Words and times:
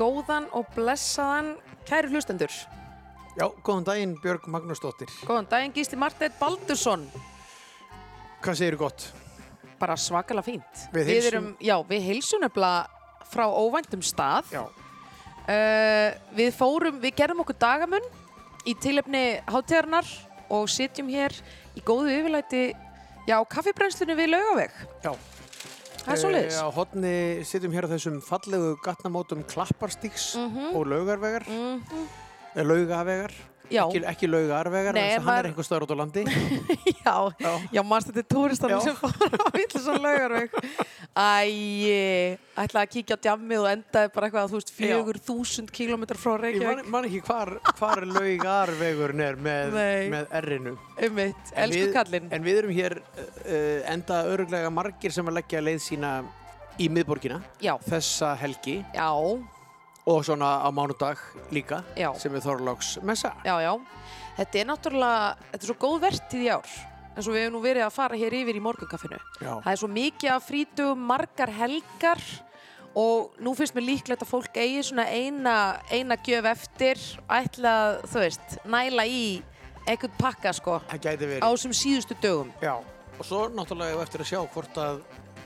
Góðan 0.00 0.46
og 0.56 0.68
blessaðan, 0.74 1.54
kæri 1.88 2.08
hlustendur. 2.08 2.52
Já, 3.36 3.46
góðan 3.64 3.84
daginn 3.86 4.14
Björg 4.22 4.46
Magnúsdóttir. 4.50 5.10
Góðan 5.28 5.48
daginn, 5.50 5.74
Gísli 5.76 5.98
Marteit 6.00 6.32
Baldursson. 6.40 7.04
Hvað 8.40 8.56
segir 8.56 8.76
þú 8.78 8.80
gott? 8.86 9.04
Bara 9.80 9.96
svakalega 10.00 10.44
fínt. 10.46 10.86
Við 10.92 11.06
heilsum- 11.10 11.28
erum, 11.32 11.56
já, 11.60 11.76
við 11.88 12.02
heilsum 12.08 12.40
nefnilega 12.40 12.86
frá 13.30 13.46
óvæntum 13.48 14.02
stað. 14.02 14.44
Já, 14.52 14.66
Uh, 15.50 16.12
við 16.36 16.52
fórum, 16.54 17.00
við 17.00 17.14
gerðum 17.16 17.40
okkur 17.42 17.56
dagamun 17.58 18.04
í 18.68 18.74
tilefni 18.78 19.40
hátíðarnar 19.48 20.06
og 20.48 20.68
sitjum 20.68 21.08
hér 21.08 21.32
í 21.74 21.80
góðu 21.82 22.12
yfirlæti, 22.12 22.72
já, 23.26 23.42
kaffibrennslunni 23.48 24.14
við 24.14 24.28
laugaveg. 24.30 24.70
já. 25.02 25.16
Það 26.00 26.14
er 26.14 26.20
svo 26.22 26.32
leiðis. 26.32 26.58
Á 26.60 26.66
hotni 26.74 27.14
sitjum 27.48 27.76
hér 27.76 27.86
á 27.86 27.92
þessum 27.92 28.18
fallegu 28.24 28.72
gatnamótum 28.84 29.44
Klapparstíks 29.50 30.32
og 30.38 30.82
Laugarvegar. 30.88 31.46
Mm 31.50 31.80
Eh, 31.84 32.29
Laugavegar. 32.56 33.32
Ekki, 33.70 34.00
ekki 34.10 34.26
Laugarvegar, 34.26 34.96
Nei, 34.96 35.12
en 35.14 35.22
hann 35.22 35.36
er 35.44 35.46
einhver 35.52 35.62
staður 35.62 35.84
út 35.86 35.92
á 35.94 35.96
landi. 36.00 36.24
já, 37.06 37.12
Já. 37.38 37.50
já, 37.70 37.82
mannst 37.86 38.08
þetta 38.10 38.18
er 38.24 38.26
túristanum 38.32 38.80
sem 38.82 38.96
fór 38.98 39.36
á 39.38 39.46
Villisson 39.54 40.00
laugarveg. 40.02 40.56
Æ, 41.14 41.28
ætlaði 42.58 42.80
að 42.82 42.90
kíkja 42.96 43.14
á 43.14 43.22
djammið 43.28 43.62
og 43.62 43.68
endaði 43.70 44.10
bara 44.16 44.26
eitthvað, 44.26 44.48
þú 44.50 44.58
veist, 44.58 44.72
fjögur 44.74 45.20
þúsund 45.28 45.70
kílómetrar 45.74 46.18
frá 46.18 46.32
Ég 46.32 46.34
man, 46.34 46.42
Reykjavík. 46.48 46.90
man 46.96 47.06
ekki 47.12 47.22
hvar, 47.28 47.52
hvar 47.78 48.02
Laugarvegurinn 48.10 49.22
er 49.28 49.38
með, 49.46 49.78
með 50.16 50.34
R-inu. 50.42 50.74
Ummitt, 51.06 51.54
En 51.54 51.62
elsku 51.68 51.86
kallinn. 51.94 52.28
En 52.34 52.46
við 52.50 52.60
erum 52.64 52.74
hér 52.74 52.98
uh, 52.98 53.94
enda 53.94 54.24
öruglega 54.34 54.74
margir 54.74 55.14
sem 55.14 55.30
að 55.30 55.38
leggja 55.38 55.62
leið 55.62 55.80
sína 55.86 56.12
í 56.80 56.90
miðborgina 56.90 57.38
Já, 57.62 57.74
þessa 57.86 58.34
helgi 58.40 58.80
já, 58.96 59.08
og 60.10 60.24
svona 60.26 60.50
á 60.66 60.68
mánudag 60.74 61.18
líka 61.54 61.82
Já. 61.96 62.10
sem 62.18 62.34
er 62.34 62.42
Þorláks 62.44 62.96
messa. 63.06 63.32
já, 63.44 63.54
já. 63.62 63.72
Þetta 64.36 64.58
er 64.60 64.66
náttúrulega, 64.70 65.36
þetta 65.52 65.62
er 65.62 65.68
svo 65.70 65.76
góð 65.82 65.98
vertíð 66.06 66.44
í 66.46 66.48
ár. 66.54 66.70
En 67.16 67.24
svo 67.26 67.32
við 67.34 67.42
hefum 67.44 67.56
nú 67.58 67.60
verið 67.64 67.84
að 67.84 67.92
fara 67.96 68.16
hér 68.16 68.36
yfir 68.38 68.56
í 68.56 68.62
morgunkaffinu. 68.64 69.18
Það 69.42 69.72
er 69.72 69.80
svo 69.82 69.88
mikið 69.90 70.30
af 70.32 70.46
frítugum, 70.46 71.02
margar 71.10 71.50
helgar 71.52 72.22
og 72.96 73.36
nú 73.42 73.52
finnst 73.58 73.74
mér 73.76 73.86
líklegt 73.86 74.22
að 74.24 74.30
fólk 74.30 74.56
eigi 74.58 74.82
svona 74.88 75.04
eina, 75.10 75.56
eina 75.90 76.16
gjöf 76.16 76.48
eftir 76.54 77.02
ætla 77.30 77.74
að, 77.82 77.98
þú 78.10 78.22
veist, 78.24 78.56
næla 78.64 79.04
í 79.06 79.20
einhvern 79.86 80.16
pakka 80.18 80.52
sko 80.56 80.78
á 80.80 81.48
þessum 81.50 81.74
síðustu 81.76 82.16
dögum. 82.22 82.50
Já, 82.62 82.78
og 83.18 83.26
svo 83.26 83.44
náttúrulega 83.52 83.98
við 83.98 84.06
eftir 84.06 84.24
að 84.24 84.30
sjá 84.32 84.40
hvort 84.54 84.80
að, 84.80 85.02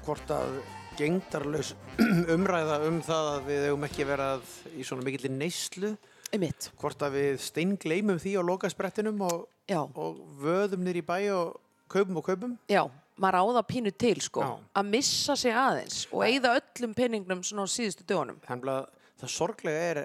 hvort 0.07 0.33
að 0.37 0.57
gengdarlaus 0.99 1.75
umræða 2.35 2.81
um 2.89 2.99
það 3.05 3.31
að 3.35 3.47
við 3.51 3.67
eigum 3.69 3.87
ekki 3.89 4.07
verið 4.09 4.51
í 4.75 4.87
svona 4.87 5.07
mikill 5.07 5.31
neyslu, 5.35 5.95
Einmitt. 6.35 6.71
hvort 6.81 7.05
að 7.07 7.17
við 7.21 7.39
steingleimum 7.45 8.19
því 8.23 8.37
á 8.39 8.43
lokasprettinum 8.49 9.23
og, 9.27 9.47
og 9.95 10.21
vöðum 10.43 10.85
nýr 10.87 11.01
í 11.01 11.07
bæ 11.07 11.17
og 11.37 11.57
kaupum 11.93 12.19
og 12.21 12.27
kaupum. 12.27 12.59
já, 12.71 12.83
maður 13.21 13.39
á 13.39 13.45
það 13.61 13.67
pínu 13.71 13.95
til 13.95 14.17
sko, 14.25 14.43
Já. 14.43 14.53
að 14.81 14.91
missa 14.97 15.37
sig 15.39 15.55
aðeins 15.55 16.01
og 16.11 16.25
eigða 16.27 16.57
öllum 16.59 16.95
penningnum 16.99 17.43
svona 17.47 17.67
á 17.67 17.69
síðustu 17.71 18.07
dögunum. 18.09 18.41
Þannig 18.49 18.73
að 18.75 18.87
það 19.23 19.31
sorglega 19.37 19.85
er, 19.93 20.01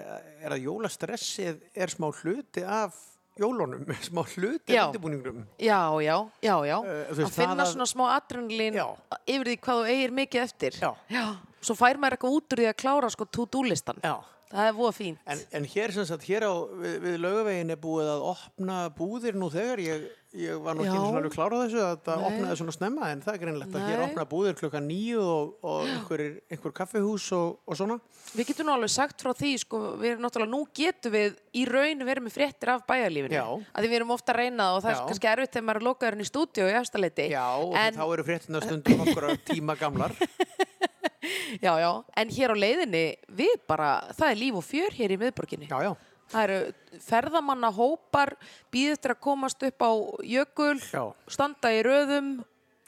er 0.46 0.54
að 0.54 0.66
jólastressið 0.68 1.64
er 1.74 1.90
smá 1.90 2.06
hluti 2.20 2.62
af 2.62 2.94
jólunum, 3.40 3.84
smá 4.08 4.22
hluti 4.34 4.72
Já. 4.76 4.82
af 4.84 4.90
undirbúningnum. 4.94 5.46
Já, 5.58 5.80
já, 6.04 6.16
já, 6.42 6.56
já, 6.70 6.78
Eh, 6.84 7.06
þú 7.10 7.12
að 7.12 7.16
veist, 7.24 7.34
finna 7.38 7.64
að- 7.64 7.72
svona 7.74 7.86
smá 7.88 8.04
adrenalín 8.18 8.74
Já. 8.76 8.86
yfir 9.26 9.46
því 9.50 9.56
hvað 9.60 9.80
þú 9.80 9.86
eigir 9.94 10.10
mikið 10.20 10.42
eftir. 10.42 10.72
Já. 10.80 10.90
Já, 11.10 11.24
svo 11.60 11.74
fær 11.74 11.96
maður 11.98 12.16
eitthvað 12.18 12.36
út 12.38 12.52
úr 12.52 12.58
því 12.62 12.68
að 12.70 12.76
klára 12.84 13.10
sko 13.10 13.24
to-do-listan. 13.24 13.96
Já. 14.04 14.16
Það 14.50 14.66
er 14.66 14.72
voða 14.74 14.94
fínt. 14.96 15.20
En, 15.30 15.42
en 15.54 15.66
hér 15.70 15.92
sem 15.94 16.06
sagt, 16.08 16.24
hér 16.26 16.42
á, 16.42 16.54
við, 16.80 16.94
við 17.04 17.18
laugavegin 17.22 17.70
er 17.70 17.78
búið 17.78 18.08
að 18.10 18.24
opna 18.32 18.78
búðir 18.98 19.36
nú 19.38 19.46
þegar, 19.52 19.78
ég, 19.84 20.08
ég 20.34 20.58
var 20.64 20.74
nú 20.74 20.82
ekki 20.82 20.90
Já. 20.90 20.96
einu 20.96 21.04
svona 21.04 21.20
alveg 21.20 21.36
klára 21.36 21.54
á 21.54 21.62
þessu 21.62 21.84
að 21.86 22.08
Nei. 22.10 22.24
opnaði 22.26 22.56
svona 22.58 22.74
snemma 22.74 23.10
en 23.12 23.22
það 23.22 23.36
er 23.36 23.40
greinlegt 23.44 23.78
að 23.78 23.86
hér 23.86 24.02
Nei. 24.02 24.04
opna 24.08 24.24
búðir 24.32 24.58
klukkan 24.58 24.88
nýju 24.90 25.22
og, 25.22 25.52
og 25.62 25.86
einhver, 25.86 26.24
einhver 26.50 26.74
kaffihús 26.80 27.28
og, 27.38 27.60
og 27.62 27.78
svona. 27.78 28.00
Við 28.34 28.50
getum 28.50 28.66
nú 28.66 28.74
alveg 28.74 28.94
sagt 28.96 29.22
frá 29.22 29.30
því, 29.38 29.52
sko, 29.62 29.84
við 30.02 30.16
erum 30.16 30.26
náttúrulega, 30.26 30.54
nú 30.56 30.62
getum 30.80 31.14
við 31.14 31.38
í 31.54 31.66
raun 31.70 32.06
verið 32.10 32.26
með 32.26 32.38
fréttir 32.40 32.74
af 32.74 32.82
bæjarlífinu. 32.90 33.38
Já. 33.38 33.46
Að 33.70 33.86
því 33.86 33.92
við 33.94 34.00
erum 34.00 34.14
ofta 34.18 34.34
að 34.34 34.42
reyna 34.42 34.66
það 34.66 34.80
og 34.80 34.82
það 34.82 34.90
er 34.90 34.98
Já. 34.98 35.06
kannski 35.12 35.30
erfitt 35.36 35.54
þegar 35.54 35.68
maður 35.70 35.82
er 35.84 35.88
lokaðurinn 35.92 36.26
í 36.26 36.30
stúdíu 36.32 36.66
í 36.66 36.78
efstaleiti. 36.82 37.30
Já, 37.30 37.46
og 37.54 37.78
en, 37.78 38.02
þá 38.02 38.06
eru 38.08 38.26
fréttina 38.26 38.66
stundum 38.66 39.06
okkur 39.06 39.30
tíma 39.46 39.78
gamlar. 39.78 40.18
já, 41.66 41.72
já, 41.80 41.90
en 42.22 42.32
hér 42.36 42.54
á 42.54 42.56
leiðinni, 42.56 43.04
við 43.36 43.58
bara, 43.68 43.90
það 44.16 44.32
er 44.32 44.40
líf 44.44 44.60
og 44.60 44.66
fjör 44.66 44.96
hér 44.96 45.16
í 45.16 45.20
miðborginni. 45.20 45.68
Já, 45.70 45.82
já, 45.88 45.92
Það 46.30 46.44
eru 46.46 47.00
ferðamanna 47.02 47.72
hópar, 47.74 48.36
býð 48.70 48.92
eftir 48.94 49.14
að 49.16 49.22
komast 49.24 49.64
upp 49.66 49.82
á 49.82 49.90
jökul, 50.22 50.76
já. 50.78 51.02
standa 51.26 51.72
í 51.74 51.80
röðum. 51.82 52.28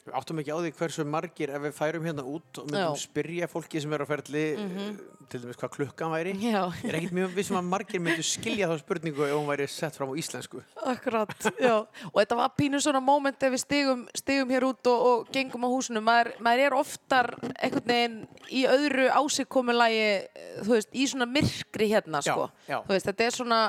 Við 0.03 0.15
áttum 0.19 0.39
ekki 0.41 0.51
á 0.51 0.59
því 0.59 0.69
hversu 0.75 1.03
margir 1.07 1.51
ef 1.55 1.61
við 1.63 1.75
færum 1.77 2.07
hérna 2.09 2.23
út 2.27 2.59
og 2.59 2.65
myndum 2.67 2.95
Já. 2.97 3.03
Spyrja 3.05 3.47
fólki 3.47 3.79
sem 3.79 3.93
er 3.95 4.03
á 4.03 4.07
ferli 4.09 4.41
til 5.31 5.39
dæmis 5.39 5.59
hvað 5.61 5.71
klukkan 5.77 6.11
væri. 6.11 6.33
Já, 6.43 6.65
er 6.83 6.97
ekkert 6.97 7.15
mjög 7.15 7.35
vissum 7.37 7.55
að 7.55 7.69
margir 7.71 8.01
myndu 8.03 8.25
skilja 8.27 8.67
þá 8.67 8.75
spurningu 8.81 9.23
ef 9.23 9.31
hún 9.31 9.47
væri 9.47 9.67
sett 9.71 9.95
fram 9.95 10.11
á 10.11 10.15
íslensku. 10.19 10.59
akkurat, 10.91 11.31
já. 11.55 11.75
Og 12.11 12.17
þetta 12.19 12.37
var 12.41 12.51
pínu 12.59 12.81
svona 12.83 12.99
moment 12.99 13.47
ef 13.47 13.55
við 13.55 13.63
stigum, 13.63 14.03
stigum 14.19 14.51
hér 14.51 14.67
út 14.67 14.91
og, 14.91 15.05
og 15.07 15.31
gengum 15.33 15.63
á 15.63 15.69
húsinu. 15.71 16.03
Maður, 16.03 16.33
maður 16.43 16.65
er 16.65 16.75
oftar 16.77 17.31
einhvern 17.55 17.87
veginn 17.93 18.19
í 18.51 18.65
öðru 18.67 19.07
ásigkomulagi, 19.15 20.03
þú 20.67 20.75
veist, 20.75 20.91
í 20.91 21.07
svona 21.13 21.29
myrkri 21.31 21.87
hérna, 21.95 22.19
sko. 22.25 22.49
Þú 22.67 22.91
veist, 22.91 23.07
þetta 23.07 23.29
er 23.29 23.37
svona, 23.39 23.61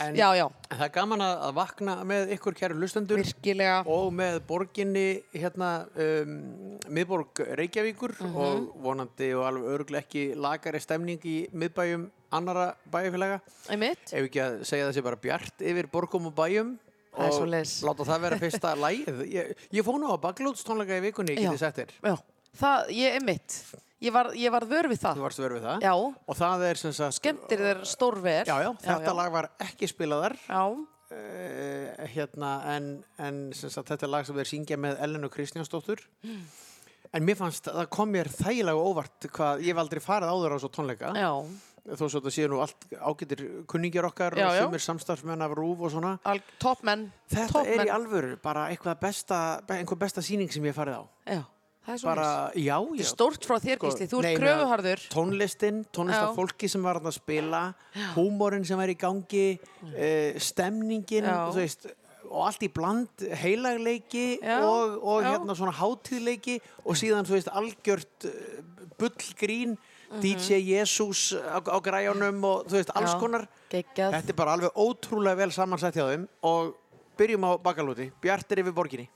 En, 0.00 0.14
já, 0.14 0.28
já, 0.38 0.44
en 0.70 0.78
það 0.78 0.84
er 0.86 0.92
gaman 0.94 1.22
að, 1.26 1.32
að 1.48 1.54
vakna 1.56 1.94
með 2.06 2.32
ykkur 2.36 2.54
kæru 2.58 2.76
lustendur 2.78 3.18
virkilega. 3.18 3.80
og 3.90 4.12
með 4.14 4.36
borginni 4.46 5.06
hérna 5.34 5.70
um, 5.98 6.36
miðborg 6.94 7.42
Reykjavíkur. 7.58 8.14
Mhm. 8.22 8.36
og 8.36 8.68
vonandi 8.84 9.32
og 9.34 9.46
alveg 9.48 9.72
örgulega 9.78 10.04
ekki 10.06 10.24
lagari 10.38 10.80
stemning 10.82 11.24
í 11.26 11.38
miðbæjum 11.50 12.06
annara 12.30 12.68
bæjafélaga 12.92 13.40
Einmitt. 13.72 14.12
ef 14.12 14.28
ekki 14.28 14.42
að 14.44 14.58
segja 14.68 14.90
þessi 14.90 15.02
bara 15.08 15.16
bjart 15.16 15.64
yfir 15.64 15.90
borgum 15.90 16.30
og 16.30 16.36
bæjum? 16.38 16.76
Og 17.18 17.48
láta 17.50 18.04
það 18.06 18.20
vera 18.22 18.36
fyrsta 18.38 18.74
lægið 18.84 19.22
ég, 19.32 19.54
ég 19.74 19.86
fór 19.86 19.96
nú 19.98 20.12
á 20.14 20.16
baklótstónleika 20.22 21.00
í 21.00 21.06
vikunni 21.08 21.34
getið 21.38 21.58
sagt 21.58 21.80
þér, 21.80 21.94
Já, 22.04 22.14
það, 22.58 22.90
ég 22.98 23.16
er 23.20 23.24
mitt. 23.24 23.58
Ég 23.98 24.12
var, 24.14 24.28
ég 24.38 24.52
var 24.54 24.62
vör 24.70 24.86
við 24.92 25.00
það. 25.02 25.16
þú 25.18 25.24
varst 25.24 25.40
verið 25.42 25.56
við 25.58 25.64
það 25.66 25.86
Já, 25.88 25.92
og 26.30 26.36
það 26.38 26.60
er 26.68 26.78
sem 26.78 26.92
sagt 26.94 27.16
skemmtir 27.18 27.58
þér 27.64 27.80
stórver. 27.90 28.46
já, 28.46 28.56
já, 28.62 28.70
þetta 28.84 29.14
lag 29.18 29.32
var 29.34 29.48
ekki 29.64 29.88
spilaðar 29.90 30.36
Já, 30.44 30.60
uh, 30.70 32.06
hérna, 32.14 32.50
en, 32.76 32.88
en 33.18 33.40
sem 33.58 33.72
sagt, 33.74 33.90
þetta 33.90 34.06
er 34.06 34.12
lag 34.12 34.28
sem 34.28 34.38
þeir 34.38 34.50
syngja 34.52 34.78
með 34.80 35.00
Ellen 35.02 35.26
og 35.26 35.32
Kristjánsdóttur 35.34 36.04
en 37.16 37.24
mér 37.24 37.38
fannst, 37.40 37.66
það 37.72 37.88
kom 37.94 38.10
mér 38.14 38.30
þægilega 38.38 38.86
óvart 38.86 39.28
hvað, 39.32 39.64
ég 39.64 39.72
hef 39.74 39.82
aldrei 39.82 40.02
farið 40.04 40.30
áður 40.34 40.54
á 40.54 40.58
svo 40.62 40.70
tónleika 40.78 41.12
já, 41.16 41.30
þó 41.88 42.02
svo 42.04 42.18
þetta 42.20 42.32
séu 42.38 42.48
nú 42.52 42.58
allt 42.62 42.88
ágætir 43.00 43.44
kunningjar 43.70 44.06
okkar 44.12 44.36
Já, 44.38 44.46
og 44.50 44.56
já. 44.58 44.64
sumir 44.66 44.84
samstarfsmenn 44.84 45.42
af 45.46 45.54
rúf 45.56 45.86
og 45.88 45.94
svona 45.94 46.14
Al, 46.28 46.38
toppmenn. 46.62 47.06
þetta 47.32 47.50
toppmenn. 47.54 47.80
er 47.82 47.88
í 47.88 47.94
alvöru 47.98 48.34
bara 48.44 48.66
eitthvað 48.70 49.00
besta, 49.08 49.38
einhver 49.72 49.98
besta 50.06 50.22
sýning 50.22 50.52
sem 50.52 50.66
ég 50.68 50.76
farið 50.76 51.00
á 51.00 51.04
Já, 51.32 51.40
er 51.40 51.46
bara, 52.04 52.50
já, 52.54 52.76
já 52.76 53.00
er 53.00 53.08
stórt 53.08 53.46
frá 53.48 53.56
þér, 53.62 53.78
Sko, 53.78 53.88
Gísli. 53.88 54.08
Þú 54.10 54.20
ert 54.24 54.40
kröfuharður. 54.42 55.04
tónlistin, 55.12 55.78
tónlista 55.94 56.26
Já. 56.28 56.34
fólki 56.36 56.68
sem 56.68 56.82
var 56.84 57.00
að 57.00 57.14
spila 57.16 57.62
húmórin 58.16 58.66
sem 58.68 58.78
var 58.80 58.88
í 58.92 58.96
gangi 58.98 59.46
uh, 59.56 60.38
stemningin 60.38 61.28
veist, 61.56 61.86
og 62.28 62.46
allt 62.48 62.64
í 62.66 62.68
bland 62.72 63.24
heilagleiki 63.40 64.38
Já, 64.42 64.58
og, 64.60 64.98
og 65.00 65.22
hérna 65.24 65.56
svona 65.56 65.72
hátíðleiki 65.78 66.58
og 66.84 66.98
síðan 67.00 67.24
þú 67.28 67.38
veist 67.38 67.48
algjört 67.56 68.28
uh, 68.28 68.34
bullgrín 69.00 69.78
DJ 70.20 70.60
Jesus 70.64 71.34
á, 71.36 71.60
á 71.60 71.78
græjunum 71.84 72.38
og 72.48 72.68
þú 72.68 72.78
veist 72.80 72.92
alls. 72.96 73.12
Já. 73.12 73.20
konar 73.20 73.48
Geggjað. 73.68 74.14
þetta 74.18 74.32
er 74.32 74.38
bara 74.38 74.54
alveg 74.56 74.76
ótrúlega 74.80 75.40
vel 75.42 75.52
samansett 75.52 75.96
hjá 75.96 76.06
þeim 76.08 76.28
og 76.48 76.74
byrjum 77.20 77.44
á 77.44 77.50
bakalúti 77.60 78.10
Bjartir 78.22 78.62
yfir 78.64 78.76
borginni 78.76 79.08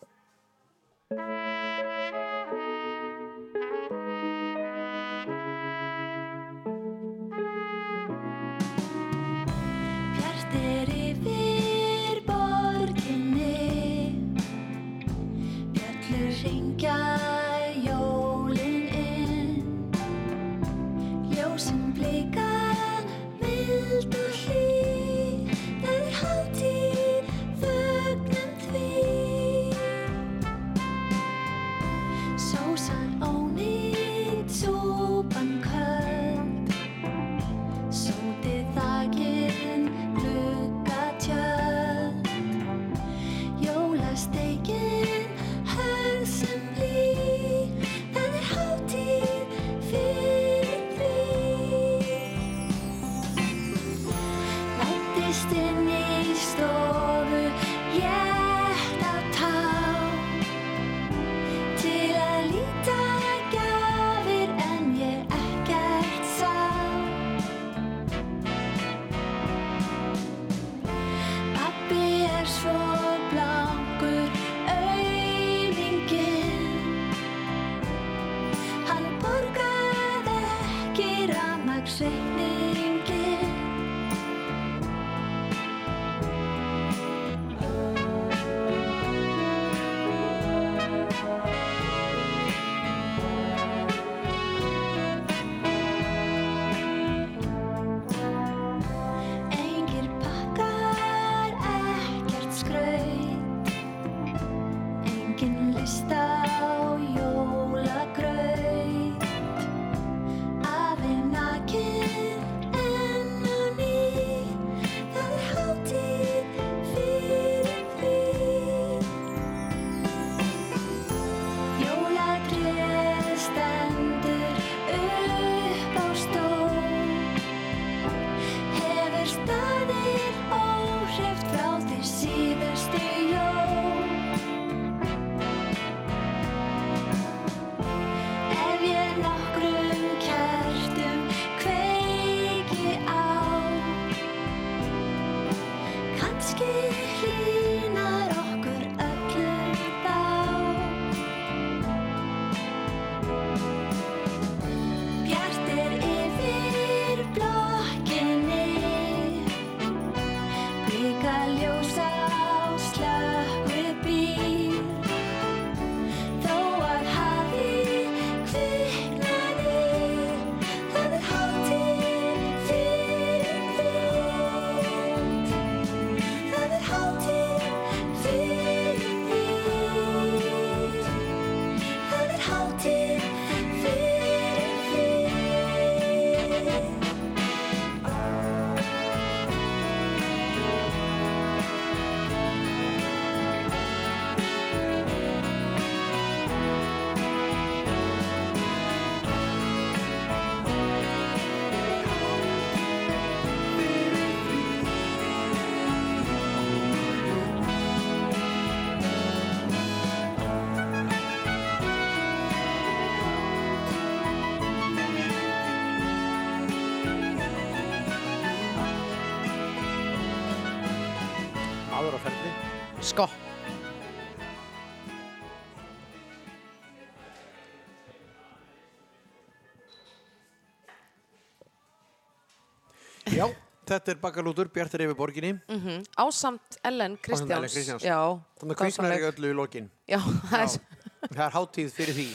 Já, 233.32 233.46
þetta 233.88 234.12
er 234.12 234.18
bakalútur, 234.22 234.68
Bjartur 234.72 235.02
yfir 235.06 235.16
borginni. 235.18 235.52
mm 235.68 236.02
ásamt 236.20 236.78
Ellen 236.84 237.16
Kristjáns. 237.22 237.50
Ellen 237.50 237.70
Kristjáns. 237.72 238.04
Já, 238.04 238.18
Þannig 238.60 238.76
að 238.76 238.86
dásamleg. 238.86 239.12
ekki 239.18 239.30
öllu 239.32 239.50
í 239.52 239.56
lokin. 239.56 239.90
Já, 240.08 240.18
er, 240.52 240.66
Já, 240.68 241.32
það 241.32 241.44
er 241.46 241.54
hátíð 241.56 241.92
fyrir 241.96 242.14
því. 242.18 242.26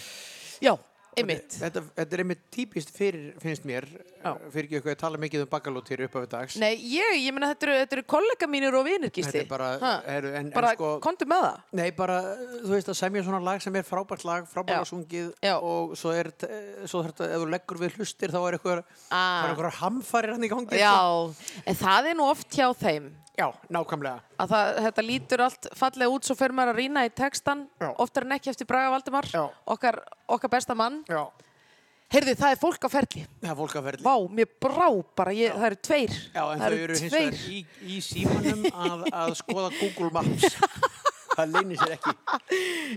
já. 0.66 0.74
Þetta, 1.18 1.82
þetta 1.98 2.14
er 2.18 2.22
einmitt 2.24 2.42
típist 2.54 2.92
fyrir, 2.94 3.34
finnst 3.42 3.64
mér, 3.66 3.88
Já. 4.22 4.32
fyrir 4.54 4.68
ekki 4.68 4.78
eitthvað 4.80 4.94
að 4.94 5.00
tala 5.02 5.18
mikið 5.24 5.42
um 5.46 5.50
bakalút 5.52 5.90
hér 5.90 6.04
upp 6.06 6.16
á 6.16 6.20
við 6.22 6.30
dags. 6.34 6.58
Nei, 6.62 6.76
ég, 6.78 7.16
ég 7.24 7.34
meina 7.34 7.50
þetta 7.54 7.68
eru, 7.68 7.76
þetta 7.82 7.98
eru 7.98 8.04
kollega 8.14 8.48
mínir 8.52 8.78
og 8.78 8.86
vinir, 8.86 9.10
Þetta 9.10 9.18
Gísli. 9.22 9.42
er 9.42 9.50
bara, 9.50 9.70
heru, 10.06 10.34
en, 10.38 10.50
bara 10.54 10.72
en 10.74 10.78
sko, 10.78 10.92
komdu 11.02 11.26
með 11.26 11.44
það. 11.48 11.60
nei 11.82 11.90
bara, 11.92 12.18
þú 12.62 12.74
veist 12.76 12.92
að 12.94 13.00
semja 13.02 13.24
svona 13.26 13.42
lag 13.44 13.62
sem 13.66 13.76
er 13.76 13.84
frábært 13.88 14.26
lag, 14.30 14.48
frábært 14.52 14.84
Já. 14.86 14.90
sungið 14.94 15.34
og 15.58 15.96
svo 15.98 16.14
er, 16.14 16.32
eh, 16.48 16.86
svo 16.86 17.04
þetta, 17.08 17.32
ef 17.34 17.42
þú 17.42 17.50
leggur 17.56 17.78
við 17.82 17.98
hlustir 17.98 18.30
þá 18.30 18.40
er 18.48 18.58
eitthvað, 18.60 18.84
Ah. 19.10 19.18
það 19.18 19.50
er 19.50 19.56
eitthvað 19.56 19.80
hamfarir 19.82 20.32
hann 20.38 20.44
í 20.44 20.50
gangi. 20.50 20.68
sko. 20.68 20.78
Já, 20.78 21.64
en 21.66 21.76
það 21.76 22.12
er 22.12 22.14
nú 22.16 22.30
oft 22.30 22.50
hjá 22.52 22.70
þeim 22.78 23.12
Já, 23.38 23.52
nákvæmlega. 23.70 24.22
að 24.42 24.54
það, 24.54 24.70
þetta 24.88 25.04
lítur 25.06 25.44
allt 25.46 25.68
fallega 25.78 26.14
út 26.14 26.26
svo 26.26 26.36
fer 26.40 26.54
maður 26.58 26.74
að 26.74 26.80
rýna 26.82 27.04
í 27.06 27.12
textan 27.14 27.68
Já. 27.78 27.92
oftar 28.02 28.26
en 28.26 28.34
ekki 28.38 28.50
eftir 28.50 28.70
Braga 28.70 28.94
Valdimar 28.96 29.28
okkar, 29.66 30.00
okkar 30.26 30.54
besta 30.56 30.74
mann 30.78 31.04
Já, 31.06 31.22
Heyrðu, 32.08 32.34
það 32.40 32.54
er 32.56 32.60
fólk 32.62 32.86
á 32.88 32.90
ferli 32.90 33.26
það 33.44 33.50
er 33.52 33.58
fólk 33.60 33.74
að 33.76 33.88
ferli. 33.90 34.06
Vá, 34.08 34.16
mér 34.32 34.50
brá 34.64 34.88
bara, 35.20 35.34
ég, 35.36 35.52
það 35.54 35.66
eru 35.70 35.80
tveir 35.90 36.14
Já, 36.16 36.44
en 36.48 36.62
það 36.64 36.76
þau 36.78 36.78
eru 36.86 37.00
hins 37.02 37.18
vegar 37.18 37.42
í, 37.52 37.58
í 37.84 37.98
símanum 38.06 38.64
að, 38.72 39.04
að 39.12 39.34
skoða 39.42 39.74
Google 39.76 40.10
Maps. 40.16 40.58
það 41.38 41.54
leynir 41.54 41.82
sér 41.82 41.94
ekki. 41.98 42.14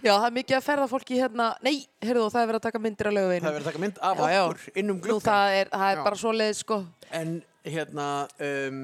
Já, 0.06 0.12
það 0.14 0.26
er 0.28 0.34
mikið 0.38 0.56
að 0.56 0.66
ferða 0.70 0.88
fólki 0.94 1.18
hérna 1.20 1.48
Nei, 1.66 1.74
heyrðu, 2.04 2.28
það 2.32 2.40
er 2.42 2.50
verið 2.52 2.60
að 2.60 2.66
taka 2.68 2.82
myndir 2.86 3.10
að 3.10 3.12
Það 3.12 3.18
lögveginum 3.20 3.50
er 3.50 3.56
verið 3.58 3.66
að 3.66 3.72
taka 3.72 3.84
mynd 3.84 4.00
af 4.08 4.22
okkur 4.24 4.64
innum 4.80 4.96
Nú, 4.96 5.04
gluggan. 5.04 5.26
það 5.28 5.56
er, 5.58 5.72
það 5.74 5.90
er 5.90 6.02
bara 6.06 6.20
svoleiðis, 6.22 6.62
sko 6.64 6.80
En 7.20 7.34
hérna, 7.64 8.08
um, 8.40 8.80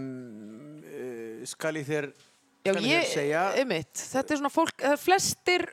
uh, 0.85 1.47
skal 1.49 1.79
ég 1.81 1.87
þér, 1.89 2.11
Já, 2.67 2.73
skal 2.75 2.83
ég 2.85 2.93
ég, 2.99 3.11
segja, 3.15 3.43
einmitt, 3.61 3.95
þetta 4.13 4.35
er 4.35 4.41
svona 4.41 4.51
fólk, 4.53 4.75
það 4.83 4.95
er 4.97 5.03
flestir 5.03 5.67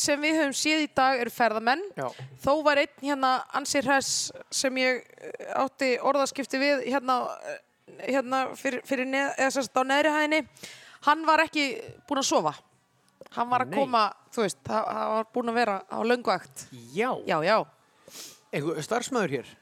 sem 0.00 0.22
við 0.22 0.38
höfum 0.38 0.54
séð 0.56 0.84
í 0.86 0.90
dag 0.96 1.20
eru 1.20 1.32
ferðamenn 1.34 1.82
já, 1.98 2.06
Þó 2.40 2.52
var 2.64 2.80
einn 2.80 3.02
hérna 3.04 3.32
ansir 3.58 3.84
hress 3.84 4.30
sem 4.54 4.78
ég 4.80 5.02
eh, 5.04 5.50
átti 5.60 5.90
orðaskipti 6.00 6.60
við 6.62 6.86
hérna, 6.88 7.18
eh, 7.44 7.58
hérna 8.06 8.38
fyrir, 8.56 8.80
fyrir 8.88 9.10
neð, 9.10 9.34
eða 9.36 9.50
sérst 9.58 9.76
á 9.76 9.82
neðri 9.84 10.14
hæðinni. 10.14 10.40
Hann 11.04 11.26
var 11.28 11.42
ekki 11.44 11.66
búinn 12.08 12.22
að 12.22 12.28
sofa. 12.30 12.54
Hann 13.36 13.50
var 13.52 13.66
að 13.66 13.74
Nei. 13.74 13.76
koma, 13.82 14.04
þú 14.32 14.46
veist, 14.46 14.58
það 14.66 14.88
var 15.12 15.28
búinn 15.34 15.52
að 15.52 15.58
vera 15.60 15.76
á 15.84 15.98
löngvægt. 16.08 16.64
já, 16.96 17.10
Já, 17.28 17.36
já. 17.44 17.58
einhver 18.52 18.80
starfsmæður 18.82 19.36
hér? 19.36 19.52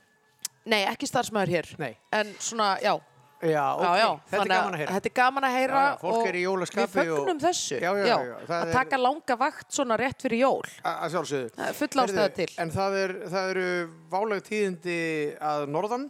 Nei, 0.69 0.83
ekki 0.91 1.09
starfsmæður 1.09 1.55
hér. 1.57 1.71
Nei. 1.81 1.93
En 2.13 2.35
svona, 2.43 2.75
já. 2.85 2.97
Já, 3.39 3.63
ok, 3.79 3.83
já, 3.85 3.91
já. 4.03 4.09
þetta 4.33 4.43
er 4.43 4.49
gaman 4.51 4.75
að 4.75 4.81
heyra. 4.81 4.93
Þetta 4.97 5.09
er 5.09 5.15
gaman 5.15 5.45
að 5.47 5.53
heyra 5.55 5.81
Já, 5.85 5.91
fólk 6.01 6.17
og 6.19 6.27
er 6.27 6.35
í 6.35 6.41
jólaskapi 6.43 6.83
við 6.89 6.97
fögnum 6.99 7.37
og- 7.37 7.43
þessu. 7.45 7.77
Já, 7.79 7.91
já, 7.95 8.05
já, 8.09 8.17
já, 8.27 8.35
Að 8.49 8.67
er- 8.67 8.73
taka 8.75 8.99
langa 8.99 9.37
vakt 9.39 9.69
svona 9.77 9.99
rétt 10.01 10.25
fyrir 10.27 10.41
jól. 10.43 10.65
Að 10.83 11.13
sjálfsögðu. 11.15 11.53
Það 11.55 11.69
er 11.69 11.77
full 11.79 12.03
ástæða 12.03 12.35
til. 12.35 12.49
En 12.59 12.71
það, 12.75 12.97
er, 13.05 13.15
það 13.31 13.51
eru 13.53 13.69
váleg 14.11 14.43
tíðindi 14.49 14.99
að 15.39 15.69
norðan 15.71 16.09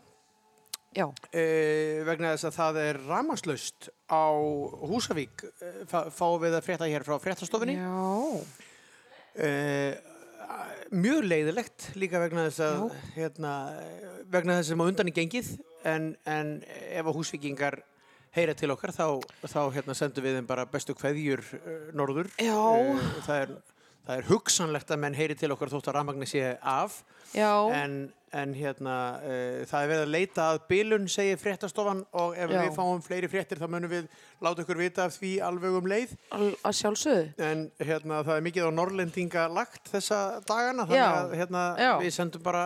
Já. 0.96 1.04
uh, 1.04 2.04
vegna 2.08 2.32
þess 2.32 2.48
að 2.48 2.56
það 2.56 2.80
er 2.86 3.00
ramaslaust 3.12 3.90
á 4.08 4.24
Húsavík 4.88 5.44
uh, 5.44 5.84
fá, 6.08 6.26
við 6.40 6.56
að 6.56 6.64
frétta 6.64 6.88
hér 6.88 7.04
frá 7.04 7.18
fréttastofinni. 7.20 7.76
Já. 7.76 8.40
Uh, 9.38 9.94
mjög 10.94 11.26
leiðilegt 11.26 11.90
líka 12.00 12.20
vegna 12.22 12.46
þess 12.48 12.64
að 12.64 12.84
hérna, 13.16 13.52
vegna 14.32 14.58
þess 14.58 14.72
sem 14.72 14.82
á 14.82 14.88
undan 14.88 15.10
í 15.10 15.14
gengið 15.16 15.50
en, 15.88 16.10
en 16.28 16.52
ef 16.66 17.04
að 17.04 17.18
húsvíkingar 17.18 17.80
heyra 18.36 18.54
til 18.56 18.70
okkar 18.72 18.92
þá, 18.94 19.06
þá 19.44 19.60
hérna, 19.74 19.96
sendum 19.96 20.24
við 20.24 20.38
þeim 20.38 20.48
bara 20.48 20.66
bestu 20.70 20.96
kveðjur 20.96 21.42
uh, 21.58 21.76
norður 21.96 22.30
Já. 22.40 22.56
Uh, 22.56 23.04
það, 23.26 23.42
er, 23.42 23.52
það 24.08 24.16
er 24.22 24.28
hugsanlegt 24.32 24.90
að 24.94 25.02
menn 25.04 25.16
heyri 25.18 25.36
til 25.36 25.52
okkar 25.52 25.68
þótt 25.72 25.90
að 25.92 25.98
rafmagni 25.98 26.26
sé 26.30 26.42
af 26.64 27.02
Já. 27.36 27.50
en, 27.76 27.96
en 28.32 28.54
hérna 28.56 28.94
uh, 29.20 29.58
það 29.68 29.82
er 29.84 29.90
verið 29.92 30.02
að 30.06 30.12
leita 30.14 30.46
að 30.54 30.60
bilun 30.70 31.08
segir 31.12 31.36
fréttastofan 31.42 32.00
og 32.16 32.32
ef 32.40 32.48
Já. 32.54 32.62
við 32.64 32.72
fáum 32.78 33.02
fleiri 33.04 33.28
fréttir 33.28 33.60
þá 33.60 33.66
munum 33.68 33.92
við 33.92 34.08
láta 34.44 34.64
ykkur 34.64 34.80
vita 34.80 35.04
af 35.04 35.18
því 35.20 35.34
alveg 35.44 35.76
um 35.82 35.90
leið 35.92 36.16
Al- 36.32 36.56
Að 36.64 36.76
sjálfsögðu. 36.80 37.28
En 37.50 37.66
hérna, 37.84 38.22
það 38.24 38.34
er 38.40 38.44
mikið 38.48 38.68
á 38.68 38.70
Norrlendinga 38.80 39.46
lagt 39.52 39.92
þessa 39.92 40.22
dagana, 40.48 40.88
þannig 40.88 41.04
Já, 41.04 41.08
að 41.20 41.36
hérna, 41.42 41.64
já. 41.84 41.92
við 42.00 42.14
sendum 42.16 42.42
bara 42.48 42.64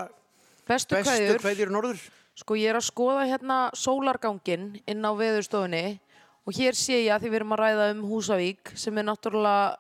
Bestu, 0.63 0.95
bestu 0.95 1.39
kveðjur 1.43 1.73
norður. 1.75 1.99
Sko 2.39 2.55
ég 2.57 2.71
er 2.71 2.79
að 2.79 2.87
skoða 2.87 3.25
hérna 3.29 3.57
sólargangin 3.77 4.69
inn 4.89 5.03
á 5.05 5.11
veðurstofunni 5.19 5.99
og 6.47 6.55
hér 6.57 6.75
sé 6.79 7.01
ég 7.03 7.11
að 7.17 7.25
því 7.27 7.33
við 7.35 7.39
erum 7.41 7.53
að 7.57 7.61
ræða 7.65 7.89
um 7.97 8.05
Húsavík 8.09 8.71
sem 8.79 8.97
er 9.03 9.05
náttúrulega, 9.11 9.75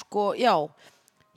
sko, 0.00 0.32
já, 0.38 0.54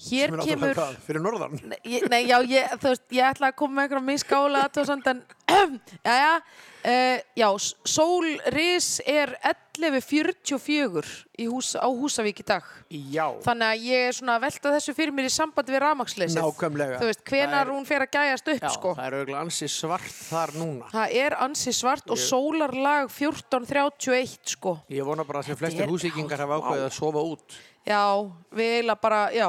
hér 0.09 0.35
kemur... 0.43 0.75
hvað, 0.77 0.97
fyrir 1.07 1.23
norðan. 1.25 1.55
Nei, 1.71 1.79
ég- 1.95 2.07
Nei, 2.11 2.23
já, 2.29 2.37
ég, 2.45 2.73
þú 2.81 2.91
veist, 2.93 3.05
ég 3.17 3.31
ætla 3.31 3.49
að 3.53 3.55
koma 3.63 3.79
með 3.79 3.87
einhverja 3.87 4.07
miskála 4.11 4.65
aðtöðsand 4.67 5.11
en 5.13 5.23
Jæja, 5.47 6.33
uh, 6.91 7.19
já, 7.39 7.47
Sólris 7.87 8.89
er 9.09 9.31
11.44 9.47 11.03
í 11.39 11.45
hús, 11.49 11.71
á 11.77 11.85
Húsavík 11.87 12.41
í 12.41 12.45
dag. 12.47 12.65
Já, 12.91 13.25
Þannig 13.45 13.67
að 13.71 13.85
ég 13.87 14.05
er 14.09 14.15
svona 14.17 14.35
að 14.37 14.43
velta 14.47 14.71
þessu 14.75 14.93
fyrir 14.97 15.13
mér 15.15 15.29
í 15.29 15.31
sambandi 15.33 15.73
við 15.75 15.81
rafmaksleysið. 15.85 16.41
nákvæmlega. 16.43 16.99
Þú 17.01 17.09
veist, 17.11 17.23
hvenar 17.31 17.63
er- 17.67 17.71
hún 17.73 17.85
fer 17.87 18.05
að 18.05 18.11
gæjast 18.17 18.51
upp, 18.53 18.61
Já, 18.67 18.69
sko. 18.75 18.93
það 18.97 19.07
er 19.07 19.17
auðvitað 19.19 19.41
ansi 19.41 19.69
svart 19.71 20.11
þar 20.27 20.53
núna. 20.57 20.91
Það 20.93 21.15
er 21.23 21.37
ansi 21.47 21.73
svart 21.79 22.11
og 22.13 22.17
sólarlag 22.21 23.09
14.31, 23.13 24.37
sko. 24.57 24.77
Ég 24.89 25.03
vona 25.07 25.23
bara 25.23 25.39
að 25.41 25.45
sem 25.51 25.55
flestir 25.63 25.87
húsíkingar 25.89 26.39
hafa 26.45 26.59
ákveðið 26.61 26.85
að 26.89 26.95
sofa 26.99 27.25
út. 27.33 27.57
Já, 27.87 28.03
við 28.51 28.73
eiginlega 28.77 29.01
bara, 29.01 29.21
já. 29.31 29.47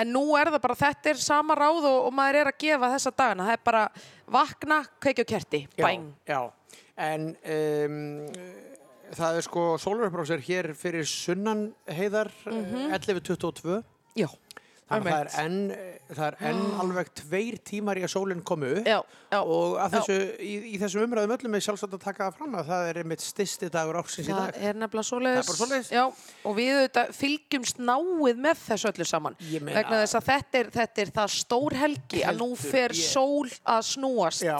En 0.00 0.10
nú 0.14 0.22
er 0.38 0.48
það 0.50 0.62
bara, 0.64 0.78
þetta 0.80 1.10
er 1.12 1.20
sama 1.22 1.54
ráð 1.58 1.84
og, 1.86 1.98
og 2.08 2.14
maður 2.16 2.40
er 2.40 2.50
að 2.50 2.58
gefa 2.64 2.90
þessa 2.94 3.12
dagana. 3.20 3.46
Það 3.46 3.56
er 3.56 3.62
bara 3.68 3.82
vakna, 4.38 4.80
kveikja 5.02 5.26
og 5.26 5.30
kerti, 5.30 5.60
Já, 5.78 5.84
bæng. 5.86 6.08
Já, 6.30 6.40
en 7.10 7.28
um, 7.54 7.98
það 9.18 9.38
er 9.40 9.46
sko 9.46 9.64
sólarupprásir 9.82 10.42
hér 10.46 10.70
fyrir 10.78 11.06
sunnan 11.08 11.68
heiðar 11.90 12.32
mm 12.48 12.94
11.22. 12.96 13.80
Já, 14.18 14.28
Þannig 14.90 15.06
að 15.06 15.14
það 15.14 15.20
er 15.20 15.44
enn, 15.44 15.58
það 16.10 16.24
er 16.26 16.36
enn 16.50 16.62
alveg 16.82 17.10
tveir 17.20 17.58
tímar 17.70 17.98
í 18.00 18.02
að 18.02 18.10
sólinn 18.10 18.40
komi 18.46 18.70
upp. 18.80 18.88
Já, 18.90 18.96
já. 19.30 19.38
Og 19.40 19.76
þessu, 19.92 20.16
í, 20.42 20.54
í 20.72 20.80
þessum 20.82 21.04
umræðum 21.06 21.34
öllum 21.36 21.54
er 21.54 21.64
sjálfsagt 21.66 21.94
að 21.94 22.02
taka 22.08 22.30
fram 22.34 22.56
að 22.58 22.72
það 22.72 22.90
er 22.90 23.00
einmitt 23.04 23.22
stysti 23.22 23.70
dagur 23.70 24.00
ársins 24.00 24.26
í 24.26 24.34
dag. 24.34 24.50
nefnilega. 24.82 25.44
Það 25.46 25.54
er 25.54 25.60
svoleiðis. 25.60 25.92
Já, 25.94 26.04
og 26.42 26.56
við 26.58 26.72
auðvitað 26.74 27.12
fylgjumst 27.20 27.82
náið 27.86 28.42
með 28.48 28.64
þessu 28.66 28.90
öllu 28.90 29.08
saman. 29.12 29.38
Vegna 29.70 30.02
þess 30.02 30.18
að 30.18 30.30
þetta 30.32 30.62
er, 30.64 30.72
þetta 30.80 31.04
er 31.04 31.12
það 31.20 31.34
stór 31.38 31.78
helgi 31.84 32.24
að 32.26 32.42
nú 32.42 32.50
fer 32.58 32.96
sól 32.98 33.46
að 33.62 33.86
snúast. 33.94 34.42
Já. 34.42 34.58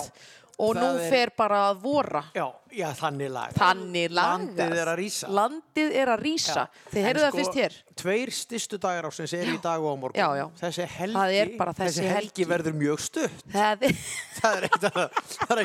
Og 0.60 0.74
Það 0.76 0.82
nú 0.84 0.88
er- 1.00 1.10
fer 1.14 1.30
bara 1.40 1.58
að 1.70 1.78
vora. 1.80 2.20
Já, 2.36 2.46
já, 2.76 2.86
þannig 2.98 3.30
lag. 3.32 3.52
Þannig. 3.56 4.10
Landið 4.18 4.74
er 4.82 4.90
að 4.92 4.98
rísa. 5.00 5.30
Landið 5.40 5.94
er 6.02 6.12
að 6.14 6.24
rísa. 6.26 6.64
Þið 6.90 7.00
En 7.00 7.06
heyrðu 7.08 7.22
það 7.24 7.30
sko, 7.30 7.38
fyrst 7.40 7.58
hér. 7.60 7.76
Tveir 8.00 8.32
stystu 8.36 8.78
dagar 8.80 9.08
ásins 9.10 9.32
eru 9.38 9.54
í 9.56 9.60
dag 9.64 9.80
og 9.80 9.88
á 9.88 9.96
morgun. 10.04 10.52
Þessi 10.60 10.86
helgi, 10.96 11.56
bara 11.60 11.72
þessi 11.80 12.04
helgi. 12.10 12.44
verður 12.50 12.76
mjög 12.76 13.00
stutt. 13.06 13.46
Það 13.54 13.86
er, 13.88 13.96
það 14.40 14.58
er 14.60 14.68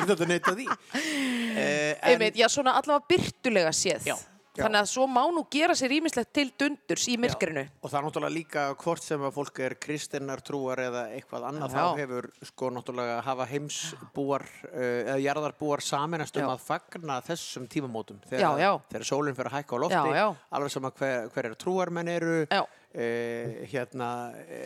ekkert 0.00 0.24
að, 0.24 0.28
neyta 0.32 0.56
því. 0.56 0.66
Uh, 0.66 1.92
einmitt, 2.10 2.40
já, 2.40 2.48
svona 2.52 2.76
allavega 2.80 3.06
byrtulega 3.12 3.72
séð. 3.76 4.08
Já, 4.08 4.16
já. 4.56 4.62
Þannig 4.64 4.80
að 4.82 4.88
svo 4.90 5.06
má 5.10 5.20
nú 5.32 5.42
gera 5.52 5.76
sér 5.78 5.94
ímislegt 5.98 6.32
til 6.36 6.46
dundurs 6.58 7.06
í 7.12 7.16
myrkrinu. 7.20 7.66
Og 7.82 7.92
það 7.92 7.98
er 8.00 8.06
náttúrulega 8.06 8.34
líka 8.36 8.64
hvort 8.82 9.04
sem 9.04 9.26
að 9.28 9.34
fólk 9.36 9.60
er 9.66 9.76
kristinnar 9.80 10.42
trúar 10.46 10.82
eða 10.86 11.02
eitthvað 11.16 11.46
annað, 11.50 11.76
Já. 11.76 11.82
þá 11.82 12.00
hefur 12.02 12.30
sko 12.50 12.70
náttúrulega 12.76 13.18
hafa 13.26 13.48
heimsbúar 13.52 14.46
uh, 14.72 14.80
eða 14.80 15.18
jarðarbúar 15.24 15.84
saminast 15.84 16.36
um 16.40 16.46
Já. 16.46 16.50
að 16.54 16.64
fagna 16.66 17.20
þessum 17.26 17.68
tímamótum. 17.70 18.20
Já, 18.32 18.48
já. 18.60 18.72
Þegar 18.90 19.06
sólinn 19.12 19.36
fyrir 19.38 19.52
að 19.52 19.58
hækka 19.60 19.76
á 19.76 19.82
lofti, 19.84 20.00
Já, 20.00 20.16
já. 20.24 20.26
alveg 20.58 20.74
sama 20.74 20.92
hver, 20.96 21.30
hver 21.34 21.50
er 21.50 21.56
trúarmenn 21.60 22.12
eru, 22.16 22.36
Já. 22.50 22.64
Uh, 22.94 23.54
hérna, 23.70 24.08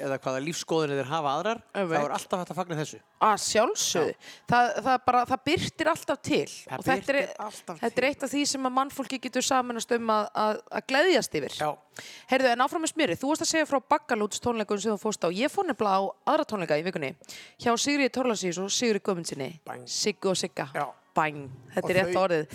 eða 0.05 0.19
hvaða 0.23 0.43
lífskoðinni 0.45 0.99
þeir 1.01 1.11
hafa 1.11 1.33
aðrar, 1.39 1.63
þá 1.73 1.97
er 2.01 2.15
alltaf 2.17 2.43
hægt 2.43 2.53
að 2.53 2.61
fagna 2.61 2.79
þessu. 2.81 3.01
Að 3.25 3.37
sjálfsögðu. 3.45 4.15
Það, 4.51 4.71
það, 4.87 5.19
það 5.31 5.43
byrtir 5.49 5.91
alltaf 5.93 6.21
til. 6.25 6.45
Það 6.51 6.77
og 6.77 6.87
þetta 6.89 7.15
er, 7.15 7.31
alltaf 7.47 7.83
þetta 7.83 8.03
er 8.03 8.09
eitt 8.11 8.27
af 8.27 8.33
því 8.35 8.45
sem 8.53 8.71
að 8.71 8.77
mannfólki 8.79 9.21
getur 9.27 9.47
samanast 9.47 9.97
um 9.97 10.15
að, 10.15 10.31
að, 10.45 10.63
að 10.71 10.87
gleðjast 10.93 11.41
yfir. 11.41 11.59
Já. 11.61 12.05
Heyrðu, 12.31 12.53
en 12.55 12.65
áfram 12.65 12.85
með 12.87 12.95
smjöri, 12.95 13.19
þú 13.21 13.33
varst 13.33 13.45
að 13.45 13.53
segja 13.53 13.69
frá 13.69 13.81
Baggalúts 13.93 14.41
tónleikunum 14.45 14.85
sem 14.85 14.95
þú 14.95 15.03
fórst 15.03 15.27
á. 15.27 15.29
Ég 15.35 15.53
fór 15.53 15.69
nefnilega 15.69 16.01
á 16.01 16.03
aðra 16.33 16.49
tónleika 16.49 16.81
í 16.81 16.87
vikunni 16.87 17.13
hjá 17.61 17.75
Sigriði 17.75 18.15
Torlasís 18.15 18.61
og 18.63 18.73
Sigri 18.73 19.03
Guðmundsinni. 19.05 19.53
Siggu 19.85 20.33
og 20.33 20.41
Sigga. 20.41 20.71
Já. 20.73 20.87
Bæng. 21.21 21.45
Þetta 21.75 21.91
er 21.93 21.99
rétt 22.01 22.19
orðið. 22.19 22.55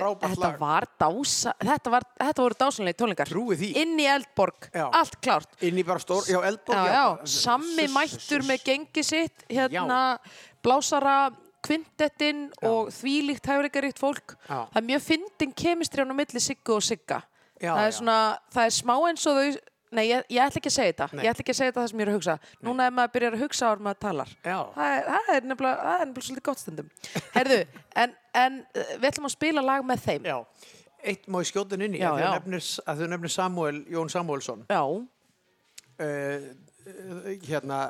frábært 0.00 0.32
þetta 0.34 0.50
var 0.58 0.86
dása, 1.04 1.52
þetta, 1.60 1.92
var, 1.92 2.06
þetta 2.22 2.44
voru. 2.46 2.58
Trúi 3.28 3.58
því. 3.60 3.70
Inn 3.82 3.94
í 4.00 4.08
Eldborg, 4.10 4.68
Já. 4.74 4.86
allt 4.88 5.18
klárt. 5.22 5.54
Inn 5.62 5.78
í 5.78 5.84
bara 5.86 6.02
stór, 6.02 6.24
já, 6.30 6.40
eldborg. 6.48 6.80
Já, 6.80 6.96
já, 6.96 7.30
sammi 7.36 7.86
mættur 7.92 8.46
með 8.48 8.64
gengi 8.66 9.04
sitt, 9.06 9.44
hérna, 9.52 10.00
blásara, 10.64 11.18
kvintettinn 11.64 12.48
og 12.68 12.90
þvílíkt 12.92 13.46
hæfrikaríkt 13.48 14.00
fólk. 14.02 14.34
Það 14.48 14.80
er 14.80 14.88
mjög 14.90 15.04
fyndin 15.06 15.54
kemistri 15.56 16.04
á 16.04 16.12
milli 16.12 16.42
Siggu 16.42 16.76
og 16.76 16.84
Sigga. 16.84 17.22
Það 17.60 17.86
er 17.86 17.94
svona, 17.96 18.18
það 18.52 18.66
er 18.68 18.74
smá 18.76 18.94
eins 19.08 19.26
og 19.30 19.38
þau, 19.38 19.60
nei, 19.96 20.04
ég, 20.08 20.26
ég 20.34 20.42
ætla 20.44 20.60
ekki 20.60 20.70
að 20.70 20.76
segja 20.76 20.92
þetta, 20.92 21.08
Nei. 21.12 21.22
ég 21.24 21.32
ætla 21.32 21.44
ekki 21.44 21.54
að 21.54 21.58
segja 21.60 21.72
þetta 21.72 21.82
það 21.82 21.90
sem 21.90 22.00
ég 22.00 22.06
er 22.06 22.12
að 22.12 22.18
hugsa. 22.18 22.36
Núna 22.66 22.86
ef 22.88 22.96
maður 22.98 23.12
byrjar 23.16 23.36
að 23.36 23.44
hugsa 23.44 23.70
áður 23.70 23.84
maður 23.86 24.00
talar. 24.04 24.32
Já. 24.44 24.58
Það 24.74 24.94
er, 24.94 25.08
það 25.08 25.32
er 25.34 25.48
nefnilega, 25.50 25.88
það 25.88 26.04
er 26.04 26.08
nefnilega 26.10 26.28
svolítið 26.28 26.46
gott 26.48 26.62
stundum. 26.62 26.88
Herðu, 27.34 27.60
en, 28.04 28.16
en 28.44 28.58
uh, 28.64 28.94
við 28.94 29.08
ætlum 29.10 29.28
að 29.30 29.34
spila 29.36 29.64
lag 29.64 29.86
með 29.88 30.04
þeim. 30.08 30.30
Já, 30.30 30.38
eitt 31.04 31.28
má 31.28 31.40
í 31.40 31.48
skjótin 31.48 31.84
inn 31.86 31.96
í 31.98 32.02
Já, 32.02 32.10
að 32.14 32.24
nefnir, 32.38 32.68
að 32.88 33.02
þau 33.02 33.08
nefnir 33.14 33.34
Samuel, 33.34 33.80
Jón 33.92 34.12
Samuelsson 34.12 34.64
Já, 34.72 34.82
uh, 36.04 36.46
hérna 37.44 37.80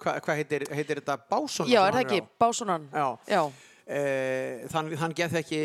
hvað 0.00 0.20
hva 0.24 0.36
heitir, 0.38 0.64
heitir 0.72 1.00
þetta 1.02 1.16
Básson 1.30 1.68
já, 1.70 1.82
er 1.84 1.96
það 1.98 2.04
ekki, 2.06 2.20
Básunan. 2.40 2.86
Já, 2.94 3.06
Já, 3.28 3.42
uh, 3.90 4.68
þann, 4.70 5.14
geð 5.18 5.36
ekki 5.40 5.60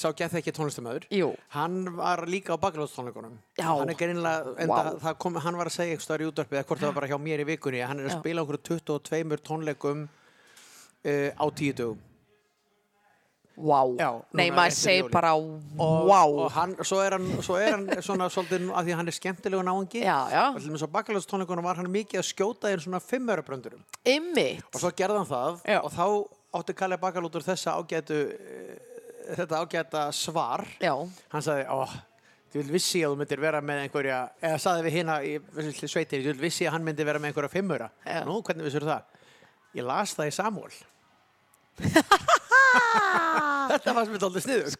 sá 0.00 0.08
geð 0.18 0.38
ekki 0.40 0.54
tónlistamöður 0.56 1.06
hann 1.54 1.78
var 1.98 2.24
líka 2.26 2.56
á 2.58 2.62
bakgráttónleikunum 2.62 3.38
Já. 3.58 3.68
hann 3.70 3.94
er 3.94 4.98
það 5.04 5.14
kom, 5.22 5.38
hann 5.44 5.60
var 5.60 5.70
að 5.70 5.78
segja 5.78 5.96
eitthvað 5.96 6.24
í 6.26 6.28
útvarpið, 6.32 6.58
eða 6.58 6.68
hvort 6.68 6.82
það 6.82 6.90
var 6.92 6.98
bara 7.00 7.12
hjá 7.12 7.18
mér 7.22 7.44
í 7.44 7.48
vikunni 7.52 7.82
að 7.84 7.92
hann 7.92 8.02
er 8.02 8.10
að 8.10 8.16
Já. 8.16 8.20
spila 8.20 8.44
okkur 8.44 8.60
22 8.72 9.40
tónleikum 9.46 10.04
uh, 10.08 11.30
á 11.38 11.44
tíu 11.54 11.72
dögum 11.72 12.04
Vá. 13.58 13.80
Já, 13.98 14.12
Nei, 14.38 14.52
maður 14.54 14.74
segir 14.76 15.08
bara 15.10 15.32
og, 15.34 15.56
vá. 16.06 16.20
og 16.22 16.44
hann, 16.54 16.76
svo 16.86 17.00
er 17.02 17.16
hann, 17.16 17.26
svo 17.42 17.56
er 17.58 17.74
hann 17.74 17.88
svona 18.06 18.28
svolítið, 18.30 18.68
af 18.70 18.86
því 18.86 18.92
að 18.94 19.00
hann 19.00 19.10
er 19.10 19.16
skemmtilegu 19.16 19.64
náungi 19.66 20.02
Já, 20.04 20.18
já. 20.30 20.44
og 20.52 20.60
til 20.60 20.68
dæmis 20.70 20.84
á 20.86 20.94
bakkaljóðstónleikunum 20.94 21.66
var 21.66 21.80
hann 21.80 21.90
mikið 21.90 22.20
að 22.22 22.28
skjóta 22.30 22.70
þér 22.70 22.84
svona 22.86 23.00
fimmörabröndurum 23.02 23.82
Ymmit. 24.06 24.62
og 24.70 24.78
svo 24.78 24.92
gerði 24.94 25.18
hann 25.18 25.30
það 25.32 25.58
Já. 25.66 25.80
og 25.82 25.90
þá 25.90 26.06
átti 26.56 26.74
Kalli 26.76 26.96
Bakkalútur 27.00 27.44
þessa 27.44 27.76
ágætu 27.78 28.18
eh, 28.32 28.76
þetta 29.36 29.62
ágæta 29.62 30.04
svar. 30.16 30.64
Já. 30.80 30.94
hann 31.32 31.44
sagði, 31.44 31.66
ó, 31.68 31.84
ég 32.54 32.62
vil 32.62 32.72
vissi 32.78 33.02
að 33.04 33.12
þú 33.12 33.20
myndir 33.22 33.42
vera 33.42 33.60
með 33.60 33.82
einhverja, 33.84 34.20
eða 34.40 34.60
sagði 34.64 34.86
við 34.86 34.96
hérna 34.98 35.18
í 35.22 35.36
sveitir, 35.84 36.22
ég 36.22 36.32
vil 36.32 36.46
vissi 36.48 36.68
að 36.68 36.78
hann 36.78 36.86
myndi 36.86 37.04
vera 37.08 37.20
með 37.20 37.32
einhverja 37.32 37.52
fimmöra, 37.52 37.90
Já. 38.06 38.22
nú, 38.28 38.40
hvernig 38.46 38.68
vissur 38.68 38.88
það? 38.88 39.02
Ég 39.76 39.84
las 39.84 40.16
það 40.16 40.30
í 40.30 40.36
Samúl 40.38 40.72
þetta 43.68 43.92
sem 43.92 44.14
við 44.14 44.24
aldrei 44.26 44.42
sniður 44.42 44.70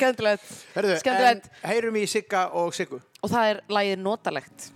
en 1.28 1.42
heyrum 1.68 1.98
í 2.00 2.04
Sigga 2.10 2.48
og 2.58 2.74
Siggu. 2.76 2.98
Og 3.22 3.30
það 3.32 3.52
er 3.52 3.60
lagið 3.70 4.02
notalegt. 4.02 4.70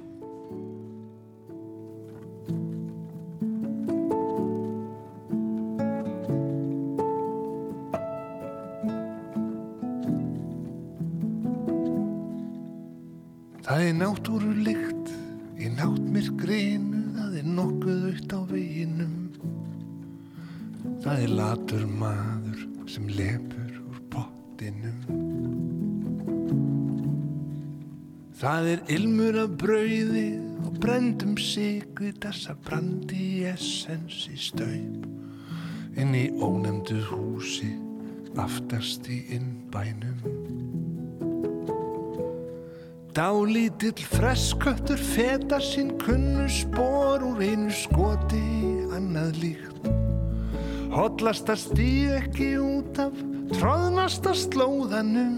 Það 13.73 13.87
er 13.89 13.95
náttúrulykt 13.97 15.11
í 15.57 15.69
náttmyrkrinu, 15.73 16.99
það 17.15 17.37
er 17.41 17.47
nokkuð 17.57 18.03
aukt 18.11 18.35
á 18.37 18.41
veginum. 18.51 19.15
Það 21.01 21.23
er 21.23 21.33
latur 21.39 21.87
maður 22.03 22.67
sem 22.93 23.07
lepur 23.09 23.73
úr 23.81 24.03
pottinum. 24.13 25.01
Það 28.43 28.71
er 28.75 28.85
ilmur 28.99 29.41
af 29.47 29.57
brauði 29.65 30.29
og 30.67 30.77
brendum 30.85 31.41
sigri 31.41 32.13
þessa 32.21 32.59
brandi 32.69 33.47
essens 33.55 34.27
í 34.29 34.37
staup. 34.51 35.09
Inn 35.97 36.13
í 36.13 36.27
ónefndu 36.45 37.01
húsi, 37.09 37.73
aftast 38.37 39.09
í 39.09 39.23
innbænum. 39.33 40.42
Dálítill 43.13 44.07
fresköttur 44.09 44.97
fetar 44.97 45.61
sín 45.61 45.91
kunnu 46.01 46.49
spór 46.49 47.21
úr 47.21 47.43
einu 47.45 47.69
skoti 47.69 48.41
annað 48.89 49.37
líkt. 49.37 49.89
Hollasta 50.95 51.53
stíð 51.61 52.15
ekki 52.23 52.49
út 52.57 52.97
af 53.05 53.19
tróðnasta 53.53 54.33
slóðanum. 54.33 55.37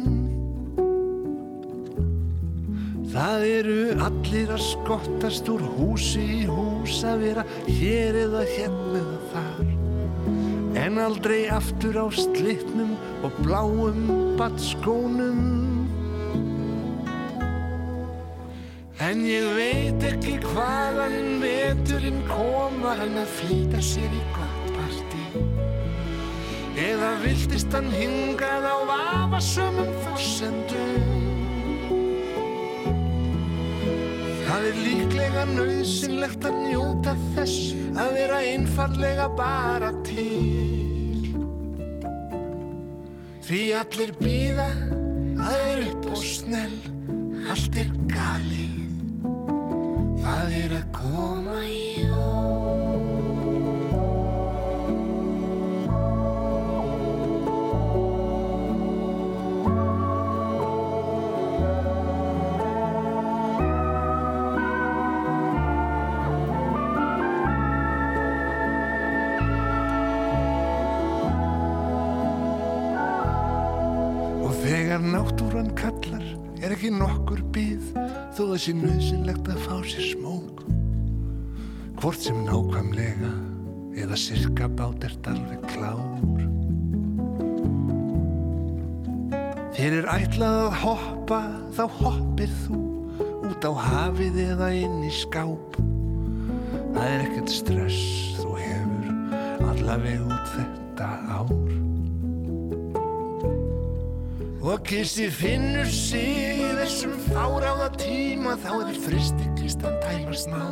Það 3.11 3.49
eru 3.49 3.83
allir 4.07 4.55
að 4.55 4.63
skottast 4.69 5.51
úr 5.51 5.67
húsi 5.75 6.23
í 6.23 6.41
hús 6.47 7.03
að 7.03 7.27
vera 7.27 7.47
hér 7.67 8.21
eða 8.23 8.47
hérna 8.55 9.03
eða 9.03 9.21
þar. 9.35 9.75
En 10.87 11.03
aldrei 11.03 11.43
aftur 11.51 11.99
á 11.99 12.07
slitnum 12.23 12.95
og 13.27 13.43
bláum 13.43 14.11
batskónum. 14.39 15.64
En 19.05 19.21
ég 19.29 19.45
veit 19.53 20.05
ekki 20.09 20.39
hvaðan 20.41 21.43
veturinn 21.43 22.23
koma 22.31 22.95
hann 22.97 23.19
að 23.21 23.33
flýta 23.37 23.83
sér 23.85 24.09
í 24.09 24.23
gott 24.33 24.71
partí. 24.79 25.25
eða 26.81 27.11
viltist 27.23 27.75
hann 27.75 27.91
hingað 27.93 28.65
á 28.65 28.77
vafasömmum 28.89 29.93
forsendum. 30.07 31.05
Það 34.45 34.67
er 34.71 34.81
líklega 34.87 35.45
nöðsynlegt 35.53 36.49
að 36.49 36.59
njóta 36.71 37.15
þess 37.35 37.75
að 38.01 38.11
vera 38.19 38.41
einfallega 38.49 39.29
bara 39.39 39.93
til. 40.07 41.31
Því 43.45 43.63
allir 43.77 44.15
býða, 44.23 44.71
það 45.37 45.65
er 45.69 45.83
upp 45.91 46.11
og 46.15 46.23
snell, 46.25 46.79
allt 47.53 47.83
er 47.83 47.91
galið, 48.09 48.64
það 50.25 50.57
er 50.63 50.77
að 50.81 50.89
koma 50.97 51.61
jól. 51.69 52.44
Það 78.55 78.63
sé 78.63 78.73
nöðsynlegt 78.79 79.49
að 79.51 79.63
fá 79.65 79.73
sér 79.91 80.05
smók. 80.13 80.61
Hvort 81.99 82.21
sem 82.23 82.37
nákvæmlega 82.47 83.31
eða 83.99 84.19
sirka 84.21 84.69
bát 84.71 85.07
ert 85.09 85.27
alveg 85.27 85.65
klár. 85.73 86.45
Þér 89.75 89.99
er 89.99 90.11
ætlað 90.13 90.59
að 90.61 90.79
hoppa, 90.85 91.41
þá 91.75 91.85
hoppir 91.99 92.55
þú 92.63 92.79
út 93.51 93.67
á 93.67 93.73
hafið 93.89 94.39
eða 94.45 94.71
inn 94.85 95.01
í 95.03 95.11
skáp. 95.11 95.81
Það 96.95 97.09
er 97.09 97.25
ekkert 97.27 97.57
stress, 97.59 98.05
þú 98.39 98.55
hefur 98.61 99.67
allaveg 99.73 100.23
út 100.29 100.55
þetta 100.55 101.11
ár. 101.41 101.84
Og 104.65 104.81
kisti 104.81 105.27
finnur 105.29 105.85
sig 105.93 106.57
í 106.57 106.69
þessum 106.79 107.13
fáráða 107.27 107.91
tíma 108.01 108.55
þá 108.63 108.71
er 108.79 108.97
fristiklistan 109.05 109.99
tæmast 110.01 110.49
ná. 110.49 110.63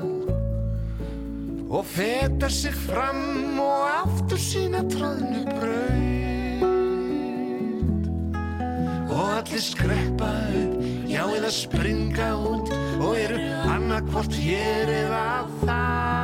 Og 1.68 1.84
fetar 1.92 2.48
sig 2.48 2.72
fram 2.86 3.60
og 3.60 3.84
aftur 3.90 4.40
sína 4.40 4.80
tróðnu 4.88 5.44
braut. 5.50 6.64
Og 9.12 9.28
allir 9.28 9.60
skreppa 9.60 10.32
upp, 10.62 10.80
já 11.12 11.28
eða 11.28 11.52
springa 11.52 12.32
út 12.40 12.72
og 12.96 13.12
eru 13.12 13.44
annarkvort 13.76 14.40
hér 14.40 14.88
eða 15.04 15.24
þar. 15.66 16.21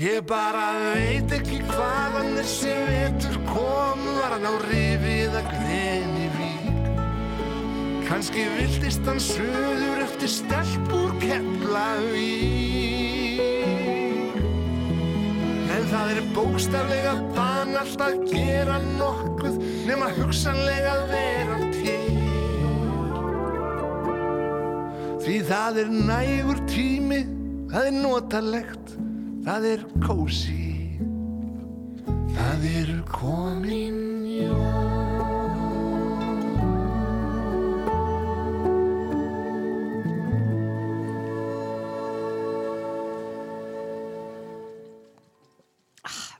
Ég 0.00 0.22
bara 0.24 0.94
veit 0.94 1.28
ekki 1.36 1.58
hvaðan 1.68 2.30
þessi 2.38 2.72
vetur 2.86 3.34
kom 3.50 4.00
Var 4.16 4.32
hann 4.32 4.46
á 4.48 4.54
rifi 4.62 5.16
eða 5.26 5.42
gleni 5.44 6.28
vík. 6.38 6.86
Kanski 8.06 8.46
viltist 8.54 9.04
hann 9.04 9.20
söður 9.20 10.00
eftir 10.06 10.32
stelpur 10.32 11.12
Keflavík. 11.20 12.64
En 15.76 15.84
það 15.92 16.14
er 16.14 16.22
bókstaflega 16.32 17.14
banalt 17.36 18.00
að 18.08 18.24
gera 18.32 18.80
nokkuð 18.96 19.60
hugsanlega 20.16 20.90
að 20.96 21.04
vera 21.12 21.58
til. 21.76 22.18
Því 25.20 25.36
það 25.52 25.72
er 25.84 25.88
nægur 26.08 26.58
tími, 26.72 27.20
það 27.68 27.90
er 27.90 27.96
notalegt, 28.00 28.79
það 29.46 29.66
er 29.70 29.84
kósi, 30.04 30.66
það 32.36 32.68
eru 32.82 33.00
komin 33.10 33.98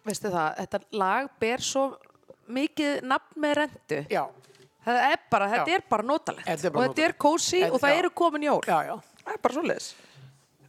Veistu 0.01 0.31
það, 0.33 0.55
þetta 0.59 0.79
lag 0.97 1.27
ber 1.39 1.61
svo 1.63 1.83
mikið 2.51 3.05
nafn 3.07 3.43
með 3.45 3.53
rendu. 3.61 3.99
Já, 4.11 4.23
Það 4.81 4.99
er 5.07 5.19
bara, 5.31 5.49
þetta 5.53 5.71
Já. 5.71 5.77
er 5.77 5.83
bara 5.93 6.07
notalegt. 6.09 6.47
Þetta 6.49 6.67
er 6.67 6.71
og 6.71 6.77
bara 6.79 6.89
þetta 6.89 7.03
er 7.05 7.15
kósi 7.21 7.59
og 7.69 7.77
það 7.83 7.93
já. 7.93 7.99
eru 8.01 8.11
komin 8.17 8.47
jól. 8.47 8.63
já, 8.65 8.79
já. 8.89 8.95
Það 9.21 9.35
er 9.35 9.43
bara 9.45 9.57
svo 9.57 9.65
leiðis. 9.69 9.89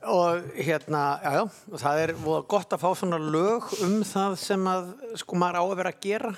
Og 0.02 0.48
hérna, 0.58 1.02
já, 1.22 1.34
já, 1.36 1.42
og 1.70 1.82
það 1.82 2.00
er 2.02 2.14
gott 2.50 2.72
að 2.74 2.82
fá 2.82 2.88
svona 2.98 3.20
lög 3.22 3.68
um 3.86 4.00
það 4.08 4.38
sem 4.42 4.64
að, 4.72 4.88
sko, 5.22 5.38
maður 5.38 5.62
á 5.62 5.64
að 5.64 5.76
vera 5.78 5.92
að 5.94 6.02
gera. 6.08 6.32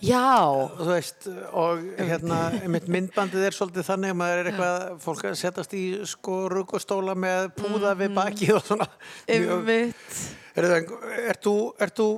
Já, 0.00 0.48
þú 0.78 0.86
veist, 0.88 1.26
og 1.60 1.82
hérna, 1.98 2.38
mitt 2.72 2.88
myndbandið 2.90 3.44
er 3.46 3.54
svolítið 3.54 3.86
þannig 3.86 4.14
að 4.14 4.18
maður 4.22 4.40
er 4.40 4.50
eitthvað, 4.50 4.86
fólk 5.04 5.26
að 5.28 5.36
setjast 5.42 5.76
í, 5.76 5.84
sko, 6.08 6.38
ruggustóla 6.50 7.14
með 7.14 7.50
púða 7.58 7.92
við 8.00 8.16
bakið 8.16 8.54
og 8.56 8.64
svona. 8.66 8.88
Ymmit. 9.36 10.16
Er, 10.56 11.38
þú, 11.44 11.54
er 11.78 11.94
þú 11.94 12.08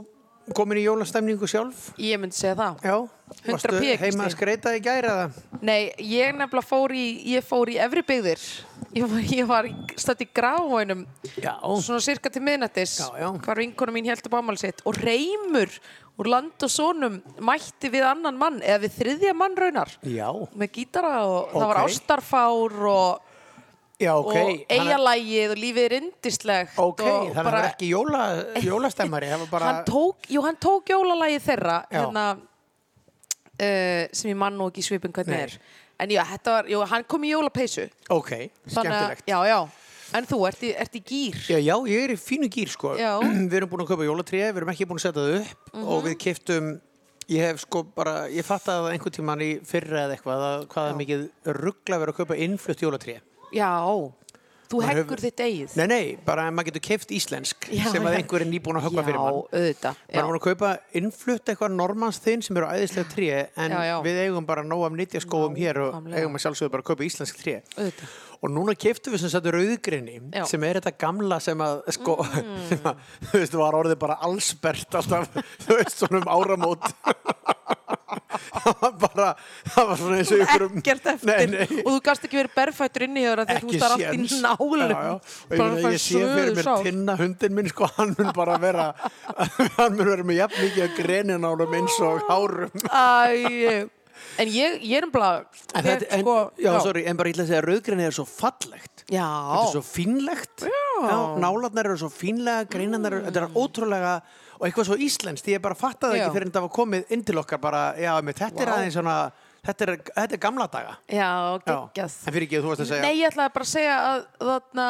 komin 0.57 0.81
í 0.81 0.85
jólastemningu 0.87 1.49
sjálf? 1.51 1.91
Ég 2.01 2.21
myndi 2.21 2.37
segja 2.37 2.57
það. 2.59 2.85
Já. 2.85 2.97
100 3.33 3.53
Varstu 3.55 3.79
heima 3.81 4.27
að 4.27 4.35
skreita 4.35 4.75
í 4.77 4.83
gæri 4.85 5.09
eða? 5.09 5.31
Nei, 5.65 5.93
ég 6.05 6.35
nefnilega 6.37 6.69
fór 6.69 6.93
í, 6.93 7.07
ég 7.33 7.47
fór 7.47 7.71
í 7.73 7.79
efri 7.81 8.03
byggðir. 8.05 8.43
Ég 8.93 9.09
var, 9.09 9.23
ég 9.33 9.49
var 9.49 9.69
stödd 9.97 10.21
í 10.21 10.29
gráinum 10.37 11.07
Já. 11.41 11.55
svona 11.81 12.03
cirka 12.05 12.29
til 12.29 12.43
miðnættis 12.45 12.99
Já, 13.01 13.07
já. 13.23 13.29
hvar 13.41 13.61
vinkona 13.63 13.95
mín 13.95 14.11
held 14.11 14.27
upp 14.29 14.37
ámæli 14.37 14.61
sitt 14.61 14.83
og 14.85 14.99
reymur 15.01 15.73
úr 16.21 16.29
land 16.29 16.67
og 16.67 16.73
sonum 16.73 17.17
mætti 17.41 17.89
við 17.89 18.05
annan 18.11 18.37
mann 18.37 18.59
eða 18.61 18.83
við 18.85 18.99
þriðja 18.99 19.33
mann 19.39 19.57
raunar 19.57 19.95
Já. 20.05 20.29
með 20.53 20.75
gítara 20.77 21.15
og 21.25 21.55
það 21.55 21.71
var 21.71 21.81
ástarfár 21.87 22.77
og, 22.93 23.32
Já, 24.03 24.13
ok. 24.19 24.33
og 24.35 24.73
eigalægið 24.77 25.53
og 25.55 25.61
lífið 25.63 25.85
er 25.89 25.95
indislegt 26.01 26.79
Ok, 26.83 27.03
og 27.07 27.07
þannig 27.07 27.29
að 27.31 27.37
það 27.39 27.51
var 27.55 27.69
ekki 27.69 27.91
jóla, 27.93 28.23
jólastemmari, 28.67 29.29
það 29.33 29.45
bara... 29.53 29.69
hann 29.71 29.85
tók, 29.89 30.27
jú, 30.35 30.43
hann 30.47 30.59
tók 30.67 30.91
jólalægið 30.95 31.45
þeirra 31.47 31.77
Já. 31.87 32.01
hérna, 32.01 32.25
uh, 33.63 34.03
sem 34.13 34.33
ég 34.33 34.39
mann 34.43 34.59
nú 34.59 34.69
ekki 34.73 34.85
svipin 34.87 35.15
hvernig 35.15 35.37
Nei. 35.37 35.47
er 35.47 35.57
en 36.03 36.11
já, 36.17 36.23
þetta 36.33 36.57
var, 36.57 36.71
jú, 36.73 36.83
hann 36.91 37.05
kom 37.07 37.25
í 37.29 37.33
jólapeysu 37.33 37.87
Ok, 38.11 38.31
að- 38.35 38.75
skemmtilegt. 38.75 39.27
já, 39.29 39.39
já, 39.47 39.59
en 40.19 40.27
þú 40.29 40.39
ert 40.49 40.63
í, 40.67 40.73
ert 40.85 40.97
í 40.99 41.03
gýr 41.07 41.37
Já, 41.53 41.59
já, 41.63 41.75
ég 41.93 42.07
er 42.09 42.15
í 42.17 42.19
fínu 42.21 42.49
gýr 42.53 42.73
sko. 42.73 42.97
Já. 42.99 43.13
Við 43.51 43.59
erum 43.61 43.71
búin 43.71 43.85
að 43.85 43.93
kaupa 43.95 44.09
jólatré, 44.09 44.43
við 44.51 44.63
erum 44.63 44.73
ekki 44.75 44.89
búin 44.91 44.99
að 45.01 45.07
setja 45.07 45.23
það 45.23 45.37
upp 45.43 45.85
og 45.95 46.03
við 46.09 46.17
keftum, 46.27 46.73
ég 47.33 47.47
hef 47.47 47.63
sko 47.63 47.85
bara, 47.97 48.27
ég 48.33 48.45
fatt 48.45 48.67
að 48.73 48.91
einhvern 48.93 49.15
tímann 49.15 49.45
í 49.45 49.53
fyrra 49.65 50.07
eða 50.09 50.17
eitthvað 50.19 50.47
að 50.49 50.65
hvað 50.75 50.91
er 50.91 50.99
mikið 51.01 51.23
ruggla 51.63 52.01
verið 52.03 52.13
að 52.17 52.19
kaupa 52.19 52.41
innflutt 52.49 52.83
jólatré. 52.85 53.21
Já, 53.53 53.71
þú 54.73 54.79
heggur 54.87 55.21
þitt 55.21 55.41
eigið 55.45 55.73
Nei, 55.77 55.87
nei, 55.91 56.05
bara 56.25 56.47
að 56.49 56.55
maður 56.57 56.71
getur 56.71 56.83
keft 56.87 57.11
íslensk 57.13 57.67
Já, 57.77 57.85
sem 57.93 58.07
að 58.09 58.15
einhver 58.23 58.41
er 58.41 58.49
nýbúin 58.49 58.79
að 58.81 58.87
höggva 58.87 59.03
fyrir 59.05 59.19
mann. 59.21 59.35
já, 59.37 59.59
auðvitað 59.59 59.99
Maður 60.01 60.23
er 60.23 60.29
búin 60.31 60.39
að 60.39 60.45
kaupa 60.47 60.71
innflutt 61.01 61.53
eitthvað 61.53 61.75
normans 61.77 62.21
þinn 62.25 62.45
sem 62.47 62.57
eru 62.57 62.71
æðislega 62.73 63.11
tré 63.13 63.29
en 63.61 63.75
Já, 63.77 63.81
já. 63.91 63.95
við 64.07 64.21
eigum 64.25 64.47
bara 64.49 64.65
nóg 64.65 64.87
af 64.89 64.97
nýtjaskóum 64.97 65.59
hér 65.61 65.83
og 65.85 65.91
Nákvæmlega. 65.99 66.23
eigum 66.23 66.39
að 66.41 66.45
sjálfsögðu 66.47 66.73
bara 66.73 66.87
að 66.87 66.89
kaupa 66.93 67.09
íslensk 67.11 67.43
tré. 67.45 67.59
auðvitað 67.77 68.21
Og 68.43 68.51
núna 68.51 68.73
keftum 68.75 69.13
við 69.15 69.21
sem 69.23 69.31
sagt 69.31 69.45
rauðgrinni 69.55 70.17
sem 70.51 70.65
er 70.67 70.81
þetta 70.81 70.97
gamla 70.99 71.37
sem 71.45 71.61
að 71.63 71.85
sko, 71.95 72.17
sem 72.73 72.81
að, 72.91 73.05
þú 73.29 73.39
veist, 73.39 73.55
var 73.61 73.77
orðið 73.79 74.01
bara 74.03 74.17
allsbert 74.27 74.97
alltaf, 74.99 75.29
þú 75.69 75.77
veist, 75.79 76.01
svona 76.01 76.25
um 76.25 76.33
áramót 76.33 76.89
bara 79.03 79.29
það 79.73 79.89
var 79.89 80.01
svona 80.01 80.19
eins 80.21 80.33
og 80.35 80.43
ykkur 80.45 80.65
um 80.67 80.77
ekkert 80.81 81.09
eftir. 81.15 81.31
nei, 81.31 81.47
nei, 81.53 81.81
og 81.83 81.89
þú 81.95 82.01
gast 82.09 82.27
ekki 82.29 82.41
verið 82.41 82.55
berfættur 82.59 83.07
inni 83.07 83.25
hjá 83.25 83.31
þér 83.33 83.43
af 83.43 83.49
því 83.49 83.57
að 83.57 83.63
þú 83.63 83.73
það 83.73 83.87
er 83.87 83.95
allt 83.97 84.13
í 84.13 84.41
nálum 84.43 84.83
Já, 84.83 84.99
já. 84.99 85.15
og 85.15 85.57
ég, 85.57 85.63
meina, 85.63 85.95
ég 85.97 86.05
sé 86.05 86.21
fyrir 86.35 86.59
mér 86.59 86.71
tinna 86.87 87.17
hundin 87.23 87.57
minn 87.59 87.73
sko, 87.73 87.89
hann 87.97 88.15
mun 88.19 88.31
bara 88.37 88.59
vera 88.63 88.87
hann 89.79 89.97
mun 89.99 90.13
vera 90.13 90.29
með 90.29 90.41
jafn 90.43 90.63
mikið 90.67 90.95
greninálum 91.01 91.77
eins 91.81 91.99
og 92.05 92.23
hárum. 92.29 92.87
Æ, 92.89 93.89
en 94.43 94.53
ég, 94.53 94.79
ég 94.87 94.97
er 95.01 95.07
um 95.09 95.13
blað 95.15 95.43
en, 95.79 95.89
en, 96.19 96.25
já, 96.61 96.71
sorry, 96.85 97.05
en 97.09 97.19
bara 97.19 97.31
ég 97.33 97.37
ætla 97.37 97.47
að 97.47 97.51
segja 97.53 97.65
rauðgrinni 97.67 98.07
er 98.09 98.17
svo 98.17 98.27
fallegt. 98.29 99.05
Já, 99.13 99.27
Þetta 99.27 99.65
er 99.67 99.73
svo 99.75 99.83
fínlegt. 99.85 100.67
Nálarnar 101.43 101.89
eru 101.91 101.99
svo 102.01 102.09
fínlega, 102.13 102.69
greinarnar 102.71 103.17
eru, 103.19 103.27
þetta 103.27 103.43
er 103.43 103.59
ótrúlega 103.59 104.13
og 104.63 104.69
eitthvað 104.69 104.93
svo 104.93 104.99
íslenskt, 105.03 105.49
ég 105.51 105.63
bara 105.63 105.75
fattaði 105.75 106.21
ekki 106.21 106.37
fyrir 106.37 106.47
en 106.47 106.55
það 106.55 106.67
var 106.69 106.75
komið 106.77 107.15
inn 107.17 107.25
til 107.27 107.39
okkar 107.43 107.59
bara, 107.63 107.81
já, 107.99 108.13
með, 108.23 108.39
þetta 108.45 108.63
er 108.63 108.71
Vá. 108.71 108.75
aðeins 108.77 108.97
svona 108.99 109.17
þetta 109.67 109.87
er, 109.87 109.95
þetta 110.15 110.37
er 110.37 110.43
gamla 110.47 110.67
daga 110.71 110.97
já, 111.11 111.31
geggjað 111.67 112.19
En 112.23 112.37
fyrir 112.37 112.47
ekki, 112.47 112.61
þú 112.63 112.71
varst 112.71 112.85
að 112.85 112.93
segja 112.93 113.07
Nei, 113.07 113.17
ég 113.19 113.33
ætlaði 113.33 113.55
bara 113.57 113.67
að 113.67 113.73
segja 113.73 113.97
að 114.07 114.27
þarna 114.43 114.89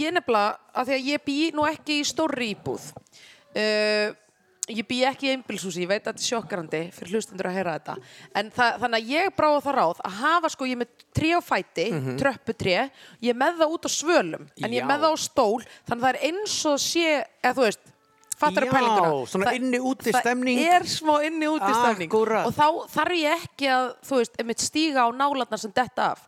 ég 0.00 0.14
nefnilega, 0.16 0.60
að 0.72 0.88
því 0.88 0.96
að 0.96 1.10
ég 1.12 1.26
bý 1.26 1.40
nú 1.56 1.66
ekki 1.68 1.98
í 2.00 2.06
stórri 2.08 2.52
íbúð 2.54 2.86
uh, 2.96 4.14
ég 4.66 4.86
bý 4.88 5.02
ekki 5.06 5.28
í 5.28 5.34
einbilshúsi, 5.36 5.84
ég 5.84 5.90
veit 5.90 6.00
að 6.00 6.16
þetta 6.16 6.24
er 6.24 6.28
sjokkarandi 6.30 6.80
fyrir 6.96 7.18
hlustendur 7.18 7.50
að 7.50 7.58
heyra 7.58 7.74
þetta 7.76 7.96
en 8.40 8.48
það, 8.56 8.78
þannig 8.82 9.04
að 9.04 9.12
ég 9.12 9.34
bráða 9.36 9.60
það 9.66 9.76
ráð 9.78 10.00
að 10.08 10.16
hafa 10.22 10.52
sko, 10.56 10.66
ég 10.66 10.78
er 10.78 10.80
með 10.80 11.04
tré 11.20 11.30
á 11.36 11.40
fæti 11.44 11.84
mm 11.92 12.00
-hmm. 12.00 12.16
tröpputré, 12.22 12.78
ég 13.22 13.30
er 13.30 13.38
með 13.44 13.60
það 13.60 13.74
út 13.76 13.86
á 13.86 13.90
svölum 13.94 14.48
en 14.56 14.72
ég 14.72 14.80
er 14.80 14.86
Já. 14.86 14.90
með 14.90 15.04
það 15.04 15.14
á 15.14 15.18
stól 15.22 15.60
þannig 15.86 16.00
að 16.00 16.06
það 16.06 16.14
er 16.14 16.24
eins 16.30 16.56
og 16.66 16.80
sé, 16.82 17.06
eða 17.44 17.54
þú 17.54 17.68
veist 17.68 17.92
fattar 18.36 18.66
Já, 18.66 18.70
pælinguna 18.72 19.10
svona 19.30 19.46
Það- 19.48 19.56
inni-úti 19.60 20.12
stemning. 20.12 20.58
það 20.60 20.74
er 20.76 20.84
smá 20.92 21.14
inni 21.26 21.46
úti 21.48 21.72
stemning 21.72 22.10
Akkúrat. 22.10 22.46
og 22.46 22.52
þá 22.54 22.66
þarf 22.92 23.14
ég 23.16 23.32
ekki 23.46 23.66
að 23.72 23.86
þú 24.06 24.18
veist, 24.20 24.34
einmitt 24.38 24.60
stíga 24.60 25.00
á 25.04 25.08
nálarnar 25.16 25.58
sem 25.58 25.72
detta 25.72 26.10
af 26.12 26.20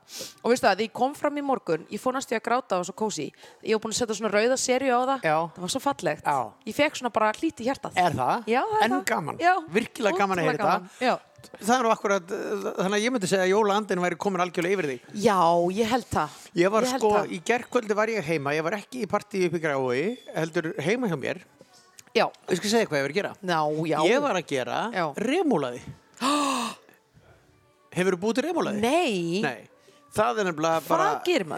og 0.42 0.50
veistu 0.50 0.66
það, 0.66 0.76
því 0.78 0.86
ég 0.88 0.92
kom 0.92 1.14
fram 1.14 1.36
í 1.36 1.42
morgun 1.44 1.86
ég 1.92 2.00
fór 2.00 2.16
næstu 2.16 2.34
að 2.38 2.42
gráta 2.48 2.78
og 2.80 2.86
svo 2.88 2.94
kósi 2.96 3.30
ég 3.62 3.76
var 3.76 3.80
búin 3.84 3.92
að 3.92 4.00
setja 4.00 4.14
svona 4.16 4.32
rauða 4.32 4.56
serju 4.56 4.92
á 4.96 5.00
það 5.04 5.20
Já. 5.28 5.36
það 5.54 5.60
var 5.60 5.68
svo 5.76 5.80
fallegt 5.84 6.24
Já. 6.24 6.38
ég 6.66 6.74
fekk 6.74 6.96
svona 6.96 7.12
bara 7.12 7.32
hlíti 7.32 7.64
hjartað 7.68 7.92
Er 7.98 8.12
það? 8.12 8.44
Já, 8.46 8.62
það 8.64 8.78
er 8.80 8.84
En 8.84 8.90
það. 8.92 9.04
gaman. 9.04 9.36
Já, 9.38 9.54
Virkilega 9.68 10.16
gaman 10.18 10.38
að 10.38 10.42
heyra 10.44 10.54
ótrúlega 10.54 10.72
gaman. 10.72 10.90
Já. 11.00 11.18
Það 11.62 11.78
er 11.78 11.82
nú 11.84 11.90
akkurat, 11.92 12.26
þannig 12.26 12.96
að 12.98 13.04
ég 13.04 13.12
myndi 13.14 13.28
segja 13.30 13.44
að 13.46 13.52
jólaandin 13.52 14.00
væri 14.02 14.16
komin 14.18 14.40
algjörlega 14.42 14.74
yfir 14.74 14.88
þig. 14.90 15.00
Já, 15.22 15.38
ég 15.70 15.86
held 15.86 16.06
það 16.10 16.28
Ég 16.54 16.70
var 16.72 16.82
held 16.82 16.98
sko, 17.00 17.10
það. 17.14 17.30
í 17.30 17.38
gerkvöldi 17.46 17.94
var 17.94 18.06
ég 18.08 18.24
heima, 18.26 18.54
ég 18.56 18.62
var 18.66 18.72
ekki 18.72 19.04
í 19.04 19.06
partíi 19.06 19.46
upp 19.46 19.54
í 19.54 19.60
Grái, 19.62 20.18
heldur 20.34 20.74
heima 20.82 21.06
hjá 21.06 21.16
mér. 21.16 21.38
Já, 22.16 22.26
Ég 22.48 22.56
skal 22.60 22.70
segja 22.70 22.86
hvað 22.88 22.98
ég 22.98 23.04
var 23.04 23.10
að 23.12 23.18
gera. 23.18 23.32
já, 23.42 23.60
já 23.92 23.98
Ég 24.08 24.22
var 24.24 24.36
að 24.40 24.46
gera 24.48 24.78
remúlaði. 25.16 25.80
Hefur 27.98 28.14
þú 28.16 28.20
búið 28.22 28.34
til 28.38 28.44
remúlaði? 28.48 28.80
Nei, 28.80 29.40
Nei. 29.42 29.67
Það 30.14 30.40
er 30.40 30.48
nefnilega 30.48 30.84
bara... 30.88 31.08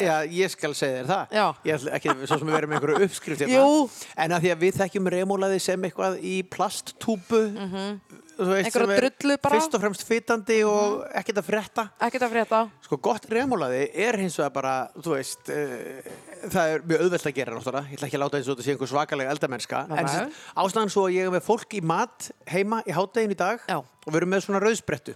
Já, 0.02 0.14
ég 0.34 0.52
skal 0.52 0.72
segja 0.76 1.00
þér 1.00 1.10
það. 1.10 1.36
Já. 1.38 1.44
Ég 1.64 1.76
ætla 1.76 1.92
ekki 1.98 2.14
svo 2.24 2.38
sem 2.40 2.48
við 2.48 2.56
verum 2.56 2.72
með 2.72 2.78
einhverju 2.80 3.06
uppskrift 3.06 3.44
hérna. 3.44 3.60
Jú. 3.60 3.84
En 4.24 4.34
að 4.36 4.46
því 4.46 4.50
að 4.54 4.64
við 4.64 4.80
þekkjum 4.80 5.12
remúlaði 5.14 5.60
sem 5.62 5.86
eitthvað 5.88 6.18
í 6.26 6.34
plasttúbu. 6.50 7.44
Mm 7.50 7.70
-hmm. 7.70 8.18
Er 8.40 8.72
drullu 8.72 9.36
bara. 9.36 9.52
Mhm. 9.52 9.60
Fyrst 9.60 9.74
og 9.76 9.80
fremst 9.82 10.04
fytandi 10.08 10.62
og 10.64 11.04
ekkert 11.12 11.42
að 11.42 11.44
frétta. 11.44 11.90
ekkert 12.00 12.22
að 12.22 12.30
frétta 12.32 12.60
Sko 12.80 12.96
gott 12.96 13.26
remúlaði 13.28 13.90
er 13.94 14.16
hins 14.16 14.38
vegar 14.38 14.50
bara, 14.50 14.88
þú 14.96 15.12
veist, 15.14 15.50
uh, 15.50 16.00
það 16.48 16.72
er 16.72 16.80
mjög 16.88 17.00
auðvelt 17.04 17.26
að 17.26 17.34
gera 17.34 17.52
náttúrulega. 17.54 17.86
Ég 17.90 17.98
ætla 17.98 18.06
ekki 18.08 18.16
að 18.16 18.24
láta 18.24 18.36
eins 18.38 18.48
og 18.48 18.56
þetta 18.56 18.64
sé 18.64 18.70
einhver 18.72 18.88
svakalega 18.88 19.30
eldamennska. 19.30 19.86
En 19.90 20.32
ástæðan 20.56 20.90
svo 20.90 21.04
að 21.06 21.14
ég 21.18 21.26
er 21.26 21.30
með 21.30 21.44
fólk 21.44 21.74
í 21.74 21.82
mat 21.82 22.30
heima 22.46 22.82
í 22.86 22.92
háttegin 22.96 23.30
í 23.30 23.36
dag 23.36 23.60
Já. 23.68 23.76
og 23.76 24.08
við 24.08 24.16
erum 24.22 24.30
með 24.30 24.46
svona 24.46 24.62
rauðsprettu. 24.64 25.14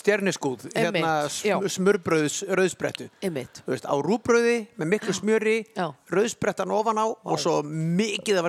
Stjerniskúð, 0.00 0.62
hérna 0.72 1.10
Einmitt, 1.28 1.34
já. 1.44 1.56
sm 1.60 1.68
smurbrauðs 1.76 2.36
rauðsprettu. 2.48 3.08
einmitt 3.20 3.60
Þú 3.66 3.74
veist, 3.74 3.84
á 3.84 3.94
rúbrauði 4.00 4.54
með 4.80 4.90
miklu 4.94 5.12
smjöri, 5.16 5.56
Já. 5.76 5.90
rauðsprettan 6.08 6.72
ofan 6.72 6.96
á 6.96 7.06
og 7.12 7.36
svo 7.42 7.58
mikið 7.62 8.40
af 8.40 8.48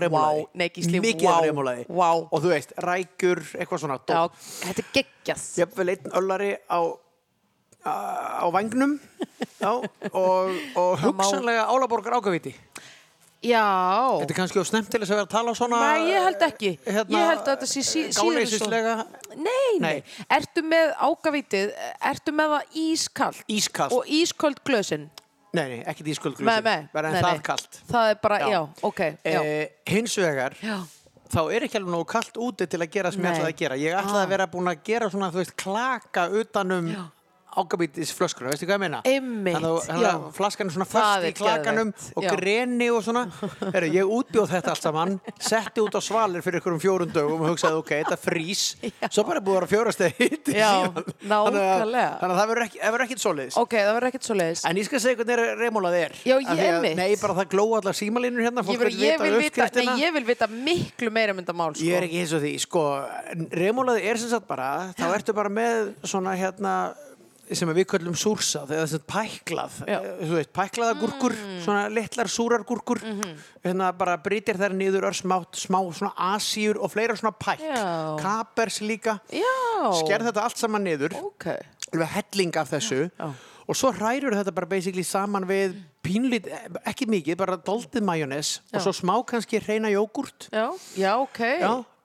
nei, 0.55 0.69
Gísli, 0.71 1.01
Mikið 1.03 1.27
af 1.27 1.43
remúlaði. 1.43 1.83
vá. 1.91 2.11
Og 2.31 2.39
þú 2.39 2.53
veist, 2.53 2.71
rækjur, 2.79 3.43
eitthvað 3.59 3.83
svona. 3.83 3.99
Já, 4.07 4.21
þetta 4.63 4.85
er 4.85 4.89
geggjað 4.95 5.43
Jafnvel 5.59 5.89
einn 5.91 6.15
öllari 6.21 6.51
á, 6.71 6.79
á, 7.83 7.93
já, 9.63 9.71
og, 9.75 10.55
og 10.75 11.03
hugsanlega 11.03 11.67
álaborgar 11.67 12.15
ágavíti. 12.21 12.55
Já 13.45 13.63
Þetta 14.19 14.33
er 14.33 14.37
kannski 14.39 14.59
of 14.59 14.67
snemt 14.67 14.87
til 14.89 14.99
þess 15.01 15.11
að 15.13 15.15
vera 15.19 15.25
að 15.27 15.33
tala 15.35 15.53
svona... 15.55 15.79
Nei, 15.93 16.07
ég 16.09 16.23
held 16.25 16.41
ekki. 16.47 16.71
Hérna, 16.87 17.19
Ég 17.19 17.27
held 17.29 17.43
að 17.43 17.51
þetta 17.51 17.67
sé 17.69 17.83
sí- 17.85 18.07
síður 18.09 18.39
en 18.41 18.49
svo. 18.49 18.65
Gáleysislega 18.65 18.95
Nei, 19.37 19.77
nei. 19.83 20.03
Ertu 20.39 20.63
með 20.65 20.93
ágavítið, 21.05 21.71
ertu 22.11 22.33
með 22.33 22.55
það 22.55 22.77
ískalt 22.87 23.43
ískalt. 23.59 23.93
og 23.93 24.09
ísköld 24.09 24.63
glösin? 24.65 25.05
Nei, 25.53 25.63
nei, 25.69 25.79
ekkert 25.85 26.09
ísköld 26.15 26.39
Nei, 26.41 26.45
glösin. 26.59 26.63
nei, 26.93 27.01
nei, 27.11 27.21
það 27.21 27.31
nei. 27.37 27.43
kalt. 27.45 27.81
Það 27.91 28.09
er 28.11 28.17
bara, 28.25 28.39
Já. 28.41 28.47
já, 28.51 28.61
ok, 28.89 28.99
já. 29.23 29.41
Eh, 29.43 29.67
hins 29.93 30.17
vegar, 30.17 30.57
já. 30.61 30.79
þá 31.31 31.39
er 31.53 31.63
ekki 31.67 31.77
alveg 31.79 31.93
nógu 31.93 32.05
kalt 32.09 32.37
úti 32.41 32.67
til 32.67 32.79
að 32.81 32.89
gera 32.97 33.11
sem 33.13 33.21
ég 33.23 33.31
ætlaði 33.37 33.53
að 33.53 33.61
gera. 33.61 33.75
Ég 33.77 33.93
ætlaði 34.01 34.17
Ah. 34.21 34.25
að 34.25 34.33
vera 34.33 34.47
búin 34.47 34.67
að 34.73 34.81
gera 34.83 35.09
svona, 35.13 35.29
þú 35.31 35.41
veist, 35.43 35.55
klaka 35.59 36.27
utanum 36.41 36.89
Já. 36.91 37.03
Ágabítis 37.57 38.11
flöskuna, 38.13 38.49
veistu 38.51 38.67
hvað 38.67 38.75
ég 38.75 38.81
meina? 38.83 38.99
Einmitt, 39.07 39.55
Þannig 39.55 39.69
að- 39.71 39.85
þannig 39.87 40.05
að 40.07 40.17
já. 40.27 40.31
flaskan 40.37 40.67
er 40.67 40.73
svona 40.75 40.85
fast 40.87 41.23
er 41.23 41.31
í 41.31 41.33
klakanum 41.37 41.93
og 42.15 42.23
já. 42.23 42.29
greni 42.35 42.89
og 42.91 43.01
svona. 43.03 43.23
Heru, 43.73 43.87
ég 43.95 44.05
útbjóð 44.17 44.49
þetta 44.51 44.69
allt 44.73 44.81
saman, 44.83 45.19
setti 45.39 45.81
út 45.81 45.95
á 45.97 46.01
svalir 46.03 46.41
fyrir 46.45 46.59
ykkur 46.61 46.73
um 46.75 46.79
fjórun 46.79 47.11
dögum 47.11 47.41
og 47.41 47.49
hugsaði, 47.55 47.77
ok, 47.81 47.89
þetta 48.03 48.17
frís, 48.19 48.75
svo 49.09 49.23
bara 49.25 49.39
er 49.39 49.45
búið 49.47 49.57
að 49.57 49.59
vera 49.61 49.71
fjórast 49.73 50.01
eða 50.05 50.13
hitt 50.19 50.45
Já, 50.53 50.71
nákvæmlega. 51.31 52.19
Þannig 52.21 52.37
að 52.37 52.47
verður 52.51 52.65
ekki, 52.67 52.79
það 52.83 52.91
verður 52.97 53.05
ekkit 53.07 53.23
svoleiðis. 53.25 53.57
Ok, 53.57 53.73
það 53.77 53.93
verður 53.97 54.07
ekkert 54.11 54.23
svo 54.29 54.35
leiðis. 54.37 54.65
En 54.69 54.75
ég 54.77 54.85
skal 54.85 54.99
segja 54.99 55.17
hvernig 55.23 55.57
remólað 55.63 55.97
er. 56.03 56.11
Já, 56.27 56.35
ég 56.37 56.47
að- 56.47 56.61
einmitt. 56.67 56.95
Nei, 56.97 57.15
bara 57.21 57.33
það 57.41 57.49
glóa 57.55 57.81
allar 57.81 57.93
símalínur 57.97 58.43
hérna, 58.45 58.61
Ég 58.61 58.69
fólk 58.69 58.79
vil, 58.79 58.87
vill 58.93 59.07
ég, 59.07 59.19
vil 59.19 59.37
vita, 59.41 59.65
uppskriftina. 59.65 59.97
Sem 67.47 67.61
svona 67.61 67.75
við 67.77 67.87
köllum 67.93 68.15
súrsa, 68.17 68.65
þegar 68.67 68.81
það 68.81 68.83
er 68.83 68.91
sem 68.91 68.99
sagt 68.99 69.07
pæklað, 69.11 69.75
eh, 69.87 70.07
þú 70.21 70.35
veist, 70.35 70.51
pæklaða 70.55 70.95
gúrkur, 71.01 71.35
svona 71.63 71.83
litlar 71.93 72.27
súrar 72.31 72.65
gúrkur, 72.67 73.01
hérna 73.63 73.91
bara 73.97 74.17
brýtir 74.17 74.59
þær 74.59 74.75
niður 74.75 75.07
örsmátt, 75.11 75.55
smá 75.55 75.79
svona 75.95 76.13
asíur 76.35 76.79
og 76.81 76.91
fleira 76.91 77.15
svona 77.15 77.33
pæk, 77.37 77.59
Já. 77.63 78.17
kapers 78.19 78.81
líka, 78.81 79.19
Já. 79.31 79.53
skerð 80.03 80.31
þetta 80.31 80.43
allt 80.43 80.57
saman 80.57 80.83
niður, 80.83 81.13
Ok. 81.23 81.45
alveg 81.93 82.07
helling 82.07 82.55
af 82.57 82.69
þessu. 82.71 83.11
Já. 83.19 83.31
og 83.67 83.75
svo 83.75 83.91
hrærir 83.91 84.31
þetta 84.31 84.53
bara 84.55 84.65
basically 84.65 85.03
saman 85.03 85.43
við 85.43 85.75
pínlít, 86.01 86.47
ekki 86.87 87.05
mikið, 87.05 87.35
bara 87.35 87.57
doldið 87.57 88.01
majónes 88.01 88.59
og 88.73 88.79
svo 88.79 88.93
smá 88.95 89.25
kannski 89.27 89.59
hreina 89.59 89.89
jógurt 89.91 90.47
Já, 90.53 90.71
já, 90.95 91.17
ok. 91.19 91.41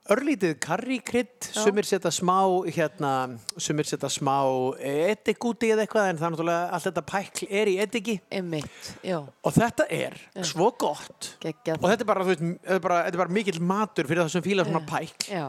Já, 0.02 0.12
örlítið 0.16 0.56
karríkrydd, 0.62 1.46
sumir 1.54 1.86
setja 1.86 2.10
smá 2.10 2.40
hérna, 2.74 3.38
sumir 3.56 3.86
setja 3.86 4.08
smá 4.10 4.34
edik 4.78 5.44
úti 5.46 5.70
eða 5.72 5.84
eitthvað 5.86 6.08
en 6.10 6.18
það 6.18 6.26
er 6.26 6.32
náttúrulega 6.34 6.72
allt 6.74 6.86
þetta 6.88 7.04
pækl 7.12 7.46
er 7.50 7.70
í 7.70 7.76
ediki. 7.84 8.20
Einmitt, 8.32 8.90
já, 9.06 9.20
og 9.22 9.54
þetta 9.54 9.86
er 9.94 10.18
svo 10.42 10.72
gott. 10.74 11.36
Geggjað. 11.42 11.78
og 11.78 11.88
þetta 11.92 12.02
er 12.02 12.10
bara, 12.10 12.24
veist, 12.24 12.42
er 12.66 12.80
bara, 12.82 13.04
er 13.06 13.16
bara 13.22 13.28
mikill 13.30 13.60
matur 13.62 14.10
fyrir 14.10 14.24
það 14.24 14.34
sem 14.34 14.42
fíla 14.42 14.66
svona 14.66 14.82
pækl. 14.90 15.30
Já, 15.30 15.46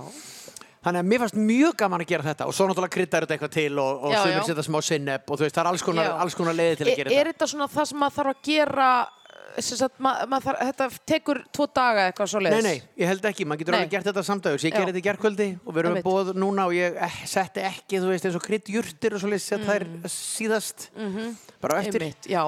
þannig 0.84 1.00
að 1.02 1.10
mér 1.10 1.24
fannst 1.24 1.38
mjög 1.40 1.76
gaman 1.80 2.04
að 2.04 2.14
gera 2.14 2.24
þetta. 2.30 2.48
Og 2.48 2.54
svo 2.54 2.70
náttúrulega 2.70 2.94
kryddar 2.94 3.26
þetta 3.26 3.38
eitthvað 3.38 3.54
til 3.58 3.82
og, 3.82 4.06
og 4.06 4.12
Já, 4.14 4.22
sumir 4.22 4.38
já. 4.38 4.46
setja 4.52 4.64
smá 4.70 4.80
sinneb 4.84 5.22
og 5.34 5.40
veist, 5.40 5.56
það 5.56 5.64
er 5.66 5.70
alls 5.74 5.84
konar, 5.84 6.06
Já. 6.12 6.16
alls 6.22 6.36
konar 6.36 6.54
leiði 6.58 6.76
til 6.78 6.88
að 6.88 6.94
er, 6.94 6.98
gera 7.02 7.10
er 7.10 7.32
þetta 7.32 7.34
þetta 7.34 7.52
svona 7.56 7.68
það 7.72 7.86
sem 7.90 7.98
maður 8.04 8.18
þarf 8.20 8.34
að 8.34 8.42
gera 8.52 8.88
sem 8.94 9.23
sagt, 9.62 10.00
ma, 10.00 10.26
ma 10.30 10.40
þarf, 10.44 10.60
þetta 10.70 10.88
tekur 11.14 11.42
tvo 11.54 11.68
daga 11.76 12.08
eitthvað 12.12 12.32
svo 12.34 12.42
Nei, 12.44 12.50
leiðis? 12.52 12.64
nei, 12.64 12.82
ég 13.04 13.08
held 13.14 13.26
ekki, 13.30 13.46
maður 13.46 13.64
getur 13.64 13.76
Nei. 13.76 13.80
alveg 13.84 13.92
gert 13.98 14.10
þetta 14.12 14.24
samdægur 14.30 14.66
ég 14.68 14.74
gerði 14.78 14.94
þetta 14.94 15.04
í 15.04 15.08
gerkvöldi 15.10 15.50
og 15.66 15.74
við 15.74 15.82
erum 15.84 15.92
Einmitt. 15.94 16.06
með 16.06 16.12
bóð 16.12 16.32
núna 16.44 16.68
og 16.70 16.74
ég 16.78 16.96
eh, 17.08 17.18
setti 17.30 17.66
ekki, 17.68 18.00
þú 18.04 18.14
veist, 18.14 18.26
eins 18.30 18.36
og 18.40 18.46
kryddjurtir 18.48 19.14
og 19.18 19.22
svo 19.24 19.34
leiðis 19.34 19.50
sett 19.54 19.68
þær 19.68 19.88
síðast 20.10 20.88
bara 21.62 21.78
á 21.78 21.84
eftir. 21.84 22.02
Mm. 22.02 22.08
Mhm. 22.08 22.14
Einmitt, 22.14 22.32
já, 22.34 22.44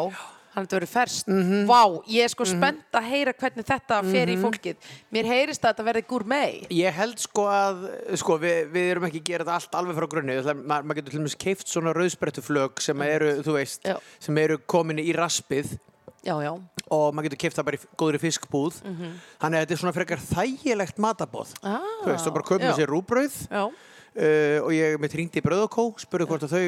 hann 0.55 0.63
þetta 0.65 0.77
verið 0.79 0.91
ferst 0.93 1.27
Vá, 1.67 1.81
ég 2.07 2.23
er 2.23 2.31
sko 2.31 2.45
spennt 2.47 2.95
að 2.95 3.07
heyra 3.11 3.33
hvernig 3.35 3.65
þetta 3.67 3.97
fer 4.07 4.29
í 4.31 4.37
fólkið. 4.39 4.77
Mér 5.11 5.27
heyrist 5.27 5.65
að 5.65 5.73
þetta 5.73 5.85
verði 5.89 6.03
gourmet. 6.07 6.69
Ég 6.71 6.95
held 6.95 7.19
sko 7.19 7.43
að, 7.51 7.81
sko, 8.21 8.37
við, 8.39 8.69
við 8.71 8.91
erum 8.93 9.07
ekki 9.09 9.19
að 9.19 9.27
gera 9.31 9.43
þetta 9.43 9.57
allt 9.59 9.75
alveg 9.81 9.99
frá 9.99 10.07
grunni. 10.13 10.37
Er- 10.39 10.61
maður 10.63 10.95
getur 11.01 11.11
til 11.11 11.19
dæmis 11.19 11.35
keift 11.43 11.67
svona 11.67 11.91
rauðsprettuflög 11.97 12.79
sem 12.79 13.01
eru, 13.03 13.33
þú 13.43 13.57
veist, 13.57 13.83
Já. 13.83 13.97
sem 14.23 14.37
eru 14.45 14.57
komin 14.65 15.03
í 15.03 15.11
raspið. 15.13 15.75
Já, 16.23 16.39
já, 16.41 16.53
og 16.91 17.13
maður 17.15 17.29
getur 17.31 17.41
keift 17.45 17.57
það 17.57 17.65
bara 17.71 17.77
í 17.79 17.87
góðri 17.97 18.19
fiskbúð. 18.21 18.79
Þannig 18.83 19.57
að 19.57 19.63
þetta 19.65 19.73
er 19.77 19.81
svona 19.81 19.95
frekar 19.95 20.21
þægilegt 20.21 20.99
matabóð 21.01 21.53
Ah, 21.63 21.79
þú 22.03 22.11
veist, 22.11 22.25
þú 22.27 22.33
bara 22.37 22.49
köpum 22.51 22.69
já. 22.69 22.75
sér 22.77 22.91
rúbrauð 22.93 23.37
já, 23.49 23.63
uh, 23.65 24.59
og 24.65 24.71
ég 24.75 24.99
mitt 25.01 25.15
ringdi 25.17 25.41
í 25.41 25.45
brauð 25.45 25.65
og 25.65 25.73
kó 25.73 25.83
spurði 26.03 26.27
hvort 26.29 26.45
að 26.45 26.53
þau 26.55 26.65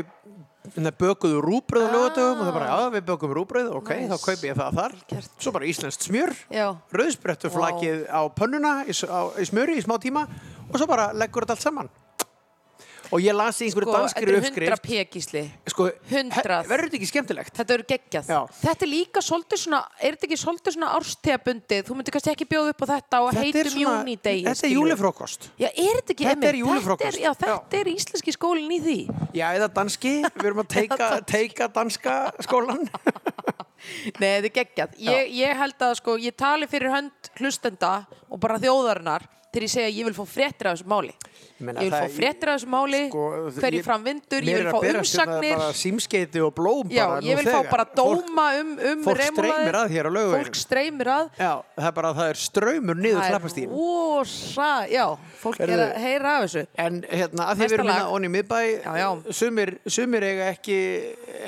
hérna, 0.68 0.92
bökuðu 1.00 1.38
rúbrauð 1.46 1.86
á 1.88 1.94
lögatöfum 1.96 2.42
og 2.42 2.48
það 2.50 2.56
bara, 2.58 2.68
já, 2.74 2.90
við 2.98 3.06
bökum 3.08 3.36
rúbrauð 3.38 3.70
ok, 3.78 3.92
Nice. 3.96 4.10
þá 4.12 4.26
kaupi 4.26 4.50
ég 4.50 4.58
það 4.58 4.80
þar. 4.82 4.96
Svo 5.40 5.54
bara 5.56 5.70
íslenskt 5.70 6.08
smjör 6.10 6.34
já. 6.52 6.66
rauðsprettuflakið 6.92 8.04
á 8.12 8.22
pönnuna 8.36 8.74
í, 8.90 8.94
á, 9.08 9.22
í 9.40 9.46
smjöri 9.48 9.78
í 9.80 9.84
smá 9.86 9.96
tíma 10.02 10.26
og 10.68 10.76
svo 10.82 10.88
bara 10.90 11.12
leggur 11.16 11.46
þetta 11.46 11.56
allt 11.56 11.64
saman 11.64 11.90
og 13.12 13.20
ég 13.24 13.36
las 13.38 13.60
í 13.62 13.68
einhverju 13.68 13.88
Sko, 13.88 13.96
danskri 13.98 14.26
þetta 14.26 14.34
er 14.34 14.38
100 14.38 14.50
uppskrift 14.52 14.84
pekísli 14.88 15.44
sko, 15.72 15.88
100. 16.10 16.34
he- 16.38 16.70
verður 16.72 16.88
þetta 16.90 16.98
ekki 17.00 17.10
skemmtilegt? 17.12 17.54
Þetta 17.58 17.74
eru 17.78 17.86
geggjað. 17.92 18.32
Já. 18.34 18.40
Þetta 18.62 18.86
er 18.88 18.92
líka 18.92 19.24
svolítið 19.24 19.62
svona, 19.64 19.82
er 20.02 20.18
þetta 20.18 20.28
ekki 20.28 20.40
svolítið 20.42 20.76
svona 20.78 20.90
árstegabundið? 20.98 21.84
Þú 21.88 21.98
myndir 22.00 22.16
kannski 22.18 22.34
ekki 22.36 22.48
bjóða 22.52 22.74
upp 22.74 22.82
á 22.84 22.88
þetta 22.94 23.22
og 23.24 23.34
heitum 23.38 23.72
svona- 23.72 23.98
júnidegi. 24.04 24.44
þetta 24.48 24.68
er 24.68 24.74
júlifrókost 24.76 25.50
Já, 25.58 25.68
er 25.72 25.94
þetta 26.02 26.14
ekki 26.16 26.28
Þetta 26.28 26.48
er 26.48 26.56
er, 27.08 27.22
já, 27.22 27.32
þetta 27.34 27.80
er 27.80 27.86
íslenski 27.94 28.32
skólinn 28.36 28.72
í 28.72 28.80
því. 28.84 28.98
já, 29.34 29.48
eða 29.56 29.68
danski, 29.74 30.22
við 30.24 30.46
erum 30.46 30.64
að 30.64 30.68
teika, 30.78 31.22
teika 31.26 31.68
danska 31.68 32.18
skólan 32.42 32.88
Nei, 34.20 34.42
þetta 34.42 34.48
er 34.48 34.54
geggjað. 34.58 34.96
Ég, 35.00 35.32
ég 35.38 35.58
held 35.58 35.84
að 35.86 35.96
sko, 36.02 36.16
ég 36.20 36.36
tali 36.36 36.68
fyrir 36.70 36.92
hönd 36.92 37.30
hlustenda 37.40 37.92
og 38.30 38.40
bara 38.42 38.58
þjóðarinnar. 38.60 39.28
Þegar 39.58 39.66
ég 39.68 39.74
segja 39.74 39.90
að 39.92 39.98
ég 39.98 40.08
vil 40.12 40.16
fá 40.18 40.26
fréttir 40.38 40.70
af 40.72 40.78
þessu 40.78 40.88
máli. 40.94 41.14
Ég 41.58 41.66
meina, 41.66 41.82
ég 41.82 41.90
vil 41.90 41.98
fá 41.98 42.10
fréttir 42.14 42.50
af 42.54 42.60
þessu 42.60 42.68
máli 42.70 43.00
Sko, 43.10 43.22
hver 43.58 43.74
ég- 43.74 43.86
ég 44.46 44.58
vil 44.60 44.68
að 44.68 44.76
fá 44.76 44.82
hérna 44.86 45.00
umsagnir. 45.02 45.56
bara 45.58 45.74
símskeiti 45.74 46.42
og 46.46 46.52
blóm 46.54 46.92
já, 46.94 47.06
ég 47.26 47.40
vil 47.40 47.48
fá 47.50 47.62
bara 47.72 47.86
Fólk- 47.86 48.28
dóma 48.28 48.46
um, 48.62 48.72
um 48.92 49.04
fólk 49.08 49.22
streymir 49.26 49.78
að 49.80 49.88
hér 49.96 50.06
á 50.06 50.12
Laugaveginn. 50.14 50.46
fólk 50.46 50.56
streymir 50.62 51.10
að. 51.10 51.30
Já, 51.42 51.54
það 51.78 51.88
er 51.88 51.96
bara 51.98 52.12
það 52.14 52.30
er 52.30 52.40
ströymur 52.44 52.96
niður 53.02 53.24
klappastíðin 53.32 53.74
rosa, 53.74 54.70
já, 54.92 55.06
fólk 55.42 55.60
er 55.66 55.74
að 55.88 55.96
heyra 56.06 56.36
af 56.38 56.46
þessu. 56.46 56.66
En 56.78 57.02
hérna, 57.10 57.48
að 57.50 57.56
því 57.58 57.66
við 57.68 57.74
erum 57.80 57.88
hérna 57.88 58.12
onni 58.14 58.30
miðbæ. 58.38 58.62
Sumir, 59.34 60.24
eiga 60.24 60.52
ekki, 60.54 60.78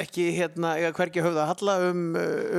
ekki 0.01 0.25
hérna, 0.37 0.73
eiga 0.79 0.91
hvergi 0.97 1.21
höfða 1.21 1.45
að 1.45 1.51
halla 1.53 1.77
um, 1.91 2.03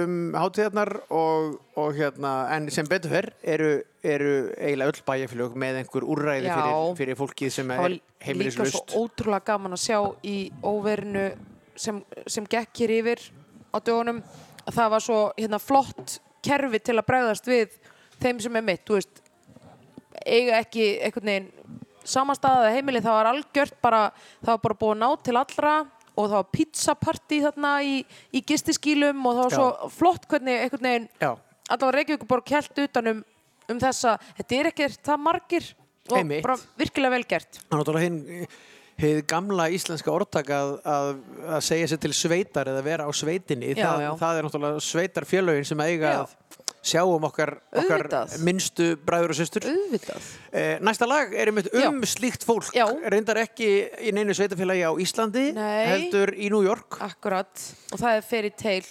um 0.04 0.16
hátíðarnar 0.38 0.92
og, 1.10 1.58
og 1.80 1.96
hérna, 1.96 2.32
en 2.54 2.68
sem 2.72 2.88
betur 2.88 3.12
fer 3.14 3.28
eru, 3.42 3.70
eru 4.02 4.32
eiginlega 4.56 4.92
öll 4.92 5.04
bæjarfélög 5.06 5.56
með 5.58 5.80
einhver 5.82 6.06
úrræði 6.14 6.48
Já. 6.48 6.54
fyrir, 6.56 6.96
fyrir 7.00 7.20
fólkið 7.20 7.54
sem 7.56 7.72
er 7.74 7.84
líka 7.96 8.26
heimilislust. 8.26 8.78
svo 8.92 9.04
ótrúlega 9.04 9.48
gaman 9.52 9.76
að 9.76 9.84
sjá 9.86 9.98
í 10.26 10.36
óverinu 10.62 11.26
sem, 11.76 12.02
sem 12.26 12.46
gekk 12.50 12.82
hér 12.82 12.96
yfir 13.00 13.24
á 13.72 13.76
dögunum 13.78 14.22
að 14.66 14.76
það 14.76 14.92
var 14.94 15.06
svo 15.06 15.20
hérna, 15.38 15.62
flott 15.62 16.18
kerfi 16.44 16.80
til 16.84 16.98
að 16.98 17.08
bregðast 17.08 17.48
við 17.48 17.78
þeim 18.20 18.40
sem 18.44 18.60
er 18.60 18.66
mitt, 18.66 18.84
þú 18.88 18.98
veist 18.98 19.22
eiga 20.26 20.60
ekki 20.60 20.90
einhvern 21.04 21.32
veginn 21.32 21.50
samanstæðaði 22.10 22.76
heimili, 22.76 23.02
það 23.04 23.16
var 23.18 23.30
algjört 23.30 23.80
bara, 23.82 24.02
það 24.40 24.52
var 24.54 24.62
bara 24.64 24.78
búið 24.82 24.94
að 24.94 25.00
ná 25.02 25.24
til 25.24 25.36
allra 25.40 25.74
og 26.16 26.24
það 26.26 26.36
var 26.36 26.48
pizzapartí 26.54 27.38
þarna 27.44 27.74
í, 27.86 27.94
í 28.34 28.42
gistiskýlum 28.46 29.22
og 29.28 29.36
það 29.36 29.46
var 29.46 29.54
Já. 29.54 29.58
svo 29.60 29.90
flott 29.94 30.26
hvernig 30.30 30.64
einhvern 30.64 30.88
veginn 30.88 31.08
Já, 31.20 31.30
allavega 31.70 31.96
Reykjavíkuborg 31.98 32.54
held 32.56 32.82
utan 32.84 33.12
um, 33.14 33.22
um 33.70 33.80
þessa, 33.82 34.16
þetta 34.40 34.58
er 34.60 34.70
ekki 34.72 34.90
það 34.98 35.22
margir 35.28 35.70
og 36.10 36.18
Einmitt. 36.18 36.42
bara 36.44 36.58
virkilega 36.80 37.14
vel 37.16 37.24
gert 37.30 37.60
það 37.62 37.72
er 37.72 37.82
náttúrulega 37.82 38.08
hinn 38.10 38.50
Hið 39.00 39.22
gamla 39.30 39.70
íslenska 39.72 40.12
orðtak 40.12 40.50
að, 40.52 40.74
að, 40.84 41.06
að 41.56 41.62
segja 41.64 41.86
sér 41.88 42.00
til 42.02 42.10
sveitar 42.12 42.68
eða 42.68 42.82
vera 42.84 43.06
á 43.08 43.10
sveitinni, 43.16 43.70
Já, 43.72 43.86
það, 43.86 44.02
já. 44.04 44.10
það 44.20 44.40
er 44.40 44.44
náttúrulega 44.46 44.82
sveitarfélögin 44.84 45.68
sem 45.70 45.82
eiga 45.86 46.10
Já. 46.10 46.18
að 46.26 46.34
sjá 46.90 47.00
um 47.08 47.24
okkar, 47.24 47.54
okkar 47.80 48.06
minnstu 48.44 48.90
bræður 49.08 49.32
og 49.32 49.40
auðvitað 49.40 50.28
Eh, 50.52 50.74
næsta 50.84 51.08
lag 51.08 51.32
er 51.32 51.48
einmitt 51.48 51.70
um 51.80 52.02
slíkt 52.08 52.44
fólk, 52.44 52.68
reyndar 53.12 53.40
ekki 53.46 53.70
í 54.04 54.12
neinu 54.16 54.36
sveitafélagi 54.36 54.84
á 54.84 54.92
Íslandi, 55.00 55.46
Nei. 55.56 55.86
heldur 55.94 56.34
í 56.36 56.50
New 56.52 56.60
York. 56.66 57.00
Akkurat, 57.00 57.52
og 57.94 58.00
það 58.04 58.18
er 58.18 58.26
Fairy 58.28 58.52
Tale 58.52 58.84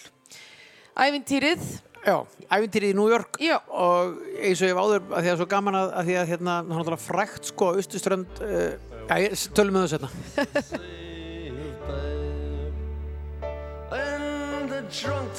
Ævintýrið 1.00 1.70
Já, 2.00 2.16
æfintýrið 2.48 2.94
í 2.94 2.96
New 2.96 3.10
York 3.12 3.40
Já. 3.44 3.58
og 3.68 4.22
eins 4.40 4.62
og 4.62 4.70
ég 4.70 4.72
hef 4.72 4.80
áður 4.80 5.02
að 5.10 5.26
því 5.26 5.32
að 5.34 5.40
svo 5.42 5.48
gaman 5.52 5.76
að, 5.80 5.90
að 6.00 6.08
því 6.08 6.16
að 6.22 6.30
hérna, 6.32 6.54
hann 6.62 6.72
er 6.72 6.78
náttúrulega 6.80 7.04
frækt 7.04 7.52
sko, 7.52 7.66
austuströnd, 7.76 8.40
uh, 8.46 8.72
já, 9.10 9.16
ég- 9.26 9.44
tölum 9.58 9.76
við 9.76 9.84
þessu 9.86 9.98
hérna. 10.00 10.10
in 14.00 14.68
the 14.70 14.82
drunk 14.94 15.30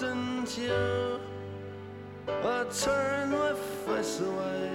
Didn't 0.00 0.56
you 0.56 1.18
I 2.28 2.64
turn 2.70 3.32
my 3.32 3.52
face 3.84 4.20
away 4.20 4.70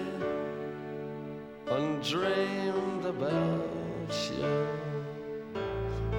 and 1.67 2.03
dreamed 2.03 3.05
about 3.05 4.11
you. 4.37 4.67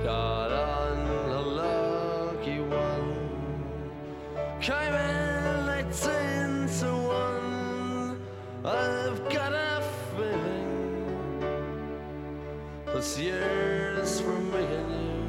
Got 0.02 0.52
on 0.52 1.06
a 1.28 1.40
lucky 1.42 2.60
one, 2.60 3.18
came 4.62 4.94
in 4.94 5.68
eighteen 5.68 6.66
to 6.78 6.96
one. 6.96 8.18
I've 8.64 9.28
got 9.28 9.52
a 9.52 9.82
feeling 10.16 11.44
this 12.86 13.18
year's 13.18 14.20
for 14.20 14.38
me 14.38 14.64
and 14.64 14.92
you. 15.04 15.26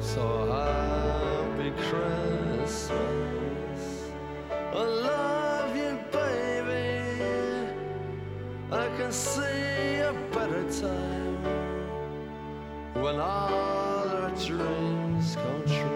So 0.00 0.46
high. 0.50 1.35
Christmas. 1.88 2.90
I 4.50 4.84
love 4.84 5.76
you, 5.76 5.98
baby. 6.10 7.70
I 8.72 8.88
can 8.96 9.12
see 9.12 10.00
a 10.00 10.12
better 10.32 10.64
time 10.72 11.36
when 12.94 13.20
all 13.20 14.08
our 14.08 14.30
dreams 14.30 15.36
come 15.36 15.62
true. 15.66 15.95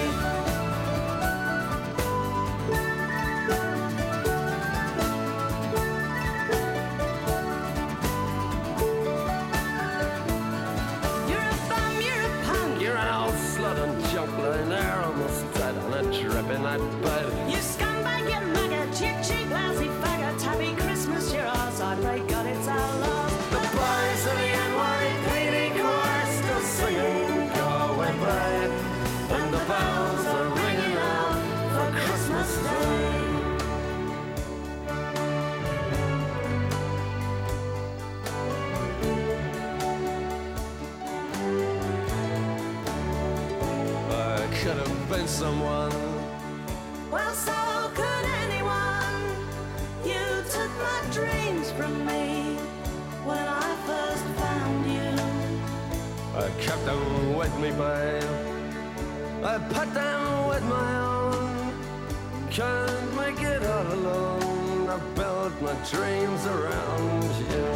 but 16.77 17.20
them 56.91 57.35
with 57.35 57.53
me, 57.59 57.69
babe. 57.71 58.23
I 59.43 59.57
put 59.57 59.93
them 59.93 60.47
with 60.47 60.63
my 60.63 60.95
own. 60.99 61.73
Can't 62.49 63.15
make 63.15 63.41
it 63.41 63.63
all 63.63 63.93
alone. 63.93 64.89
I 64.89 64.97
built 65.15 65.53
my 65.61 65.75
dreams 65.89 66.45
around 66.45 67.23
you. 67.51 67.69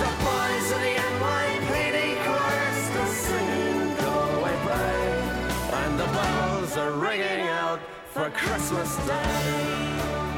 The 0.00 0.10
boys 0.24 0.68
of 0.76 0.80
the 0.86 0.94
NYPD 1.12 1.98
choir 2.24 2.72
still 2.86 3.12
singing, 3.26 3.96
"Go 4.04 4.14
away, 4.36 4.56
babe," 4.68 5.74
and 5.80 5.92
the 5.98 6.08
bells 6.18 6.76
are 6.76 6.92
ringing 6.92 7.48
out 7.48 7.80
for 8.14 8.30
Christmas 8.30 8.90
Day. 9.06 10.29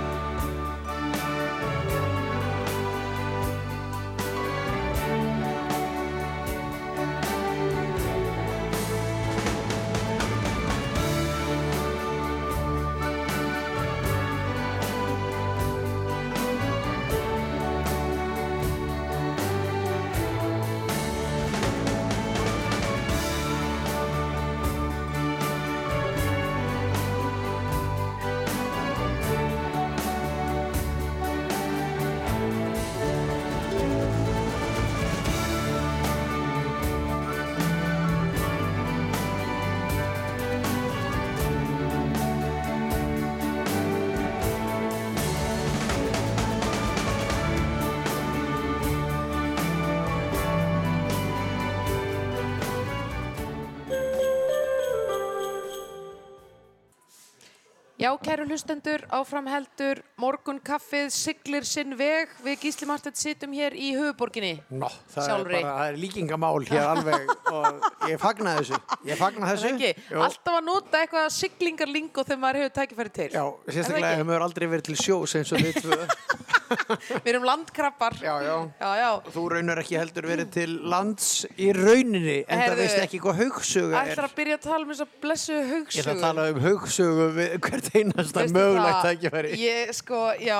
Já, 58.02 58.10
kæru 58.18 58.48
hlustendur, 58.48 59.04
áfram 59.14 59.46
heldur, 59.46 60.00
morgun 60.22 60.60
kaffið, 60.64 61.08
siglir 61.14 61.66
sinn 61.66 61.96
veg, 61.98 62.30
við 62.46 62.60
Gísli 62.62 62.86
Martett 62.88 63.18
sittum 63.18 63.52
hér 63.56 63.74
í 63.74 63.90
höfuborginni. 63.98 64.52
Nó, 64.70 64.88
það 65.14 65.26
Sjálfri. 65.28 65.56
er 65.58 65.66
bara, 65.66 65.74
það 65.80 65.92
er 65.92 65.98
líkingamál 66.04 66.52
hér 66.70 66.86
alveg 66.92 67.32
og 67.52 67.88
ég 68.12 68.22
fagna 68.22 68.54
þessu. 68.60 68.80
Ég 69.10 69.20
fagna 69.20 69.50
Er 69.50 69.58
þessu. 69.58 69.74
það. 69.82 70.22
Alltaf 70.28 70.58
að 70.60 70.64
nota 70.70 71.02
eitthvað 71.02 71.28
siglingarlingo 71.36 72.24
þegar 72.28 72.42
maður 72.46 72.62
hefur 72.62 72.74
tækifæri 72.80 73.14
til. 73.18 73.28
Já, 73.34 73.42
Er 73.42 73.72
það 73.72 73.78
sérstaklega 73.80 74.14
hefur 74.16 74.30
maður 74.30 74.46
aldrei 74.48 74.66
verið 74.76 74.88
til 74.92 74.98
sjós 75.02 75.36
eins 75.40 75.52
og 75.52 75.58
við. 75.66 75.80
Við 76.72 77.26
erum 77.34 77.44
landkrabbar. 77.44 78.14
Já, 78.22 78.32
já. 78.46 78.54
Já, 78.80 78.90
já. 78.96 79.08
Þú 79.34 79.42
raunar 79.52 79.80
ekki 79.82 79.98
heldur 80.00 80.24
verið 80.30 80.50
til 80.54 80.70
lands 80.88 81.26
í 81.60 81.66
rauninni, 81.76 82.38
en 82.48 82.62
það 82.62 82.78
veist 82.80 83.00
ekki 83.02 83.20
hvað 83.20 83.40
hugsuga 83.42 83.98
er. 84.00 84.12
Ætlar 84.14 84.28
að 84.30 84.36
byrja 84.38 84.56
að 84.56 84.62
tala 84.64 84.86
um 84.86 84.92
þess 84.94 85.04
að 85.04 85.10
blessu 85.24 85.58
Ég 85.58 86.00
ætla 86.00 86.14
að 86.14 86.22
tala 86.24 86.46
um 86.54 86.60
hugsugu 86.64 87.26
við 87.36 87.52
hvert 87.66 87.90
einasta 88.00 88.44
mögulegt 88.56 88.96
það? 88.96 89.08
tækifæri. 89.10 89.50
Ég, 89.60 89.92
sko, 90.00 90.11
já, 90.42 90.58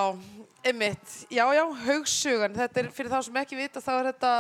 einmitt, 0.63 1.17
já, 1.33 1.43
já, 1.57 1.63
hugsugan, 1.87 2.55
þetta 2.57 2.83
er 2.83 2.93
fyrir 2.95 3.13
þá 3.13 3.19
sem 3.27 3.41
ekki 3.43 3.59
vita, 3.59 3.83
þá 3.83 3.93
er 3.95 4.09
þetta, 4.13 4.33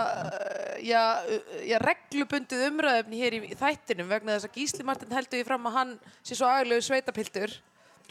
já, 0.86 1.02
uh, 1.24 1.58
já, 1.70 1.76
reglubundið 1.82 2.64
umræðefni 2.68 3.20
hér 3.24 3.36
í 3.38 3.42
þættinum 3.58 4.10
vegna 4.12 4.36
þess 4.36 4.50
að 4.50 4.56
Gísli 4.60 4.86
Martin 4.86 5.14
heldur 5.16 5.40
því 5.40 5.48
fram 5.50 5.68
að 5.70 5.78
hann 5.80 5.92
sé 6.22 6.38
svo 6.38 6.50
agalegu 6.50 6.86
sveitapiltur 6.86 7.58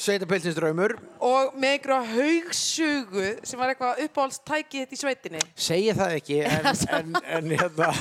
Sveitapilsins 0.02 0.56
draumur. 0.58 0.96
og 1.22 1.54
með 1.60 1.76
einhverja 1.76 2.00
hugsugu 2.16 3.28
sem 3.46 3.60
var 3.60 3.74
eitthvað 3.74 4.00
uppáhaldstæki 4.06 4.82
þetta 4.82 4.96
í 4.96 5.02
sveitinni. 5.02 5.42
Segi 5.54 5.94
það 5.98 6.16
ekki, 6.18 6.40
en, 6.56 6.70
en, 6.98 7.20
en, 7.38 7.52
hérna, 7.60 7.92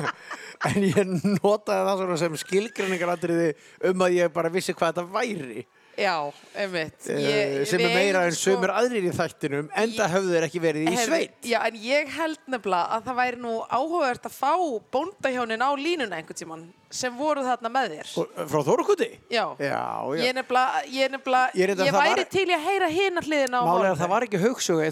en 0.70 0.86
ég 0.86 1.00
notaði 1.40 1.88
það 1.88 2.02
svona 2.04 2.18
sem 2.22 2.38
skilgrinningarandriði 2.44 3.50
um 3.90 4.06
að 4.06 4.18
ég 4.20 4.34
bara 4.36 4.52
vissi 4.52 4.76
hvað 4.76 4.94
þetta 4.94 5.06
væri. 5.16 5.66
Já, 6.00 6.14
einmitt. 6.56 7.06
Ég, 7.12 7.66
sem 7.68 7.80
er 7.84 7.92
meira 7.94 8.22
eigum 8.24 8.30
en 8.30 8.36
sko- 8.38 8.54
sömur 8.54 8.72
aðrir 8.72 9.04
í 9.10 9.12
þættinum, 9.12 9.66
enda 9.82 10.06
höfðu 10.08 10.32
þeir 10.36 10.46
ekki 10.48 10.62
verið 10.64 10.86
í 10.86 10.94
Heyrðu, 10.94 11.06
sveit. 11.10 11.34
Já, 11.44 11.58
en 11.68 11.76
ég 11.84 12.08
held 12.16 12.38
nefnilega 12.48 12.96
að 12.96 13.04
það 13.10 13.18
væri 13.20 13.40
nú 13.44 13.54
áhugavert 13.68 14.28
að 14.30 14.36
fá 14.38 14.54
bóndahjónin 14.96 15.60
á 15.66 15.70
línuna 15.76 16.16
einhvern 16.20 16.40
tímann 16.40 16.64
sem 16.90 17.14
voru 17.14 17.42
þarna 17.46 17.70
með 17.70 17.92
þér. 17.94 18.08
Og- 18.18 18.38
Frá 18.50 18.60
Þórukuti? 18.66 19.06
Já. 19.30 19.44
Já, 19.62 19.78
já. 20.10 20.22
Ég 20.24 20.28
er 20.30 20.34
nefnilega, 20.40 20.80
ég 20.90 21.04
nefnilega, 21.14 21.50
Ég 21.54 21.68
ég, 21.86 21.92
væri 21.94 22.16
var- 22.16 22.30
til 22.34 22.46
að 22.50 22.64
heyra 22.66 22.88
hina 22.90 23.20
hliðina 23.22 23.60
á 23.60 23.62
Málega 23.68 23.96
það 24.00 24.08
var 24.10 24.26
ekki 24.26 24.40
hugsuga 24.42 24.86
í 24.88 24.90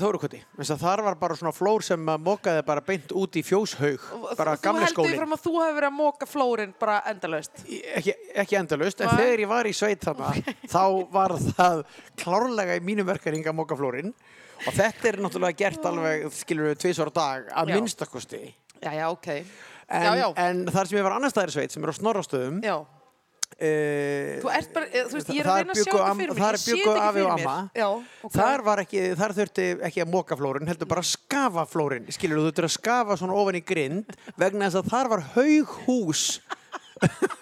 að 0.71 0.85
þar 0.85 1.03
var 1.09 1.15
bara 1.17 1.35
svona 1.35 1.53
flór 1.57 1.83
sem 1.83 2.07
að 2.07 2.23
mokaði 2.29 2.65
bara 2.65 2.81
beint 2.81 3.09
út 3.13 3.33
í 3.35 3.43
fjóshaug. 3.43 3.99
Bara 4.37 4.55
Þú 4.57 4.63
gamli 4.63 4.85
heldur 4.85 4.95
því 4.95 5.09
skólinn. 5.09 5.19
fram 5.19 5.33
að 5.33 5.43
þú 5.43 5.53
hefur 5.59 5.75
verið 5.81 5.91
að 5.91 5.99
móka 5.99 6.27
flórin 6.31 6.75
bara 6.79 7.03
endalaust. 7.11 7.65
Ekki, 7.67 8.15
ekki 8.35 8.59
endalust, 8.63 9.01
en 9.01 9.09
þegar 9.09 9.39
ég 9.45 9.49
var 9.49 9.65
í 9.65 9.75
sveit 9.75 10.01
þarna, 10.01 10.31
þá 10.75 11.11
var 11.11 11.31
það 11.31 11.85
klárlega 12.17 12.77
í 12.79 12.81
mínum 12.85 13.07
verkaring 13.11 13.45
að 13.45 13.55
moka 13.59 13.75
flórin. 13.79 14.15
Og 14.67 14.73
þetta 14.75 15.09
er 15.13 15.17
náttúrulega 15.23 15.57
gert 15.57 15.85
alveg, 15.87 16.25
skilur 16.35 16.73
við, 16.73 16.79
tvisvar 16.83 17.11
á 17.11 17.15
dag, 17.15 17.45
að 17.63 17.75
minnstakosti. 17.77 18.55
Já, 18.83 18.91
já, 18.95 19.07
ok. 19.11 19.29
En, 19.89 20.03
Já, 20.05 20.13
já. 20.21 20.29
en 20.37 20.67
þar 20.69 20.89
sem 20.91 20.99
ég 20.99 21.05
var 21.07 21.15
annar 21.17 21.31
staðar 21.33 21.49
í 21.49 21.55
sveit, 21.57 21.73
sem 21.73 21.85
er 21.87 21.89
á 21.89 21.95
Snorrastöðum, 21.97 22.59
Já, 22.61 22.75
uh, 22.77 24.35
þú 24.43 24.51
ert 24.53 24.75
bara, 24.75 24.89
eh, 24.93 25.07
þú 25.09 25.15
veist, 25.17 25.31
ég 25.33 25.41
er 25.41 25.49
að 25.49 25.57
reyna 25.63 25.73
að 25.73 25.81
sjá 25.81 25.93
þetta 25.95 26.17
fyrir 26.19 26.35
mig. 26.35 26.43
þar 26.43 26.59
ekki 26.59 26.99
afi 27.07 27.23
og 27.25 27.31
amma. 27.33 27.55
Já, 27.75 27.87
ok. 28.29 28.35
Þar, 28.37 28.65
var 28.69 28.83
ekki, 28.85 29.05
þar 29.23 29.35
þurfti 29.39 29.67
ekki 29.89 30.05
að 30.05 30.13
moka 30.13 30.37
flórin, 30.37 30.69
heldur 30.69 30.91
bara 30.93 31.01
að 31.01 31.09
skafa 31.15 31.65
flórin. 31.73 32.05
Skilur 32.13 32.43
þú 32.43 32.51
þurfti 32.51 32.67
að 32.69 32.75
skafa 32.77 33.17
svona 33.23 33.39
ofan 33.41 33.57
í 33.57 33.65
grind 33.65 34.13
vegna 34.37 34.69
þess 34.69 34.83
að 34.83 34.93
þar 34.93 35.09
var 35.15 35.25
haughús. 35.39 36.27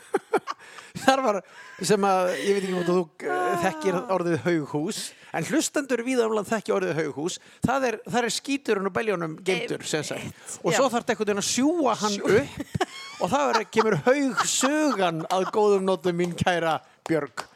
þar 1.02 1.22
var 1.24 1.38
sem 1.85 2.06
að, 2.09 2.32
ég 2.40 2.56
veit 2.56 2.64
ekki 2.64 2.74
hvort 2.76 2.90
þú 2.90 3.30
uh, 3.30 3.56
þekkir 3.64 3.98
orðið 4.16 4.37
haughús, 4.46 5.00
en 5.37 5.48
hlustendur 5.50 6.03
viðamlega 6.07 6.51
þekki 6.51 6.74
orðið 6.76 7.01
haughús, 7.01 7.38
það 7.66 7.88
er, 7.90 7.99
það 8.07 8.20
er 8.22 8.36
skíturinn 8.36 8.90
og 8.90 8.94
beljónum 8.97 9.36
geimtur, 9.47 9.84
sem 9.88 10.07
sagt. 10.07 10.57
Og 10.62 10.72
svo 10.72 10.86
þarf 10.88 11.05
þetta 11.05 11.16
einhvern 11.16 11.28
veginn 11.32 11.42
að 11.42 11.51
sjúa 11.51 11.97
hann 12.03 12.16
upp 12.22 13.20
og 13.20 13.34
það 13.34 13.51
er, 13.51 13.61
kemur 13.76 13.99
haugsugan 14.07 15.22
að 15.32 15.51
góðum 15.57 15.86
nótum 15.88 16.18
mín 16.20 16.34
kæra 16.38 16.78
Björg. 17.07 17.47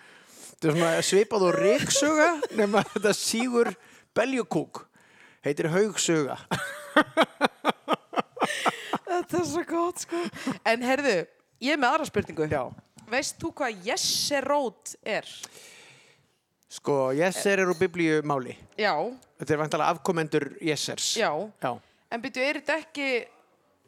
Þetta 0.60 0.68
er 0.68 0.76
svona 0.76 0.92
svipað 1.08 1.46
og 1.48 1.56
ríksuga 1.56 2.28
nema 2.58 2.84
þetta 2.92 3.16
sígur 3.16 3.72
beljukúk. 4.16 4.84
Heitir 5.40 5.70
haugsuga. 5.72 6.36
Þetta 9.10 9.40
er 9.40 9.46
svo 9.48 9.62
gott, 9.68 10.04
sko. 10.04 10.20
En 10.68 10.84
herðu, 10.84 11.16
ég 11.64 11.74
er 11.74 11.80
með 11.80 11.94
aðra 11.94 12.08
spurningu. 12.08 12.46
Já. 12.50 12.62
Veist 13.10 13.38
þú 13.42 13.50
hvað 13.58 13.84
jesserót 13.90 14.94
er? 15.02 15.26
Sko, 16.70 17.10
Jesser 17.18 17.58
er 17.64 17.66
úr 17.72 17.74
biblíumáli. 17.80 18.52
Já, 18.78 18.92
Þetta 19.40 19.54
er 19.56 19.58
vantalega 19.58 19.90
afkomendur 19.96 20.44
Jessers. 20.62 21.16
já. 21.18 21.30
Já. 21.64 21.72
En 22.14 22.22
byrju, 22.22 22.42
er 22.46 22.58
þetta 22.60 22.76
ekki, 22.78 23.06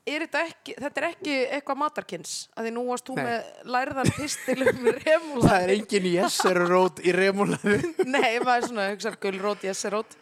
er 0.07 0.25
þetta 0.25 0.41
ekki, 0.49 0.75
þetta 0.83 1.01
er 1.03 1.07
ekki 1.12 1.37
eitthvað 1.59 1.79
matarkins? 1.79 2.33
Að 2.57 2.66
því 2.66 2.73
nú 2.75 2.85
varst 2.89 3.07
þú 3.07 3.16
með 3.20 3.53
lærðan 3.77 4.11
pistil 4.16 4.59
um 4.66 4.89
remúla. 5.05 5.47
Það 5.47 5.62
er 5.68 5.75
engin 5.77 6.09
Jesser 6.16 6.61
rót 6.73 7.03
í 7.07 7.14
remúlaðu. 7.14 7.77
Nei, 8.16 8.33
maður 8.43 8.57
er 8.57 8.66
svona, 8.68 8.89
hugsa, 8.91 9.14
gulrót, 9.23 9.62
jesserót. 9.68 10.18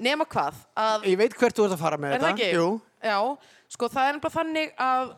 Nema 0.00 0.24
hvað, 0.26 0.58
að, 0.80 1.06
Ég 1.12 1.18
veit 1.20 1.34
hvert 1.38 1.54
þú 1.58 1.68
ert 1.68 1.76
að 1.76 1.82
fara 1.84 1.98
með 2.00 2.16
er 2.16 2.22
það 2.24 2.30
þetta. 2.30 2.46
ekki? 2.48 2.58
Jú. 2.58 2.68
Já, 3.06 3.18
sko 3.76 3.88
það 3.92 4.08
er 4.08 4.16
nefnilega 4.18 4.36
þannig 4.40 4.74
að 4.90 5.10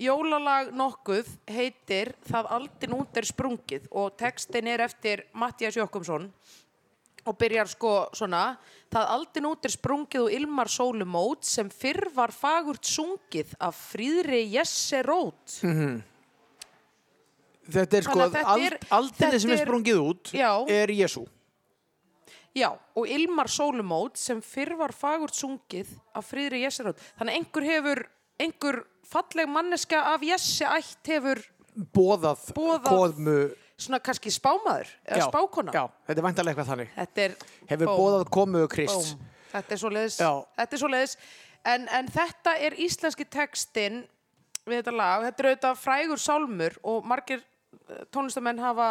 jólalag 0.00 0.70
nokkuð 0.76 1.28
heitir 1.50 2.14
Það 2.28 2.48
aldin 2.56 2.94
út 2.96 3.20
er 3.20 3.28
sprungið 3.28 3.86
og 3.90 4.16
textin 4.20 4.66
er 4.72 4.80
eftir 4.86 5.24
Mattias 5.36 5.76
Jokkumsson 5.76 6.30
og 7.28 7.36
byrjar 7.36 7.68
sko 7.68 7.90
svona 8.16 8.56
Það 8.90 9.10
aldin 9.14 9.46
út 9.50 9.66
er 9.68 9.74
sprungið 9.74 10.22
og 10.24 10.32
ilmar 10.38 10.70
sólumót 10.72 11.44
sem 11.46 11.68
fyrr 11.70 12.08
var 12.16 12.32
fagurt 12.34 12.88
sungið 12.88 13.52
af 13.62 13.76
fríðri 13.92 14.40
jesserót. 14.50 15.60
Þetta 17.70 17.98
er 18.00 18.06
sko, 18.06 18.16
Þannig 18.16 18.32
þetta 18.34 18.54
ald, 18.54 18.64
er- 18.66 18.78
aldinni 18.96 19.20
þetta 19.20 19.40
sem 19.44 19.52
er 19.54 19.60
sprungið 19.62 20.00
út 20.02 20.32
Já. 20.34 20.48
er 20.74 20.88
Jésu. 20.96 21.26
Já, 22.56 22.72
og 22.98 23.06
ilmar 23.06 23.46
sólumót 23.46 24.16
sem 24.18 24.40
fyrr 24.42 24.74
var 24.80 24.90
fagurt 24.90 25.36
sungið 25.38 25.86
af 26.18 26.26
fríðri 26.32 26.64
jesserót. 26.64 26.98
Þannig 27.20 27.30
að 27.30 27.38
einhver 27.38 27.68
hefur, 27.68 28.00
einhver 28.42 28.80
falleg 29.10 29.48
manneska 29.50 30.00
af 30.14 30.22
jesse 30.26 30.66
ætt 30.68 31.10
hefur 31.14 31.40
Bóðað, 31.94 32.40
Boðað- 32.56 32.88
komu. 32.90 33.36
svona 33.80 34.00
kannski 34.04 34.28
spámaður 34.34 34.88
eða 35.08 35.28
spákona. 35.30 35.72
Já, 35.72 35.84
þetta 36.08 36.18
er 36.18 36.24
vantalega 36.26 36.54
eitthvað 36.54 36.70
þannig. 36.72 36.88
Er 37.16 37.36
Hefur 37.70 37.86
bóm, 37.86 37.98
bóðað 38.00 38.24
komu 38.30 38.64
Krist. 38.68 38.94
bóm. 39.14 39.28
Þetta 39.52 39.72
er 39.72 39.78
svo 39.80 39.90
leiðis. 39.90 40.18
Já. 40.20 40.32
Þetta 40.58 40.72
er 40.76 40.78
svo 40.82 40.88
leiðis. 40.92 41.14
En, 41.64 41.88
en 41.88 42.08
þetta 42.08 42.56
er 42.58 42.76
íslenski 42.80 43.24
textin 43.30 44.02
við 44.66 44.82
þetta 44.82 44.96
lag. 44.96 45.22
Þetta 45.28 45.42
er 45.44 45.48
auðvitað 45.50 45.80
frægur 45.80 46.20
sálmur 46.20 46.76
og 46.84 47.04
margir 47.08 47.40
eh, 47.88 48.04
tónlistamenn 48.12 48.60
hafa 48.60 48.90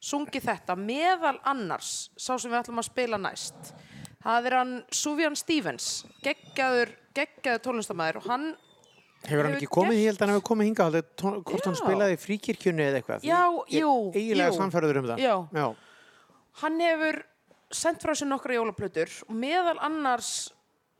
sungið 0.00 0.46
þetta 0.46 0.76
meðal 0.78 1.38
annars, 1.44 2.10
sá 2.16 2.36
sem 2.38 2.50
við 2.52 2.60
ætlum 2.60 2.78
að 2.78 2.86
spila 2.92 3.18
næst. 3.18 3.72
Það 4.22 4.46
er 4.46 4.56
hann 4.60 4.72
Sufjan 4.94 5.36
Stevens, 5.38 6.04
geggjaður, 6.22 6.92
geggjaður 7.16 7.64
tónlistamæður 7.66 8.20
og 8.22 8.28
hann, 8.30 8.46
Hefur 9.26 9.44
hann 9.44 9.56
ekki 9.58 9.66
komið, 9.66 9.98
ég 9.98 10.06
held 10.12 10.20
að 10.20 10.26
hann 10.26 10.34
hefur 10.36 10.46
komið 10.48 10.68
tón- 11.18 11.42
hvort 11.42 11.64
hann 11.64 11.74
spilaði 11.74 12.18
fríkirkjunni 12.22 12.84
eða 12.86 13.00
eitthvað. 13.00 13.24
Já, 13.26 13.40
jú, 13.68 14.12
Eiginlega 14.14 14.52
jú. 14.52 14.58
samfærður 14.58 15.00
um 15.02 15.08
það. 15.10 15.18
Já. 15.18 15.48
Já. 15.52 15.74
hann 16.62 16.80
hefur 16.80 17.22
sendt 17.70 18.02
frá 18.02 18.14
sér 18.14 18.28
nokkra 18.30 18.54
jólaplötur 18.56 19.10
og 19.28 19.34
meðal 19.36 19.78
annars 19.84 20.50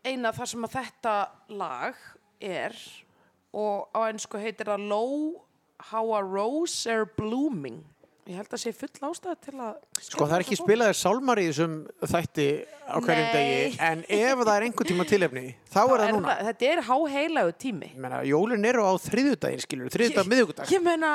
eina 0.04 0.32
þar 0.32 0.46
sem 0.46 0.66
að 0.66 0.74
þetta 0.76 1.14
lag 1.48 1.94
er 2.40 2.76
og 3.54 3.88
á 3.96 4.00
ennsku 4.10 4.38
heitir 4.38 4.66
það 4.66 4.88
Low 4.88 5.44
How 5.90 6.12
a 6.14 6.22
Rose 6.22 6.86
Are 6.90 7.06
Blooming 7.06 7.84
ég 8.28 8.36
held 8.36 8.52
að 8.52 8.60
sé 8.60 8.72
full 8.76 9.08
ástæða 9.08 9.34
til 9.46 9.54
að 9.56 10.02
Sko 10.04 10.26
það 10.28 10.34
er 10.36 10.44
ekki 10.44 10.58
spilaðir 10.60 10.98
sálmar 11.00 11.40
í 11.40 11.46
þessum 11.48 11.74
þætti 12.12 12.46
á 12.84 12.96
hverjum 13.00 13.24
Nei. 13.24 13.32
degi, 13.38 13.72
en 13.88 14.04
ef 14.18 14.42
það 14.44 14.52
er 14.54 14.66
einhver 14.68 14.90
tíma 14.90 15.08
tilefni, 15.08 15.44
þá 15.72 15.80
er 15.86 16.04
það 16.04 16.14
núna. 16.18 16.36
þetta 16.50 16.70
er 16.74 16.84
háheilagu 16.90 17.56
tími 17.64 17.90
Ég 17.94 18.00
meina, 18.04 18.22
jólin 18.28 18.68
eru 18.68 18.84
á 18.84 18.92
þriðjudaginn, 19.08 19.64
skilur, 19.64 19.92
þriðjudag, 19.96 20.32
miðvikudag. 20.34 20.72
ég 20.76 20.84
meina, 20.84 21.12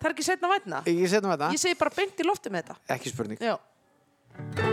það 0.00 0.10
er 0.10 0.16
ekki 0.16 0.28
setna 0.32 0.52
vætna 0.56 0.82
Ekki 0.84 1.10
setjum 1.14 1.34
við 1.36 1.48
ég 1.54 1.62
segi 1.68 1.78
bara 1.84 1.96
beint 2.02 2.24
í 2.24 2.26
lofti 2.26 2.50
með 2.50 2.64
þetta 2.66 2.96
Ekki 2.98 3.14
spurning. 3.14 3.38
já 3.46 4.65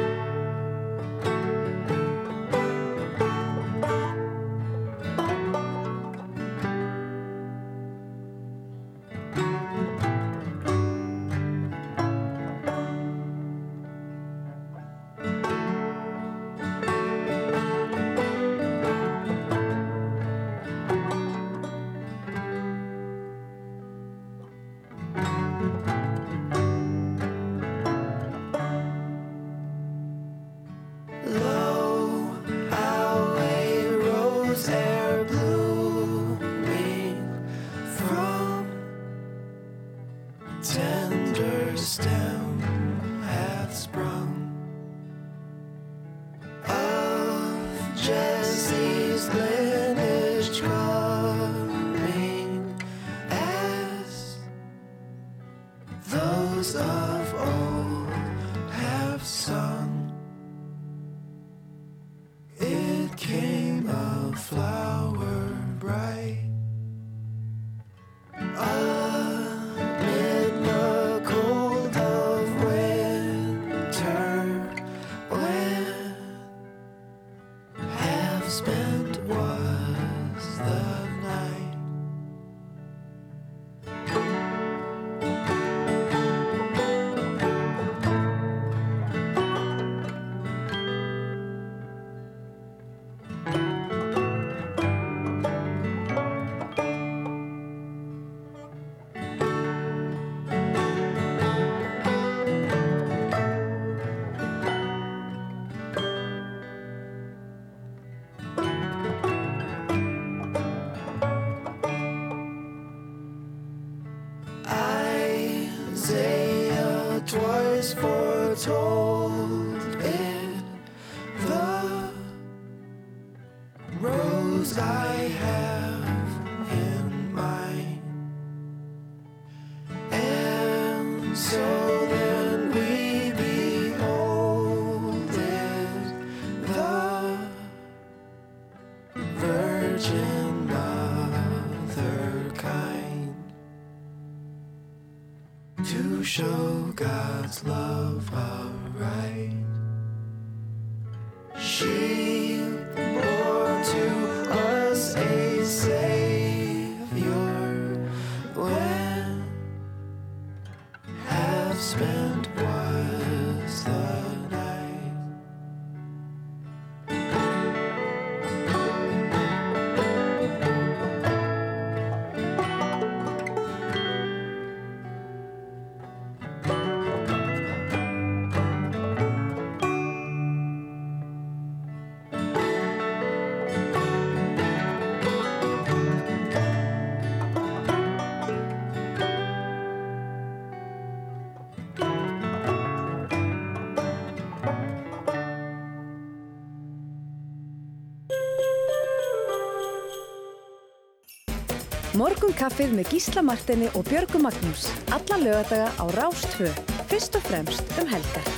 Morgun 202.13 202.53
kaffið 202.53 202.91
með 202.93 203.07
Gísla 203.15 203.41
Martini 203.45 203.87
og 203.97 204.05
Björgu 204.05 204.37
Magnús. 204.41 204.85
Alla 205.15 205.37
lögadaga 205.41 205.87
á 205.97 206.05
Rástvö. 206.13 206.69
Fyrst 207.09 207.33
og 207.39 207.45
fremst 207.47 207.89
um 208.01 208.09
helgar. 208.09 208.49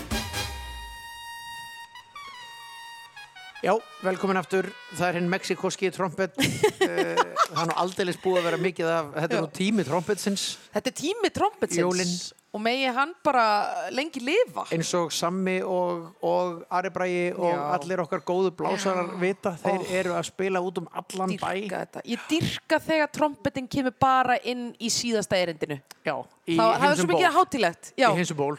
Já, 3.66 3.72
velkomin 4.06 4.38
aftur. 4.38 4.68
Það 4.94 5.08
er 5.08 5.18
hinn 5.20 5.32
mexikoski 5.32 5.92
trompet. 5.96 6.36
Eh, 6.86 7.18
Það 7.56 7.62
er 7.64 7.70
nú 7.72 7.76
aldeilis 7.82 8.18
búið 8.22 8.38
að 8.38 8.46
vera 8.46 8.58
mikið 8.62 8.90
af, 8.92 9.08
þetta 9.16 9.36
er 9.38 9.42
nú 9.42 9.50
tími 9.56 9.84
trompetsins 9.88 10.44
Þetta 10.74 10.92
er 10.92 10.96
tími 11.00 11.30
trompetsins 11.34 11.80
Jólin. 11.82 12.12
Og 12.56 12.62
megi 12.64 12.88
hann 12.96 13.12
bara 13.26 13.46
lengi 13.92 14.22
lifa. 14.24 14.64
eins 14.72 14.94
og 14.96 15.12
Sammi 15.12 15.58
og, 15.62 16.06
og 16.24 16.62
Ari 16.72 16.90
Bragi 16.96 17.26
og 17.36 17.52
Já. 17.52 17.64
allir 17.76 18.00
okkar 18.06 18.22
góðu 18.24 18.54
blásarar 18.56 19.10
vita. 19.20 19.52
Þeir 19.60 19.82
Ó. 19.84 19.90
eru 20.00 20.14
að 20.16 20.24
spila 20.30 20.62
út 20.64 20.80
um 20.80 20.88
allan 20.96 21.34
Dýrka 21.34 21.52
bæ. 21.52 21.68
þetta. 21.74 22.04
Ég 22.08 22.24
dyrka 22.32 22.80
þegar 22.80 23.12
trompetin 23.12 23.68
kemur 23.68 23.96
bara 24.00 24.38
inn 24.44 24.70
í 24.80 24.88
síðasta 24.88 25.36
erindinu. 25.36 25.82
Já, 26.06 26.16
í 26.48 26.56
Það, 26.56 26.74
það 26.80 26.90
er 26.92 26.96
svo 27.02 27.08
mikið 27.12 27.32
hátilegt. 27.36 27.94
Já. 27.98 28.08
Í 28.10 28.18
Hinsum 28.22 28.38
ból. 28.38 28.58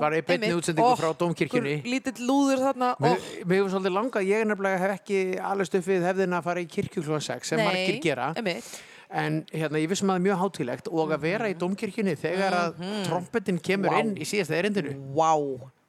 Bara 0.00 0.16
í 0.16 0.22
beinni 0.24 0.52
útsendingu 0.56 0.96
frá 0.96 1.12
Dómkirkjunni. 1.18 1.82
Lítill 1.84 2.24
lúður 2.24 2.64
þarna. 2.64 2.94
Mér 2.98 3.18
hefur 3.60 3.72
svolítið 3.76 3.96
langað, 3.98 4.28
ég 4.32 4.40
er 4.40 4.48
nefnilega 4.48 4.78
hef 4.78 5.00
ekki 5.00 5.18
alveg 5.42 5.68
stuffið 5.68 6.06
hefðina 6.08 6.38
að 6.40 6.46
fara 6.48 6.60
í 6.64 6.68
kirkju 6.70 7.02
klúan 7.04 7.20
6 7.20 7.52
sem 7.52 7.60
margir 7.60 8.00
gera. 8.00 8.32
Einmitt. 8.38 8.78
En 9.10 9.44
hérna, 9.52 9.78
ég 9.80 9.88
vissum 9.88 10.10
að 10.10 10.18
það 10.18 10.20
er 10.20 10.26
mjög 10.28 10.38
hátílegt 10.42 10.88
og 10.92 11.10
að 11.16 11.20
vera 11.24 11.48
í 11.48 11.54
domkirkjunni 11.56 12.16
þegar 12.20 12.52
að 12.52 12.74
trompetin 13.08 13.58
kemur 13.58 13.88
Mhm. 13.88 13.96
Vá. 13.96 14.00
inn 14.04 14.14
í 14.16 14.24
síðasta 14.28 14.58
erindinu. 14.60 14.94
Vá. 15.16 15.32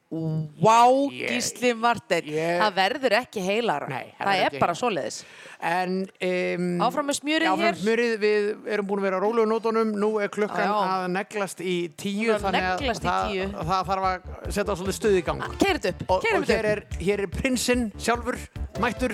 Vá, 0.09 0.89
Ég- 1.13 1.29
Gísli 1.29 1.73
Marteinn. 1.77 2.25
Ég- 2.33 2.57
Það 2.59 2.73
verður 2.73 3.13
ekki 3.19 3.41
heilara. 3.45 3.87
Nei, 3.87 4.13
það 4.17 4.25
það 4.25 4.45
er 4.45 4.59
bara 4.59 4.73
svoleiðis. 4.73 5.23
En 5.61 5.91
um, 6.01 6.81
Áfram 6.81 7.05
með 7.11 7.19
smjörið 7.19 7.49
áfram 7.51 7.59
hér. 7.67 7.75
smjörið, 7.77 8.15
við 8.23 8.71
erum 8.73 8.87
búin 8.87 8.99
að 8.99 9.05
vera 9.05 9.19
á 9.19 9.21
rólegu 9.21 9.45
nótunum, 9.51 9.91
nú 9.93 10.09
er 10.23 10.29
klukkan 10.29 10.65
Já, 10.65 10.73
já. 10.73 10.89
að 10.95 11.11
neglast 11.11 11.59
í 11.61 11.75
tíu, 11.95 12.33
að 12.33 12.41
þannig 12.41 12.65
að 12.65 12.81
í 12.81 12.89
það, 12.89 13.29
tíu. 13.29 13.45
það 13.53 13.85
þarf 13.85 14.07
að 14.09 14.51
setja 14.51 14.75
svolítið 14.79 14.97
stuð 14.97 15.17
í 15.19 15.25
gang. 15.25 15.41
Upp, 15.43 16.09
Og, 16.09 16.17
og 16.17 16.23
hér, 16.47 16.65
er, 16.65 16.83
hér 16.99 17.19
er 17.19 17.27
prinsinn 17.27 17.91
sjálfur, 17.99 18.37
mættur, 18.79 19.13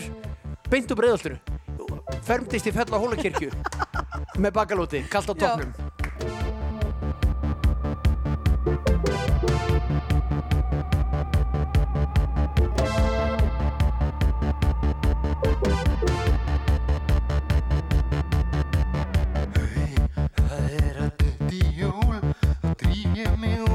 beint 0.69 0.87
úr 0.87 0.95
breiðalturu, 0.95 1.39
fermdist 2.25 2.65
í 2.69 2.73
fell 2.73 2.89
á 2.89 2.97
hólakirkju 2.97 3.51
með 4.41 4.55
bakalóti, 4.57 5.03
kallt 5.09 5.29
á 5.29 5.33
Já. 5.35 5.39
toppnum. 5.45 5.73
Það 20.35 20.75
er 20.81 20.99
að 21.05 21.11
dutti 21.21 21.61
jól 21.77 22.19
drýf 22.81 23.17
ég 23.17 23.39
mig 23.39 23.61
ofan 23.61 23.74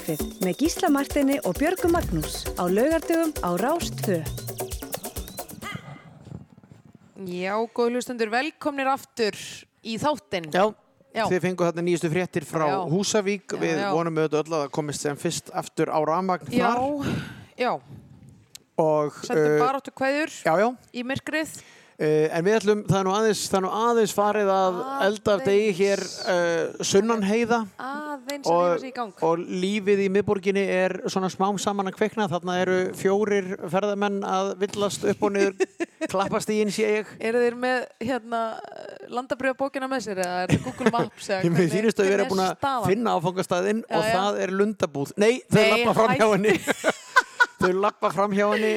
Morgunkaffið 0.00 0.44
með 0.46 0.54
Gísla 0.60 0.88
Martini 0.88 1.34
og 1.44 1.58
Björgu 1.58 1.88
Magnús 1.92 2.44
á 2.56 2.64
laugardögum 2.64 3.32
á 3.44 3.50
Rástfö. 3.60 4.16
Já, 7.28 7.52
góð 7.76 7.90
hlustendur, 7.92 8.30
velkomnir 8.32 8.88
aftur 8.88 9.36
í 9.84 9.98
þáttinn. 10.00 10.48
Já, 10.54 10.72
Já. 11.12 11.26
þið 11.28 11.42
fengu 11.44 11.66
þarna 11.68 11.84
nýjustu 11.84 12.10
fréttir 12.14 12.46
frá 12.48 12.64
Já. 12.70 12.78
Húsavík. 12.88 13.44
Já, 13.52 13.60
Við 13.60 13.76
já. 13.76 13.90
vonum 13.92 14.16
auðvitað 14.22 14.40
öll 14.40 14.54
að 14.54 14.62
það 14.64 14.72
komist 14.78 15.04
sem 15.04 15.16
fyrst 15.20 15.50
aftur 15.52 15.92
á 15.92 15.98
rafmagn 16.00 16.48
Já, 16.48 16.70
þar. 16.72 17.20
já, 17.60 17.72
Og, 18.80 19.12
sendum 19.28 19.52
uh, 19.52 19.60
baráttu 19.60 19.92
kveður 19.92 20.32
Já, 20.32 20.54
já. 20.64 20.68
í 20.96 21.04
myrkrið. 21.04 21.52
Uh, 21.60 21.79
en 22.00 22.44
við 22.46 22.54
ætlum, 22.56 22.78
það 22.88 22.96
er 22.96 23.04
nú 23.04 23.10
aðeins, 23.12 23.40
er 23.52 23.62
nú 23.66 23.70
aðeins 23.76 24.12
farið 24.16 24.50
að 24.54 24.76
elda 25.04 25.32
af 25.36 25.42
degi 25.44 25.72
hér 25.76 26.00
uh, 26.32 26.84
sunnan 26.88 27.24
heiða 27.28 27.58
Aðeins 27.76 28.48
að 28.48 28.62
rífa 28.64 28.78
sig 28.80 28.88
í 28.88 28.94
gang. 28.96 29.12
og 29.26 29.42
lífið 29.64 30.00
í 30.06 30.06
miðborginni 30.14 30.62
er 30.64 30.94
svona 31.12 31.28
smám 31.32 31.58
saman 31.60 31.90
að 31.90 31.98
kveikna. 31.98 32.24
Þarna 32.32 32.56
eru 32.62 32.78
fjórir 32.96 33.50
ferðamenn 33.72 34.20
að 34.24 34.54
villast 34.62 35.04
upp 35.12 35.26
og 35.28 35.34
niður, 35.36 35.68
klappast 36.12 36.52
í 36.54 36.60
einn 36.62 36.72
sé 36.72 36.88
ég. 37.00 37.12
Eru 37.20 37.42
þeir 37.44 37.58
með 37.66 37.84
hérna 38.00 38.40
landabrjöfabókina 39.12 39.90
með 39.90 40.06
sér 40.08 40.22
eða 40.24 40.40
er 40.46 40.54
það 40.54 40.64
Google 40.70 40.94
Maps? 40.96 41.28
Ég 41.34 41.44
hvernig- 41.50 41.74
þýrist 41.76 42.00
að 42.00 42.08
við 42.08 42.16
erum 42.16 42.26
er 42.26 42.32
búin 42.32 42.44
að 42.46 42.88
finna 42.88 43.18
áfangastæðin 43.20 43.84
og 43.90 44.08
já. 44.08 44.14
það 44.16 44.40
er 44.46 44.56
lundabúð. 44.56 45.14
Nei, 45.20 45.32
þau 45.52 45.62
lappa 45.74 45.94
fram 46.00 46.16
hjá 46.16 46.26
henni. 46.32 46.56
þau 47.60 47.72
lappa 47.84 48.14
fram 48.16 48.36
hjá 48.40 48.46
henni. 48.54 48.74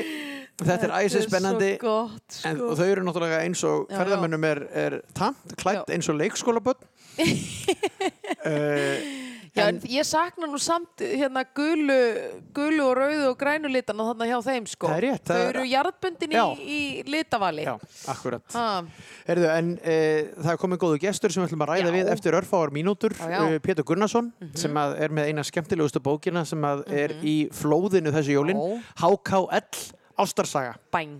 Þetta 0.67 0.87
er 0.89 0.93
æsið 1.03 1.25
spennandi. 1.27 1.71
Gott, 1.81 2.39
En, 2.45 2.57
sko. 2.57 2.69
og 2.71 2.77
þau 2.79 2.85
eru 2.91 3.03
náttúrulega 3.07 3.41
eins 3.45 3.63
og 3.67 3.87
Já, 3.91 3.97
ferðamönnum 4.01 4.47
er, 4.49 4.63
er 4.85 4.97
tamt, 5.17 5.55
klætt 5.59 5.83
Já. 5.83 5.93
eins 5.97 6.09
og 6.09 6.19
leikskólaböld. 6.21 6.87
uh, 8.45 9.21
Já, 9.53 9.67
en 9.69 9.77
ég 9.85 10.01
sakna 10.09 10.47
nú 10.49 10.57
samt 10.57 10.97
hérna 11.05 11.43
gulu, 11.53 11.97
gulu 12.57 12.87
og 12.87 12.95
rauðu 12.97 13.27
og 13.29 13.35
grænu 13.37 13.69
litana 13.69 14.07
þarna 14.07 14.25
hjá 14.31 14.39
þeim, 14.47 14.65
sko. 14.71 14.89
Er 14.95 15.03
rétt, 15.05 15.27
Þau 15.29 15.35
er- 15.37 15.51
eru 15.51 15.65
jarðbundin 15.69 16.33
í, 16.33 16.45
í 16.65 16.79
litavali. 17.05 17.67
já, 17.67 17.75
akkurat. 18.09 18.55
Herðu, 19.27 19.45
en 19.53 19.69
uh, 19.77 20.33
það 20.41 20.51
er 20.55 20.61
komið 20.63 20.81
góðu 20.81 20.99
gestur 21.05 21.35
sem 21.35 21.43
við 21.43 21.51
ætlum 21.51 21.65
að 21.67 21.71
ræða 21.75 21.91
Já. 21.91 21.95
við 21.99 22.09
eftir 22.15 22.39
örfáar 22.39 22.73
mínútur. 22.73 23.13
Uh, 23.21 23.59
Pétur 23.61 23.85
Gunnarsson, 23.91 24.31
sem 24.57 24.73
að 24.81 24.97
er 25.05 25.13
með 25.13 25.29
eina 25.29 25.45
skemmtilegustu 25.45 26.01
bókina 26.01 26.41
sem 26.49 26.65
er 26.89 27.13
í 27.21 27.35
flóðinu 27.53 28.09
þessu 28.15 28.33
jólin. 28.39 28.63
HKL, 28.97 29.69
Ástarsaga. 30.17 30.75
bæn. 30.93 31.17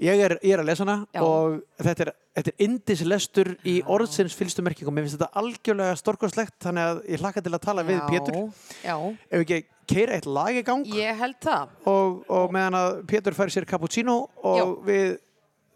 Ég 0.00 0.16
er, 0.22 0.36
ég 0.40 0.54
er 0.54 0.60
að 0.62 0.68
lesa 0.70 0.84
hana 0.86 1.06
Já. 1.12 1.20
og 1.26 1.56
þetta 1.82 2.04
er, 2.06 2.10
þetta 2.38 2.50
er 2.54 2.62
indislestur 2.64 3.48
í 3.68 3.74
orðsins 3.84 4.36
fylstu 4.38 4.62
merkingum. 4.64 4.94
Mér 4.96 5.04
finnst 5.04 5.18
þetta 5.18 5.34
algjörlega 5.42 5.96
storkoslegt 5.98 6.56
þannig 6.62 6.86
að 6.86 7.00
ég 7.10 7.20
hlakka 7.20 7.42
til 7.44 7.52
að 7.52 7.64
tala 7.66 7.84
við 7.84 7.98
Pétur. 8.08 8.38
Já, 8.86 8.94
Ef 9.28 9.42
ekki 9.44 9.58
keira 9.90 10.14
eitt 10.16 10.28
lag 10.30 10.54
í 10.56 10.62
gang 10.64 10.86
ég 10.86 11.18
held 11.18 11.36
það. 11.42 11.74
og, 11.90 12.22
og 12.30 12.54
meðan 12.54 12.78
að 12.78 13.00
Pétur 13.10 13.34
fær 13.36 13.50
sér 13.52 13.66
cappuccino 13.68 14.28
og 14.46 14.56
Já. 14.56 14.64
við 14.86 15.18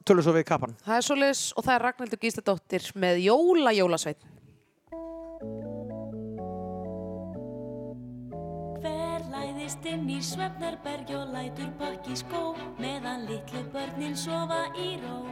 tölum 0.07 0.23
svo 0.25 0.33
við 0.39 0.47
kappan. 0.49 0.77
Það 0.87 0.97
er 1.01 1.05
svoleiðis 1.11 1.43
og 1.59 1.65
það 1.67 1.75
er 1.75 1.85
Ragnhildur 1.89 2.23
Gísladóttir 2.23 2.89
með 2.95 3.21
Jóla 3.27 3.73
Jólasveit. 3.77 4.25
Læðist 9.65 9.87
inn 9.89 10.09
í 10.13 10.19
svefnarberg 10.21 11.09
og 11.17 11.31
lætur 11.33 11.71
pakki 11.81 12.13
skó 12.21 12.53
meðan 12.77 13.25
litlu 13.25 13.63
börnin 13.73 14.13
sofa 14.13 14.67
í 14.77 14.99
ró. 15.01 15.23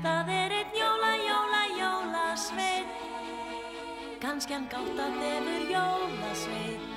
Það 0.00 0.30
er 0.32 0.54
einn 0.56 0.72
jóla, 0.72 1.10
jóla, 1.20 1.60
jólasveit, 1.76 2.94
kannski 4.24 4.56
hann 4.56 4.70
gátt 4.72 5.04
að 5.04 5.20
þefur 5.20 5.68
jólasveit. 5.74 6.89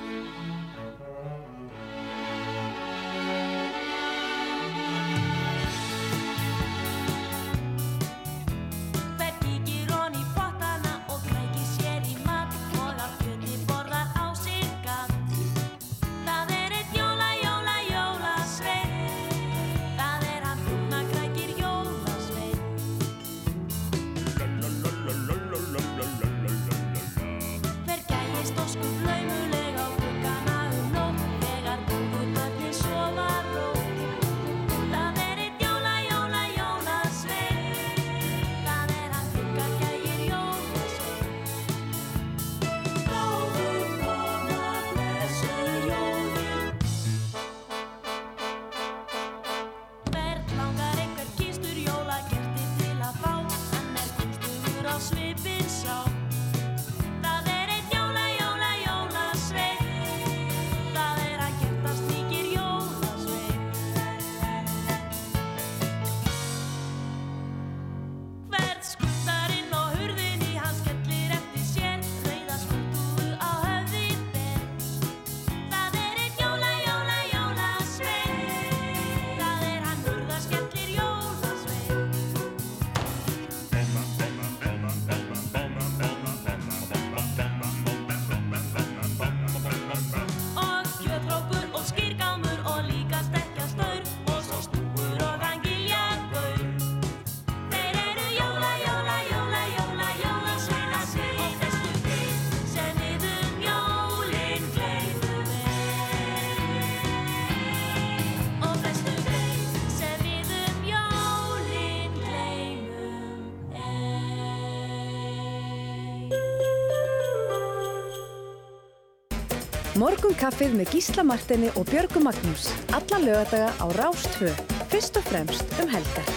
Morgunkaffið 120.04 120.74
með 120.76 120.90
Gísla 120.98 121.24
Martini 121.24 121.70
og 121.80 121.86
Björgu 121.88 122.20
Magnús. 122.20 122.66
Alla 122.92 123.22
lögadaga 123.24 123.70
á 123.80 123.86
Rástvö. 123.96 124.50
Fyrst 124.92 125.16
og 125.16 125.24
fremst 125.30 125.70
um 125.80 125.88
helgar. 125.88 126.32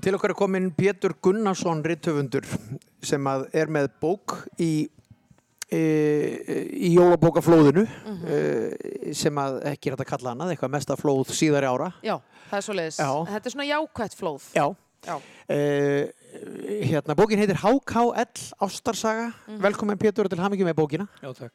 Til 0.00 0.16
okkar 0.16 0.32
er 0.32 0.38
komin 0.38 0.70
Pétur 0.72 1.12
Gunnarsson 1.20 1.82
rittöfundur 1.84 2.48
sem 3.04 3.28
að 3.28 3.44
er 3.60 3.68
með 3.68 3.90
bók 4.00 4.38
í, 4.56 4.88
e, 5.68 5.82
í 6.72 6.94
jólabókaflóðinu 6.94 7.84
e, 7.84 8.40
sem 9.12 9.42
að 9.42 9.58
ekki 9.74 9.92
er 9.92 9.98
hægt 9.98 10.06
að 10.06 10.10
kalla 10.14 10.32
annað, 10.32 10.54
eitthvað 10.54 10.74
mesta 10.78 10.96
flóð 10.96 11.36
síðari 11.36 11.68
ára. 11.68 11.92
Já, 12.00 12.16
það 12.48 12.56
er 12.62 12.66
svo 12.70 12.78
leiðis. 12.80 13.02
Já. 13.04 13.12
Þetta 13.34 13.52
er 13.52 13.56
svona 13.58 13.68
jákvætt 13.68 14.18
flóð. 14.22 14.48
Já. 14.56 14.66
Já. 15.02 15.16
E, 15.50 15.60
hérna, 16.32 17.16
bókin 17.18 17.40
heitir 17.40 17.60
HKL 17.60 18.46
Ástarsaga. 18.62 19.30
Velkomin 19.62 20.00
Pétur 20.00 20.28
og 20.28 20.32
til 20.32 20.42
hamingi 20.42 20.66
með 20.66 20.78
bókina. 20.80 21.08
Já, 21.22 21.32
takk. 21.36 21.54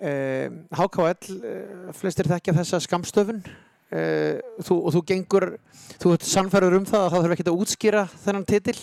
Uh, 0.00 0.62
HKL, 0.72 1.34
uh, 1.36 1.90
flestir 1.92 2.28
þekkja 2.30 2.56
þessa 2.56 2.80
skamstöfun 2.80 3.42
uh, 3.44 4.38
þú, 4.64 4.78
og 4.78 4.94
þú 4.94 5.02
gengur, 5.10 5.46
þú 6.00 6.14
ert 6.16 6.24
sannfærður 6.24 6.78
um 6.78 6.86
það 6.88 7.04
að 7.04 7.12
það 7.12 7.24
þarf 7.26 7.34
ekki 7.36 7.46
að 7.50 7.60
útskýra 7.66 8.04
þennan 8.24 8.46
titil 8.48 8.78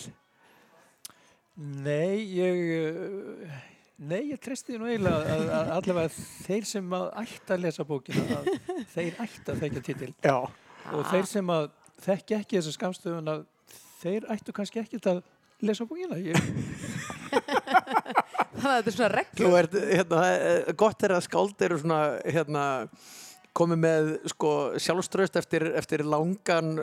Nei, 1.58 2.22
ég, 2.38 2.58
eh, 2.78 3.54
nei, 3.98 4.28
ég 4.30 4.38
treysti 4.38 4.76
því 4.76 4.78
nú 4.78 4.86
eiginlega 4.92 5.34
að, 5.34 5.40
að 5.56 5.70
allavega 5.74 6.12
þeir 6.46 6.68
sem 6.70 6.92
að 6.94 7.06
ætta 7.24 7.56
að 7.56 7.64
lesa 7.64 7.86
bókina, 7.88 8.26
að 8.36 8.50
þeir 8.94 9.16
ætta 9.24 9.56
að 9.56 9.64
þekkja 9.64 9.82
titil 9.88 10.10
Já. 10.22 10.36
og 10.94 11.08
þeir 11.10 11.26
sem 11.32 11.50
að 11.50 11.66
þekkja 12.04 12.38
ekki 12.44 12.60
þessa 12.60 12.76
skamstöfun 12.76 13.32
að 13.34 13.42
þeir 14.02 14.28
ættu 14.34 14.54
kannski 14.56 14.82
ekkert 14.82 15.06
að 15.10 15.22
lesa 15.66 15.86
bókina. 15.88 16.18
Ég, 16.22 16.38
Þannig 18.58 18.72
að 18.72 18.78
þetta 18.78 18.90
er 18.90 18.96
svona 18.96 19.08
Þú 19.08 19.16
reglur. 19.18 19.56
ert, 19.60 19.76
hérna, 19.92 20.20
gott 20.80 21.04
er 21.06 21.14
að 21.14 21.24
skáld 21.28 21.64
eru 21.66 21.78
svona, 21.82 22.00
hérna 22.26 22.64
komið 23.58 23.80
með 23.82 24.12
sko 24.34 24.52
sjálfströst 24.80 25.38
eftir, 25.40 25.66
eftir 25.78 26.06
langan 26.06 26.76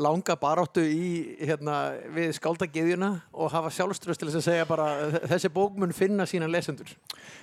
langa 0.00 0.36
baráttu 0.40 0.80
í 0.88 1.36
hérna 1.42 1.92
við 2.14 2.30
skáldagiðjuna 2.38 3.10
og 3.32 3.52
hafa 3.52 3.72
sjálfströst 3.76 4.22
til 4.22 4.30
þess 4.30 4.40
að 4.40 4.46
segja 4.46 4.68
bara 4.68 4.86
þessi 5.28 5.50
bók 5.52 5.76
mun 5.76 5.92
finna 5.92 6.24
sína 6.28 6.48
lesendur 6.48 6.88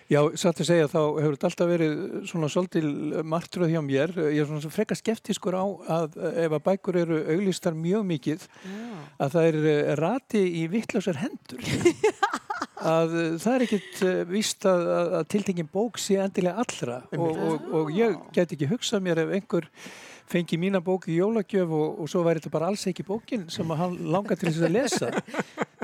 já, 0.10 0.22
satt 0.34 0.64
að 0.64 0.70
segja 0.72 0.90
þá 0.90 1.00
hefur 1.20 1.36
þetta 1.36 1.50
alltaf 1.52 1.70
verið 1.70 1.96
svona 2.32 2.50
svolítil 2.50 2.90
martröð 3.30 3.74
hjá 3.76 3.82
mér. 3.86 4.16
Ég 4.34 4.42
er 4.44 4.50
svona 4.50 4.74
frekar 4.74 5.00
skeptískur 5.00 5.58
á 5.58 5.66
að 6.00 6.20
ef 6.46 6.58
að 6.58 6.66
bækur 6.66 7.02
eru 7.04 7.22
auglýstar 7.36 7.78
mjög 7.78 8.06
mikið 8.14 8.48
að 9.20 9.36
það 9.36 9.50
er 9.52 9.60
eh, 9.74 9.96
rati 10.00 10.46
í 10.64 10.68
vittlausar 10.72 11.22
hendur. 11.22 11.62
að 12.80 13.16
eh, 13.20 13.32
það 13.41 13.55
er 13.55 13.66
ekkit 13.66 14.03
uh, 14.05 14.20
víst 14.30 14.68
að, 14.70 14.86
að, 14.97 15.10
að 15.20 15.26
tiltengin 15.34 15.72
bók 15.72 15.99
sé 16.01 16.20
endilega 16.22 16.64
allra. 16.64 16.99
Og, 17.16 17.41
og, 17.47 17.68
og 17.80 17.91
ég 17.95 18.16
get 18.36 18.55
ekki 18.55 18.70
hugsað 18.70 19.03
mér 19.05 19.24
ef 19.26 19.34
einhver 19.38 19.70
fengi 20.30 20.60
mína 20.62 20.82
bók 20.86 21.07
í 21.10 21.18
jólagjöf 21.18 21.72
og, 21.74 22.03
og 22.03 22.12
svo 22.12 22.22
væri 22.26 22.41
þetta 22.41 22.53
bara 22.53 22.70
alls 22.70 22.86
ekki 22.89 23.05
bókin 23.07 23.47
sem 23.49 23.74
hann 23.80 23.97
langar 24.14 24.38
til 24.38 24.51
þess 24.51 24.68
að 24.68 24.76
lesa. 24.76 25.10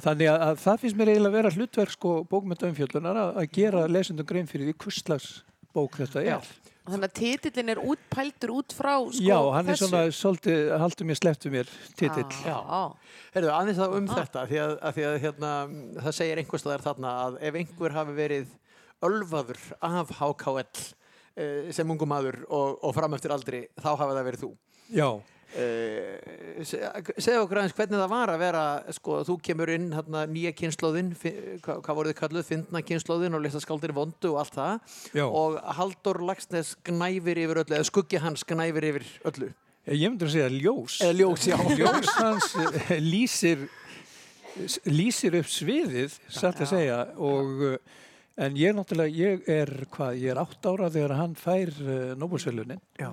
Þannig 0.06 0.30
að, 0.30 0.46
að 0.50 0.62
það 0.66 0.84
finnst 0.84 1.00
mér 1.00 1.12
eiginlega 1.14 1.32
að 1.32 1.40
vera 1.40 1.54
hlutverk 1.56 1.96
sko 1.96 2.14
bókmyndaumfjöldunar 2.30 3.22
að, 3.24 3.34
að 3.42 3.52
gera 3.58 3.88
lesundum 3.90 4.30
grein 4.30 4.50
fyrir 4.50 4.70
því 4.70 4.78
hvurslags 4.84 5.32
bók 5.76 5.98
þetta 6.02 6.26
er. 6.36 6.54
Þannig 6.86 7.08
að 7.08 7.14
titillin 7.18 7.72
er 7.74 7.80
útpældur 7.82 8.52
út 8.60 8.74
frá 8.78 8.92
sko, 9.10 9.24
Já, 9.26 9.38
hann 9.56 9.66
er 9.66 9.74
þessu. 9.74 9.88
svona 9.90 10.02
svolítið, 10.14 10.60
haldur 10.84 11.08
mér 11.10 11.18
slepptu 11.18 11.52
mér 11.54 11.72
titill. 11.98 12.28
Já. 12.46 12.60
Herðu, 13.34 13.50
aðeins 13.56 13.80
þá 13.80 13.96
um 13.98 14.10
þetta 14.12 14.44
því 14.52 14.60
að, 14.62 14.76
að, 14.78 14.94
því 15.00 15.08
að 15.10 15.18
hérna, 15.26 15.54
það 16.06 16.18
segir 16.20 16.42
einhvers 16.44 16.66
staðar 16.66 16.86
þarna 16.86 17.16
að 17.24 17.40
ef 17.50 17.58
einhver 17.62 17.98
hafi 17.98 18.16
verið 18.20 18.54
ölvaður 19.10 19.64
af 19.90 20.14
HKL 20.20 20.62
eh, 20.62 21.72
sem 21.76 21.90
ungum 21.96 22.14
maður 22.14 22.44
og, 22.48 22.78
og 22.86 22.94
fram 22.96 23.18
eftir 23.18 23.34
aldri, 23.34 23.66
þá 23.82 23.90
hafi 23.96 24.14
það 24.14 24.30
verið 24.30 24.46
þú. 24.46 24.52
Já, 24.94 25.10
Eh, 25.56 26.64
se- 26.68 26.82
segðu 27.24 27.46
okkur 27.46 27.62
aðeins 27.62 27.76
hvernig 27.78 28.00
það 28.02 28.10
var 28.12 28.32
að 28.34 28.42
vera 28.44 28.64
sko, 28.98 29.20
þú 29.24 29.36
kemur 29.48 29.70
inn 29.72 29.86
hérna, 29.96 30.26
nýja 30.28 30.52
kynnslóðin 30.58 31.14
fi- 31.16 31.32
hvað, 31.64 31.80
hvað 31.86 31.96
voruð 32.00 32.12
þið 32.12 32.20
kalluð, 32.20 32.48
fyndna 32.50 32.82
kynnslóðin 32.90 33.38
og 33.38 33.44
lesa 33.46 33.62
skáldir 33.64 33.94
vondu 33.96 34.34
og 34.34 34.42
allt 34.44 34.58
það. 34.58 34.98
Já. 35.16 35.24
og 35.30 35.56
Halldór 35.78 36.20
Lagsnes 36.28 36.74
gnæfir 36.84 37.40
yfir 37.46 37.62
öllu 37.64 37.78
eða 37.80 37.88
skuggi 37.88 38.20
hans 38.20 38.44
gnæfir 38.44 38.90
yfir 38.92 39.08
öllu. 39.32 39.52
Ég 39.88 40.10
myndi 40.10 40.26
að 40.26 40.34
segja 40.34 40.50
ljós. 40.52 41.00
Eða 41.06 41.18
ljós, 41.22 41.48
já. 41.48 41.58
Ljós 41.80 42.12
hans 42.20 42.52
eh, 42.90 43.00
lýsir 43.00 43.68
lýsir 44.88 45.36
upp 45.40 45.50
sviðið 45.52 46.14
satt 46.32 46.62
að 46.64 46.70
segja 46.72 47.00
og 47.20 47.64
eh, 47.68 47.78
en 48.46 48.56
ég 48.60 48.76
náttúrulega, 48.76 49.12
ég 49.16 49.50
er 49.52 49.72
hvað, 49.92 50.18
ég 50.22 50.32
er 50.34 50.40
átt 50.42 50.68
ára 50.68 50.90
þegar 50.92 51.14
hann 51.20 51.36
fær 51.40 51.72
uh, 51.84 52.14
Nobelsvelunin 52.20 52.80
Já. 53.00 53.10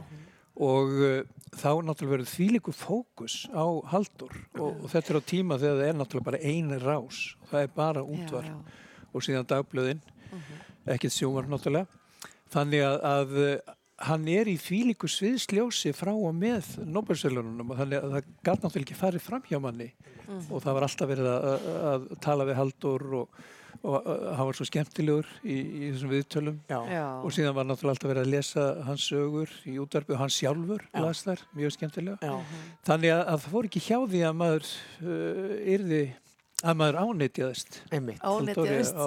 Og 0.63 0.95
uh, 1.03 1.19
þá 1.53 1.69
náttúrulega 1.85 2.15
verður 2.15 2.31
þvílíku 2.33 2.75
fókus 2.77 3.43
á 3.53 3.65
Haldur 3.93 4.33
og, 4.59 4.83
og 4.85 4.89
þetta 4.93 5.13
er 5.13 5.21
á 5.21 5.31
tíma 5.33 5.59
þegar 5.61 5.81
það 5.81 5.91
er 5.91 5.99
náttúrulega 5.99 6.29
bara 6.31 6.43
einu 6.47 6.81
rás. 6.83 7.21
Það 7.51 7.67
er 7.67 7.77
bara 7.77 8.05
útvarp 8.07 8.49
Já, 8.49 8.55
já. 8.57 9.07
og 9.13 9.27
síðan 9.27 9.51
dagblöðin. 9.53 10.03
Ekkert 10.93 11.15
sjónvarp 11.15 11.53
náttúrulega. 11.53 12.01
Þannig 12.53 12.85
að, 12.87 12.99
að 13.13 13.39
uh, 13.43 13.75
hann 14.09 14.29
er 14.31 14.51
í 14.51 14.57
þvílíku 14.61 15.11
sviðsljósi 15.11 15.93
frá 15.97 16.13
og 16.13 16.35
með 16.37 16.73
Nobelsvelunum 16.89 17.73
og 17.73 17.81
þannig 17.81 18.01
að 18.01 18.15
það 18.17 18.31
gæt 18.49 18.65
náttúrulega 18.65 18.87
ekki 18.87 18.99
farið 18.99 19.27
fram 19.27 19.45
hjá 19.49 19.59
manni. 19.63 19.91
Og 20.49 20.63
það 20.65 20.77
var 20.79 20.87
alltaf 20.87 21.11
verið 21.11 21.29
að, 21.29 21.49
að, 21.53 21.83
að 21.93 22.07
tala 22.25 22.47
við 22.49 22.59
Haldur 22.59 23.05
og, 23.21 23.43
og 23.83 24.07
hann 24.07 24.47
var 24.47 24.57
svo 24.57 24.67
skemmtilegur 24.69 25.29
í, 25.43 25.57
í 25.59 25.91
þessum 25.91 26.13
viðtölum. 26.13 26.59
Já. 26.71 26.79
Og 27.23 27.35
síðan 27.35 27.57
var 27.57 27.67
náttúrulega 27.67 27.97
alltaf 27.97 28.13
verið 28.13 28.27
að 28.27 28.33
lesa 28.37 28.67
hans 28.87 29.07
sögur 29.11 29.55
í 29.67 29.77
útvarpi 29.83 30.15
og 30.15 30.23
hann 30.23 30.33
sjálfur 30.33 30.85
Já. 30.87 31.01
las 31.03 31.23
þar, 31.27 31.45
mjög 31.59 31.77
skemmtilega. 31.77 32.19
Já. 32.23 32.59
þannig 32.87 33.15
að, 33.17 33.23
að 33.23 33.41
það 33.45 33.55
fór 33.57 33.71
ekki 33.71 33.85
hjá 33.89 33.99
því 34.03 34.23
að 34.29 34.37
maður 34.43 34.69
uh, 35.03 35.57
yrði 35.77 36.03
að 36.63 36.79
maður 36.79 37.01
Ánetjaðist, 37.03 37.81
á 38.23 38.31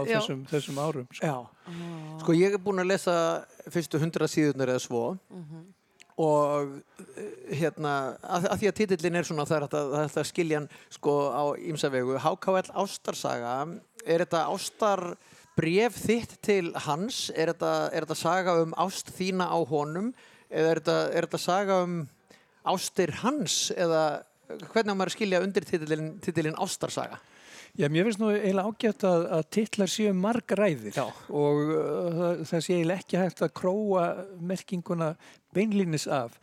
þessum, 0.09 0.43
þessum 0.49 0.80
árum 0.82 1.07
sko. 1.07 1.32
Já, 1.32 1.71
sko 2.19 2.36
ég 2.36 2.55
er 2.57 2.61
búinn 2.61 2.84
að 2.84 2.91
lesa 2.91 3.15
fyrstu 3.71 4.01
hundra 4.01 4.28
síðunar 4.28 4.73
eða 4.76 4.84
svo. 4.84 5.05
Og 6.15 6.69
eh, 7.19 7.55
hérna 7.59 7.93
að, 8.23 8.45
að 8.47 8.61
því 8.61 8.69
að 8.69 8.76
titillin 8.78 9.19
er 9.19 9.26
svona 9.28 9.43
það 9.47 9.57
er 9.57 9.65
hægt 9.65 9.73
að, 9.76 9.89
það 9.89 9.97
er 9.99 10.05
hægt 10.05 10.19
að 10.21 10.30
skilja 10.30 10.59
hann 10.61 10.67
sko 10.95 11.15
á 11.36 11.43
ímsavegu 11.59 12.19
HKL 12.23 12.71
Ástarsaga 12.84 13.55
er 14.05 14.23
þetta 14.25 14.45
ástar 14.53 15.03
bref 15.57 15.99
þitt 16.05 16.37
til 16.45 16.71
hans? 16.85 17.29
Er 17.35 17.53
þetta, 17.53 17.73
er 17.91 18.05
þetta 18.05 18.19
saga 18.19 18.57
um 18.63 18.75
ást 18.85 19.11
þína 19.17 19.49
á 19.51 19.59
honum? 19.69 20.13
Eða 20.49 20.71
er 20.71 20.81
þetta, 20.81 20.97
er 21.11 21.27
þetta 21.27 21.41
saga 21.41 21.81
um 21.85 21.99
ástir 22.75 23.13
hans? 23.21 23.59
Eða 23.75 24.03
hvernig 24.47 24.93
á 24.93 24.97
maður 24.97 25.11
að 25.11 25.17
skilja 25.17 25.41
undir 25.43 25.65
titillin, 25.65 26.11
titillin 26.23 26.59
Ástarsaga 26.61 27.19
Já, 27.76 27.89
mér 27.91 28.05
finnst 28.07 28.21
nú 28.21 28.30
eiginlega 28.32 28.69
ágætt 28.71 29.03
að, 29.03 29.23
að 29.36 29.41
titlar 29.51 29.89
séu 29.91 30.11
margræðir 30.15 30.93
Já. 30.95 31.03
og 31.28 31.57
uh, 31.59 32.11
það, 32.15 32.43
það 32.47 32.61
sé 32.63 32.76
eiginlega 32.78 33.01
ekki 33.03 33.17
hægt 33.19 33.41
að 33.43 33.49
króa 33.59 34.03
merkinguna 34.39 35.09
beinlínis 35.55 36.05
af. 36.07 36.38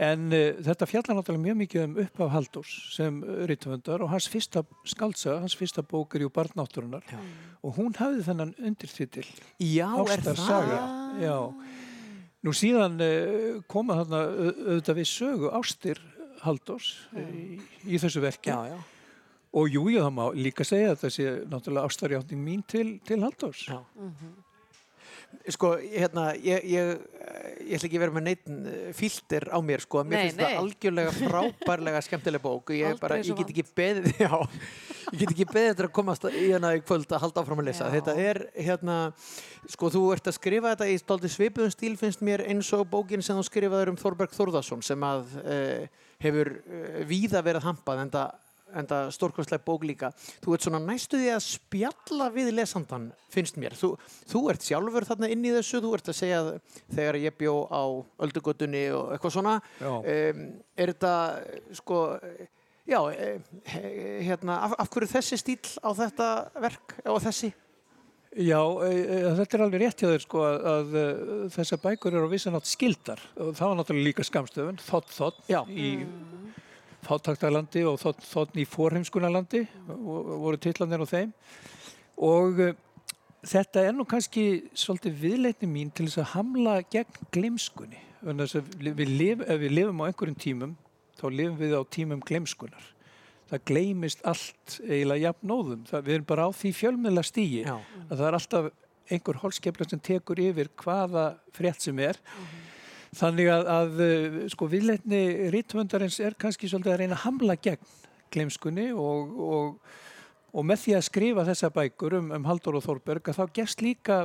En 0.00 0.30
uh, 0.32 0.56
þetta 0.64 0.88
fjallar 0.88 1.18
náttúrulega 1.18 1.44
mjög 1.44 1.58
mikið 1.60 1.84
um 1.84 1.98
upphaf 2.04 2.30
Halldórs 2.32 2.70
sem 2.94 3.18
rítvöndar 3.50 4.00
og 4.06 4.08
hans 4.14 4.28
fyrsta 4.32 4.62
skaldsaga, 4.88 5.42
hans 5.44 5.56
fyrsta 5.60 5.84
bók 5.84 6.16
er 6.16 6.24
jú 6.24 6.30
barnátturunar 6.32 7.04
og 7.60 7.76
hún 7.76 7.92
hafði 8.00 8.24
þennan 8.30 8.54
undirtitil. 8.64 9.26
Já, 9.60 9.90
er 10.00 10.14
Ástarsaga. 10.16 10.78
Já. 11.20 11.36
Nú 12.40 12.54
síðan 12.56 12.96
uh, 13.04 13.60
koma 13.68 13.98
þarna 14.00 14.22
au- 14.32 14.56
auðvitað 14.70 15.02
við 15.02 15.10
sögu 15.12 15.52
ástir 15.60 16.00
Halldórs 16.40 16.94
í, 17.20 17.58
í 17.84 18.00
þessu 18.00 18.24
verki. 18.24 18.48
Já, 18.48 18.72
já. 18.72 18.80
Og 19.50 19.66
jú, 19.66 19.88
jú, 19.90 19.98
það 19.98 20.12
má 20.14 20.24
líka 20.38 20.66
segja 20.66 20.92
að 20.94 21.00
það 21.00 21.16
sé 21.16 21.32
náttúrulega 21.50 21.90
ástarjátning 21.90 22.44
mín 22.44 22.62
til, 22.70 23.00
til 23.06 23.18
Halldórs. 23.24 23.64
Já. 23.66 23.80
Sko, 25.50 25.76
hérna, 25.78 26.32
ég, 26.42 26.64
ég, 26.66 26.88
ég 27.62 27.76
ætla 27.76 27.86
ekki 27.86 27.98
að 27.98 28.02
vera 28.02 28.14
með 28.14 28.24
neitt 28.26 28.48
filter 28.98 29.46
á 29.50 29.58
mér, 29.62 29.82
sko. 29.82 30.02
Mér 30.04 30.18
Nei, 30.18 30.22
finnst 30.26 30.40
það 30.40 30.50
nei. 30.50 30.58
algjörlega 30.60 31.12
frábærlega 31.16 32.02
skemmtileg 32.06 32.42
bók. 32.42 32.72
og 32.72 32.76
Ég, 32.76 32.98
bara, 33.02 33.18
ég 33.22 33.38
get 33.38 33.52
ekki 33.52 33.64
beðið, 33.78 34.10
já, 34.26 34.32
ég 35.14 35.22
get 35.22 35.32
ekki 35.36 35.46
beðið 35.52 35.70
eftir 35.72 35.88
að 35.88 35.94
komast 35.98 36.26
í 36.30 36.44
hérna 36.48 36.74
í 36.76 36.82
kvöld 36.82 37.14
að 37.14 37.24
halda 37.24 37.44
áfram 37.44 37.62
að 37.62 37.70
lesa. 37.70 37.88
Já. 37.88 37.94
Þetta 37.96 38.16
er, 38.26 38.42
hérna, 38.58 38.98
sko, 39.70 39.90
þú 39.94 40.04
ert 40.16 40.30
að 40.30 40.38
skrifa 40.38 40.74
þetta 40.74 40.90
í 40.90 41.00
stolti 41.02 41.32
svipuðum 41.34 41.74
stíl, 41.74 41.94
finnst 42.02 42.26
mér, 42.26 42.44
eins 42.50 42.70
og 42.76 42.86
bókin 42.90 43.24
sem 43.24 43.38
þú 43.38 43.46
skrifaður 43.50 43.94
um 43.94 43.98
Þorberg 44.02 44.34
Þórðarsson, 44.34 44.82
sem 44.86 45.08
að 45.10 45.34
uh, 45.42 46.06
hefur 46.26 46.54
uh, 46.58 47.02
víða 47.08 47.42
verið 47.46 47.70
hampað, 47.70 48.04
en 48.04 48.14
það 48.18 48.38
enda 48.76 49.00
stórkostleg 49.14 49.64
bók 49.66 49.86
líka. 49.88 50.12
Þú 50.44 50.54
ert 50.54 50.66
svona 50.66 50.82
næstu 50.84 51.18
því 51.20 51.32
að 51.34 51.42
spjalla 51.46 52.30
við 52.34 52.52
lesandan, 52.54 53.10
finnst 53.32 53.58
mér. 53.60 53.76
Þú, 53.78 53.94
þú 54.30 54.44
ert 54.52 54.66
sjálfur 54.66 55.08
þarna 55.08 55.32
inn 55.32 55.44
í 55.44 55.54
þessu 55.56 55.82
þú 55.82 55.96
ert 55.98 56.12
að 56.12 56.20
segja 56.20 56.40
að 56.44 56.52
þegar 56.94 57.20
ég 57.24 57.36
bjó 57.40 57.54
á 57.70 57.82
öldugötunni 58.26 58.86
og 58.96 59.12
eitthvað 59.16 59.36
svona. 59.36 59.58
Um, 59.80 60.46
er 60.76 60.94
þetta 60.94 61.14
sko 61.80 62.00
Já, 62.90 62.98
e, 63.12 63.40
hérna, 64.24 64.56
af, 64.66 64.72
af 64.82 64.88
hverju 64.90 65.10
þessi 65.12 65.36
stíl 65.38 65.58
á 65.78 65.90
þetta 65.94 66.28
verk 66.58 66.94
og 67.06 67.20
þessi? 67.22 67.52
Já, 68.30 68.60
e, 68.86 68.90
e, 68.94 69.18
þetta 69.38 69.56
er 69.56 69.62
alveg 69.64 69.82
rétt 69.82 70.02
hjá 70.02 70.08
þér 70.10 70.24
sko 70.24 70.42
að, 70.46 70.56
að 70.72 70.96
e, 70.98 71.04
þessar 71.54 71.82
bækur 71.84 72.16
eru 72.16 72.30
á 72.30 72.32
vissanátt 72.32 72.70
skildar 72.70 73.22
og 73.36 73.52
það 73.58 73.72
var 73.72 73.78
náttúrulega 73.80 74.08
líka 74.08 74.26
skamstöfun, 74.26 74.82
þótt 74.86 75.38
Já. 75.50 75.60
í 75.70 75.92
fátaktalandi 77.06 77.84
og 77.88 77.98
þótt 78.02 78.22
þótt 78.28 78.60
í 78.60 78.66
forheimskunarlandi 78.68 79.64
voru 79.88 80.60
titlanir 80.60 81.02
á 81.02 81.06
þeim 81.08 81.32
og 82.20 82.60
e, 82.60 82.70
þetta 83.48 83.86
er 83.88 83.96
nú 83.96 84.06
kannski 84.08 84.46
svolítið 84.76 85.18
viðleitni 85.24 85.70
mín 85.70 85.92
til 85.94 86.08
þess 86.08 86.22
að 86.24 86.32
hamla 86.34 86.76
gegn 86.92 87.28
glemskunni. 87.32 88.00
Við 88.20 89.04
lif, 89.08 89.44
ef 89.46 89.60
við 89.62 89.76
lifum 89.78 90.02
á 90.04 90.08
einhverjum 90.10 90.40
tímum 90.40 90.74
þá 91.20 91.26
lifum 91.32 91.60
við 91.60 91.76
á 91.76 91.82
tímum 91.88 92.24
glemskunar. 92.24 92.90
Það 93.50 93.64
gleymist 93.66 94.20
allt 94.28 94.76
eiginlega 94.84 95.30
jafnóðum. 95.30 95.86
Það, 95.88 96.04
við 96.06 96.16
erum 96.16 96.28
bara 96.28 96.46
á 96.46 96.50
því 96.54 96.70
fjölmiðla 96.78 97.24
stígi 97.26 97.64
Já. 97.64 97.76
að 98.06 98.12
það 98.12 98.26
er 98.28 98.36
alltaf 98.38 98.68
einhver 99.10 99.40
holskepla 99.42 99.86
sem 99.90 100.02
tekur 100.06 100.40
yfir 100.42 100.70
hvaða 100.80 101.24
frétt 101.56 101.82
sem 101.82 101.98
er. 102.04 102.20
Þannig 103.16 103.48
að, 103.50 103.68
að 103.74 104.02
eh, 104.04 104.36
sko, 104.52 104.68
viðleitni 104.70 105.22
rítvöndarins 105.54 106.20
er 106.22 106.36
kannski 106.38 106.70
svolítið 106.70 106.94
að 106.94 107.00
reyna 107.02 107.16
að 107.18 107.24
hamla 107.24 107.56
gegn 107.58 107.88
glemskunni 108.30 108.90
og, 108.94 109.32
og, 109.42 109.94
og 110.54 110.66
með 110.66 110.84
því 110.84 110.94
að 110.98 111.06
skrifa 111.08 111.46
þessa 111.48 111.72
bækur 111.74 112.20
um, 112.20 112.30
um 112.36 112.46
Haldur 112.46 112.78
og 112.78 112.84
Þorberg 112.86 113.32
að 113.32 113.40
þá 113.40 113.56
gefst 113.58 113.82
líka 113.82 114.20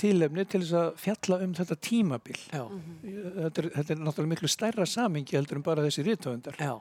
tilefni 0.00 0.46
til 0.48 0.62
þess 0.62 0.76
að 0.80 0.92
fjalla 1.02 1.40
um 1.44 1.56
þetta 1.58 1.76
tímabil. 1.84 2.38
Já. 2.48 2.62
Þetta 3.04 3.62
er, 3.62 3.72
þetta 3.76 3.94
er 3.94 4.04
náttúrulega 4.06 4.32
miklu 4.34 4.50
stærra 4.50 4.86
samingi 4.88 5.36
heldur 5.36 5.60
en 5.60 5.66
bara 5.66 5.84
þessi 5.84 6.06
rítvöndar. 6.06 6.56
Já, 6.56 6.78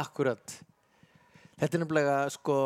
akkurat. 0.00 0.56
Þetta 1.54 1.76
er 1.76 1.82
nefnilega, 1.84 2.14
sko, 2.34 2.56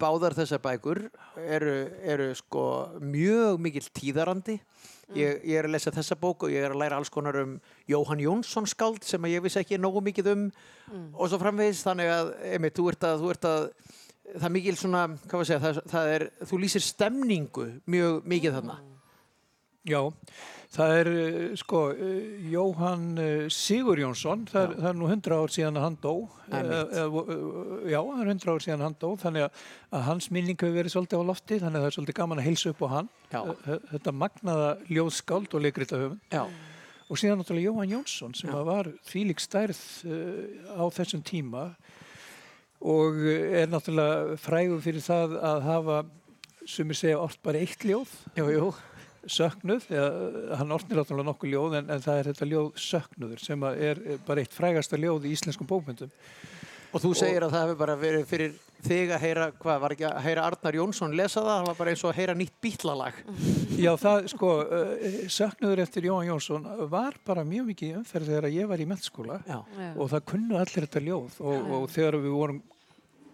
báðar 0.00 0.36
þessar 0.38 0.62
bækur 0.64 1.02
eru, 1.42 1.74
eru 2.14 2.30
sko, 2.38 2.64
mjög 3.04 3.58
mikill 3.60 3.90
tíðarandi. 3.92 4.56
Ég, 5.12 5.42
ég 5.44 5.58
er 5.60 5.66
að 5.68 5.74
lesa 5.74 5.92
þessa 5.92 6.16
bók 6.16 6.46
og 6.46 6.52
ég 6.52 6.64
er 6.64 6.72
að 6.72 6.80
læra 6.80 6.96
alls 6.96 7.12
konar 7.12 7.36
um 7.42 7.56
Jóhann 7.90 8.22
Jónsson 8.22 8.68
skáld 8.70 9.04
sem 9.04 9.26
ég 9.28 9.42
vissi 9.44 9.60
ekki 9.60 9.80
nógu 9.80 10.00
mikið 10.04 10.30
um 10.32 10.46
og 11.12 11.28
svo 11.28 11.40
framvegis. 11.42 11.82
Þannig 11.84 12.12
að, 12.12 12.32
einmitt, 12.54 12.78
þú 12.78 12.88
ert 12.92 13.04
að, 13.08 13.20
þú 13.20 13.34
ert 13.34 13.50
að, 13.50 13.66
það 14.32 14.48
er 14.48 14.54
mikil 14.56 14.78
svona, 14.80 15.02
hvað 15.26 15.36
var 15.36 15.44
að 15.44 15.50
segja, 15.50 15.62
það, 15.66 15.82
það 15.92 16.14
er, 16.14 16.26
þú 16.48 16.62
lýsir 16.64 16.86
stemningu 16.86 17.68
mjög 17.92 18.32
mikið 18.32 18.58
þarna. 18.58 18.78
Já, 19.82 19.98
það 20.70 20.92
er 20.94 21.08
eh, 21.10 21.54
sko 21.58 21.78
eh, 21.90 22.42
Jóhann 22.52 23.06
eh, 23.18 23.48
Sigur 23.50 23.98
Jónsson, 23.98 24.44
það 24.46 24.66
er, 24.68 24.74
það 24.78 24.88
er 24.92 24.98
nú 25.00 25.08
100 25.10 25.34
ár 25.34 25.54
síðan 25.54 25.78
að 25.80 25.86
hann 25.88 25.96
dó. 26.04 26.12
Já, 26.46 27.98
það 27.98 28.20
er 28.22 28.30
100 28.30 28.52
ár 28.52 28.62
síðan 28.62 28.76
að 28.76 28.86
hann 28.86 28.98
dó, 29.00 29.08
þannig 29.24 29.46
að, 29.48 29.64
að 29.90 30.04
hans 30.06 30.28
minning 30.36 30.60
hefur 30.62 30.76
verið 30.76 30.94
svolítið 30.94 31.24
á 31.26 31.30
lofti, 31.32 31.58
þannig 31.64 31.80
að 31.80 31.82
það 31.82 31.88
er 31.90 31.96
svolítið 31.96 32.18
gaman 32.20 32.42
að 32.42 32.46
heilsa 32.46 32.70
upp 32.70 32.84
á 32.86 32.88
hann. 32.92 33.10
Já. 33.32 33.40
Þetta 33.90 34.14
magnaða 34.20 34.70
ljóðskáld 34.92 35.58
og 35.58 35.66
leikrita 35.66 36.00
Já, 36.30 36.44
Og 37.10 37.18
síðan 37.20 37.42
náttúrulega 37.42 37.66
Jóhann 37.66 37.90
Jónsson 37.92 38.32
sem 38.38 38.54
var 38.64 38.86
þvílík 39.10 39.42
stærð 39.42 39.82
á 40.72 40.84
þessum 40.94 41.26
tíma 41.26 41.66
og 42.80 43.18
er 43.26 43.66
náttúrulega 43.68 44.38
frægur 44.40 44.80
fyrir 44.86 45.04
það 45.04 45.36
að 45.42 45.66
hafa, 45.66 45.98
sem 46.64 46.94
ég 46.94 47.02
segja, 47.02 47.20
oft 47.20 47.42
bara 47.44 47.60
eitt 47.60 47.84
ljóð, 47.84 48.14
jú, 48.38 48.46
jú. 48.54 48.70
Söknuð, 49.30 49.86
eða, 49.92 50.56
hann 50.60 50.74
ortnir 50.74 50.98
náttúrulega 50.98 51.28
nokkuð 51.30 51.52
ljóð 51.52 51.78
en, 51.78 51.92
en 51.94 52.02
það 52.02 52.18
er 52.18 52.28
þetta 52.32 52.50
ljóð 52.50 52.68
söknuður 52.86 53.44
sem 53.44 53.68
að 53.68 53.84
er 53.90 54.02
bara 54.26 54.42
eitt 54.42 54.56
frægasta 54.56 54.98
ljóð 55.00 55.28
í 55.28 55.36
íslenskum 55.36 55.68
bókmyndum. 55.70 56.12
Og 56.92 57.00
þú 57.00 57.14
segir 57.16 57.44
að 57.46 57.54
það 57.54 57.62
hefur 57.64 57.78
bara 57.80 57.94
verið 57.96 58.24
fyrir 58.28 58.56
þig 58.82 59.12
að 59.14 59.22
heyra, 59.22 59.46
hvað, 59.62 59.78
var 59.84 59.94
ekki 59.94 60.06
að 60.08 60.18
heyra 60.26 60.42
Arnar 60.50 60.76
Jónsson 60.76 61.14
lesa 61.16 61.40
það, 61.40 61.52
það 61.52 61.68
var 61.70 61.78
bara 61.78 61.92
eins 61.94 62.02
og 62.02 62.10
að 62.10 62.18
heyra 62.18 62.34
nýtt 62.36 62.54
bítlalag. 62.66 63.20
Já, 63.78 63.90
það, 64.02 64.26
sko, 64.32 64.50
uh, 64.66 65.06
söknuður 65.32 65.82
eftir 65.86 66.08
Jóhann 66.08 66.28
Jónsson 66.28 66.68
var 66.92 67.16
bara 67.24 67.46
mjög 67.48 67.70
mikið 67.70 67.88
í 67.94 67.96
umferð 68.00 68.32
þegar 68.32 68.48
ég 68.52 68.68
var 68.68 68.82
í 68.82 68.88
meldskóla 68.90 69.38
og 69.94 70.12
það 70.12 70.26
kunnu 70.34 70.58
allir 70.60 70.86
þetta 70.88 71.04
ljóð. 71.06 71.40
Og, 71.40 71.72
og 71.78 71.88
þegar 71.94 72.18
við 72.18 72.36
vorum 72.36 72.60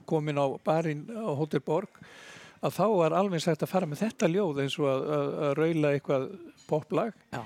komin 0.08 0.40
á 0.40 0.46
barinn 0.64 1.04
á 1.10 1.28
Hotel 1.36 1.64
Borg 1.64 1.98
að 2.64 2.74
þá 2.78 2.84
var 2.94 3.16
alveg 3.18 3.44
sagt 3.44 3.64
að 3.64 3.72
fara 3.72 3.88
með 3.88 4.02
þetta 4.04 4.30
ljóð 4.32 4.62
eins 4.64 4.76
og 4.80 4.90
að, 4.90 5.06
að, 5.16 5.32
að 5.46 5.54
raula 5.58 5.92
eitthvað 5.94 6.28
poplag 6.68 7.12
Já. 7.32 7.42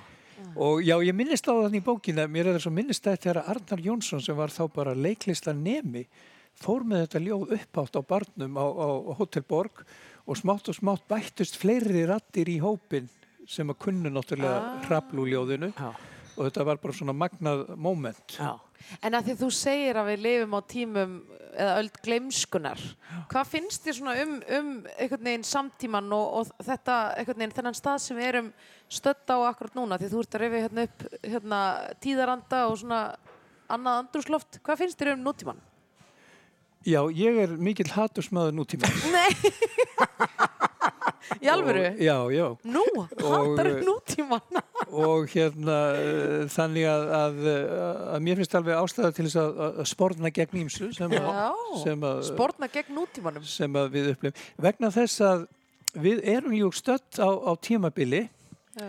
og 0.56 0.82
já, 0.84 0.94
ég 1.06 1.16
minnist 1.16 1.48
á 1.48 1.52
þannig 1.52 1.82
í 1.82 1.86
bókina 1.86 2.28
mér 2.30 2.50
er 2.50 2.58
það 2.58 2.66
svo 2.66 2.74
minnist 2.76 3.06
þetta 3.06 3.28
þegar 3.28 3.50
Arnar 3.54 3.84
Jónsson 3.86 4.24
sem 4.24 4.38
var 4.38 4.54
þá 4.54 4.62
bara 4.74 4.94
leiklista 4.96 5.54
nemi 5.56 6.06
fór 6.62 6.86
með 6.86 7.06
þetta 7.06 7.24
ljóð 7.26 7.56
uppátt 7.58 7.98
á 7.98 8.02
barnum 8.04 8.58
á, 8.60 8.66
á 8.66 8.88
Hotel 9.18 9.44
Borg 9.48 9.84
og 10.26 10.38
smátt 10.38 10.70
og 10.70 10.78
smátt 10.78 11.04
bættust 11.10 11.58
fleiri 11.58 12.06
rattir 12.08 12.50
í 12.52 12.60
hópin 12.62 13.10
sem 13.48 13.68
að 13.72 13.80
kunnu 13.86 14.12
náttúrulega 14.12 14.58
ah. 14.58 14.82
hraflúljóðinu 14.86 15.72
Já. 15.74 15.90
Og 16.36 16.46
þetta 16.46 16.66
var 16.68 16.80
bara 16.82 16.96
svona 16.96 17.14
magnað 17.16 17.64
moment. 17.76 18.36
Já. 18.38 18.54
En 19.04 19.14
að 19.14 19.28
því 19.28 19.34
þú 19.42 19.48
segir 19.54 19.98
að 20.00 20.10
við 20.10 20.22
lifum 20.26 20.56
á 20.58 20.60
tímum 20.72 21.16
eða 21.52 21.74
öld 21.82 21.98
gleimskunar, 22.02 22.82
hvað 23.30 23.50
finnst 23.50 23.84
þér 23.84 23.96
svona 23.98 24.14
um, 24.22 24.32
um 24.56 24.70
einhvern 24.96 25.26
veginn 25.28 25.44
samtíman 25.46 26.08
og, 26.16 26.38
og 26.40 26.64
þetta 26.64 26.96
einhvern 27.20 27.42
veginn 27.42 27.56
þennan 27.58 27.76
stað 27.76 27.98
sem 28.06 28.18
við 28.18 28.28
erum 28.30 28.48
stödd 28.92 29.34
á 29.34 29.36
akkurat 29.50 29.76
núna? 29.76 29.98
Því 30.00 30.08
þú 30.14 30.22
ert 30.24 30.38
að 30.38 30.44
reyfi 30.44 30.62
hérna 30.64 30.86
upp 30.88 31.04
hérna, 31.20 31.60
tíðaranda 32.04 32.62
og 32.70 32.78
svona 32.80 33.02
annað 33.72 34.00
andrúsloft, 34.02 34.58
hvað 34.64 34.82
finnst 34.82 35.00
þér 35.00 35.14
um 35.16 35.26
nútíman? 35.28 35.60
Já, 36.82 36.98
ég 37.14 37.36
er 37.44 37.52
mikill 37.62 37.90
hatursmaður 37.94 38.56
nútíma 38.56 38.88
Nei, 39.12 39.30
í 41.42 41.48
alvöru? 41.52 41.82
Og- 41.88 42.02
Já, 42.02 42.16
já 42.34 42.46
Nú, 42.64 42.82
hattar 43.22 43.68
eh, 43.70 43.78
nútíman? 43.86 44.60
og 44.92 45.28
hérna 45.32 45.76
uh, 45.96 46.44
þannig 46.52 46.86
að, 46.90 47.04
að, 47.18 47.40
að 48.16 48.24
mér 48.26 48.40
finnst 48.42 48.56
alveg 48.58 48.80
ástæða 48.82 49.12
til 49.16 49.26
þess 49.28 49.38
að, 49.42 49.62
að 49.82 49.88
sporna 49.92 50.32
gegn 50.34 50.60
ímsu 50.64 50.90
sem, 50.96 51.14
að- 51.16 51.80
sem, 51.84 52.04
að, 52.10 52.20
spórna 52.32 52.68
gegn 52.74 52.94
nútímanum. 52.98 53.46
sem 53.48 53.78
að 53.80 53.90
við 53.96 54.10
upplifum 54.14 54.66
vegna 54.68 54.90
þess 54.94 55.20
að 55.30 55.46
við 56.02 56.22
erum 56.34 56.54
jú 56.56 56.70
stött 56.72 57.18
á, 57.20 57.28
á 57.28 57.52
tímabili 57.60 58.22
Já. 58.76 58.86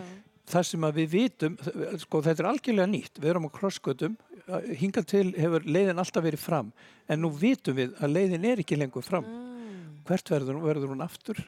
þar 0.48 0.64
sem 0.68 0.84
að 0.88 0.98
við 1.02 1.08
vitum 1.18 1.56
sko 2.00 2.20
þetta 2.24 2.42
er 2.44 2.50
algjörlega 2.52 2.88
nýtt, 2.92 3.18
við 3.20 3.30
erum 3.34 3.48
á 3.48 3.56
krossgötum 3.56 4.14
hingað 4.76 5.06
til 5.08 5.26
hefur 5.40 5.64
leiðin 5.64 6.00
alltaf 6.00 6.24
verið 6.24 6.40
fram 6.40 6.70
en 7.08 7.20
nú 7.24 7.30
vitum 7.32 7.76
við 7.78 7.94
að 8.04 8.12
leiðin 8.16 8.44
er 8.48 8.60
ekki 8.60 8.76
lengur 8.76 9.04
fram 9.04 9.24
hvert 10.04 10.28
verður, 10.32 10.58
verður 10.64 10.90
hún 10.92 11.04
aftur 11.04 11.38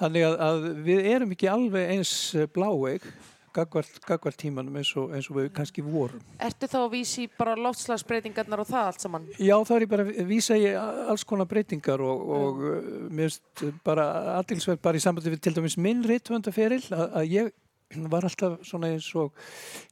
þannig 0.00 0.28
að, 0.28 0.38
að 0.48 0.70
við 0.88 1.12
erum 1.14 1.36
ekki 1.36 1.52
alveg 1.52 1.94
eins 1.96 2.14
bláeig 2.54 3.06
gagvart, 3.54 4.00
gagvart 4.06 4.38
tímanum 4.38 4.76
eins 4.80 4.90
og, 4.98 5.14
eins 5.14 5.28
og 5.30 5.38
við 5.40 5.48
kannski 5.56 5.84
vorum 5.84 6.20
Ertu 6.42 6.68
þá 6.70 6.78
að 6.82 6.92
vísi 6.94 7.26
bara 7.38 7.56
loftslagsbreytingarnar 7.58 8.62
og 8.62 8.68
það 8.70 8.90
allt 8.90 9.06
saman? 9.06 9.30
Já, 9.38 9.56
þá 9.66 9.72
er 9.76 9.86
ég 9.86 9.94
bara 9.94 10.06
að 10.06 10.20
vísa 10.30 10.58
í 10.58 10.68
alls 10.74 11.26
konar 11.28 11.48
breytingar 11.50 12.04
og, 12.04 12.28
og 12.36 12.60
uh, 12.62 12.76
mér 13.08 13.30
finnst 13.30 13.64
bara 13.86 14.06
aðtilsverð 14.38 14.84
bara 14.84 15.00
í 15.00 15.02
sambandi 15.02 15.34
við 15.34 15.42
til 15.46 15.56
dæmis 15.58 15.78
minn 15.80 16.06
rithöndaferil 16.06 16.84
að, 16.90 17.08
að 17.22 17.34
ég 17.34 17.52
var 18.14 18.26
alltaf 18.28 18.60
svona 18.66 18.92
eins 18.94 19.08
og 19.18 19.34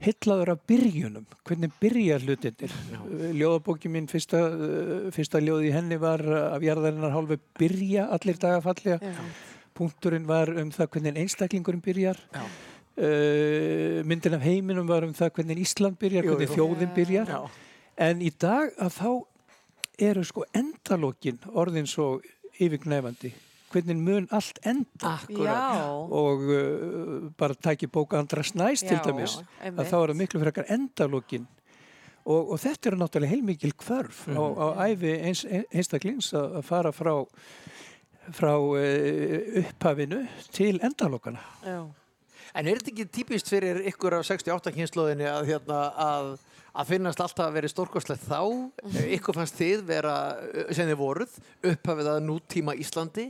hillaður 0.05 0.55
af 0.55 0.63
byrjunum, 0.71 1.27
hvernig 1.49 1.73
byrja 1.83 2.21
hlutinir. 2.23 2.75
Ljóðabóki 3.35 3.91
mín, 3.91 4.07
fyrsta, 4.07 4.45
fyrsta 5.15 5.43
ljóði 5.43 5.73
í 5.73 5.75
henni 5.75 5.99
var 5.99 6.23
af 6.23 6.63
jarðarinnar 6.63 7.17
hálfu 7.17 7.41
byrja 7.59 8.07
allir 8.15 8.39
dagafallega. 8.39 9.01
Já. 9.03 9.48
Punkturinn 9.79 10.27
var 10.29 10.51
um 10.59 10.73
það 10.75 10.91
hvernig 10.95 11.23
einstaklingurinn 11.23 11.85
byrjar. 11.85 12.21
Já. 12.35 12.45
Uh, 12.99 14.01
myndin 14.11 14.35
af 14.35 14.43
heiminum 14.43 14.89
var 14.91 15.07
um 15.07 15.15
það 15.15 15.37
hvernig 15.37 15.61
Ísland 15.63 15.99
byrjar, 16.01 16.27
Jú, 16.27 16.35
hvernig 16.35 16.49
jú. 16.51 16.57
þjóðin 16.59 16.95
byrjar. 16.97 17.31
Já. 17.31 17.67
En 18.09 18.23
í 18.23 18.33
dag 18.35 18.73
að 18.79 18.97
þá 18.99 19.11
eru 20.09 20.25
sko 20.27 20.47
endalókin 20.55 21.39
orðin 21.55 21.87
svo 21.91 22.17
yfirgnæfandi. 22.59 23.31
Hvernig 23.69 23.99
mun 24.01 24.27
allt 24.33 24.59
enda 24.67 25.19
og 26.09 26.45
uh, 26.49 27.29
bara 27.39 27.55
tæki 27.55 27.87
bóka 27.93 28.19
Andra 28.19 28.43
Snæs 28.43 28.83
til 28.87 28.99
dæmis 29.05 29.37
að 29.61 29.83
þá 29.91 29.97
er 29.99 30.13
það 30.13 30.19
miklu 30.23 30.41
frekar 30.41 30.71
endalókin 30.73 31.45
og, 32.29 32.55
og 32.55 32.57
þetta 32.63 32.91
eru 32.91 33.01
náttúrulega 33.03 33.35
heilmikil 33.35 33.75
kvörf 33.77 34.25
á, 34.33 34.41
á 34.41 34.67
æfi 34.89 35.13
eins, 35.21 35.45
einstaklings 35.69 36.33
að, 36.37 36.59
að 36.61 36.67
fara 36.69 36.95
frá 36.97 37.13
frá 38.37 38.53
uh, 38.57 39.63
upphafinu 39.63 40.25
til 40.55 40.81
endalókana. 40.85 41.41
Já. 41.65 41.81
En 42.57 42.67
er 42.69 42.81
þetta 42.81 42.93
ekki 42.95 43.09
típist 43.13 43.51
fyrir 43.51 43.83
ykkur 43.91 44.19
af 44.19 44.27
68 44.29 44.73
kynnslóðinni 44.75 45.27
að, 45.29 45.51
hérna, 45.53 45.81
að, 46.01 46.31
að 46.73 46.93
finnast 46.95 47.21
alltaf 47.23 47.47
að 47.49 47.59
vera 47.59 47.71
stórkoslegt 47.71 48.25
þá? 48.25 48.41
Ykkur 49.19 49.37
fannst 49.37 49.59
þið 49.61 49.85
vera, 49.89 50.15
sem 50.73 50.89
þið 50.89 51.01
voruð, 51.01 51.39
upphafið 51.75 52.13
að 52.15 52.23
nútíma 52.29 52.77
Íslandi? 52.81 53.29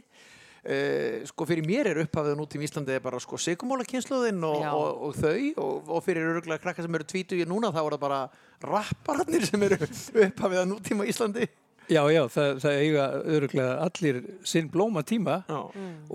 Uh, 0.68 1.22
sko 1.28 1.46
fyrir 1.48 1.64
mér 1.66 1.92
er 1.92 2.02
upphafið 2.02 2.34
að 2.34 2.40
nútíma 2.40 2.66
Íslandi 2.66 2.98
bara 3.02 3.20
sko 3.22 3.38
sigumóla 3.40 3.86
kynnslóðin 3.88 4.42
og, 4.44 4.64
og, 4.66 5.04
og 5.06 5.14
þau 5.16 5.62
og, 5.62 5.92
og 5.96 6.02
fyrir 6.04 6.32
öruglega 6.32 6.60
krakka 6.62 6.84
sem 6.84 6.98
eru 6.98 7.06
tvítugir 7.08 7.48
núna 7.48 7.70
þá 7.72 7.78
er 7.84 7.94
það 7.94 8.02
bara 8.02 8.18
rappararnir 8.66 9.46
sem 9.46 9.64
eru 9.64 9.78
upphafið 9.86 10.62
að 10.64 10.70
nútíma 10.72 11.06
Íslandi. 11.08 11.46
Já, 11.88 12.02
já, 12.12 12.22
það, 12.28 12.58
það 12.64 12.78
eiga 12.82 13.08
öruglega 13.24 13.74
allir 13.86 14.20
sinn 14.46 14.68
blóma 14.72 15.02
tíma 15.08 15.40
Já. 15.48 15.58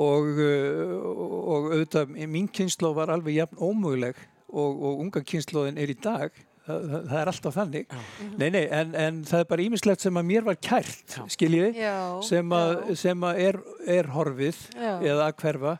og, 0.05 0.31
uh, 0.37 0.95
og 1.01 1.69
auðvitað 1.73 2.15
mín 2.29 2.49
kynnsló 2.53 2.93
var 2.93 3.13
alveg 3.13 3.39
jafn 3.41 3.57
ómöguleg 3.57 4.19
og, 4.53 4.73
og 4.77 4.99
unga 5.01 5.23
kynnslóðin 5.25 5.79
er 5.81 5.93
í 5.93 5.97
dag. 5.97 6.35
Það, 6.63 6.83
það, 6.87 7.07
það 7.09 7.17
er 7.19 7.29
alltaf 7.29 7.55
þannig. 7.57 7.95
Nei, 8.39 8.45
nei, 8.53 8.61
en, 8.71 8.93
en 8.95 9.17
það 9.27 9.41
er 9.41 9.47
bara 9.49 9.63
ýmislegt 9.65 10.05
sem 10.05 10.19
að 10.21 10.29
mér 10.29 10.45
var 10.47 10.59
kært 10.63 11.17
skiljiði, 11.33 11.89
sem, 12.23 12.53
að, 12.55 12.93
sem 13.01 13.25
að 13.27 13.41
er, 13.49 13.59
er 13.97 14.11
horfið 14.13 14.61
Já. 14.77 14.93
eða 14.93 15.25
að 15.25 15.35
hverfa 15.41 15.73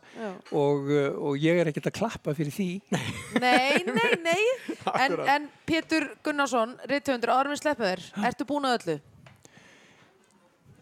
og, 0.51 0.91
uh, 0.91 1.07
og 1.29 1.39
ég 1.39 1.61
er 1.61 1.71
ekkert 1.71 1.87
að 1.93 1.97
klappa 2.01 2.35
fyrir 2.35 2.57
því. 2.57 2.69
Nei, 2.91 3.79
nei, 3.93 4.11
nei. 4.25 4.41
En, 5.03 5.15
en 5.29 5.47
Pétur 5.69 6.09
Gunnarsson, 6.25 6.75
við 6.89 7.13
sleppum 7.61 7.87
þér, 7.87 8.07
ertu 8.27 8.49
búin 8.49 8.67
að 8.67 8.79
öllu? 8.81 8.99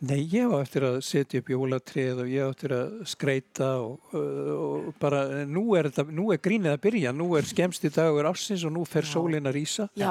Nei, 0.01 0.23
ég 0.33 0.49
á 0.49 0.57
eftir 0.57 0.81
að 0.87 0.95
setja 1.05 1.39
upp 1.43 1.49
jólatrið 1.53 2.21
og 2.23 2.29
ég 2.31 2.41
á 2.41 2.49
eftir 2.49 2.71
að 2.73 2.93
skreita 3.11 3.67
og, 3.83 3.99
uh, 4.17 4.53
og 4.57 4.87
bara 5.01 5.19
nú 5.45 5.61
er, 5.77 5.91
þetta, 5.91 6.05
nú 6.17 6.31
er 6.33 6.39
grínið 6.41 6.71
að 6.73 6.79
byrja, 6.87 7.11
nú 7.13 7.27
er 7.37 7.45
skemmsti 7.45 7.91
dagur 7.93 8.25
ársins 8.31 8.63
og 8.65 8.73
nú 8.73 8.81
fer 8.89 9.05
sólinn 9.05 9.45
að 9.45 9.59
rýsa 9.59 9.85
Já. 10.01 10.09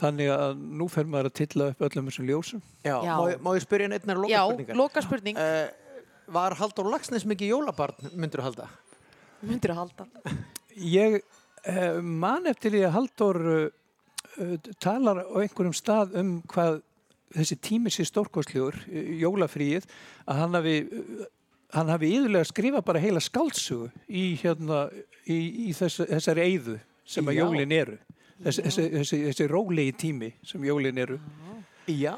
þannig 0.00 0.32
að 0.32 0.62
nú 0.80 0.88
fer 0.88 1.04
maður 1.12 1.28
að 1.28 1.36
tilla 1.42 1.68
upp 1.74 1.84
öllum 1.90 2.08
þessum 2.08 2.30
ljósum. 2.30 2.64
Já, 2.80 2.94
Já. 3.04 3.12
Má, 3.12 3.26
ég- 3.34 3.44
má 3.44 3.50
ég 3.58 3.66
spyrja 3.66 3.90
einn 3.90 3.98
einnar 3.98 4.22
Já, 4.24 4.40
lokaspurningar? 4.48 4.80
loka 4.80 5.04
spurning. 5.04 5.36
Uh, 5.36 5.68
var 6.32 6.56
Halldór 6.58 6.88
Lagsnes 6.96 7.28
mikið 7.28 7.52
jólabarn, 7.52 8.08
myndur 8.16 8.40
þú 8.40 8.48
halda? 8.48 8.70
Myndir 9.46 9.76
að 9.76 9.82
halda. 9.84 10.06
Ég 10.80 11.20
uh, 11.20 12.00
man 12.00 12.48
eftir 12.48 12.72
því 12.72 12.86
að 12.88 12.96
Halldór 12.96 13.42
uh, 13.52 13.70
uh, 14.40 14.56
talar 14.80 15.20
á 15.28 15.36
einhverjum 15.44 15.76
stað 15.76 16.16
um 16.24 16.38
hvað 16.48 16.80
þessi 17.34 17.56
tími 17.58 17.90
sé 17.90 18.06
stórkostlegur, 18.06 18.78
uh, 18.86 19.08
jólafríið, 19.22 19.88
að 20.26 20.42
hann 20.42 20.58
hafi, 20.60 20.76
hann 21.74 21.94
hafi 21.94 22.12
yðurlega 22.18 22.50
skrifað 22.52 22.86
bara 22.86 23.02
heila 23.02 23.22
skáldsögu 23.24 23.90
í, 24.06 24.26
hérna, 24.42 24.86
í, 25.26 25.38
í 25.66 25.72
þess, 25.76 26.04
þessari 26.06 26.46
eyðu 26.46 26.78
sem 27.06 27.26
að 27.26 27.38
Já. 27.38 27.42
jólin 27.44 27.72
eru. 27.72 27.98
Þessi, 28.36 28.62
þessi, 28.66 28.86
þessi, 28.92 29.18
þessi 29.30 29.48
rólegi 29.48 29.92
tími 29.96 30.34
sem 30.44 30.64
jólin 30.66 30.98
eru. 31.00 31.16
Já. 31.86 32.16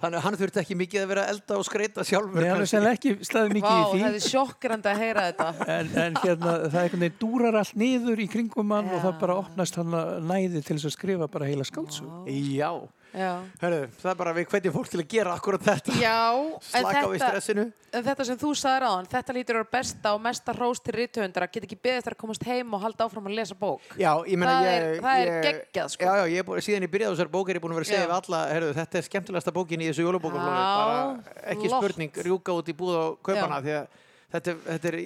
Þannig 0.00 0.16
að 0.20 0.22
hann 0.22 0.36
þurfti 0.38 0.60
ekki 0.62 0.76
mikið 0.78 1.02
að 1.02 1.08
vera 1.10 1.24
elda 1.32 1.56
og 1.58 1.64
skreita 1.66 2.04
sjálfur. 2.06 2.38
Nei, 2.38 2.46
hann 2.46 2.60
kannski. 2.60 2.70
sennilega 2.76 2.98
ekki 2.98 3.26
staðið 3.26 3.54
mikið 3.56 3.72
Vá, 3.72 3.80
í 3.80 3.88
því. 3.90 4.02
það 4.04 4.18
er 4.18 4.24
sjokkrandi 4.26 4.90
að 4.90 5.00
heyra 5.02 5.24
þetta. 5.26 5.48
En, 5.74 5.90
en 6.04 6.18
hérna, 6.22 6.52
það 6.62 6.76
er 6.76 6.84
einhvern 6.84 7.04
veginn 7.04 7.18
dúrar 7.24 7.58
allt 7.60 7.74
niður 7.82 8.22
í 8.22 8.28
kringum 8.30 8.74
hann 8.76 8.90
og 8.92 9.00
Já. 9.00 9.02
það 9.08 9.18
bara 9.24 9.36
opnast 9.42 9.80
hann 9.80 9.96
að 9.98 10.12
næði 10.30 10.62
til 10.62 10.76
þess 10.76 10.88
að 10.92 10.94
skrifa 10.94 11.28
bara 11.34 11.50
heila 11.50 11.66
skáldsögu. 11.66 12.22
Já. 12.54 12.70
Herðu, 13.14 13.78
það 14.00 14.10
er 14.12 14.16
bara 14.20 14.32
við 14.36 14.46
hvetjum 14.52 14.74
fólk 14.76 14.88
til 14.92 15.00
að 15.02 15.08
gera 15.10 15.32
akkurat 15.34 15.64
þetta. 15.66 15.94
Já, 15.98 16.18
Slaka 16.70 17.02
á 17.02 17.10
í 17.10 17.18
stressinu. 17.20 17.64
en 17.90 18.04
þetta 18.06 18.26
sem 18.28 18.38
þú 18.38 18.50
sagðir 18.54 18.86
á 18.86 18.90
hann, 18.94 19.08
þetta 19.10 19.34
lítur 19.34 19.56
vera 19.58 19.68
besta 19.72 20.12
og 20.14 20.20
mesta 20.22 20.54
hrós 20.54 20.78
til 20.84 20.94
rithöfundar 20.94 21.46
að 21.46 21.52
geta 21.56 21.66
ekki 21.66 21.78
beðið 21.82 21.98
eftir 22.02 22.14
að 22.14 22.20
komast 22.22 22.44
heim 22.46 22.76
og 22.78 22.84
halda 22.84 23.08
áfram 23.08 23.26
að 23.26 23.34
lesa 23.40 23.56
bók. 23.58 23.82
Já, 23.98 24.12
ég 24.30 24.38
meina 24.38 24.52
Það 24.60 24.68
ég... 24.68 24.76
er- 24.84 25.00
það 25.02 25.22
er 25.24 25.30
ég- 25.32 25.48
geggjað, 25.48 25.88
sko. 25.96 26.04
Já, 26.06 26.12
já, 26.20 26.24
ég 26.30 26.38
er 26.38 26.46
búin, 26.50 26.62
síðan 26.68 26.86
ég 26.86 26.92
byrjaði 26.94 27.10
á 27.10 27.14
þessar 27.18 27.32
bók 27.34 27.50
er 27.50 27.58
ég 27.58 27.64
búin 27.66 27.74
að 27.74 27.80
vera 27.80 27.88
að 27.88 27.92
segja 27.92 28.04
Já. 28.04 28.10
við 28.12 28.16
alla, 28.20 28.42
herðu, 28.54 28.70
þetta 28.78 29.00
er 29.02 29.08
skemmtilegasta 29.10 29.56
bókin 29.58 29.82
í 29.82 29.90
þessu 29.90 30.06
jólabókaflóri. 30.06 30.60
Já, 30.60 30.70
Bara 30.70 31.50
ekki 31.56 31.66
flott. 31.72 31.82
spurning, 31.82 32.22
rjúka 32.30 32.56
út 32.60 32.70
í 32.70 32.76
búð 32.78 32.94
og 33.00 33.18
kaupana 33.26 33.58
Já. 33.58 33.64
því 33.66 33.74
að 33.80 34.06
þetta, 34.32 34.52
er- 34.54 34.60
þetta 34.68 34.90
er 34.92 34.98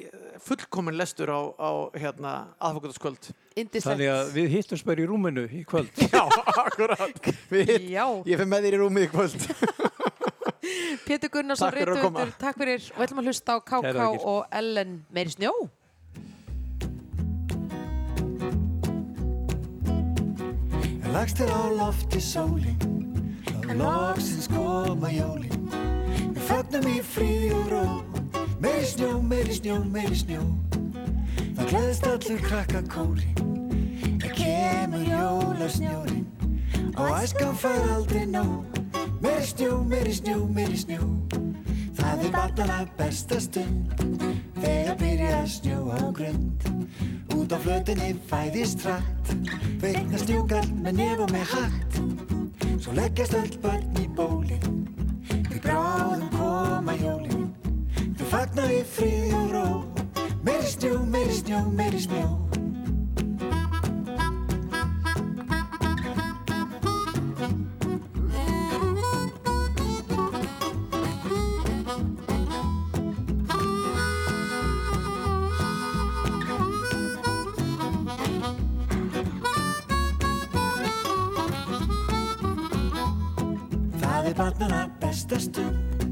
fullkomin 0.45 0.97
lestur 0.99 1.31
á, 1.33 1.41
á 1.57 1.71
hérna, 1.99 2.33
aðfokkutaskvöld. 2.61 3.31
Þannig 3.55 4.11
að 4.11 4.33
við 4.35 4.49
hittumst 4.57 4.85
bara 4.89 5.05
í 5.05 5.07
rúminu 5.09 5.45
í 5.49 5.63
kvöld. 5.69 5.91
Já, 6.15 6.25
akkurat. 6.65 7.31
Við, 7.53 7.75
Já, 7.95 8.05
ég 8.27 8.41
fyrir 8.41 8.51
með 8.51 8.67
þér 8.69 8.77
í 8.79 8.83
rúmið 8.83 9.07
í 9.07 9.13
kvöld. 9.15 9.47
Pétur 11.05 11.29
Gunnarsson, 11.35 11.69
Takk 11.69 11.77
fyrir 11.83 11.93
að 11.93 12.03
koma. 12.07 12.23
rithöfundur, 12.25 12.37
takk 12.41 12.61
fyrir 12.63 12.85
og 12.89 12.97
við 13.01 13.05
ætlum 13.07 13.21
að 13.21 13.27
hlusta 13.29 13.55
á 13.55 13.59
KK 13.69 14.05
og 14.33 14.39
Ellen 14.61 14.95
meiri 15.13 15.35
snjó. 15.35 15.53
Lagst 21.15 21.41
er 21.41 21.51
á 21.55 21.63
lofti 21.71 22.21
sólin 22.21 22.79
og 23.55 23.75
loksins 23.79 24.49
koma 24.51 25.11
jólin 25.15 25.69
Við 26.35 26.41
fögnum 26.49 26.89
í 26.91 26.97
fríði 27.07 27.51
og 27.55 27.69
ró 27.71 27.85
Meiri 28.61 28.87
snjó, 28.87 29.21
meiri 29.21 29.55
snjó, 29.55 29.79
meiri 29.93 30.17
snjó. 30.19 30.43
Það 31.55 31.69
gleðist 31.71 32.07
allir 32.11 32.41
krakka 32.43 32.81
kóri 32.91 33.31
Það 34.23 34.33
kemur 34.39 35.05
jólasnjórin 35.07 36.25
Og 36.95 37.11
æskan 37.23 37.55
fær 37.59 37.89
aldrei 37.95 38.25
nóg. 38.31 38.81
Meiri 39.23 39.47
snjó, 39.47 39.79
meiri 39.89 40.15
snjó, 40.15 40.39
meiri 40.47 40.79
snjó. 40.79 41.09
Það 41.99 42.27
er 42.27 42.35
barnana 42.35 42.81
besta 42.99 43.41
stund. 43.43 43.95
Þegar 44.63 44.99
byrja 45.01 45.33
að 45.41 45.49
snjóa 45.57 45.99
á 45.99 46.07
grund. 46.15 46.69
Út 47.35 47.55
á 47.55 47.59
flötinni 47.59 48.15
fæðist 48.31 48.87
hratt. 48.87 49.35
Veikna 49.83 50.23
snjúkall 50.23 50.69
með 50.85 51.01
nef 51.03 51.25
og 51.27 51.35
með 51.35 51.57
hatt. 51.57 52.05
Svo 52.85 52.93
leggjast 52.93 53.33
öll 53.39 53.55
börn 53.63 53.97
í 53.97 54.03
bólin 54.13 54.65
Við 55.49 55.61
bráðum 55.65 56.27
koma 56.35 56.93
jólin 57.01 57.44
Þau 58.25 58.31
fagna 58.33 58.63
í 58.73 58.77
friði 58.89 59.35
og 59.37 59.51
ró. 59.53 59.65
Meiri 60.47 60.69
snjó, 60.71 60.95
meiri 61.13 61.35
snjó, 61.37 61.59
meiri 61.77 61.99
snjó. 62.01 62.25
Það 84.01 84.33
er 84.33 84.41
barnana 84.41 84.83
besta 85.05 85.45
stund. 85.45 86.09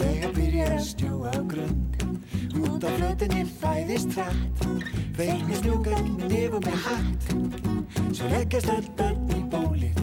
Þegar 0.00 0.36
byrjar 0.40 0.78
að 0.78 0.84
snjóa 0.88 1.09
á 1.64 1.68
grund 1.68 1.90
Út 2.60 2.82
á 2.84 2.90
flötinni 2.96 3.44
fæðist 3.60 4.14
hratt. 4.16 4.64
Veikni 5.16 5.56
snjúkar 5.60 6.00
með 6.02 6.32
nef 6.32 6.56
og 6.56 6.64
með 6.66 6.78
hatt. 6.86 7.28
Svo 8.16 8.30
leggjast 8.32 8.72
öll 8.74 8.88
börn 8.98 9.30
í 9.36 9.40
bólið. 9.52 10.00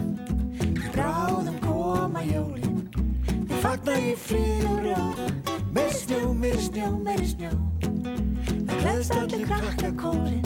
Við 0.58 0.88
bráðum 0.94 1.58
koma 1.64 2.22
jólin. 2.24 2.80
Við 3.48 3.58
fagna 3.62 3.98
í 4.00 4.14
frið 4.16 4.64
og 4.70 4.80
ró. 4.86 5.02
Meiri 5.74 5.94
snjó, 5.98 6.32
meiri 6.32 6.64
snjó, 6.64 6.90
meiri 7.04 7.28
snjó. 7.34 7.52
Það 8.48 8.80
gleðst 8.82 9.16
allir 9.16 9.44
krakka 9.48 9.90
kórin 10.00 10.44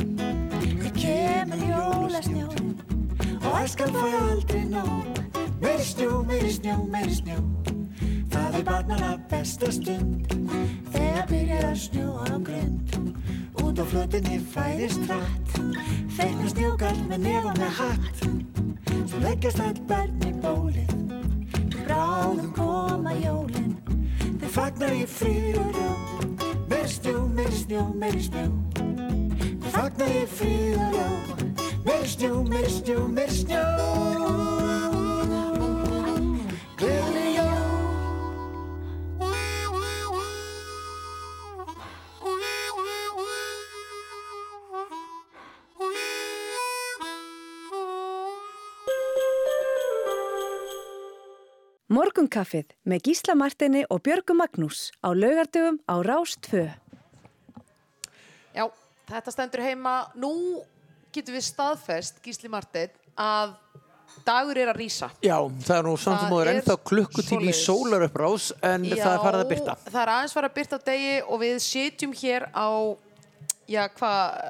Það 0.83 0.93
kemur 0.99 1.63
jólasnjórin 1.69 2.75
Og 3.39 3.57
æskan 3.63 3.97
fær 3.97 4.19
aldrei 4.21 4.65
nóg. 4.71 5.23
Meiri 5.63 5.87
snjó, 5.87 6.23
meiri 6.27 6.53
snjó, 6.59 6.77
meiri 6.91 7.17
snjó. 7.23 7.41
Það 8.33 8.61
er 8.61 8.69
barnana 8.69 9.17
besta 9.31 9.71
stund 9.73 10.32
fæðist 14.83 15.05
hratt 15.07 15.53
Feikna 16.13 16.49
snjókall 16.51 17.03
með 17.07 17.21
nef 17.23 17.45
og 17.47 17.59
með 17.61 17.77
hatt. 17.79 18.25
Svo 19.07 19.21
leggjast 19.23 19.63
all 19.63 19.79
börn 19.89 20.27
í 20.27 20.33
bólið. 20.43 20.91
Bráðum 21.85 22.51
koma 22.57 23.15
jólin. 23.21 23.77
Þau 24.43 24.51
fagnar 24.59 24.99
í 24.99 25.07
og 25.63 25.79
ró 25.79 25.89
Meiri 26.69 26.89
snjó, 26.89 27.17
meiri 27.31 27.63
snjó, 27.63 27.87
meiri 27.95 28.27
snjó 28.27 28.62
Morgunkaffið 52.43 52.73
með 52.85 53.03
Gísla 53.07 53.35
Martini 53.39 53.83
og 53.89 54.03
Björgu 54.03 54.35
Magnús 54.35 54.91
á 54.99 55.15
laugardöfum 55.15 55.79
á 55.87 55.95
Rás 56.03 56.35
2. 56.43 56.67
Já, 58.53 58.67
þetta 59.09 59.31
stendur 59.31 59.63
heima. 59.63 60.11
Nú 60.19 60.63
getum 61.15 61.37
við 61.37 61.45
staðfest, 61.47 62.19
Gísli 62.25 62.51
Marteinn, 62.51 62.91
að 63.15 63.55
dagur 64.27 64.59
er 64.59 64.73
að 64.73 64.81
rýsa. 64.81 65.11
Já, 65.23 65.39
það 65.39 65.77
er 65.77 65.87
nú 65.87 65.95
samt 65.97 66.27
áður 66.27 66.51
er 66.51 66.53
ennþá 66.57 66.77
klukkutími 66.83 67.49
í 67.49 67.55
svoleiðis. 67.55 67.63
sólarupprás 67.63 68.49
en 68.61 68.89
það 68.91 69.13
er 69.13 69.23
farið 69.23 69.45
að 69.45 69.53
byrta. 69.53 69.77
það 69.87 70.03
er 70.03 70.13
aðeins 70.17 70.35
farið 70.37 70.51
að 70.51 70.59
byrta 70.59 70.81
á 70.83 70.87
degi 70.91 71.15
og 71.23 71.43
við 71.45 71.57
sitjum 71.63 72.13
hér 72.13 72.49
á, 72.51 72.69
já, 73.71 73.83
hvað, 73.87 74.43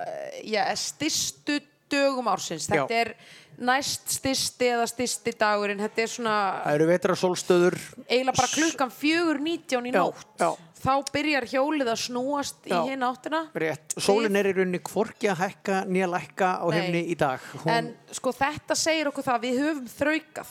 já, 0.49 0.63
styrstu 0.81 1.61
dögum 1.93 2.33
ársins. 2.33 2.67
Já. 2.69 2.83
Þetta 2.87 3.01
er 3.05 3.15
næst 3.63 4.11
styrsti 4.19 4.69
eða 4.75 4.89
styrsti 4.91 5.33
dagurinn. 5.39 5.81
Þetta 5.83 6.03
er 6.05 6.11
svona 6.11 6.35
Það 6.65 6.75
eru 6.77 6.89
vetrasólstöður. 6.91 7.77
eiginlega 8.09 8.37
bara 8.41 8.53
klukkan 8.57 8.91
4.19 8.91 9.89
í 9.89 9.93
Já, 9.95 9.99
nótt. 10.03 10.27
já. 10.41 10.51
Þá 10.83 10.95
byrjar 11.15 11.45
hjólið 11.47 11.89
að 11.93 12.01
snúast 12.03 12.65
í 12.67 12.73
Já. 12.75 12.81
hinn 12.89 13.05
áttina. 13.07 13.45
Rétt. 13.55 13.95
Sólin 14.03 14.35
er 14.41 14.49
í 14.51 14.53
rauninni 14.57 14.81
hvorki 14.83 15.29
að 15.31 15.45
hækka 15.45 15.77
nýja 15.87 16.09
lækka 16.11 16.49
á 16.59 16.67
hefni 16.75 17.05
í 17.07 17.15
dag. 17.17 17.39
Hún, 17.63 17.71
En 17.71 17.95
sko 18.11 18.33
þetta 18.35 18.75
segir 18.75 19.07
okkur 19.13 19.23
það 19.23 19.39
að 19.39 19.45
við 19.47 19.61
höfum 19.63 19.87
þraukað. 19.95 20.51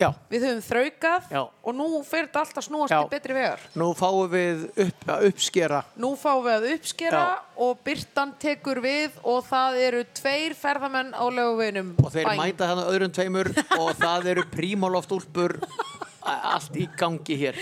Já, 0.00 0.08
Við 0.32 0.44
höfum 0.46 0.62
þraukað 0.64 1.26
Já. 1.34 1.40
og 1.44 1.74
nú 1.76 1.86
fer 2.08 2.24
þetta 2.26 2.40
alltaf 2.40 2.64
snúast 2.64 2.94
í 2.96 3.00
betri 3.12 3.34
vegar. 3.36 3.60
nú 3.76 3.90
fáum 3.98 4.30
við 4.32 4.62
upp, 4.86 5.02
að 5.12 5.26
uppskera. 5.28 5.82
Nú 6.00 6.14
fáum 6.16 6.42
við 6.46 6.54
að 6.56 6.68
uppskera 6.78 7.20
Já. 7.26 7.38
og 7.66 7.82
byrtan 7.84 8.32
tekur 8.40 8.80
við 8.80 9.18
og 9.28 9.44
það 9.50 9.76
eru 9.84 10.04
tveir 10.16 10.56
ferðamenn 10.56 11.12
á 11.12 11.24
löguveginum. 11.28 11.92
Og 12.00 12.12
þeir 12.16 12.32
mæta 12.40 12.70
þannig 12.72 12.90
öðrum 12.94 13.12
tveimur 13.20 13.52
og 13.76 13.90
það 14.00 14.30
eru 14.32 14.46
prímaloft 14.56 15.12
úlpur 15.12 15.58
allt 16.30 16.74
í 16.80 16.88
gangi 16.96 17.36
hér. 17.40 17.56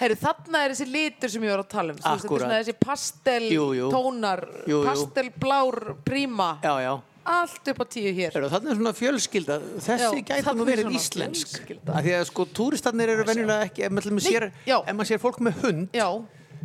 Herru, 0.00 0.16
þarna 0.20 0.64
er 0.64 0.72
þessi 0.74 0.88
litur 0.92 1.30
sem 1.32 1.44
ég 1.44 1.52
var 1.54 1.62
að 1.64 1.70
tala 1.72 1.92
um. 1.94 2.00
Svona 2.24 2.58
þessi 2.60 2.74
pastel 2.80 3.46
Jú, 3.52 3.68
jú. 3.76 3.88
tónar, 3.92 4.42
Jú, 4.66 4.80
jú. 4.80 4.84
pastelblár 4.88 5.94
príma. 6.04 6.54
Já, 6.64 6.74
já. 6.84 6.92
Allt 7.22 7.68
upp 7.70 7.80
á 7.82 7.86
tíu 7.86 8.10
hér. 8.16 8.32
Heru, 8.34 8.48
þannig 8.50 8.72
er 8.72 8.78
svona 8.80 8.92
fjölskylda, 8.98 9.58
þessi 9.84 10.22
gæti 10.26 10.54
nú 10.58 10.64
er 10.64 10.70
verið 10.72 10.94
íslensk. 10.98 11.58
af 11.86 12.00
því 12.02 12.14
að 12.18 12.24
sko 12.32 12.46
túristarnir 12.58 13.12
eru 13.14 13.26
venjulega 13.28 13.68
ekki 13.68 13.84
ef 13.86 13.92
maður 13.94 15.10
sér 15.12 15.20
fólk 15.22 15.38
með 15.38 15.60
hund 15.62 15.94
Já, 15.94 16.08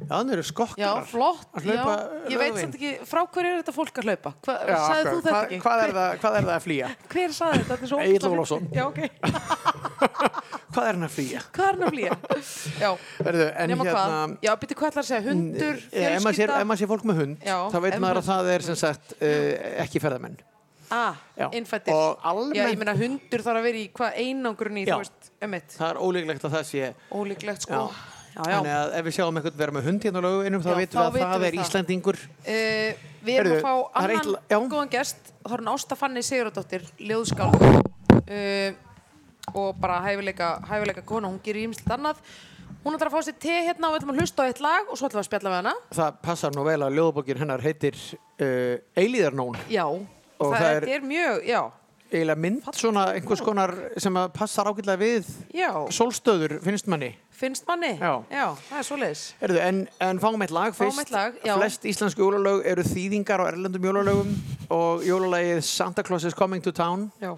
þannig 0.07 0.33
eru 0.37 0.43
skokkar 0.47 0.81
já, 0.81 0.89
flott. 1.09 1.47
já. 1.65 1.83
Ég 2.31 2.37
veit 2.41 2.57
samt 2.61 2.77
ekki, 2.77 2.91
frá 3.09 3.21
hverju 3.25 3.51
er 3.53 3.59
þetta 3.61 3.73
fólk 3.75 3.99
að 4.01 4.07
hlaupa? 4.11 4.33
Hva, 4.45 4.55
Já, 4.67 4.77
sagði 4.87 5.03
þú 5.11 5.21
þetta 5.25 5.41
ekki? 5.47 5.59
hvað 5.65 5.83
er 5.87 5.93
það- 5.97 6.17
hvað 6.23 6.37
er 6.41 6.47
það 6.47 6.55
að 6.57 6.65
flýja? 6.67 6.89
Hver 7.13 7.35
sagði 7.37 7.63
þetta? 7.63 7.77
Þetta 7.87 8.27
er 8.27 8.35
Ólafsson. 8.37 8.67
fyndið. 8.67 8.77
Já, 8.77 8.85
ok. 8.87 8.99
hvað 10.77 10.83
er 10.87 10.97
hann 10.97 11.07
að 11.07 11.13
flýja? 11.17 11.41
Hvað 11.55 11.67
er 11.67 11.77
hann 11.77 11.87
að 11.87 11.93
flýja? 11.95 12.17
Já, 12.81 12.89
Verðu, 13.27 13.47
en 13.57 13.71
nema 13.73 13.87
hérna 13.87 13.95
hvað? 13.97 14.35
Já, 14.47 14.51
byrju 14.61 14.77
hvað 14.81 14.91
ætlar 14.91 15.03
að 15.05 15.09
segja? 15.11 15.23
Hundur, 15.27 15.79
ef 15.87 15.87
maður 15.87 16.03
sér, 16.03 16.21
fjölskylda? 16.27 16.59
ef 16.61 16.69
maður 16.71 16.81
sér 16.83 16.91
fólk 16.93 17.07
með 17.11 17.21
hund 17.23 17.47
Já, 17.47 17.57
þá 17.73 17.77
veit 17.87 17.97
maður 18.03 18.19
að 18.21 18.29
það 18.29 18.51
er 18.53 18.65
sem 18.67 18.77
sagt 18.83 19.17
uh, 19.17 19.49
ekki 19.85 20.03
ferðamenn 20.03 20.37
Ah, 20.87 21.17
innfættir. 21.51 21.91
Já, 21.91 22.61
ég 22.63 22.77
meina 22.79 22.93
hundur 22.95 23.41
þarf 23.43 23.59
að 23.59 23.65
vera 23.67 23.79
í 23.81 23.87
hvað 23.91 24.19
einangrun 24.23 24.77
í, 24.79 24.85
Já. 24.87 24.93
þú 24.93 24.99
veist, 25.01 25.25
emitt. 25.43 25.73
það 25.75 25.89
er 25.89 25.97
ólíklegt 25.99 26.45
að 26.47 26.53
það 26.55 26.63
sé 26.69 26.91
Ólíklegt, 27.11 27.65
sko. 27.67 27.81
Já. 28.37 28.41
Já. 28.45 28.55
Þannig 28.57 28.73
að 28.77 28.95
ef 28.99 29.05
við 29.07 29.15
sjáum 29.17 29.37
einhvern 29.39 29.57
vera 29.57 29.73
með 29.73 29.87
hund 29.89 30.03
hérna 30.05 30.21
á 30.21 30.25
löguinum 30.27 30.61
þá 30.61 30.69
Já, 30.69 30.77
veitum 30.77 30.97
þá 30.97 31.07
við 31.15 31.23
að 31.23 31.31
það 31.31 31.45
er 31.47 31.55
það. 31.57 31.61
Íslandingur 31.63 32.19
Uh, 32.47 33.05
við 33.27 33.39
erum 33.41 33.51
Heyrðu, 33.51 33.55
að 33.57 33.63
fá 33.65 33.73
eitt 33.73 34.19
annan 34.19 34.35
já. 34.47 34.57
góðan 34.71 34.91
gest, 34.93 35.31
það 35.43 35.55
er 35.57 35.63
hún 35.63 35.71
Ásta 35.73 35.97
Fanny 35.97 36.21
Sigurðardóttir, 36.23 36.85
ljóðskáld 37.09 37.65
uh, 37.67 38.69
og 39.57 39.79
bara 39.81 39.97
hæfileika, 40.05 40.51
hæfileika 40.69 41.03
kona, 41.07 41.31
hún 41.31 41.41
gerir 41.43 41.67
ímslit 41.67 41.91
annað. 41.97 42.21
Hún 42.83 42.95
ætlar 42.95 43.09
að 43.09 43.17
fá 43.17 43.25
sér 43.27 43.35
te 43.41 43.55
hérna 43.65 43.89
og 43.89 43.95
við 43.95 43.99
ætlum 44.03 44.13
að 44.13 44.19
hlusta 44.21 44.45
á 44.45 44.47
eitt 44.47 44.61
lag 44.63 44.87
og 44.87 44.99
svo 44.99 45.07
ætlum 45.09 45.19
við 45.19 45.23
að 45.25 45.27
spjalla 45.27 45.51
við 45.51 45.57
hana. 45.59 45.73
það 45.97 46.21
passar 46.23 46.53
nú 46.55 46.63
vel 46.67 46.77
að 46.85 46.95
ljóðbókin 46.99 47.41
hennar 47.41 47.63
heitir 47.65 47.97
uh, 47.97 48.77
Eilíðarnón 48.95 49.57
Já, 49.71 49.83
það, 50.37 50.53
það 50.53 50.69
er, 50.69 50.87
er 50.95 51.07
mjög, 51.09 51.41
já, 51.49 51.61
eiginlega 52.11 52.39
mynd 52.45 52.69
svona 52.77 53.03
einhvers 53.17 53.43
konar 53.43 53.73
sem 53.99 54.19
passar 54.37 54.69
ágætlega 54.71 55.01
við 55.01 55.31
já, 55.57 55.71
sólstöður 55.91 56.59
finnst 56.63 56.87
manni 56.87 57.11
finnst 57.37 57.67
manni? 57.67 57.93
Já. 57.99 58.13
það 58.69 58.79
er 58.79 58.87
svoleiðis. 58.87 59.23
Erðu, 59.45 59.59
en, 59.63 59.81
en 60.07 60.21
fáum 60.21 60.45
eitt 60.45 60.53
lag 60.55 60.75
fyrst 60.77 61.03
eitt 61.03 61.13
lag, 61.13 61.35
já. 61.45 61.53
flest 61.57 61.85
íslensku 61.89 62.23
jólalög 62.25 62.65
eru 62.69 62.85
þýðingar 62.87 63.43
á 63.43 63.49
erlendum 63.51 63.85
jólalögum 63.89 64.31
og 64.73 65.05
jólalagið 65.05 65.61
Santa 65.67 66.05
Claus 66.07 66.25
is 66.27 66.37
coming 66.37 66.63
to 66.63 66.73
town 66.75 67.07
Já, 67.21 67.35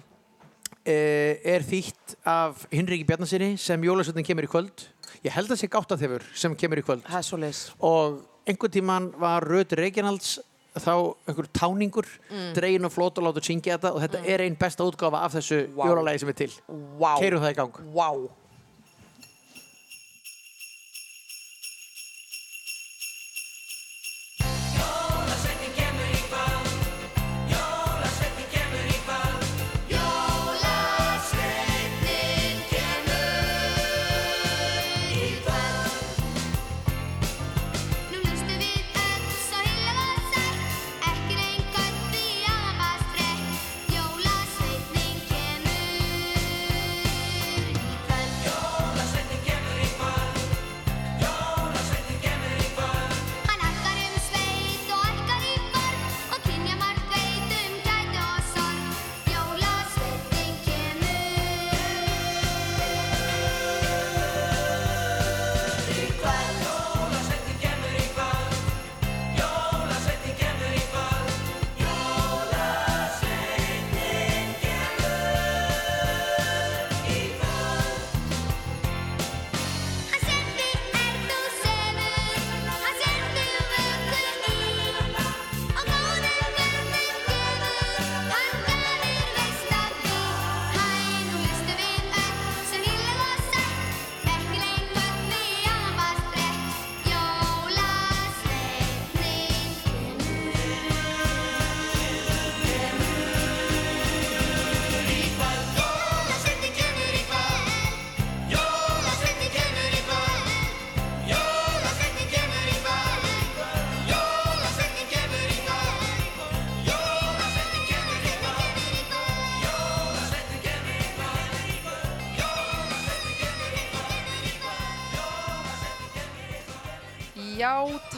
eh, 0.84 1.40
er 1.44 1.66
þýtt 1.66 2.16
af 2.24 2.66
Hinriki 2.72 3.06
Bjarnasinni 3.08 3.54
sem 3.60 3.84
jólasveitin 3.84 4.26
kemur 4.26 4.48
í 4.48 4.50
kvöld 4.50 4.86
ég 5.24 5.34
held 5.36 5.52
að 5.52 5.60
sé 5.60 5.68
gátt 5.70 5.92
að 5.92 6.06
þeifur 6.06 6.28
sem 6.34 6.56
kemur 6.56 6.80
í 6.80 6.86
kvöld 6.86 7.04
það 7.04 7.20
er 7.20 7.28
svoleiðis. 7.28 7.64
og 7.78 8.22
einhvern 8.48 8.72
tíman 8.72 9.10
var 9.20 9.44
Röð 9.44 9.76
Reykjanalds 9.78 10.38
þá 10.78 10.92
einhver 11.28 11.48
táningur 11.52 12.06
mm. 12.30 12.52
dregin 12.54 12.86
og 12.86 12.92
flót 12.94 13.18
og 13.18 13.26
látur 13.26 13.46
syngja 13.46 13.76
þetta 13.76 13.90
og 13.94 14.04
þetta 14.04 14.20
er 14.32 14.44
einn 14.44 14.58
besta 14.58 14.86
útgáfa 14.86 15.24
af 15.26 15.34
þessu 15.34 15.64
Vá. 15.74 15.82
jólalagi 15.90 16.22
sem 16.22 16.30
er 16.30 16.38
til 16.38 16.52
Vá, 17.00 17.16
keirum 17.18 17.42
það 17.42 17.50
í 17.52 17.58
gang 17.58 17.80
vá. 17.94 18.08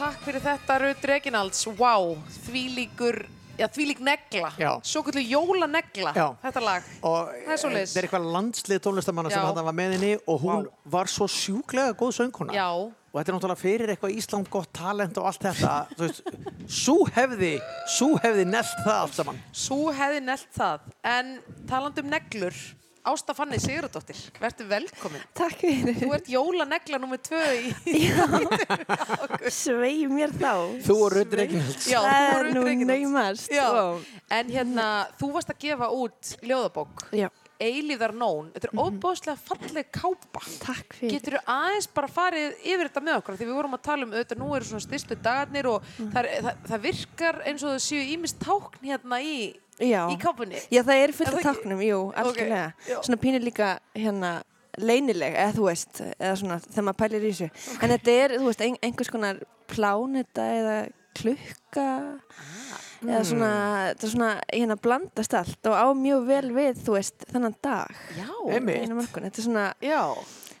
Takk 0.03 0.25
fyrir 0.25 0.43
þetta, 0.43 0.75
Rödd 0.83 1.05
Reginalds. 1.07 1.61
Vá, 1.79 1.93
þvílíkur, 2.43 3.21
já, 3.59 3.67
þvílík 3.71 4.01
negla. 4.03 4.49
Já. 4.59 4.71
Svo 4.83 5.03
kvöldu 5.05 5.21
jólanegla, 5.23 6.11
Já. 6.17 6.25
þetta 6.43 6.63
lag. 6.63 6.89
og 7.07 7.29
Það 7.45 7.53
er 7.55 7.61
svoleiðis. 7.61 7.93
þetta 7.93 8.01
er 8.01 8.07
eitthvað 8.09 8.27
landslið 8.35 8.81
tónlistamanna 8.83 9.31
sem 9.31 9.39
Já. 9.39 9.45
hann 9.47 9.69
var 9.69 9.77
með 9.77 9.95
henni 9.95 10.11
og 10.27 10.41
hún 10.43 10.67
var 10.91 11.07
svo 11.11 11.27
sjúklega 11.31 11.95
góð 11.95 12.11
söngkona 12.19 12.51
Já. 12.57 12.67
og 12.73 13.15
þetta 13.15 13.31
er 13.31 13.37
náttúrulega 13.37 13.61
fyrir 13.63 13.93
eitthvað 13.93 14.17
Ísland 14.19 14.49
gott 14.51 14.73
talent 14.73 15.17
og 15.21 15.29
allt 15.29 15.39
þetta 15.47 15.73
þú 15.95 16.07
veist, 16.07 16.21
svo 16.67 16.97
hefði 17.15 17.53
svo 17.95 18.11
hefði 18.23 18.45
nelt 18.49 18.75
það 18.83 18.99
allt 18.99 19.13
saman 19.21 19.41
Svo 19.53 19.91
hefði 19.93 20.23
nelt 20.27 20.47
það. 20.57 20.79
En 21.03 21.37
talandi 21.69 22.03
um 22.03 22.09
neglur, 22.11 22.53
Ásta 23.03 23.33
Fanny 23.35 23.57
Sigurðardóttir, 23.59 24.15
verður 24.39 24.67
velkomin. 24.69 25.23
Takk 25.35 25.57
fyrir. 25.59 25.97
Þú 25.99 26.11
ert 26.15 26.29
jólanegla 26.31 26.99
nummer 27.03 27.19
tvö 27.19 27.41
í... 27.59 27.73
Svei 29.51 30.05
mér 30.07 30.31
þá. 30.39 30.53
þú 30.85 30.95
og 31.03 31.09
Rödd 31.17 31.35
Reginalds 31.35 31.87
Já, 31.91 31.99
Það 31.99 32.23
þú 32.23 32.37
er 32.37 32.45
Ruth 32.47 32.55
nú 32.55 32.63
Reginalds. 32.69 33.03
naumast. 33.03 33.51
Já, 33.51 33.65
Vá. 33.75 33.83
en 34.39 34.53
hérna, 34.55 34.87
þú 35.19 35.31
varst 35.35 35.51
að 35.51 35.59
gefa 35.65 35.89
út 35.91 36.31
ljóðabók. 36.47 37.03
Já. 37.11 37.27
Eilíðar 37.63 38.13
nón 38.17 38.51
þetta 38.53 38.69
er 38.69 38.79
óbáslega 38.83 39.35
falleg 39.47 39.89
kápa. 39.93 40.43
Takk 40.63 40.95
fyrir. 40.99 41.15
getur 41.15 41.37
þú 41.37 41.41
aðeins 41.55 41.89
bara 41.95 42.11
farið 42.11 42.61
yfir 42.61 42.89
þetta 42.89 43.03
með 43.07 43.19
okkur? 43.21 43.39
Því 43.39 43.49
við 43.49 43.59
vorum 43.59 43.77
að 43.77 43.83
tala 43.89 44.07
um 44.07 44.15
auðvitað 44.15 44.41
nú 44.43 44.53
eru 44.57 44.69
svona 44.69 44.85
styrstu 44.85 45.19
dagarnir 45.23 45.69
og 45.71 45.91
það, 45.97 46.21
er, 46.23 46.31
það, 46.47 46.63
það 46.71 46.87
virkar 46.87 47.41
eins 47.43 47.65
og 47.65 47.75
það 47.75 47.83
séu 47.87 48.07
ímist 48.13 48.41
tákn 48.43 48.89
hérna 48.89 49.21
í, 49.23 49.37
í 49.83 50.17
kápunni. 50.21 50.63
Já, 50.73 50.81
það 50.81 51.03
er 51.03 51.15
fullt 51.19 51.31
af 51.33 51.37
það 51.39 51.47
táknum, 51.49 51.85
jú, 51.87 52.01
algjörlega. 52.23 52.73
já. 52.89 52.97
Svona 52.99 53.21
pínir 53.23 53.45
líka 53.45 53.75
hérna 53.95 54.33
leynileg, 54.81 55.35
eða 55.37 55.53
þú 55.53 55.67
veist, 55.69 56.01
eða 56.17 56.35
svona 56.39 56.59
þegar 56.65 56.87
maður 56.87 56.99
pælir 57.03 57.25
í 57.27 57.31
þessu. 57.33 57.77
En 57.77 57.93
þetta 57.93 58.17
er, 58.23 58.35
þú 58.39 58.49
veist, 58.49 58.63
ein, 58.65 58.77
einhvers 58.81 59.13
konar 59.13 59.41
pláneta 59.69 60.45
eða 60.57 60.77
klukka 61.13 61.87
eða 63.07 63.23
svona, 63.27 63.51
þetta 63.89 64.07
er 64.07 64.13
svona 64.15 64.31
hérna 64.47 64.79
blandast 64.87 65.35
allt 65.39 65.69
og 65.71 65.75
á 65.75 65.87
mjög 65.97 66.25
vel 66.29 66.45
við, 66.55 66.79
þú 66.85 66.95
veist, 66.97 67.27
þennan 67.31 67.59
dag. 67.63 67.99
Já, 68.17 68.29
Einmitt. 68.47 68.81
Einu 68.83 68.99
morgun, 69.01 69.27
þetta 69.29 69.43
er 69.43 69.47
svona 69.49 69.67
já 69.83 70.01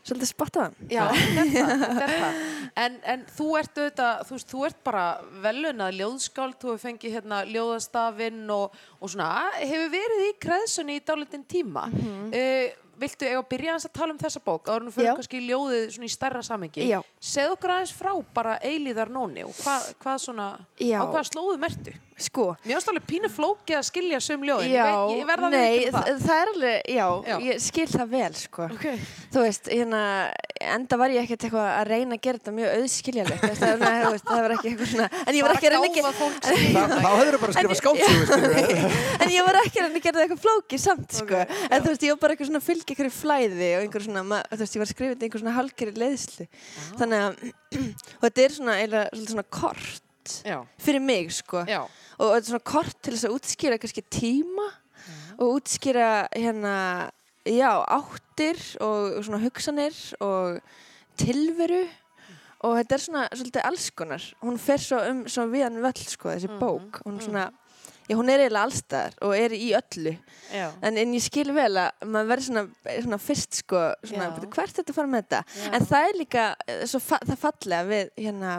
svolítið 0.03 0.29
spottaðan. 0.33 0.75
Já, 0.91 1.05
þetta 1.15 1.43
er 1.43 1.53
það, 1.53 1.83
þetta 1.83 2.05
er 2.05 2.13
það. 2.13 2.39
En, 2.83 2.95
en 3.13 3.25
þú 3.37 3.47
ert 3.59 3.79
auðvitað, 3.79 4.21
þú 4.27 4.37
veist, 4.37 4.51
þú 4.51 4.63
ert 4.67 4.79
bara 4.83 5.03
velunað 5.45 5.97
ljóðskáld, 6.01 6.55
þú 6.59 6.71
hefur 6.71 6.83
fengið 6.83 7.17
hérna 7.17 7.41
ljóðastafinn 7.47 8.41
og, 8.51 8.79
og 8.99 9.13
svona, 9.13 9.29
hefur 9.61 9.91
verið 9.93 10.23
í 10.27 10.31
kreðsunni 10.43 10.97
í 10.99 11.03
dálítinn 11.07 11.45
tíma. 11.47 11.87
uh, 11.93 12.79
viltu 13.03 13.25
eiga 13.25 13.39
að 13.41 13.47
byrja 13.49 13.75
að 13.77 13.87
tala 13.95 14.13
um 14.13 14.19
þessa 14.21 14.41
bók. 14.43 14.69
Já. 14.69 14.91
fyrir 14.93 15.17
kannski 15.17 15.41
ljóðið 15.47 15.85
svona 15.95 16.07
í 16.09 16.13
stærra 16.13 16.43
samengi. 16.45 16.87
Já. 16.89 16.99
Segð 17.19 17.55
okkur 17.55 17.75
aðeins 17.75 17.93
frá 17.97 18.11
bara 18.35 18.57
eilíðar 18.61 19.11
nóni 19.13 19.45
og 19.47 19.55
hvað, 19.57 19.87
hvað 20.03 20.19
svona, 20.27 20.49
Já. 20.79 20.99
á 21.01 21.03
hvað 21.09 21.29
slóðum 21.31 21.67
ertu? 21.69 21.95
Sko, 22.21 22.43
Mér 22.63 22.77
finnst 22.77 22.89
alveg 22.91 23.05
pínu 23.09 23.29
flókið 23.33 23.77
að 23.79 23.85
skilja 23.87 24.19
sum 24.21 24.43
ljóðin, 24.45 24.69
já, 24.69 24.85
ég, 24.85 24.93
veit, 24.93 25.17
ég 25.17 25.25
verða 25.29 25.45
að 25.47 25.51
nei, 25.53 25.73
viðurkenna 25.73 26.03
það. 26.03 26.19
það 26.23 26.37
er 26.43 26.47
alveg, 26.53 26.77
já, 26.93 27.07
Já. 27.25 27.35
ég 27.47 27.55
skil 27.63 27.89
það 27.89 28.07
vel, 28.13 28.33
sko. 28.37 28.63
Ok. 28.69 28.85
Þú 29.33 29.39
veist, 29.47 29.65
hérna, 29.73 30.01
enda 30.73 30.93
var 31.01 31.09
ég 31.13 31.21
ekkert 31.23 31.43
eitthvað 31.47 31.67
að 31.73 31.85
reyna 31.89 32.13
að 32.13 32.23
gera 32.27 32.37
þetta 32.37 32.53
mjög 32.53 32.69
auðskiljalegt, 32.77 33.43
það, 33.63 33.75
það 34.27 34.41
var 34.43 34.51
ekki 34.57 34.67
eitthvað 34.69 34.89
svona, 34.93 35.07
en 35.23 35.33
ég 35.33 35.43
var 35.47 35.51
ekki 35.57 35.67
að 35.67 35.73
reyna 35.73 35.83
að 35.83 35.89
gáfa 35.89 35.97
gera, 35.97 36.11
fólk 36.19 36.37
Þa, 36.43 36.51
þá 36.93 37.11
hefur 37.17 37.37
bara 37.41 37.49
að 37.49 37.57
skrifa 37.57 37.77
skáldsögu, 37.81 38.23
skilur 38.29 38.53
en 39.23 39.29
ég 39.33 39.41
var 39.47 39.55
ekki 39.63 39.77
að 39.77 39.83
reyna 39.87 39.97
að 39.97 40.05
gera 40.05 40.15
það 40.17 40.23
eitthvað 40.27 40.43
flókið 40.45 40.79
samt, 40.83 41.09
sko, 41.17 41.37
en 41.65 41.79
þú 41.81 41.89
veist, 41.89 42.03
ég 42.03 42.11
var 42.13 42.21
bara 42.23 42.31
eitthvað 42.35 42.49
svona 42.51 42.61
að 42.61 42.69
fylgja 42.69 42.91
einhverju 42.93 43.13
flæði 43.17 43.69
og 43.73 43.81
einhverju 43.87 44.07
svona, 44.09 44.23
þú 44.53 44.61
veist, 44.61 44.73
ég 44.73 44.81
var 44.83 44.89
að 47.13 47.53
kort 50.23 50.45
Já, 50.47 50.65
fyrir 50.79 51.01
mig, 51.01 51.31
sko, 51.33 51.63
já, 51.67 51.81
og 52.19 52.31
þetta 52.33 52.39
er 52.43 52.49
svona 52.51 52.63
kort 52.71 53.01
til 53.03 53.13
þess 53.13 53.27
að 53.27 53.35
útskýra 53.37 53.79
kannski 53.81 54.03
tíma 54.09 54.69
og 55.37 55.57
útskýra 55.59 56.27
hérna 56.31 57.11
já, 57.45 57.71
áttir 57.91 58.59
og 58.81 59.23
svona 59.25 59.41
hugsanir 59.43 59.93
og 60.21 60.61
tilveru. 61.17 61.83
Og 62.63 62.77
þetta 62.79 62.95
er 62.95 63.01
svona 63.03 63.23
svolítið 63.35 63.65
alls 63.67 63.89
konar. 63.91 64.23
Hún 64.41 64.55
fer 64.57 64.79
svo 64.79 65.01
um 65.09 65.25
svo 65.27 65.43
viðan 65.51 65.81
völl 65.83 66.05
sko 66.07 66.29
þessi 66.31 66.47
bók. 66.61 67.01
Hún, 67.03 67.17
er 67.19 67.25
svona, 67.25 67.43
já, 68.07 68.15
hún 68.15 68.29
er 68.31 68.39
eiginlega 68.45 68.63
allstaðar 68.63 69.17
og 69.27 69.33
er 69.35 69.51
í 69.57 69.73
öllu. 69.75 70.13
Já. 70.53 70.69
en, 70.81 70.97
en 71.01 71.13
ég 71.17 71.25
skil 71.25 71.51
vel 71.51 71.73
að 71.81 72.05
maður 72.07 72.29
verður 72.31 72.47
svona, 72.47 72.63
svona 73.01 73.19
fyrst 73.19 73.59
sko 73.59 73.81
svona, 74.05 74.29
Já. 74.29 74.35
"Bíddu, 74.37 74.49
hvert 74.55 74.79
þetta 74.79 74.95
fara 74.95 75.07
með 75.11 75.25
þetta? 75.25 75.43
Já. 75.59 75.73
en 75.73 75.87
það 75.91 76.07
er 76.07 76.19
líka 76.21 76.45
eh, 76.67 76.85
svo 76.87 76.99
það 77.03 77.35
fallega 77.43 77.83
við 77.89 78.09
hérna 78.23 78.55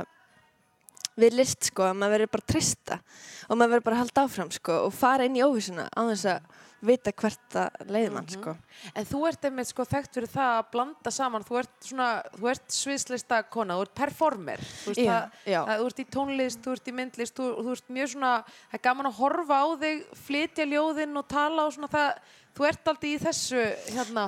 við 1.17 1.37
list 1.39 1.71
sko 1.71 1.83
að 1.91 1.97
maður 2.01 2.15
verður 2.19 2.33
bara 2.35 2.43
að 2.47 2.53
trista 2.53 3.01
og 3.49 3.57
maður 3.57 3.71
verður 3.77 3.85
bara 3.89 3.97
að 3.97 4.03
halda 4.05 4.23
áfram 4.29 4.51
sko 4.57 4.79
og 4.89 4.95
fara 4.97 5.25
inn 5.29 5.37
í 5.39 5.45
óvissuna 5.47 5.89
á 5.95 6.01
þess 6.11 6.25
að 6.35 6.53
vita 6.85 7.13
hvert 7.17 7.45
það 7.55 7.85
leiði 7.89 8.09
mann 8.13 8.27
Mhm. 8.29 8.35
sko 8.35 8.57
En 8.95 9.07
þú 9.09 9.21
ert 9.29 9.45
einmitt 9.49 9.67
sko 9.71 9.85
þekkt 9.89 10.13
fyrir 10.19 10.29
það 10.29 10.51
að 10.59 10.67
blanda 10.75 11.11
saman, 11.11 11.45
þú 11.45 11.59
ert 11.63 11.71
svona, 11.81 12.09
þú 12.37 12.51
ert 12.51 12.69
sviðslista 12.69 13.39
kona, 13.49 13.75
þú 13.79 13.83
ert 13.87 13.95
performer, 13.95 14.59
þú 14.85 14.93
Já, 14.99 15.05
það, 15.09 15.31
já. 15.47 15.61
það, 15.65 15.79
þú 15.81 15.87
ert 15.87 16.03
í 16.03 16.05
tónlist, 16.13 16.61
þú 16.61 16.73
ert 16.77 16.85
í 16.89 16.93
myndlist, 16.99 17.35
þú, 17.39 17.47
þú 17.65 17.73
ert 17.73 17.89
mjög 17.89 18.09
svona, 18.13 18.33
það 18.45 18.75
er 18.75 18.85
gaman 18.85 19.07
að 19.09 19.17
horfa 19.23 19.57
á 19.65 19.67
þig, 19.81 20.05
flytja 20.27 20.67
ljóðinn 20.69 21.17
og 21.17 21.29
tala 21.29 21.65
og 21.65 21.73
svona 21.73 21.89
það, 21.89 22.11
þú 22.59 22.69
ert 22.69 22.89
aldrei 22.93 23.15
í 23.15 23.19
þessu, 23.25 23.63
hérna, 23.97 24.27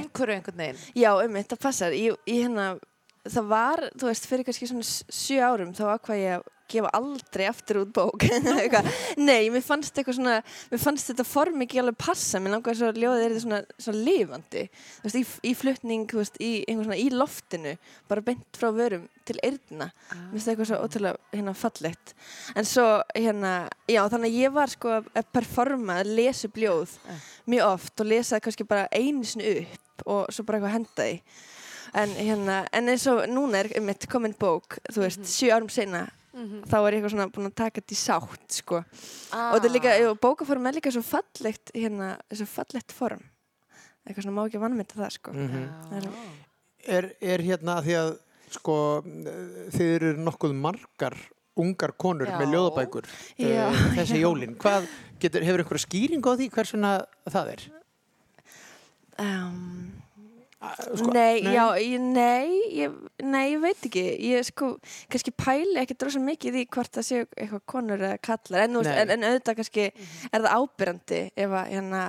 umhverju 0.00 0.34
einhvern 0.38 0.56
veginn. 0.56 0.80
já, 0.96 1.10
einmitt, 1.20 1.48
það 1.52 1.60
passar 1.60 1.90
ég, 1.92 2.16
ég 2.26 2.46
hérna, 2.48 2.78
það 3.28 3.52
var, 3.52 3.86
þú 3.98 4.08
veist, 4.08 4.26
fyrir 4.30 4.46
kannski 4.46 4.68
svona 4.70 4.86
sjö 4.86 5.38
árum 5.44 5.76
þá 5.76 5.84
ákvað 5.94 6.22
ég 6.22 6.40
að 6.40 6.50
gefa 6.72 6.90
aldrei 6.96 7.44
aftur 7.50 7.82
út 7.82 7.90
bók. 7.92 8.24
Nei, 9.28 9.50
mér 9.52 9.64
fannst 9.64 9.92
eitthvað 9.92 10.16
svona 10.16 10.38
mér 10.72 10.80
fannst 10.80 11.10
þetta 11.10 11.26
form 11.28 11.64
ekki 11.64 11.82
alveg 11.82 11.98
passa. 12.00 12.40
Mér 12.40 12.56
langaði 12.56 12.78
svo 12.78 12.88
að 12.88 13.00
ljóðið 13.02 13.24
er 13.24 13.34
þetta 13.34 13.44
svona, 13.44 13.60
svona 13.86 14.04
lifandi. 14.06 14.62
Þú 14.72 15.06
veist, 15.06 15.18
í, 15.18 15.24
í 15.50 15.52
flutning, 15.58 16.06
þú 16.08 16.22
veist, 16.22 16.40
í, 16.40 16.52
svona, 16.70 16.98
í 16.98 17.06
loftinu, 17.12 17.76
bara 18.08 18.24
beint 18.24 18.58
frá 18.58 18.70
vörum 18.74 19.06
til 19.28 19.38
eyrna, 19.44 19.90
mér 19.92 20.32
finnst 20.32 20.48
það 20.48 20.54
eitthvað 20.54 20.70
svo 20.72 20.80
ótrúlega 20.86 21.36
hérna 21.36 21.56
fallegt. 21.58 22.16
En 22.56 22.68
svo 22.68 22.88
hérna, 23.12 23.54
já, 23.90 24.02
þannig 24.14 24.32
að 24.32 24.40
ég 24.40 24.56
var 24.56 24.72
sko 24.72 24.98
að 25.04 25.32
performa, 25.36 26.00
að 26.00 26.14
lesa 26.18 26.48
upp 26.48 26.60
ljóð 26.62 26.98
mjög 27.52 27.68
oft 27.68 28.02
og 28.02 28.12
lesa 28.14 28.36
það 28.36 28.44
kannski 28.48 28.70
bara 28.72 28.90
einu 28.96 29.26
sinni 29.28 29.56
upp 29.62 30.06
og 30.08 30.32
svo 30.34 30.44
bara 30.46 30.58
eitthvað 30.58 30.78
henda 30.80 31.04
því 31.04 31.50
en 31.94 32.16
hérna, 32.16 32.62
en 32.72 32.88
eins 32.92 33.06
og 33.10 33.24
núna 33.30 33.62
er 33.62 33.72
um 33.80 33.92
eitt 33.92 34.08
komin 34.10 34.34
bók, 34.38 34.78
þú 34.92 35.04
veist, 35.04 35.24
sjö 35.28 35.52
árum 35.54 35.70
seinna 35.72 36.06
þá 36.32 36.76
er 36.78 36.94
ég 36.94 36.98
eitthvað 36.98 37.12
svona 37.12 37.28
búin 37.32 37.48
að 37.50 37.56
taka 37.60 37.80
þetta 37.82 37.92
í 37.92 37.98
sátt 38.00 38.56
sko. 38.56 38.78
og 38.80 39.56
þetta 39.56 39.68
er 39.68 39.74
líka, 39.74 39.92
jú, 40.00 40.12
bókaform 40.22 40.68
er 40.68 40.78
líka 40.78 40.92
svo 40.94 41.02
fallegt 41.04 41.72
hérna, 41.76 42.14
svo 42.32 42.46
fallegt 42.48 42.94
form. 42.96 43.20
Eitthvað 44.06 44.26
svona 44.26 44.36
má 44.38 44.46
ekki 44.46 44.62
vannmynda 44.62 44.96
það 44.96 45.12
sko. 45.18 45.34
Það 45.36 45.98
er, 45.98 46.08
er, 46.96 47.10
er 47.34 47.44
hérna 47.50 47.76
því 47.84 47.98
að 48.00 48.12
sko 48.52 48.76
þið 49.04 49.92
eru 49.98 50.14
nokkuð 50.24 50.56
margar 50.56 51.16
ungar 51.60 51.92
konur 52.00 52.30
Já. 52.30 52.38
með 52.40 52.54
ljóðabækur 52.54 53.08
Já. 53.36 53.68
uh, 53.68 53.84
þessi 53.98 54.22
jólin. 54.22 54.56
Hvað 54.60 54.88
getur, 55.20 55.44
hefur 55.44 55.64
einhverja 55.64 55.84
skýring 55.84 56.24
á 56.24 56.32
því 56.32 56.48
hversuna 56.56 56.92
það 57.28 57.52
er? 57.52 57.66
Um, 59.20 59.92
sko, 60.62 61.10
nei, 61.10 61.42
nei. 61.42 61.54
já, 61.56 61.64
ég, 61.82 62.00
nei, 62.00 62.60
ég, 62.78 62.96
nei, 63.22 63.44
ég 63.54 63.62
veit 63.62 63.86
ekki. 63.88 64.04
Ég 64.30 64.46
sko, 64.46 64.72
kannski 65.12 65.34
pæli 65.34 65.78
ekki 65.82 65.96
drosa 65.98 66.22
mikið 66.22 66.60
í 66.62 66.66
hvort 66.72 66.92
það 66.98 67.08
séu 67.08 67.22
eitthvað 67.36 67.64
konur 67.74 68.02
eða 68.02 68.20
kallar, 68.22 68.66
en, 68.66 68.80
en, 68.82 69.14
en 69.16 69.28
auðvitað 69.30 69.58
kannski 69.60 69.88
er 69.90 70.36
það 70.38 70.50
ábyrrandi 70.56 71.22
ef 71.34 71.56
að 71.62 71.72
hérna 71.74 72.02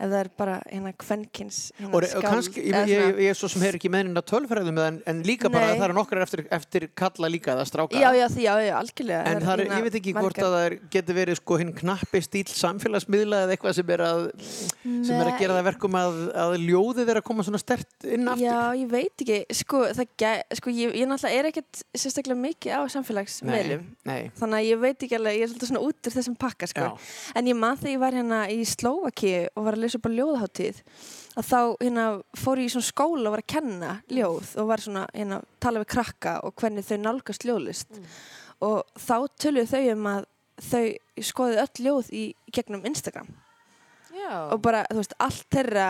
ef 0.00 0.08
það 0.08 0.20
er 0.20 0.30
bara 0.40 0.56
hérna 0.64 0.92
kvenkins 1.00 1.58
hérna, 1.76 1.92
og, 1.98 2.24
kannski, 2.24 2.62
ég, 2.64 2.90
ég, 2.90 3.18
ég 3.26 3.32
er 3.32 3.36
svo 3.38 3.50
sem 3.52 3.62
hefur 3.64 3.76
ekki 3.78 3.90
meðnina 3.92 4.22
tölfræðum 4.26 4.78
en, 4.82 4.98
en 5.10 5.20
líka 5.26 5.50
bara 5.52 5.66
Nei. 5.66 5.72
að 5.74 5.80
það 5.80 5.86
eru 5.86 5.96
nokkrar 5.98 6.24
eftir, 6.24 6.42
eftir 6.56 6.86
kalla 6.96 7.30
líka 7.32 7.52
eða 7.54 7.66
stráka 7.68 8.00
já, 8.00 8.08
já, 8.16 8.26
því, 8.32 8.42
já, 8.46 8.54
já, 8.64 8.74
algjörlega 8.78 9.22
En 9.30 9.42
það 9.44 9.52
er, 9.52 9.58
hérna 9.64 9.76
ég 9.76 9.84
veit 9.86 9.98
ekki 10.00 10.14
hvort 10.16 10.38
að 10.40 10.52
það 10.56 10.76
getur 10.96 11.14
verið 11.20 11.34
sko 11.40 11.58
hinn 11.60 11.72
knappi 11.80 12.18
stíl 12.24 12.48
samfélagsmiðla 12.50 13.36
eða 13.44 13.52
eitthvað 13.56 13.76
sem 13.78 13.88
er 13.96 14.02
að, 14.06 14.20
sem 14.80 15.16
er 15.18 15.26
að 15.26 15.38
gera 15.42 15.58
það 15.58 15.68
verkum 15.68 15.94
að, 16.00 16.14
að 16.44 16.50
ljóðið 16.64 17.06
er 17.12 17.20
að 17.20 17.26
koma 17.30 17.42
svona 17.46 17.60
stert 17.60 18.08
inn 18.08 18.26
aftur. 18.30 18.46
Já, 18.46 18.60
ég 18.80 18.88
veit 18.90 19.16
ekki, 19.26 19.38
sko, 19.60 19.78
það 19.98 20.06
sko 20.58 20.68
ég, 20.74 20.96
ég 20.96 21.06
náttúrulega 21.10 21.36
er 21.40 21.50
ekkert 21.50 21.74
sérstaklega 21.92 22.40
mikið 22.40 22.70
á 22.76 22.80
samfélagsmiðlum 22.96 23.84
nei. 24.08 24.22
þannig 24.38 24.56
að 24.58 24.68
ég 24.70 24.76
veit 24.80 24.98
ekki 25.06 25.16
alveg, 25.18 25.34
ég 25.36 25.44
er 25.44 25.50
svolítið 25.52 25.68
svona 25.70 25.84
hérna 29.90 29.98
Slovaki 29.98 30.00
og 30.00 30.10
á 30.10 30.18
ljóðaháttíð 30.18 30.80
að 31.40 31.48
þá 31.50 31.60
hérna 31.82 32.04
fór 32.40 32.60
ég 32.62 32.70
í 32.70 32.72
svona 32.74 32.88
skóla 32.90 33.26
og 33.30 33.34
var 33.36 33.42
að 33.44 33.50
kenna 33.54 33.92
ljóð 34.10 34.54
og 34.62 34.68
var 34.70 34.84
svona 34.84 35.04
hérna 35.14 35.38
að 35.40 35.48
tala 35.60 35.82
við 35.84 35.90
krakka 35.94 36.34
og 36.46 36.54
hvernig 36.60 36.86
þau 36.88 36.98
nálgast 37.04 37.44
ljóðlist. 37.48 38.00
Og 38.60 38.82
þá 39.00 39.14
töluðu 39.40 39.70
þau 39.70 39.84
um 39.94 40.06
að 40.14 40.26
þau 40.60 40.84
skoðið 41.30 41.62
öll 41.62 41.84
ljóð 41.86 42.10
í 42.12 42.24
gegnum 42.52 42.84
Instagram. 42.90 43.30
Já, 44.10 44.50
og 44.52 44.58
bara, 44.60 44.82
þú 44.90 44.98
veist, 45.00 45.12
allt 45.22 45.46
þeirra 45.54 45.88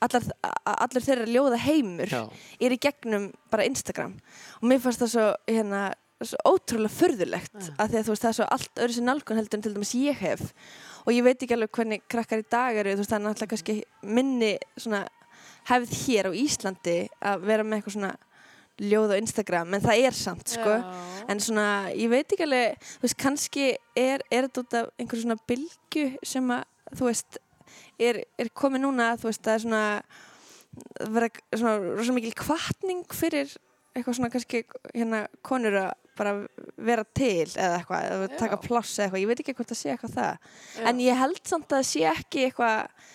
allar, 0.00 0.22
a- 0.46 0.76
allur 0.86 1.02
þeirra 1.04 1.26
ljóða 1.28 1.58
heimur 1.66 2.08
Já. 2.08 2.22
er 2.62 2.72
í 2.72 2.78
gegnum 2.80 3.32
bara 3.50 3.66
Instagram. 3.66 4.14
Og 4.62 4.68
mér 4.70 4.80
fannst 4.80 5.02
það 5.02 5.10
svo 5.12 5.26
hérna, 5.50 5.80
svo 6.22 6.38
ótrúlega 6.48 6.94
furðulegt 6.96 7.58
að 7.76 7.90
því 7.90 7.98
að 7.98 8.06
þú 8.06 8.14
veist 8.14 8.22
það 8.24 8.30
er 8.30 8.38
svo 8.38 8.46
allt 8.56 8.80
öðru 8.80 8.94
sér 8.96 9.04
nálgun 9.10 9.36
heldur 9.36 9.58
en 9.58 9.62
til 9.66 9.74
dæmis 9.74 9.92
ég 9.98 10.16
hef 10.22 10.46
og 11.06 11.14
ég 11.14 11.24
veit 11.24 11.38
ekki 11.38 11.54
alveg 11.54 11.72
hvernig 11.78 12.04
krakkar 12.10 12.42
í 12.42 12.48
dag 12.50 12.76
eru 12.80 12.96
þú 12.96 13.02
veist 13.02 13.12
það 13.12 13.18
er 13.18 13.24
náttúrulega 13.26 13.52
kannski 13.54 13.76
minni 14.18 14.52
svona 14.76 15.02
hefð 15.70 15.94
hér 16.02 16.30
á 16.30 16.32
Íslandi 16.36 16.96
að 17.30 17.46
vera 17.46 17.66
með 17.66 17.78
eitthvað 17.78 17.96
svona 17.96 18.14
ljóð 18.76 19.14
á 19.16 19.20
Instagram 19.22 19.74
en 19.74 19.84
það 19.86 20.02
er 20.04 20.16
samt 20.16 20.52
sko. 20.52 20.76
En 21.32 21.40
svona 21.40 21.88
ég 21.96 22.10
veit 22.12 22.28
ekki 22.28 22.44
alveg 22.44 22.76
þú 22.84 23.06
veist 23.06 23.18
kannski 23.22 23.66
er, 23.96 24.24
er 24.28 24.48
þetta 24.48 24.62
út 24.62 24.78
af 24.80 24.90
einhver 25.00 25.22
svona 25.22 25.38
bylgu 25.48 26.06
sem 26.26 26.52
að 26.52 26.66
þú 26.92 27.08
veist 27.08 27.38
er, 27.98 28.20
er 28.36 28.52
komið 28.52 28.84
núna 28.84 29.14
þú 29.16 29.30
veist 29.30 29.44
það 29.46 29.54
er 29.54 29.64
svona 29.64 29.84
vera 31.16 31.30
svona 31.54 31.76
rosa 31.96 32.16
mikil 32.16 32.34
kvartning 32.36 33.16
fyrir 33.16 33.54
eitthvað 33.96 34.18
svona 34.18 34.32
kannski 34.32 34.62
hérna 34.92 35.26
konur 35.46 35.80
að 35.82 35.92
bara 36.16 36.32
vera 36.80 37.04
til 37.16 37.44
eða 37.44 37.80
eitthvað, 37.80 38.06
eða 38.14 38.28
taka 38.40 38.58
pláss 38.62 38.94
eða 38.96 39.06
eitthvað, 39.06 39.20
ég 39.20 39.30
veit 39.30 39.42
ekki 39.42 39.54
hvort 39.58 39.72
það 39.72 39.80
sé 39.82 39.92
eitthvað 39.92 40.14
það 40.16 40.88
en 40.90 41.02
ég 41.04 41.20
held 41.20 41.42
samt 41.44 41.68
að 41.68 41.82
það 41.82 41.88
sé 41.90 42.04
ekki 42.12 42.46
eitthvað 42.46 43.10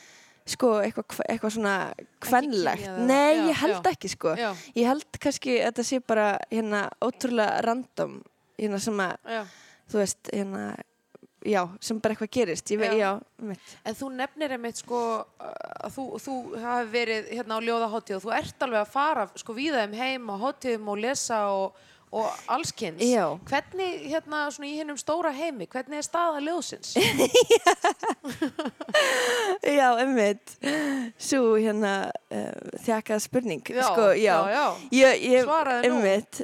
sko 0.51 0.71
eitthvað 0.81 1.21
eitthva 1.29 1.51
svona 1.53 1.75
kvenlegt. 2.23 2.87
Nei, 3.05 3.37
já, 3.37 3.43
ég 3.51 3.59
held 3.61 3.77
já. 3.77 3.91
ekki 3.93 4.09
sko. 4.11 4.33
Já. 4.39 4.49
Ég 4.77 4.87
held 4.89 5.19
kannski 5.21 5.57
að 5.59 5.67
þetta 5.67 5.85
sé 5.87 5.99
bara 6.11 6.27
hérna 6.49 6.81
ótrúlega 7.05 7.61
random 7.65 8.15
hérna 8.61 8.79
sem 8.81 9.01
að, 9.01 9.13
Já. 9.25 9.41
þú 9.91 10.01
veist, 10.01 10.31
hérna, 10.33 10.63
já, 11.45 11.61
sem 11.81 11.99
bara 12.01 12.13
eitthvað 12.15 12.31
gerist. 12.35 12.71
Ég 12.73 12.79
veit, 12.81 12.93
Já. 12.99 13.19
já. 13.41 13.55
En 13.85 13.95
þú 13.97 14.09
nefnir 14.15 14.51
einmitt 14.55 14.77
sko 14.81 14.99
að 15.41 15.95
þú, 15.95 16.05
þú 16.21 16.35
hafi 16.61 16.91
verið 16.93 17.31
hérna 17.33 17.57
á 17.57 17.65
ljóðaháttíð 17.65 18.17
og 18.19 18.25
þú 18.27 18.33
ert 18.37 18.65
alveg 18.67 18.81
að 18.83 18.91
fara 18.93 19.27
sko 19.41 19.55
víða 19.57 19.85
um 19.87 19.95
heim 19.97 20.29
á 20.29 20.35
háttíðum 20.43 20.91
og 20.93 21.01
lesa 21.01 21.39
og, 21.55 21.79
og 22.11 22.27
allskins. 22.51 22.99
Já. 23.07 23.25
Hvernig 23.47 24.05
hérna 24.11 24.43
svona 24.51 24.67
í 24.67 24.73
hinnum 24.75 24.97
stóra 24.99 25.31
heimi, 25.35 25.67
hvernig 25.71 26.01
er 26.01 26.05
staða 26.05 26.41
ljóðsins? 26.43 26.93
Já, 29.63 29.87
einmitt. 30.01 30.55
Svo 31.21 31.55
hérna 31.55 31.93
uh, 32.33 32.79
þjakaða 32.83 33.19
spurning. 33.23 33.63
Já, 33.71 33.83
sko, 33.87 34.09
já. 34.17 34.35
já, 34.51 34.51
já. 34.51 34.65
Ég, 34.97 35.45
nú. 35.45 35.77
Einmitt. 35.87 36.41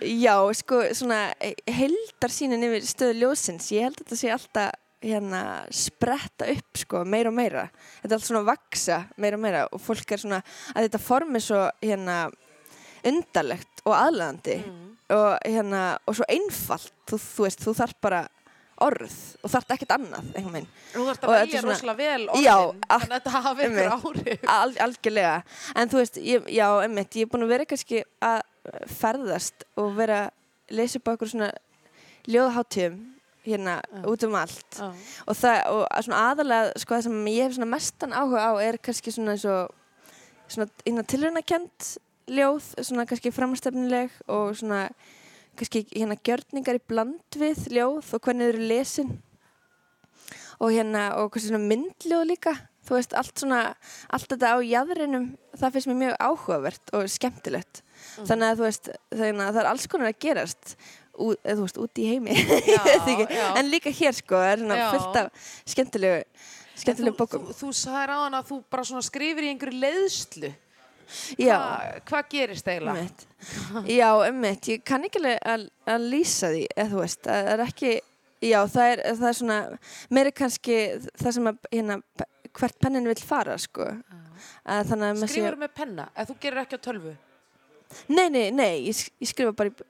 Já, 0.00 0.36
sko, 0.62 0.82
svona 0.96 1.20
heldarsýnin 1.68 2.64
yfir 2.68 2.86
stöðu 2.88 3.18
ljósins. 3.22 3.68
Ég 3.74 3.88
held 3.88 3.98
að 4.00 4.06
þetta 4.06 4.20
sé 4.22 4.32
alltaf 4.32 4.78
hérna 5.02 5.42
spretta 5.74 6.46
upp 6.52 6.78
sko, 6.78 7.02
meira 7.04 7.32
og 7.32 7.36
meira. 7.36 7.66
Þetta 8.00 8.12
er 8.14 8.18
allt 8.20 8.28
svona 8.28 8.44
vaksa 8.46 9.00
meira 9.20 9.38
og 9.38 9.42
meira 9.42 9.64
og 9.68 9.82
fólk 9.82 10.14
er 10.14 10.22
svona 10.22 10.38
að 10.76 10.86
þetta 10.86 11.02
formi 11.02 11.42
svo 11.42 11.64
hérna 11.82 12.22
undarlegt 13.02 13.82
og 13.84 13.96
aðlæðandi 13.98 14.60
Mm. 14.62 14.91
Og 15.12 15.38
hérna 15.44 15.82
og 16.08 16.16
svo 16.18 16.24
einfalt. 16.28 16.92
Þú, 17.10 17.18
þú 17.22 17.46
veist, 17.46 17.60
þú 17.66 17.74
þarf 17.80 17.94
bara 18.04 18.22
orð 18.82 19.12
og 19.44 19.50
þarf 19.52 19.74
ekkert 19.76 19.92
annað 19.94 20.30
einhvern. 20.40 20.64
Þú 20.94 21.04
þarfst 21.06 21.24
Og 21.28 21.30
að 21.34 21.40
velja 21.42 21.60
svona- 21.60 21.74
rosalega 21.76 21.96
vel 22.00 22.28
orðin, 22.28 22.42
Já, 22.42 22.56
þannig 22.88 23.02
að 23.02 23.12
þetta 23.12 23.42
hafi 23.46 23.66
einmitt. 23.66 23.92
áhrif. 23.96 24.46
Al, 24.56 24.72
algjörlega, 24.86 25.34
en 25.76 25.88
þú 25.92 26.00
veist, 26.00 26.16
ég, 26.18 26.48
já, 26.56 26.66
emmitt, 26.86 27.18
ég 27.20 27.22
er 27.28 27.30
búin 27.34 27.44
að 27.46 27.52
vera 27.54 27.64
kannski 27.70 28.02
að 28.22 28.40
uh, 28.42 28.80
ferðast 29.02 29.66
og 29.76 29.92
vera 30.00 30.18
að 30.26 30.76
lesa 30.80 30.98
upp 30.98 31.08
á 31.08 31.14
okkur 31.14 31.30
svona 31.34 31.50
ljóðháttíðum 32.30 32.98
hérna 33.42 33.80
út 34.06 34.22
um 34.26 34.34
allt 34.38 34.78
Já. 34.78 34.88
og 35.26 35.34
það, 35.34 35.56
og 35.74 36.04
svona 36.06 36.20
aðalega, 36.30 36.72
sko, 36.78 36.94
það 36.94 37.06
sem 37.08 37.24
ég 37.32 37.42
hef 37.48 37.56
svona 37.56 37.70
mestan 37.72 38.12
áhuga 38.14 38.44
á 38.46 38.52
er 38.62 38.78
kannski 38.78 39.10
svona 39.14 39.34
eins 39.34 39.46
og 39.50 39.72
svona 40.52 40.68
innan 40.86 41.08
tilraunakent 41.10 41.88
ljóð, 42.30 42.70
svona 42.84 43.06
kannski 43.08 43.32
framstefnileg 43.34 44.14
og 44.30 44.54
svona 44.58 44.86
kannski 45.58 45.84
hérna 45.92 46.16
gjörningar 46.24 46.78
í 46.78 46.84
bland 46.88 47.38
við 47.38 47.66
ljóð 47.74 48.14
og 48.16 48.24
hvernig 48.24 48.48
þau 48.48 48.52
eru 48.54 48.68
lesin 48.70 49.14
og 50.62 50.70
hérna 50.72 51.08
og 51.20 51.32
kannski 51.32 51.50
svona 51.50 51.66
myndljóð 51.66 52.28
líka 52.30 52.54
þú 52.82 52.96
veist, 52.96 53.12
allt 53.14 53.38
svona, 53.38 53.60
allt 54.10 54.30
þetta 54.32 54.54
á 54.54 54.58
jæðrinum 54.66 55.28
það 55.58 55.76
finnst 55.76 55.90
mér 55.90 56.00
mjög 56.00 56.16
áhugavert 56.26 56.94
og 56.98 57.06
skemmtilegt 57.12 57.82
þannig 58.26 58.48
að 58.48 58.58
þú 58.58 58.66
veist, 58.66 58.90
þannig 59.12 59.44
að 59.44 59.52
það 59.52 59.62
er 59.62 59.70
alls 59.70 59.86
konar 59.92 60.10
að 60.10 60.18
gerast 60.24 60.74
ú, 61.12 61.28
eða, 61.36 61.58
þú 61.60 61.66
veist, 61.66 61.78
út 61.84 62.00
í 62.02 62.08
heimi 62.08 62.34
ekki. 62.40 63.28
já. 63.28 63.46
en 63.60 63.70
líka 63.70 63.92
hér 63.94 64.16
sko, 64.16 64.40
það 64.40 64.50
er 64.54 64.64
svona 64.64 64.80
Já. 64.80 64.88
fullt 64.96 65.20
af 65.20 65.46
skemmtilegu 65.74 66.24
skemmtilegu 66.82 67.14
þú, 67.14 67.18
bókum 67.20 67.46
þú, 67.50 67.56
þú 67.60 67.72
sagðir 67.76 68.14
á 68.14 68.18
hann 68.24 68.38
að 68.38 68.50
þú 68.50 68.58
bara 68.72 68.86
svona 68.88 69.04
skrifir 69.06 69.46
í 69.46 69.52
einhverju 69.52 69.82
leiðslu. 69.82 70.52
Hva, 71.38 71.58
hvað 72.08 72.28
gerist 72.32 72.68
eiginlega? 72.72 73.02
Einmitt. 73.02 73.26
Já, 73.90 74.08
ummitt, 74.28 74.68
ég 74.72 74.84
kann 74.88 75.04
ekki 75.08 75.20
alveg 75.20 75.38
að, 75.92 76.06
lýsa 76.12 76.50
því, 76.54 76.62
eða 76.76 76.88
þú 76.92 77.00
veist, 77.02 77.22
það 77.28 77.50
er 77.54 77.64
ekki, 77.66 77.92
já, 78.48 78.58
það 78.76 78.92
er, 78.94 79.02
það 79.20 79.28
er 79.32 79.38
svona, 79.40 79.58
meiri 80.18 80.32
kannski 80.42 80.78
það 81.22 81.36
sem 81.38 81.50
að, 81.52 81.60
hérna, 81.74 81.98
hvert 82.58 82.78
pennin 82.84 83.08
vil 83.10 83.18
fara, 83.24 83.58
sko. 83.60 83.88
Að 84.66 84.92
maður 84.98 85.22
sé- 85.26 85.32
Skrifur 85.36 85.58
með 85.60 85.74
penna, 85.78 86.08
ef 86.18 86.28
þú 86.32 86.38
gerir 86.42 86.62
ekki 86.64 86.78
á 86.78 86.86
tölvu. 86.88 87.14
Nei, 88.08 88.28
nei, 88.32 88.46
nei, 88.54 88.70
ég, 88.88 89.02
ég 89.20 89.28
skrifa 89.28 89.52
bara 89.56 89.68
í, 89.70 89.88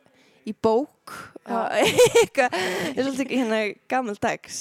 í 0.51 0.55
bók, 0.65 1.13
eitthvað, 1.47 2.55
ég 2.57 2.99
er 2.99 3.07
svolítið 3.07 3.33
hérna 3.37 3.61
gamaldags. 3.91 4.61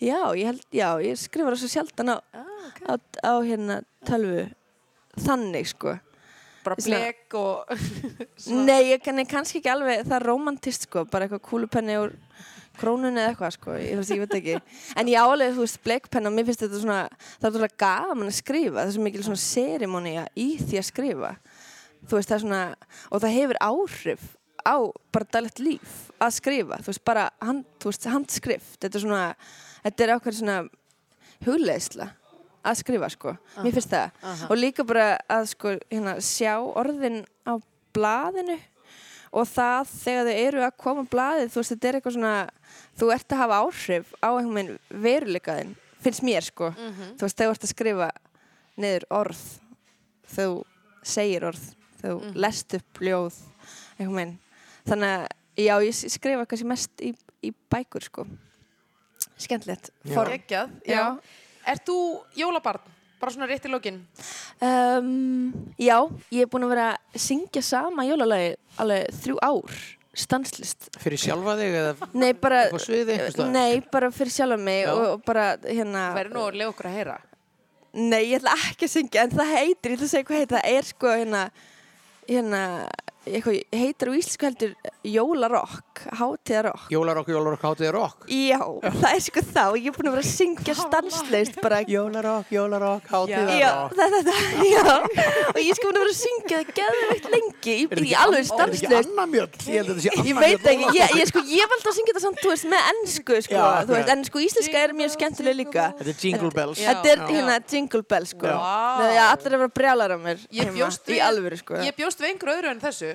Já, 0.00 0.18
ég 0.38 0.48
held, 0.48 0.64
já, 0.74 0.88
ég 1.04 1.18
skrifa 1.20 1.52
það 1.52 1.60
svo 1.62 1.70
sjaldan 1.74 2.14
á, 2.14 2.16
á, 2.88 2.94
á 3.28 3.32
hérna 3.44 3.80
tölvu, 4.08 4.46
þannig, 5.22 5.72
sko. 5.72 5.96
Bara 6.66 6.76
blek 6.82 7.36
og... 7.38 7.72
Nei, 8.68 8.92
ég 8.92 9.02
kann 9.04 9.20
kannski 9.28 9.60
ekki 9.62 9.72
alveg, 9.72 10.04
það 10.06 10.16
er 10.18 10.26
romantist 10.28 10.88
sko, 10.88 11.04
bara 11.08 11.26
eitthvað 11.26 11.44
kúlupenni 11.48 11.98
úr 12.00 12.16
krónunni 12.78 13.22
eða 13.22 13.32
eitthvað 13.32 13.54
sko, 13.56 13.76
ég, 13.80 14.02
ég 14.14 14.22
veit 14.22 14.34
ekki. 14.38 14.56
En 14.98 15.10
ég 15.10 15.18
álega, 15.18 15.54
þú 15.56 15.64
veist, 15.64 15.80
bleikpenna, 15.84 16.32
mér 16.34 16.46
finnst 16.48 16.64
þetta 16.64 16.82
svona, 16.82 16.98
það 17.38 17.48
er 17.48 17.56
svona 17.56 17.70
gaman 17.84 18.30
að 18.30 18.36
skrifa, 18.38 18.76
það 18.78 18.90
er 18.90 18.96
svo 18.96 19.06
mikil 19.06 19.24
svona 19.26 19.42
serimónia 19.42 20.26
í 20.38 20.48
því 20.62 20.80
að 20.80 20.88
skrifa. 20.90 21.32
Þú 22.04 22.18
veist, 22.18 22.30
það 22.30 22.36
er 22.36 22.44
svona, 22.44 22.62
og 23.10 23.24
það 23.24 23.36
hefur 23.38 23.60
áhrif 23.68 24.28
á 24.62 24.76
bara 25.14 25.30
daglegt 25.34 25.62
líf 25.62 25.96
að 26.22 26.36
skrifa, 26.38 26.80
þú 26.82 26.92
veist, 26.92 27.04
bara 27.08 27.26
hand, 27.42 27.66
þú 27.82 27.92
veist, 27.92 28.08
handskrift, 28.14 28.76
þetta 28.78 29.00
er 29.00 29.06
svona, 29.06 29.24
þetta 29.86 30.06
er 30.06 30.14
ákveð 30.14 30.40
svona 30.42 30.58
hugleisla 31.46 32.12
að 32.68 32.78
skrifa 32.82 33.08
sko, 33.14 33.32
mér 33.62 33.72
finnst 33.76 33.90
það 33.92 34.10
aha. 34.22 34.48
og 34.50 34.56
líka 34.58 34.84
bara 34.86 35.06
að 35.28 35.46
sko 35.52 35.74
hérna, 35.90 36.16
sjá 36.24 36.54
orðin 36.60 37.24
á 37.48 37.52
blaðinu 37.96 38.58
og 39.32 39.44
það 39.48 39.90
þegar 39.92 40.28
þau 40.28 40.36
eru 40.46 40.62
að 40.64 40.76
koma 40.80 41.04
á 41.04 41.10
blaðið, 41.12 41.50
þú 41.52 41.60
veist, 41.60 41.72
þetta 41.74 41.88
er 41.88 41.98
eitthvað 41.98 42.16
svona 42.16 42.34
þú 42.98 43.10
ert 43.14 43.32
að 43.34 43.42
hafa 43.42 43.58
áhrif 43.64 44.12
á 44.24 44.28
einhvern 44.32 44.54
veginn 44.56 45.02
veruleikaðin, 45.04 45.74
finnst 46.00 46.22
mér 46.24 46.42
sko 46.46 46.70
Mhm. 46.72 47.16
þú 47.18 47.26
veist, 47.26 47.36
þú 47.38 47.50
ert 47.52 47.64
að 47.64 47.72
skrifa 47.74 48.10
niður 48.78 49.04
orð 49.10 49.42
þú 50.34 50.46
segir 51.02 51.44
orð, 51.48 51.64
þegar 52.00 52.14
þú 52.14 52.20
Mhm. 52.24 52.34
lest 52.36 52.74
upp 52.74 53.00
ljóð 53.00 53.34
einhvern 53.98 54.16
veginn 54.16 54.38
þannig 54.88 55.14
að, 55.18 55.26
já, 55.56 55.74
ég 55.84 56.10
skrifa 56.12 56.46
kannski 56.46 56.66
mest 56.66 56.90
í, 57.00 57.14
í 57.42 57.52
bækur 57.70 58.02
sko 58.02 58.26
skemmtilegt 59.38 59.90
form. 60.14 60.30
Geggjað, 60.32 60.70
já. 60.86 61.18
Ert 61.68 61.84
þú 61.88 61.98
jólabarn? 62.38 62.94
Bara 63.18 63.34
svona 63.34 63.48
rétt 63.50 63.66
í 63.66 63.70
lokin. 63.70 63.98
Um, 64.62 65.50
já, 65.74 65.96
ég 66.30 66.44
er 66.44 66.50
búin 66.50 66.64
að 66.68 66.74
vera 66.76 66.90
að 66.94 67.22
syngja 67.24 67.62
sama 67.66 68.04
jólalagi 68.06 68.52
alveg 68.78 69.08
þrjú 69.24 69.40
ár, 69.42 69.80
stanslist. 70.14 70.86
Fyrir 71.02 71.20
sjálfa 71.20 71.56
þig 71.58 71.78
eða 71.80 72.08
Nei, 72.14 72.30
bara, 72.38 72.60
Upp 72.70 72.78
á 72.78 72.80
sviði 72.86 73.18
nei, 73.50 73.80
bara 73.90 74.12
fyrir 74.14 74.34
sjálfa 74.36 74.60
mig 74.62 74.84
Já. 74.84 74.92
og, 74.94 75.02
og 75.16 75.26
bara 75.26 75.48
hérna... 75.66 76.04
Verður 76.14 76.38
nú 76.38 76.44
að 76.46 76.60
lega 76.60 76.70
okkur 76.72 76.90
að 76.92 76.96
heyra. 77.00 77.18
Nei, 77.98 78.22
ég 78.28 78.38
ætla 78.38 78.54
ekki 78.68 78.86
að 78.86 78.94
syngja, 78.94 79.26
en 79.26 79.34
það 79.34 79.52
heitir, 79.56 79.90
ég 79.90 79.98
ætla 79.98 80.06
að 80.06 80.14
segja 80.14 80.28
hvað 80.30 80.42
heitir, 80.42 80.54
það 80.54 80.78
er 80.78 80.88
sko 80.92 81.14
hérna, 81.18 81.42
hérna, 82.28 82.62
eitthvað, 83.36 83.58
heitir 83.74 84.08
á 84.08 84.12
íslensku 84.18 84.46
heldur 84.48 84.72
jólarokk, 85.08 86.02
hátíðarokk. 86.18 86.86
Jólarokk, 86.92 87.28
jólarokk, 87.32 87.62
hátíði 87.66 87.90
rokk 87.94 88.26
Já, 88.32 88.58
það 88.84 89.08
er 89.12 89.22
sko 89.24 89.42
þá, 89.48 89.62
ég 89.78 89.88
er 89.90 89.96
búin 89.96 90.08
að 90.10 90.16
vera 90.16 90.24
að 90.24 90.30
syngja 90.30 90.74
stanslist 90.78 91.58
bara 91.62 91.80
Jólarokk, 91.88 92.50
jólarokk, 92.54 93.08
hátíði 93.12 93.58
Já, 93.60 93.70
það, 93.94 94.16
það, 94.16 94.28
það, 94.28 94.40
já, 94.74 94.84
og 95.54 95.60
ég 95.62 95.78
sko 95.78 95.88
búin 95.88 95.98
að 95.98 96.04
vera 96.04 96.14
að 96.14 96.20
syngja 96.20 96.60
það 96.62 96.72
geðveikt 96.78 97.30
lengi, 97.34 97.74
í, 97.74 97.86
í 98.08 98.14
alveg 98.18 98.38
Er 98.38 98.48
þetta 98.48 98.66
ekki 98.68 98.82
stanslist. 98.82 99.12
Anna 99.12 99.26
Mjöll? 99.32 99.48
Ég 99.68 99.78
held 99.78 99.88
að 99.88 99.98
þetta 99.98 100.04
sé 100.04 100.12
Anna 100.14 100.28
Ég 100.28 100.40
veit 100.42 100.68
ekki, 100.72 100.88
ég, 100.98 101.16
ég, 101.18 101.30
sko, 101.32 101.44
ég 101.52 101.74
alltaf 101.76 101.92
að 101.92 101.98
syngja 101.98 102.14
þetta 102.14 102.24
samt, 102.26 102.42
þú 102.42 102.52
veist, 102.52 102.68
með 102.72 102.90
ennsku, 102.92 103.38
sko, 103.48 103.56
Já, 103.58 103.64
þú 103.64 103.94
veist, 103.94 104.04
akkurat. 104.04 104.12
en 104.14 104.24
sko 104.28 104.42
íslenska 104.44 104.82
er 104.86 104.94
mjög 104.98 105.14
skemmtileg 105.16 105.58
líka. 105.58 105.86
Þetta 105.98 106.12
er 106.14 106.22
Jingle 106.24 106.52
Bells 106.54 106.82
Þetta 106.82 107.12
er 107.12 107.24
hérna 107.28 107.58
Jingle 107.72 108.04
Bell, 108.08 108.28
sko. 108.28 108.52
Allir 108.52 109.18
er 109.18 109.56
að 109.58 109.62
vera 109.64 109.72
brjálar 109.78 110.14
á 110.14 110.18
mér 110.20 110.42
Ég 110.48 110.68
heima, 110.68 110.76
bjóst 110.78 111.10
í 111.12 111.20
alvöru, 111.22 111.58
sko. 111.60 111.80
Ég 111.84 111.96
bjóst 111.98 112.22
við 112.22 112.32
einhverju 112.32 112.58
öðru 112.58 112.72
en 112.72 112.82
þessu. 112.82 113.10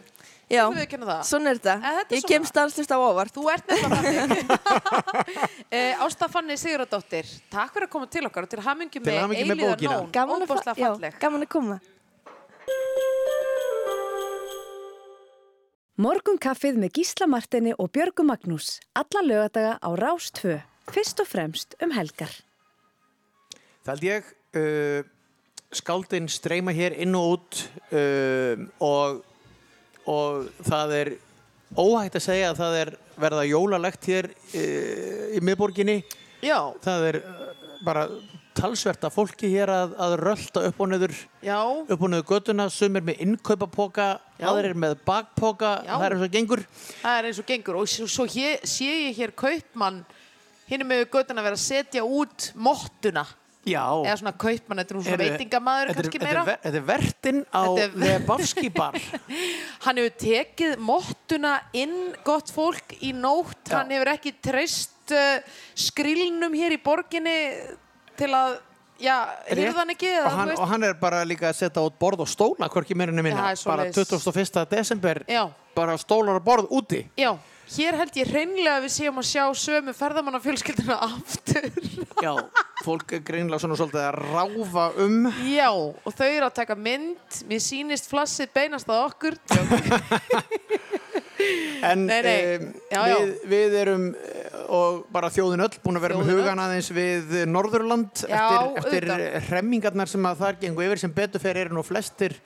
Já, 0.53 0.63
Þú 0.69 0.75
viðurkennir 0.77 1.09
það. 1.09 1.21
svona 1.29 1.49
er 1.53 1.59
þetta. 1.59 1.75
Þetta 1.83 2.13
er 2.13 2.17
Ég 2.19 2.25
kem 2.29 2.43
svona. 2.43 2.51
stanslist 2.53 2.91
á 2.93 2.97
óvart. 3.01 3.33
Þú 3.33 3.43
ert 3.53 3.71
nefnilega 3.73 4.11
þannig. 4.21 4.41
Eh, 5.73 5.97
Ásta 6.05 6.27
Fanny 6.29 6.53
Sigurðardóttir, 6.61 7.25
takk 7.49 7.71
fyrir 7.73 7.87
að 7.87 7.91
koma 7.95 8.05
til 8.13 8.21
okkar 8.27 8.45
og 8.45 8.49
til 8.51 8.59
hamingi 8.61 8.99
með 9.01 9.15
hamingju 9.23 9.45
með 9.49 9.55
eilíða 9.57 9.71
bókina. 9.73 9.95
nón. 9.97 10.11
Gaman 10.13 10.43
að, 10.45 10.51
já, 10.77 10.89
falleg. 10.93 11.15
gaman 11.23 11.45
að 11.47 11.49
koma. 11.55 11.79
Morgun 16.03 16.39
kaffið 16.41 16.77
með 16.81 16.93
Gísla 16.99 17.27
Martini 17.29 17.73
og 17.77 17.89
Björgu 17.93 18.25
Magnús. 18.25 18.79
Alla 18.97 19.21
lögadaga 19.25 19.73
á 19.81 19.89
Rás 19.97 20.29
2. 20.37 20.55
Fyrst 20.93 21.21
og 21.21 21.29
fremst 21.29 21.75
um 21.81 21.93
helgar. 21.95 22.33
Það 23.85 23.91
held 23.93 24.07
ég 24.07 24.31
uh, 24.57 25.01
skáldin 25.73 26.29
streyma 26.31 26.73
hér 26.75 26.95
inn 27.01 27.13
og 27.17 27.35
út 27.37 27.61
uh, 27.93 28.65
og, 28.83 29.21
og 30.09 30.49
það 30.65 30.95
er 30.99 31.11
óhægt 31.79 32.19
að 32.19 32.25
segja 32.27 32.51
að 32.51 32.61
það 32.61 32.77
er 32.81 32.93
verða 33.23 33.47
jólalegt 33.47 34.07
hér 34.09 34.29
uh, 34.29 35.35
í 35.37 35.41
miðborginni. 35.43 35.99
Já, 36.43 36.59
það 36.83 37.09
er 37.09 37.19
uh, 37.21 37.43
bara 37.85 38.07
talsvert 38.53 39.05
af 39.07 39.15
fólki 39.15 39.49
hér 39.49 39.71
að, 39.73 39.93
að 40.01 40.15
rölda 40.21 40.63
upp 40.69 40.81
og 40.83 40.89
niður 40.91 41.13
já, 41.43 41.57
upp 41.65 42.03
og 42.05 42.11
niður 42.11 42.27
göttuna, 42.29 42.67
sumir 42.69 43.05
með 43.05 43.23
innkaupapoka 43.25 44.07
Já. 44.37 44.47
aðrir 44.51 44.77
með 44.77 44.97
bakpoka. 45.07 45.75
Það 45.87 46.05
er 46.05 46.15
eins 46.15 46.25
og 46.27 46.35
gengur. 46.35 46.63
Það 47.01 47.17
er 47.17 47.29
eins 47.29 47.39
og 47.41 47.47
gengur. 47.49 47.79
Og 47.81 47.89
svo, 47.89 48.09
svo 48.11 48.27
hér, 48.29 48.61
sé 48.69 48.89
ég 49.07 49.17
hér 49.17 49.33
kaupmann 49.37 50.03
hinn 50.69 50.85
er 50.85 50.89
með 50.89 51.07
göttuna 51.07 51.41
að 51.41 51.49
vera 51.49 51.59
að 51.59 51.65
setja 51.65 52.05
út 52.05 52.51
mottuna 52.55 53.25
Já. 53.63 53.83
eða 54.03 54.17
svona 54.19 54.33
kaupmann, 54.35 54.81
þetta 54.81 54.91
er 54.91 55.03
svona 55.03 55.13
er- 55.23 55.93
kannski 55.95 56.19
meira 56.23 56.43
Þetta 56.63 56.79
er 56.79 56.87
vertinn 56.87 57.39
á 57.47 57.63
Lebowski 57.95 58.71
bar. 58.75 58.97
hann 59.85 60.01
hefur 60.01 60.17
tekið 60.19 60.75
mottuna 60.83 61.53
inn 61.73 61.95
gott 62.27 62.51
fólk 62.51 62.97
í 62.99 63.13
nótt 63.15 63.71
Já. 63.71 63.77
hann 63.79 63.93
hefur 63.95 64.11
ekki 64.17 64.35
treyst 64.43 65.15
uh, 65.15 65.39
skrilnum 65.79 66.53
hér 66.59 66.75
í 66.75 66.81
borginni 66.83 67.37
til 68.19 68.29
að 68.35 68.57
já, 69.03 69.15
hyrða 69.49 69.77
hann 69.79 69.93
ekki 69.95 70.11
og 70.19 70.29
hann, 70.37 70.51
og 70.57 70.67
hann 70.69 70.83
er 70.89 70.93
bara 70.99 71.23
líka 71.27 71.49
að 71.49 71.57
setja 71.63 71.81
út 71.83 71.95
borð 71.99 72.23
og 72.27 72.29
stóla 72.29 72.67
hvorki 72.71 72.93
Já, 72.93 72.99
minna. 72.99 73.31
bara 73.39 73.55
svoleiðis. 73.55 74.11
21. 74.11 74.67
desember, 74.75 75.23
Já. 75.27 75.47
bara 75.75 75.95
stólar 75.97 76.35
og 76.39 76.43
borð 76.45 76.67
úti. 76.71 77.05
já, 77.17 77.31
hér 77.73 77.95
held 78.01 78.17
ég 78.19 78.27
hreinlega 78.29 78.75
að 78.77 78.85
við 78.87 78.93
séum 78.97 79.19
að 79.21 79.27
sjá 79.29 79.43
sömu 79.57 79.93
ferðamannafjölskylduna 79.97 80.97
aftur 81.07 81.69
Já, 82.23 82.33
fólk 82.83 83.15
er 83.17 83.23
greinlega 83.25 83.59
svona 83.63 83.77
svolítið 83.79 84.03
að 84.03 84.19
ráfa 84.21 84.85
um. 85.05 85.19
já, 85.47 85.69
og 85.71 86.11
þau 86.15 86.27
eru 86.29 86.47
að 86.49 86.57
taka 86.59 86.75
mynd 86.79 87.39
mér 87.49 87.63
sýnist 87.63 88.09
flassið 88.11 88.51
beinast 88.55 88.91
að 88.91 89.05
okkur 89.09 89.39
En 91.83 92.05
Nei, 92.07 92.21
nei. 92.23 92.35
em, 92.55 92.67
Já, 92.93 93.01
já. 93.09 93.15
við, 93.19 93.31
við 93.51 93.73
erum 93.81 94.03
eh, 94.15 94.59
og 94.71 95.01
bara 95.11 95.27
þjóðin 95.33 95.63
öll 95.65 95.73
búin 95.83 95.99
að 95.99 96.05
vera 96.05 96.19
með 96.21 96.29
hugan 96.31 96.61
aðeins 96.63 96.87
við 96.95 97.33
Norðurland 97.51 98.21
Já, 98.29 98.45
eftir, 98.79 98.79
eftir 98.79 99.09
auðvitað. 99.09 99.47
hremmingarnar 99.49 100.11
sem 100.13 100.29
að 100.29 100.39
þar 100.45 100.59
gengu 100.61 100.85
yfir 100.85 101.01
sem 101.03 101.11
betur 101.17 101.43
fer 101.43 101.59
eru 101.65 101.75
nú 101.75 101.83
flestir 101.83 102.37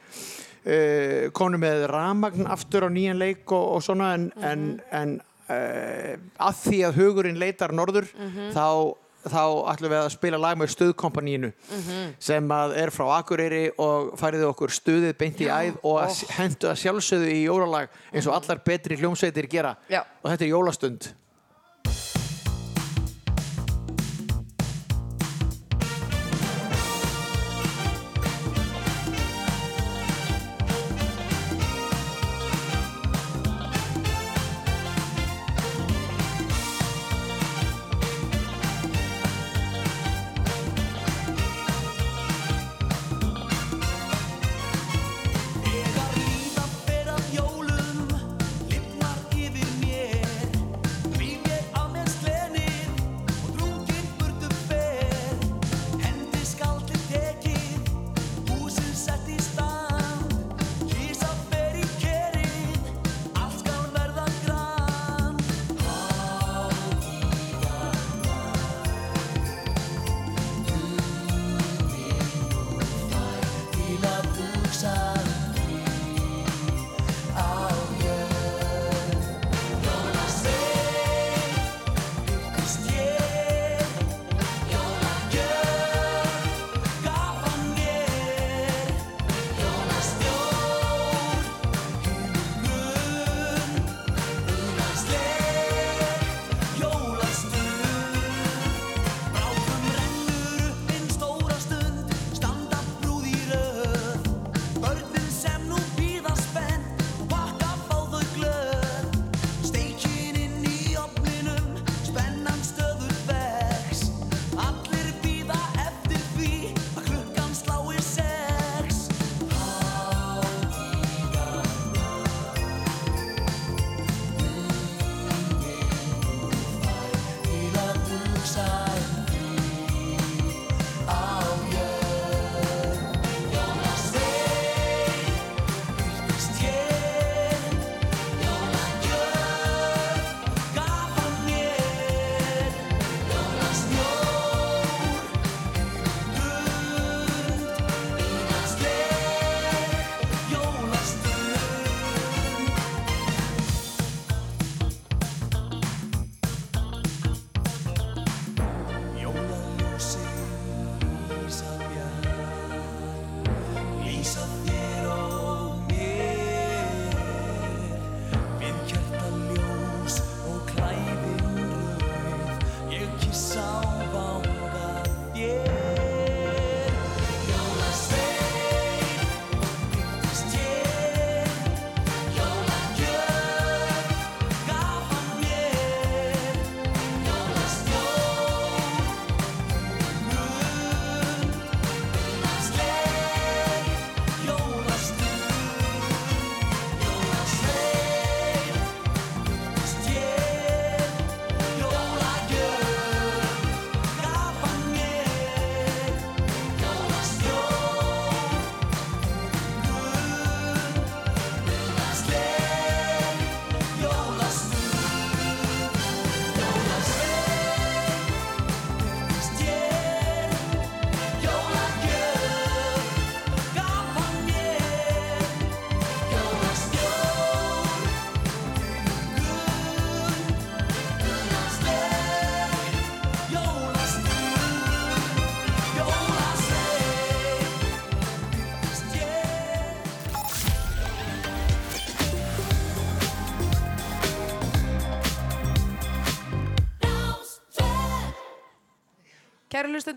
uh, 0.67 1.29
konu 1.31 1.57
með 1.57 1.87
ramagn 1.91 2.47
aftur 2.47 2.83
á 2.85 2.89
nýjan 2.91 3.17
leik 3.21 3.51
og, 3.51 3.75
og 3.77 3.81
svona 3.83 4.13
en, 4.17 4.31
Mhm. 4.35 4.43
en, 4.43 4.81
en 4.91 5.21
uh, 5.49 6.15
að 6.49 6.55
því 6.67 6.79
að 6.87 6.97
hugurinn 7.01 7.39
leitar 7.39 7.71
norður 7.71 8.07
Mhm. 8.17 8.51
þá 8.53 8.95
þá 9.27 9.43
ætlum 9.73 9.91
við 9.91 9.99
að 10.05 10.11
spila 10.13 10.37
lag 10.39 10.55
með 10.57 10.69
stuðkompanínu 10.71 11.49
Mhm. 11.51 12.13
sem 12.19 12.47
að 12.47 12.77
er 12.77 12.89
frá 12.95 13.17
Akureyri 13.19 13.71
og 13.77 14.13
færiði 14.17 14.45
okkur 14.53 14.71
stuðið 14.71 15.17
beint 15.17 15.41
í 15.41 15.47
æð 15.51 15.77
og 15.83 15.97
að 16.05 16.21
hendu 16.37 16.67
að 16.69 16.77
sjálfsögðu 16.83 17.27
í 17.33 17.43
jólalag 17.49 17.89
eins 18.13 18.27
og 18.27 18.33
allar 18.37 18.61
betri 18.63 18.95
hljómsveitir 18.95 19.49
gera 19.49 19.75
Já. 19.89 20.03
og 20.23 20.31
þetta 20.31 20.45
er 20.45 20.53
jólastund 20.53 21.09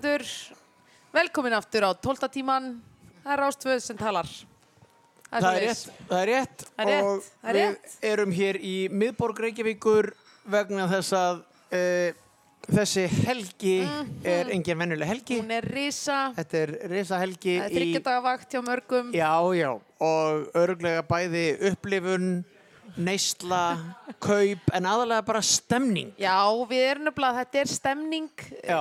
hlustendur, 0.00 0.56
Velkomin 1.12 1.52
aftur 1.52 1.82
á 1.82 1.90
12. 1.94 2.28
tíman. 2.30 2.80
Það 3.24 3.32
er 3.34 3.40
Rástvöð 3.42 3.80
sem 3.82 3.96
talar. 3.98 4.28
Það 5.30 5.46
er 5.56 5.62
rétt, 5.66 5.90
það 6.08 6.20
er 6.20 6.28
rétt 6.30 6.62
Það 6.76 6.80
er 6.80 6.88
rétt, 6.90 7.04
og 7.04 7.48
er 7.50 7.54
við 7.54 7.66
rétt. 7.68 7.92
erum 8.02 8.32
hér 8.34 8.56
í 8.58 8.74
miðborg 8.90 9.38
Reykjavíkur 9.44 10.08
vegna 10.50 10.86
þess 10.90 11.12
að 11.14 11.42
uh, 11.70 12.12
þessi 12.70 13.04
helgi 13.26 13.74
er 14.26 14.50
engin 14.50 14.78
vennuleg 14.80 15.06
helgi. 15.10 15.36
Mhm. 15.38 15.44
Hún 15.44 15.54
er 15.58 15.68
risa. 15.70 16.18
Þetta 16.38 16.58
er 16.64 16.72
risa 16.90 17.18
helgi 17.22 17.58
Það 17.60 17.66
er 17.68 17.76
þryggjadagavakt 17.78 18.50
hjá 18.56 18.62
mörgum. 18.66 19.12
Já, 19.14 19.30
já, 19.54 19.70
og 20.00 20.50
örglega 20.58 21.02
bæði 21.06 21.44
upplifun, 21.70 22.30
neysla, 22.96 23.60
kaup, 24.18 24.70
en 24.74 24.88
aðalega 24.90 25.24
bara 25.26 25.42
stemning. 25.42 26.12
Já, 26.18 26.34
við 26.70 26.82
erum 26.90 27.04
nefnilega, 27.10 27.44
þetta 27.44 27.60
er 27.62 27.70
stemning, 27.74 28.28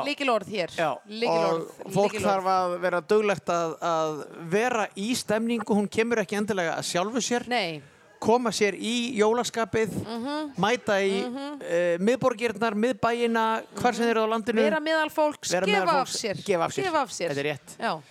líkilorð 0.07 0.47
hér. 0.53 0.73
Já, 0.77 0.89
Lykilorð, 1.07 1.69
og 1.85 1.93
fólk 1.93 2.13
lykilorð. 2.13 2.25
þarf 2.29 2.49
að 2.55 2.79
vera 2.81 3.01
duglegt 3.01 3.49
að, 3.53 3.77
að 3.81 4.19
vera 4.49 4.87
í 4.95 5.13
stemningu, 5.15 5.75
hún 5.75 5.87
kemur 5.89 6.17
ekki 6.23 6.37
endilega 6.41 6.75
að 6.77 6.89
sjálfu 6.93 7.21
sér. 7.21 7.47
Nei. 7.47 7.81
Koma 8.19 8.51
sér 8.51 8.75
í 8.75 9.15
jólaskapið, 9.15 9.93
Mhm. 10.03 10.49
mæta 10.59 10.97
í 10.99 11.21
mm 11.23 12.03
miðborgirnar, 12.03 12.73
miðbæina, 12.75 13.63
hvar 13.75 13.93
sem 13.95 14.03
þeir 14.05 14.11
eru 14.17 14.25
á 14.27 14.31
landinu. 14.33 14.61
Vera 14.61 14.79
meðal 14.83 15.09
fólks, 15.11 15.51
Vera 15.51 15.65
gefa 15.65 15.77
meðal 15.85 15.89
af 16.01 16.07
fólks, 16.07 16.17
sér. 16.19 16.43
gefa 16.45 16.65
af 16.65 16.71
sér. 16.73 16.83
Gefa 16.83 17.01
af 17.01 17.09
sér. 17.11 17.29
Þetta 17.29 17.39
er 17.39 17.47
rétt. 17.53 17.75
Já. 17.79 18.01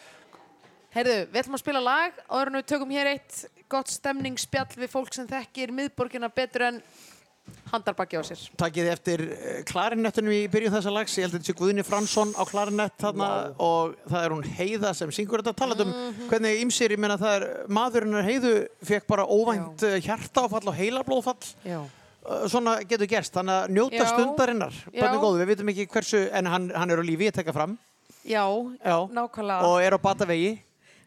Heyrðu, 0.95 1.16
við 1.29 1.41
ætlum 1.43 1.57
að 1.59 1.62
spila 1.62 1.81
lag 1.85 2.12
en 2.31 2.55
við 2.57 2.65
tökum 2.73 2.91
hér 2.97 3.11
eitt 3.12 3.43
gott 3.69 3.89
stemningsspjall 3.93 4.73
við 4.77 4.90
fólk 4.93 5.15
sem 5.15 5.27
þekkir 5.28 5.73
miðborgina 5.77 6.28
betur 6.35 6.62
en 6.73 6.82
handarbakki 7.73 8.19
á 8.20 8.23
sér. 8.28 8.40
Takið 8.61 8.89
eftir 8.93 9.23
eh, 9.32 9.61
klarinettinu 9.69 10.32
í 10.36 10.43
byrjun 10.53 10.74
þessa 10.74 10.93
lags, 10.93 11.15
ég 11.16 11.24
held 11.24 11.32
að 11.35 11.39
þetta 11.40 11.49
sé 11.49 11.57
Guðni 11.57 11.85
Fransson 11.86 12.35
á 12.36 12.45
klarinett 12.49 12.97
þarna 13.01 13.28
og 13.65 13.95
það 14.09 14.24
er 14.27 14.35
hún 14.35 14.45
Heiða 14.59 14.90
sem 14.97 15.12
syngur 15.16 15.40
þetta 15.45 15.57
talað 15.62 15.85
um 15.86 15.93
Mhm. 15.95 16.28
hvernig 16.28 16.61
ymsir, 16.65 16.93
ég 16.93 17.01
meina 17.01 17.16
það 17.20 17.36
er 17.39 17.47
maðurinn 17.73 18.19
er 18.20 18.28
Heiðu 18.28 18.53
fekk 18.85 19.07
bara 19.09 19.24
óvænt 19.24 19.82
uh, 19.89 19.97
hjartaáfall 20.05 20.69
og 20.69 20.77
heilablóðfall 20.77 21.55
Já. 21.65 21.81
Uh, 22.28 22.45
svona 22.53 22.78
getur 22.85 23.09
gerst, 23.09 23.32
þannig 23.32 23.62
að 23.65 23.73
njóta 23.78 24.03
Já. 24.05 24.09
stundarinnar 24.12 24.74
Já. 24.93 25.01
bönni 25.01 25.20
góðu, 25.24 25.40
við 25.40 25.53
vitum 25.55 25.73
ekki 25.73 25.89
hversu 25.89 26.24
en 26.32 26.47
hann, 26.53 26.69
hann 26.77 26.90
er 26.93 27.01
á 27.01 27.05
lífi, 27.05 27.31
ég 27.31 27.36
tekka 27.36 27.53
fram 27.57 27.78
Já, 28.28 28.45
Já. 28.85 28.99
nákvæmlega. 29.09 29.62
og 29.65 29.81
er 29.81 29.97
á 29.97 29.99
batavegi 29.99 30.59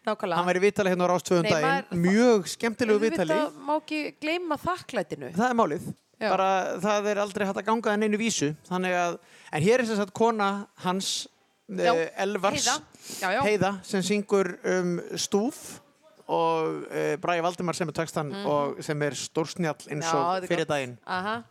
nákvæmlega. 0.08 0.38
hann 0.40 0.48
væri 0.50 0.62
vitali 0.64 0.90
hérna 0.94 1.08
á 1.08 1.12
Rástvöðum 1.12 1.44
Nei, 1.48 1.52
daginn 1.52 2.02
mjög 2.06 2.48
skemmtilegu 2.56 3.00
vitali 3.04 3.34
Auðvitað 3.36 3.60
má 3.68 3.76
ekki 3.82 4.00
gleyma 4.22 4.58
þakklætinu. 4.62 5.34
það 5.36 5.50
er 5.50 5.60
málið 5.60 5.86
Já. 6.22 6.30
bara 6.30 6.50
það 6.82 7.12
er 7.12 7.22
aldrei 7.26 7.46
hægt 7.48 7.62
að 7.62 7.66
ganga 7.70 7.94
en 7.94 8.04
einu 8.08 8.18
vísu 8.22 8.52
að, 8.70 9.20
en 9.52 9.62
hér 9.64 9.80
er 9.82 9.86
sem 9.90 9.98
sagt 10.02 10.14
kona 10.14 10.68
hans 10.86 11.28
Já, 11.72 11.94
uh, 11.94 12.10
Elvars 12.20 12.66
Heiða. 12.68 12.82
Já. 13.22 13.42
Heiða, 13.46 13.70
sem 13.88 14.02
syngur 14.04 14.58
um 14.68 14.98
stúf 15.16 15.80
og 16.28 16.84
uh, 16.92 17.16
Bragi 17.22 17.42
Valdimar 17.44 17.76
sem 17.78 17.88
er 17.88 17.96
textan 17.96 18.34
og 18.46 18.82
sem 18.84 19.02
er 19.08 19.16
stórsnjall 19.16 19.88
eins 19.90 20.10
og 20.12 20.48
fyrir 20.50 20.68
daginn 20.68 20.98
Aha. 21.08 21.42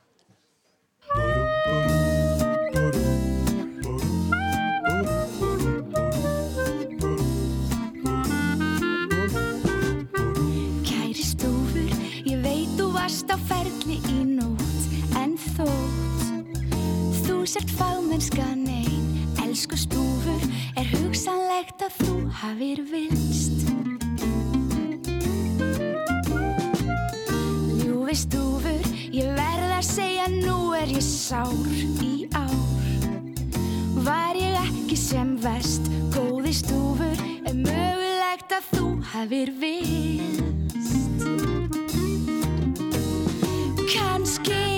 Þú 17.40 17.46
sért 17.48 17.70
fagmennskan 17.72 18.66
ein. 18.68 19.04
Elsku 19.40 19.76
stúfur, 19.80 20.42
er 20.76 20.84
hugsanlegt 20.92 21.80
að 21.80 21.94
þú 21.96 22.16
hafir 22.36 22.82
vilst 22.90 23.62
Ljúfi 27.80 28.16
stúfur, 28.20 28.84
ég 29.16 29.32
verð 29.38 29.72
að 29.72 29.86
segja 29.88 30.26
nú 30.34 30.74
er 30.76 30.92
ég 30.92 31.06
sár 31.06 31.54
í 32.04 32.28
ár. 32.36 32.52
Var 34.04 34.36
ég 34.36 34.58
ekki 34.66 34.98
sem 35.00 35.32
vest, 35.40 35.88
góði 36.12 36.52
stúfur, 36.60 37.24
er 37.48 37.56
mögulegt 37.56 38.52
að 38.52 38.68
þú 38.74 38.90
hafir 39.14 39.54
vilst. 39.62 40.44
Kanski 43.88 44.69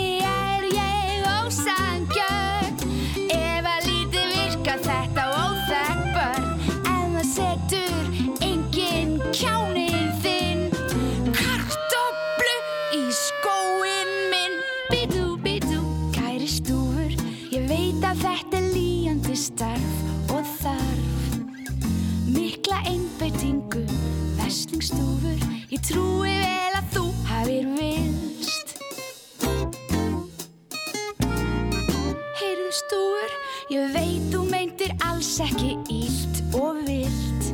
ég 33.73 33.93
veit 33.95 34.25
þú 34.29 34.43
meintir 34.51 34.91
alls 35.07 35.31
ekki 35.41 35.77
illt 35.89 36.41
og 36.59 36.83
vilt. 36.85 37.47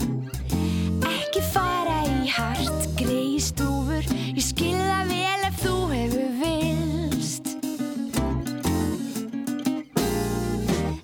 Ekki 1.06 1.42
fara 1.52 2.00
í 2.10 2.30
hart, 2.32 2.86
greiði 2.98 3.38
stúfur, 3.44 4.08
ég 4.32 4.42
skilða 4.42 5.04
vel 5.06 5.44
ef 5.46 5.60
þú 5.62 5.74
hefur 5.92 6.32
vilst. 6.40 7.52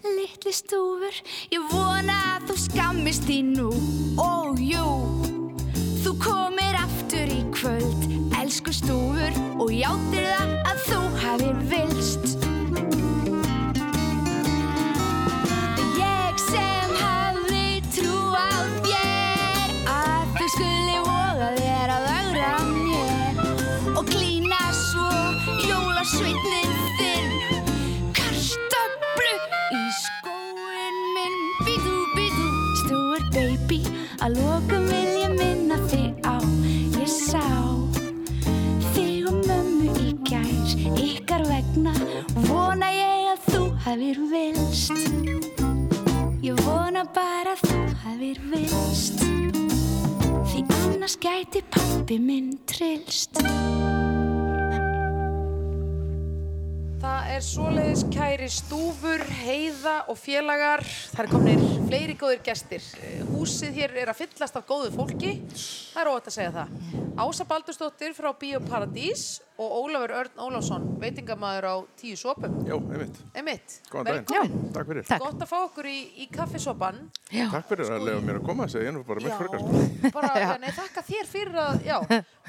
Litli 0.08 0.54
stúfur, 0.56 1.20
ég 1.54 1.68
vona 1.70 2.18
að 2.32 2.48
þú 2.50 2.58
skammist 2.64 3.28
því 3.28 3.38
nú 3.52 3.70
og 4.18 4.58
jú. 4.62 4.88
Þú 6.02 6.16
komir 6.24 6.80
aftur 6.80 7.30
í 7.30 7.44
kvöld, 7.54 8.10
elsku 8.40 8.74
stúfur, 8.74 9.38
og 9.62 9.70
játtir 9.70 10.26
það 10.32 10.58
að 10.72 10.82
þú 10.88 11.04
hafir 11.22 11.62
vilst. 11.70 12.43
Að 34.24 34.38
lokum 34.40 34.86
vil 34.88 35.16
ég 35.20 35.32
minna 35.36 35.76
þig 35.90 36.22
á 36.24 36.40
Ég 36.96 37.10
sá 37.12 37.42
þig 38.94 39.26
og 39.28 39.42
mömmu 39.44 39.90
í 40.00 40.14
gær. 40.24 40.70
Ykkar 40.96 41.44
vegna 41.50 41.92
vona 42.46 42.88
ég 42.94 43.34
að 43.34 43.44
þú 43.50 43.60
hafir 43.84 44.22
vilst 44.30 44.96
Ég 46.40 46.64
vona 46.64 47.04
bara 47.12 47.52
að 47.52 47.66
þú 47.68 47.82
hafir 48.06 48.40
vilst 48.54 49.20
Því 50.54 50.64
annars 50.80 51.20
gæti 51.20 51.60
pappi 51.68 52.16
minn 52.16 52.54
trillst 52.64 53.44
Það 57.04 57.26
er 57.34 57.42
svoleiðis 57.44 58.02
kæri 58.14 58.46
stúfur, 58.48 59.20
heiða 59.42 59.92
og 60.08 60.16
félagar. 60.16 60.80
Það 61.12 61.20
er 61.20 61.26
komnir 61.28 61.64
fleiri 61.84 62.14
góðir 62.16 62.40
gestir. 62.46 62.86
Eh, 62.96 63.18
Húsið 63.28 63.76
hér 63.76 63.92
er 64.00 64.08
að 64.08 64.22
fyllast 64.22 64.56
af 64.56 64.64
góðu 64.64 64.88
fólki. 64.94 65.34
Það 65.92 66.00
er 66.00 66.10
óvægt 66.14 66.30
að 66.30 66.36
segja 66.38 66.54
það. 66.54 66.72
Ása 67.20 67.46
Baldursdóttir 67.50 68.16
frá 68.16 68.30
Bíóparadís 68.40 69.26
og 69.54 69.70
Ólafur 69.84 70.10
Örn 70.18 70.40
Ólafsson, 70.42 70.86
veitingamæður 70.98 71.66
á 71.70 71.74
Tíu 72.00 72.16
Sopum. 72.18 72.56
Jó, 72.66 72.80
einmitt. 72.90 73.20
Emitt, 73.38 73.76
Góðan 73.92 74.08
daginn. 74.08 74.24
velkomin. 74.26 74.72
Takk 74.74 74.88
fyrir. 74.88 75.04
Gott 75.22 75.44
að 75.44 75.50
fá 75.52 75.56
okkur 75.68 75.86
í, 75.86 75.98
í 76.24 76.26
kaffisopan. 76.34 76.98
Takk 77.30 77.68
fyrir 77.70 77.92
að 77.94 78.02
lefa 78.08 78.24
mér 78.26 78.40
að 78.40 78.46
koma, 78.48 78.66
segi 78.72 78.88
ég 78.88 78.96
nú 78.96 79.04
bara 79.06 79.22
Já, 79.22 79.28
mitt 79.28 79.38
frekar. 79.38 80.10
bara, 80.16 80.32
já. 80.42 80.48
nei, 80.64 80.70
þakka 80.74 81.04
þér 81.06 81.30
fyrir 81.30 81.60
að, 81.62 81.78
já, 81.86 81.96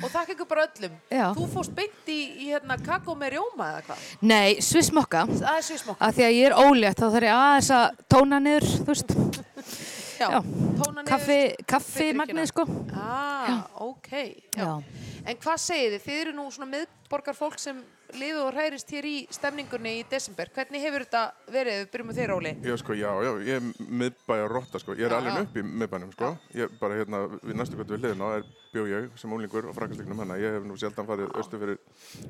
og 0.02 0.10
þakka 0.16 0.34
ykkur 0.36 0.50
bara 0.56 0.66
öllum. 0.72 0.98
Já. 1.14 1.26
Þú 1.38 1.48
fórst 1.54 1.76
beint 1.78 2.10
í, 2.10 2.20
í 2.42 2.50
hérna, 2.56 2.80
kakó 2.90 3.14
með 3.22 3.36
rjóma 3.38 3.70
eða 3.76 3.84
hvað? 3.92 4.08
Nei, 4.26 4.56
svissmokka. 4.66 5.28
Það 5.30 5.52
er 5.60 5.68
svismokka. 5.70 6.10
Af 6.10 6.18
því 6.18 6.26
að 6.32 6.38
ég 6.40 6.50
er 6.50 6.58
ólétt, 6.66 6.98
þá 6.98 7.06
þarf 7.20 7.30
ég 7.30 7.38
aðeins 7.44 7.72
að 7.78 8.02
tóna 8.16 8.42
niður, 8.42 8.68
þú 8.82 8.90
veist. 8.90 9.16
Kaffi, 10.16 11.40
kaffi 11.68 12.12
magnið, 12.16 12.48
sko. 12.52 12.66
Ah, 12.96 13.66
ok. 13.84 14.12
Já. 14.56 14.64
Já. 14.64 15.06
En 15.26 15.38
hvað 15.42 15.62
segið 15.64 15.94
þið? 15.96 16.02
Þið 16.06 16.22
eru 16.22 16.34
nú 16.38 16.44
svona 16.54 16.68
miðborgar 16.70 17.36
fólk 17.38 17.56
sem 17.58 17.80
liðið 18.16 18.42
og 18.44 18.50
hrærist 18.54 18.92
hér 18.94 19.08
í 19.10 19.14
stemningunni 19.34 19.94
í 20.00 20.04
desember. 20.10 20.52
Hvernig 20.54 20.84
hefur 20.86 21.06
þetta 21.06 21.22
verið? 21.52 21.80
Við 21.80 21.88
byrjum 21.94 22.10
með 22.12 22.20
þér, 22.20 22.34
Óli. 22.36 22.52
Já, 22.62 22.76
sko, 22.82 22.98
já, 23.00 23.08
já, 23.26 23.32
ég 23.48 23.58
er 23.58 23.88
miðbæja 24.02 24.50
rotta, 24.52 24.82
sko. 24.82 24.96
Ég 24.96 25.08
er 25.08 25.16
alveg 25.18 25.40
upp 25.48 25.58
í 25.58 25.64
miðbænum, 25.66 26.12
sko. 26.14 26.30
Ég 26.56 26.76
bara 26.82 27.00
hérna, 27.00 27.22
við 27.42 27.58
næstu 27.58 27.80
kvöldu 27.80 27.96
við 27.96 28.06
hliðina, 28.06 28.30
er 28.38 28.46
bjó 28.76 28.86
ég 28.92 29.08
sem 29.20 29.34
úlingur 29.36 29.68
á 29.68 29.74
frakastíknum 29.76 30.22
hennar. 30.22 30.42
Ég 30.44 30.60
hef 30.60 30.68
nú 30.70 30.78
sjaldan 30.80 31.10
farið 31.10 31.34
austu 31.34 31.62
fyrir 31.62 31.82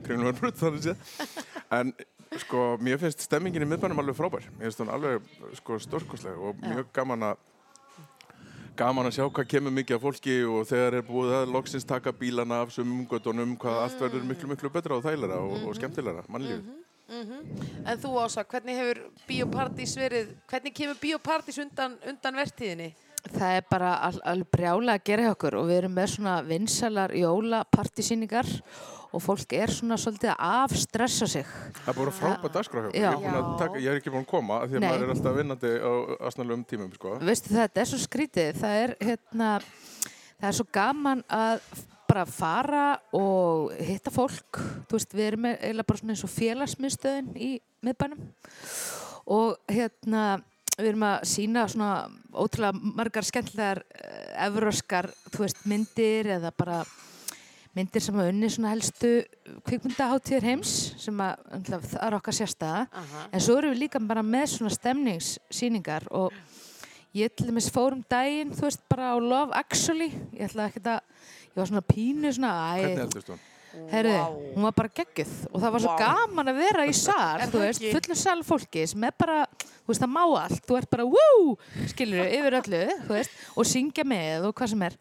kringlumverbrut, 0.07 0.61
þannig 0.61 0.87
séð. 0.87 1.17
En, 1.75 1.91
sko, 2.39 2.77
mér 2.85 3.01
finnst 3.01 3.25
stemmingin 3.25 3.65
í 3.65 3.67
miðbænum 3.67 3.99
alveg 3.99 4.15
frábær. 4.15 4.47
Mér 4.55 4.69
finnst 4.69 4.81
hún 4.85 4.93
alveg, 4.93 5.27
sko, 5.59 5.81
stórkostleg 5.83 6.39
og 6.39 6.63
mjög 6.63 6.93
gaman 6.95 7.33
að 7.33 7.43
gaman 8.77 9.07
að 9.09 9.17
sjá 9.17 9.25
hvað 9.27 9.47
kemur 9.51 9.73
mikið 9.75 9.97
af 9.97 10.03
fólki 10.03 10.35
og 10.47 10.67
þegar 10.69 10.97
er 10.99 11.05
búið 11.07 11.35
að 11.39 11.53
loksins 11.55 11.87
taka 11.87 12.13
bílana 12.15 12.61
af 12.63 12.73
sumum 12.75 13.05
göttunum, 13.09 13.55
hvað 13.61 13.79
allt 13.83 14.03
verður 14.03 14.27
miklu, 14.27 14.49
miklu 14.51 14.71
betra 14.73 14.97
og 14.97 15.05
þægilega 15.05 15.39
og, 15.39 15.55
og 15.69 15.77
skemmtilegra, 15.79 16.25
mannlífið. 16.31 16.73
En 17.85 17.99
þú, 18.01 18.15
Ása, 18.23 18.43
hvernig 18.49 18.79
hefur 18.79 19.01
Bíópartís 19.29 19.93
verið, 19.99 20.31
hvernig 20.49 20.73
kemur 20.75 20.97
Bíópartís 21.01 21.59
undan, 21.61 21.99
undan 22.09 22.39
vertíðinni? 22.41 22.91
Það 23.25 23.55
er 23.57 23.63
bara 23.69 23.93
al 24.05 24.19
alveg 24.21 24.51
brjálega 24.53 24.99
að 24.99 25.07
gera 25.09 25.25
hjá 25.25 25.31
okkur 25.33 25.57
og 25.59 25.65
við 25.69 25.79
erum 25.79 25.95
með 25.97 26.11
svona 26.13 26.35
vinsalar 26.45 27.13
jólapartísýningar 27.17 28.51
og 29.15 29.23
fólk 29.23 29.55
er 29.55 29.71
svona 29.73 29.97
svolítið 29.99 30.31
að 30.33 30.53
afstressa 30.59 31.27
sig. 31.31 31.49
Það 31.79 31.91
er 31.91 31.97
bara 31.99 32.13
frábært 32.19 32.57
dagskrá 32.57 32.83
hjá 32.83 32.89
okkur. 32.89 32.99
Ég, 32.99 33.09
er 33.09 33.17
búinn 33.23 33.39
að 33.39 33.49
taka, 33.61 33.81
ég 33.81 33.91
er 33.91 33.99
ekki 34.01 34.13
búin 34.13 34.25
að 34.25 34.31
koma 34.33 34.59
af 34.61 34.69
því 34.69 34.77
að 34.77 34.83
Nei. 34.83 34.87
maður 34.91 35.05
er 35.05 35.13
alltaf 35.15 35.37
vinnandi 35.39 35.73
á 35.79 35.91
asnalegum 36.29 36.65
tímum, 36.69 36.93
sko. 36.97 37.17
Veistu 37.23 37.53
það, 37.53 37.61
þetta 37.63 37.83
er 37.83 37.91
svo 37.91 37.99
skrítið. 38.03 38.61
Það 38.61 38.79
er, 38.83 38.95
hérna, 39.09 39.51
það 40.35 40.49
er 40.49 40.57
svo 40.59 40.67
gaman 40.77 41.23
að 41.39 41.69
bara 42.05 42.25
fara 42.29 42.87
og 43.15 43.71
hitta 43.79 44.13
fólk. 44.13 44.59
Þú 44.89 44.99
veist, 44.99 45.15
við 45.15 45.29
erum 45.31 45.47
eiginlega 45.53 45.89
bara 45.89 46.01
svona 46.01 46.15
eins 46.15 46.25
og 46.27 46.33
félagsmiðstöðin 46.35 47.31
í 47.39 47.51
miðbænum 47.85 48.27
og 49.35 49.55
hérna, 49.71 50.25
við 50.77 50.91
erum 50.91 51.07
að 51.07 51.25
sína 51.31 51.65
svona 51.71 51.89
ótrúlega 52.35 52.93
margar 52.99 53.27
skemmtilegar 53.27 53.81
uh, 53.85 54.45
evróskar, 54.47 55.09
þú 55.31 55.45
veist, 55.45 55.61
myndir 55.69 56.31
eða 56.37 56.51
bara 56.55 56.83
myndir 57.75 58.03
sem 58.03 58.19
að 58.19 58.29
unni 58.31 58.49
svona 58.51 58.71
helstu 58.71 59.09
kvikmyndaháttíðir 59.67 60.45
heims 60.47 60.75
sem 61.01 61.17
að 61.19 61.41
náttúrulega, 61.51 61.89
það 61.91 62.05
er 62.07 62.17
okkar 62.19 62.37
sérstæða 62.37 62.83
en 63.27 63.43
svo 63.43 63.57
erum 63.59 63.73
við 63.73 63.81
líka 63.81 63.99
bara 63.99 64.23
með 64.23 64.45
svona 64.53 64.75
stemningssýningar 64.77 66.07
og 66.15 66.35
ég 67.15 67.35
til 67.35 67.49
dæmis 67.49 67.67
fór 67.75 67.97
um 67.97 68.05
daginn 68.11 68.53
þú 68.55 68.67
veist 68.67 68.85
bara 68.91 69.11
á 69.11 69.15
Love 69.19 69.55
Actually. 69.59 70.07
Ég 70.35 70.47
ætla 70.47 70.69
ekki 70.69 70.83
að 70.85 71.01
ég 71.51 71.59
var 71.59 71.69
svona 71.71 71.83
pínu 71.89 72.31
svona 72.35 72.55
Hvernig 72.79 72.95
æ, 72.95 73.03
heldist 73.03 73.33
hún? 73.33 73.43
Herru, 73.91 74.15
hún 74.55 74.65
var 74.67 74.75
bara 74.77 74.91
geggjuð 75.01 75.33
og 75.51 75.61
það 75.63 75.73
var 75.75 75.83
svo 75.85 75.91
Vá. 75.93 75.97
gaman 76.05 76.51
að 76.53 76.59
vera 76.63 76.85
í 76.87 76.93
sal 76.97 77.41
Er 77.41 77.51
þú 77.51 77.59
það 77.59 77.65
veist, 77.67 77.81
ekki? 77.83 77.93
fullur 77.97 78.19
sal 78.21 78.39
fólki 78.47 78.85
sem 78.91 79.03
er 79.09 79.13
bara, 79.19 79.41
þú 79.65 79.91
veist, 79.93 80.01
það 80.05 80.13
má 80.15 80.23
allt 80.45 80.65
þú 80.69 80.77
ert 80.79 80.89
bara, 80.95 81.05
wú, 81.11 81.57
skilur 81.91 82.25
yfir 82.39 82.57
öllu 82.61 82.81
þú 83.05 83.13
veist, 83.19 83.37
og 83.55 83.69
syngja 83.69 84.07
með 84.07 84.49
og 84.49 84.55
hvað 84.57 84.73
sem 84.73 84.87
er 84.89 84.97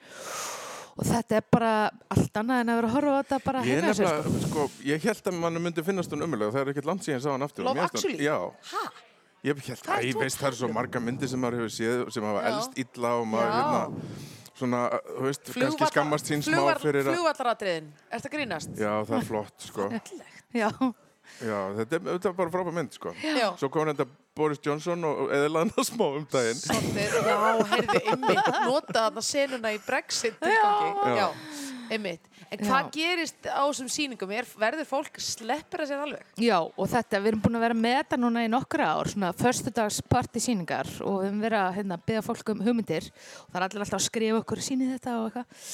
og 0.95 1.09
þetta 1.09 1.39
er 1.41 1.47
bara 1.51 1.71
allt 2.15 2.37
annað 2.39 2.61
en 2.63 2.69
að 2.71 2.77
vera 2.79 2.91
að 2.91 2.95
horfa 2.95 3.15
á 3.15 3.19
þetta 3.25 3.39
bara 3.49 3.63
Ég 3.67 3.81
heima 3.81 3.89
hjá 3.89 3.97
sér, 3.99 4.13
nefnilega, 4.13 4.45
sko, 4.49 4.67
ég 4.87 5.09
held 5.09 5.31
að 5.33 5.41
mann 5.43 5.63
myndi 5.65 5.83
finnast 5.89 6.13
hún 6.15 6.23
umulega, 6.29 6.53
það 6.55 6.61
er 6.63 6.71
ekkert 6.75 6.87
langt 6.91 7.03
síðan 7.03 7.19
ég 7.19 7.25
sá 7.25 7.31
hann 7.33 7.47
aftur. 7.49 7.67
Love 7.67 7.83
Actually? 7.83 8.21
Já. 8.23 8.37
Ha? 8.71 8.85
Ég 9.45 9.59
held, 9.67 9.83
er 9.91 10.07
æ, 10.07 10.13
þú 10.15 10.23
veist, 10.23 10.39
það 10.39 10.47
eru 10.53 10.61
svo 10.61 10.69
marga 10.73 11.03
myndir 11.03 11.29
sem 11.33 11.43
maður 11.43 11.65
hefur 11.65 11.75
séð 11.75 12.05
sem 12.15 12.25
hafa 12.31 12.45
elst 12.53 12.79
illa 12.85 13.11
og 13.19 13.27
maður, 13.33 13.51
hérna, 13.59 13.83
svona, 14.59 14.83
þú 15.09 15.29
veist, 15.29 15.55
kannski 15.55 15.89
skammast 15.93 16.31
sín 16.31 16.45
smá 16.47 16.61
fyrir 16.83 17.05
að... 17.05 17.15
Flugvallaratriðin, 17.15 17.89
ertu 18.11 18.31
að 18.31 18.37
grínast? 18.37 18.77
Já, 18.79 18.93
það 19.09 19.17
er 19.19 19.27
flott, 19.31 19.57
sko. 19.69 19.89
já, 20.63 20.69
Já, 21.43 21.57
þetta 21.81 21.97
er, 21.97 22.03
þetta 22.07 22.29
er 22.31 22.35
bara 22.39 22.53
frábær 22.53 22.75
mynd, 22.77 22.95
sko. 22.95 23.11
Já. 23.25 23.47
Svo 23.59 23.69
kom 23.73 23.89
þetta 23.91 24.07
Boris 24.39 24.61
Johnson 24.63 25.07
og 25.09 25.33
eðlaðan 25.35 25.73
að 25.81 25.87
smá 25.89 26.05
um 26.07 26.27
daginn. 26.31 26.61
Svolítið, 26.61 27.17
já, 27.27 27.39
heyrðu, 27.73 28.03
einmitt, 28.13 28.51
nota 28.69 28.95
þarna 28.99 29.25
senuna 29.27 29.73
í 29.75 29.81
Brexit. 29.83 30.39
Já. 30.39 30.71
Já, 31.19 31.27
einmitt. 31.91 32.31
En 32.55 32.69
hvað 32.69 32.91
gerist 32.95 33.49
á 33.49 33.63
þessum 33.63 33.91
sýningum? 33.93 34.35
Er, 34.35 34.47
verður 34.61 34.89
fólk 34.89 35.19
sleppir 35.23 35.85
að 35.85 35.91
sér 35.91 36.05
alveg? 36.05 36.31
Já, 36.41 36.57
og 36.63 36.91
þetta, 36.93 37.21
við 37.21 37.33
erum 37.33 37.43
búin 37.45 37.59
að 37.59 37.67
vera 37.67 37.79
með 37.79 37.97
þetta 38.01 38.21
núna 38.21 38.45
í 38.45 38.53
nokkra 38.53 38.93
ár, 38.95 39.11
svona 39.13 39.33
förstudags 39.39 40.01
partysýningar 40.13 40.91
og 41.03 41.19
við 41.21 41.29
höfum 41.29 41.43
verið 41.45 41.61
að 41.61 41.77
hérna, 41.81 42.01
byggja 42.07 42.25
fólk 42.29 42.55
um 42.55 42.65
hugmyndir 42.65 43.11
og 43.11 43.51
það 43.51 43.61
er 43.61 43.67
allir 43.69 43.85
alltaf 43.87 44.01
að 44.01 44.07
skrifa 44.07 44.41
okkur 44.45 44.65
sýni 44.65 44.91
þetta 44.95 45.19
og 45.19 45.29
eitthvað. 45.29 45.69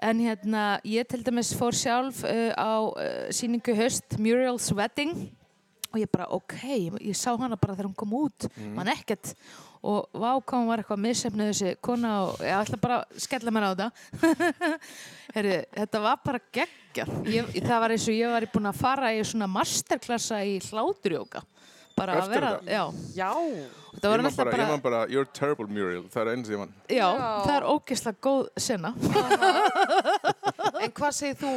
En 0.00 0.22
hérna, 0.24 0.62
ég 0.88 1.10
til 1.10 1.20
dæmis 1.26 1.50
fór 1.58 1.76
sjálf 1.76 2.22
uh, 2.24 2.48
á 2.56 2.72
uh, 2.88 3.28
sýningu 3.36 3.74
í 3.74 3.80
haust, 3.82 4.16
Muriel's 4.16 4.70
Wedding 4.72 5.28
og 5.90 5.98
ég 5.98 6.10
bara, 6.12 6.28
ok, 6.36 6.54
ég 7.02 7.16
sá 7.18 7.32
hana 7.40 7.56
bara 7.58 7.74
þegar 7.74 7.88
hún 7.90 7.96
kom 7.98 8.12
út, 8.20 8.46
mann 8.76 8.90
ekkert. 8.92 9.34
Og 9.80 10.10
vá 10.12 10.34
hvað 10.36 10.58
hún 10.60 10.68
var 10.68 10.82
eitthvað 10.82 11.00
missefnið 11.06 11.50
þessi 11.54 11.70
kona 11.80 12.10
og 12.28 12.42
ég 12.44 12.52
ætla 12.58 12.78
bara 12.82 12.98
að 13.00 13.22
skella 13.24 13.54
mér 13.56 13.64
á 13.64 13.70
þetta. 13.72 13.88
Heri, 15.34 15.54
þetta 15.76 16.02
var 16.04 16.18
bara 16.24 16.40
geggjað. 16.52 17.12
Ég, 17.32 17.50
það 17.64 17.80
var 17.84 17.94
eins 17.94 18.08
og 18.10 18.16
ég 18.18 18.34
var 18.34 18.46
búin 18.52 18.70
að 18.70 18.80
fara 18.82 19.12
í 19.16 19.22
svona 19.24 19.48
masterklassa 19.50 20.40
í 20.44 20.58
hláturjóka 20.68 21.42
bara 21.96 22.16
að 22.16 22.20
Eftir 22.26 22.34
vera, 22.36 22.50
þetta? 22.60 22.74
já, 22.76 22.84
Já. 23.20 23.30
Þetta 23.90 24.06
Ég 24.06 24.10
var 24.10 24.22
man 24.22 24.36
bara, 24.36 24.50
bara, 24.50 24.62
ég 24.62 24.68
man 24.70 24.80
bara, 24.84 25.00
you're 25.10 25.28
terrible 25.34 25.66
Muriel, 25.66 26.04
það 26.12 26.22
er 26.22 26.32
eins 26.36 26.48
ég 26.52 26.58
man. 26.62 26.72
já, 26.88 27.06
það 27.44 27.54
er 27.56 27.66
ógeðslega 27.74 28.20
góð 28.22 28.48
sena 28.56 28.94
En 30.80 30.92
hvað 30.96 31.12
segir 31.16 31.36
þú, 31.40 31.50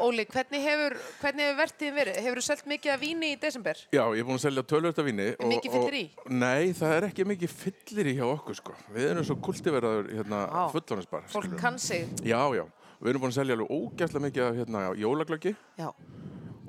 Óli, 0.00 0.24
hvernig 0.30 0.62
hefur, 0.64 0.94
hvernig 1.20 1.44
hefur 1.44 1.58
vertíðin 1.60 1.96
verið? 1.98 2.18
Hefur 2.24 2.38
þú 2.40 2.44
selt 2.46 2.62
mikið 2.70 2.92
af 2.94 3.00
víni 3.02 3.32
í 3.34 3.38
desember? 3.42 3.80
Já, 3.92 4.00
ég 4.14 4.22
er 4.22 4.28
búin 4.28 4.38
að 4.38 4.44
selja 4.46 4.62
tölvöld 4.70 4.98
af 5.02 5.04
víni. 5.04 5.26
og- 5.36 5.50
mikið 5.50 5.74
fyllir 5.74 5.96
í? 5.98 6.04
og- 6.16 6.30
Nei, 6.30 6.72
það 6.72 6.94
er 6.96 7.06
ekki 7.10 7.24
mikið 7.28 7.50
fyllir 7.60 8.06
í 8.06 8.14
hjá 8.16 8.24
okkur, 8.30 8.54
sko. 8.56 8.72
Við 8.94 9.10
erum 9.10 9.24
svo 9.24 9.36
kultiveraður, 9.36 10.08
hérna, 10.16 10.70
fullónisbar. 10.72 11.22
Fólk 11.28 11.58
kann 11.58 11.78
sig. 11.78 12.08
Já, 12.24 12.40
já. 12.56 12.64
Við 13.02 13.08
erum 13.10 13.20
búin 13.22 13.32
að 13.32 13.38
selja 13.40 13.56
alveg 13.56 13.68
ógæslega 13.70 14.24
mikið 14.30 14.42
af, 14.48 14.56
hérna, 14.56 14.80
jólaglöggi. 14.96 15.56
Já. 15.78 15.92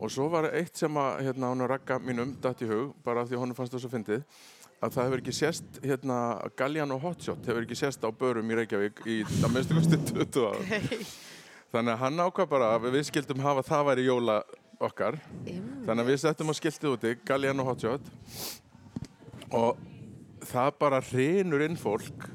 Og 0.02 0.10
svo 0.10 0.30
var 0.30 0.50
eitt 0.52 0.76
sem 0.76 0.92
að, 0.94 1.22
hérna, 1.22 1.54
hún 1.54 1.62
að 1.62 1.70
ragga 1.70 2.00
mínum 2.00 2.36
datt 2.42 2.60
í 2.62 2.68
hug, 2.68 2.94
bara 3.06 3.22
af 3.22 3.30
því 3.30 3.36
að 3.38 3.40
honum 3.46 3.56
fannst 3.56 3.72
það 3.74 3.80
svo 3.86 3.90
fyndið, 3.96 4.24
að 4.82 4.96
það 4.96 5.08
hefur 5.08 5.22
ekki 5.22 5.34
sést, 5.38 5.78
hérna, 5.86 6.18
Galliano 6.58 6.98
Hotshot 7.02 7.46
hefur 7.46 7.66
ekki 7.66 7.78
sést 7.78 8.02
á 8.02 8.10
börum 8.10 8.50
í 8.50 8.58
Reykjavík 8.58 9.04
í 9.06 9.20
að 9.28 9.54
minnstu 9.54 9.78
kosti 9.78 10.00
20 10.10 10.48
ára. 10.50 10.80
Þannig 11.72 11.94
að 11.94 12.02
hann 12.02 12.24
ákvað 12.26 12.50
bara 12.52 12.72
að 12.76 12.90
við 12.98 13.06
skildum 13.12 13.44
hafa 13.46 13.64
það 13.68 13.86
væri 13.92 14.08
jóla 14.08 14.40
okkar. 14.82 15.20
Þannig 15.46 16.02
að 16.04 16.10
við 16.10 16.20
settum 16.24 16.52
á 16.52 16.54
skiltið 16.58 16.96
úti, 16.96 17.14
Galliano 17.30 17.66
Hotshot, 17.68 18.10
og 19.54 19.80
það 20.50 20.72
bara 20.82 21.04
hrinur 21.12 21.64
inn 21.68 21.78
fólk 21.80 22.26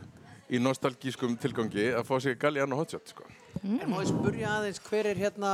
í 0.46 0.62
nostalgískum 0.62 1.34
tilgangi 1.42 1.90
að 1.98 2.06
fá 2.06 2.14
sér 2.22 2.38
Galliano 2.40 2.78
Hotshot, 2.78 3.10
sko. 3.10 3.26
En 3.66 3.90
má 3.90 3.96
ég 3.98 4.10
spurja 4.12 4.50
aðeins 4.60 4.78
hver 4.86 5.08
er 5.10 5.18
hérna, 5.18 5.50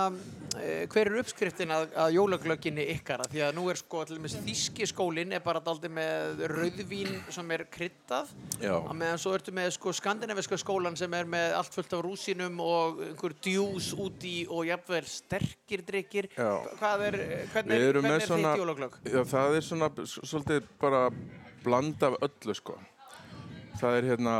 eh, 0.60 0.82
hver 0.92 1.08
er 1.08 1.14
uppskriftin 1.22 1.70
að, 1.72 1.86
að 1.96 2.16
jólaglögginni 2.18 2.84
ykkar? 2.98 3.22
Því 3.32 3.40
að 3.46 3.54
nú 3.56 3.64
er 3.72 3.78
sko 3.80 4.02
til 4.04 4.18
dæmis 4.18 4.34
þíski 4.44 4.88
skólinn 4.90 5.32
er 5.32 5.40
bara 5.44 5.62
daldi 5.64 5.88
með 5.88 6.42
rauðvín 6.52 7.14
sem 7.32 7.54
er 7.56 7.64
kryddað. 7.72 8.34
Já. 8.60 8.74
Á 8.84 8.92
meðan 8.92 9.22
svo 9.22 9.32
ertu 9.38 9.54
með 9.56 9.70
sko 9.78 9.94
skandinaviska 9.96 10.60
skólan 10.60 10.98
sem 11.00 11.16
er 11.16 11.30
með 11.32 11.56
allt 11.56 11.78
fullt 11.78 11.96
af 11.96 12.04
rúsínum 12.04 12.60
og 12.60 13.00
einhver 13.08 13.36
djús 13.48 13.92
út 13.96 14.28
í 14.28 14.36
og 14.44 14.68
jafnvel 14.68 15.08
sterkir 15.08 15.84
drikkir. 15.88 16.28
Já. 16.36 16.52
Hvað 16.82 17.06
er, 17.08 17.20
hvernig 17.54 17.86
er, 17.88 18.02
með 18.04 18.18
er 18.18 18.26
svona, 18.28 18.52
þitt 18.52 18.64
jólaglögg? 18.66 19.00
já, 19.08 19.22
það 19.32 19.56
er 19.56 19.70
svona 19.70 19.92
svolítið 20.12 20.68
bara 20.82 21.06
bland 21.64 22.04
af 22.04 22.20
öllu 22.28 22.60
sko. 22.60 22.76
Það 23.80 24.02
er 24.02 24.12
hérna 24.12 24.36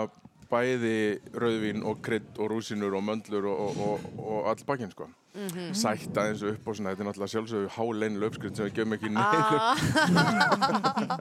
bæði 0.53 0.95
rauðvín 1.33 1.83
og 1.89 2.03
krydd 2.05 2.39
og 2.39 2.51
rúsinur 2.53 2.95
og 2.99 3.05
möndlur 3.07 3.49
og, 3.49 3.61
og, 3.65 3.83
og, 3.89 4.07
og 4.23 4.49
all 4.53 4.65
bakinn 4.69 4.93
sko. 4.93 5.09
Mhm. 5.33 5.71
Sætt 5.73 6.13
aðeins 6.21 6.43
upp 6.45 6.67
og 6.69 6.75
svona, 6.77 6.93
þetta 6.93 7.03
er 7.03 7.09
náttúrulega 7.09 7.33
sjálfsögðu 7.33 7.69
háleinileg 7.79 8.29
uppskrift 8.29 8.59
sem 8.61 8.67
við 8.69 8.75
gefum 8.77 8.97
ekki 8.99 9.09
Ah. 9.17 9.81
neinu. 10.13 11.17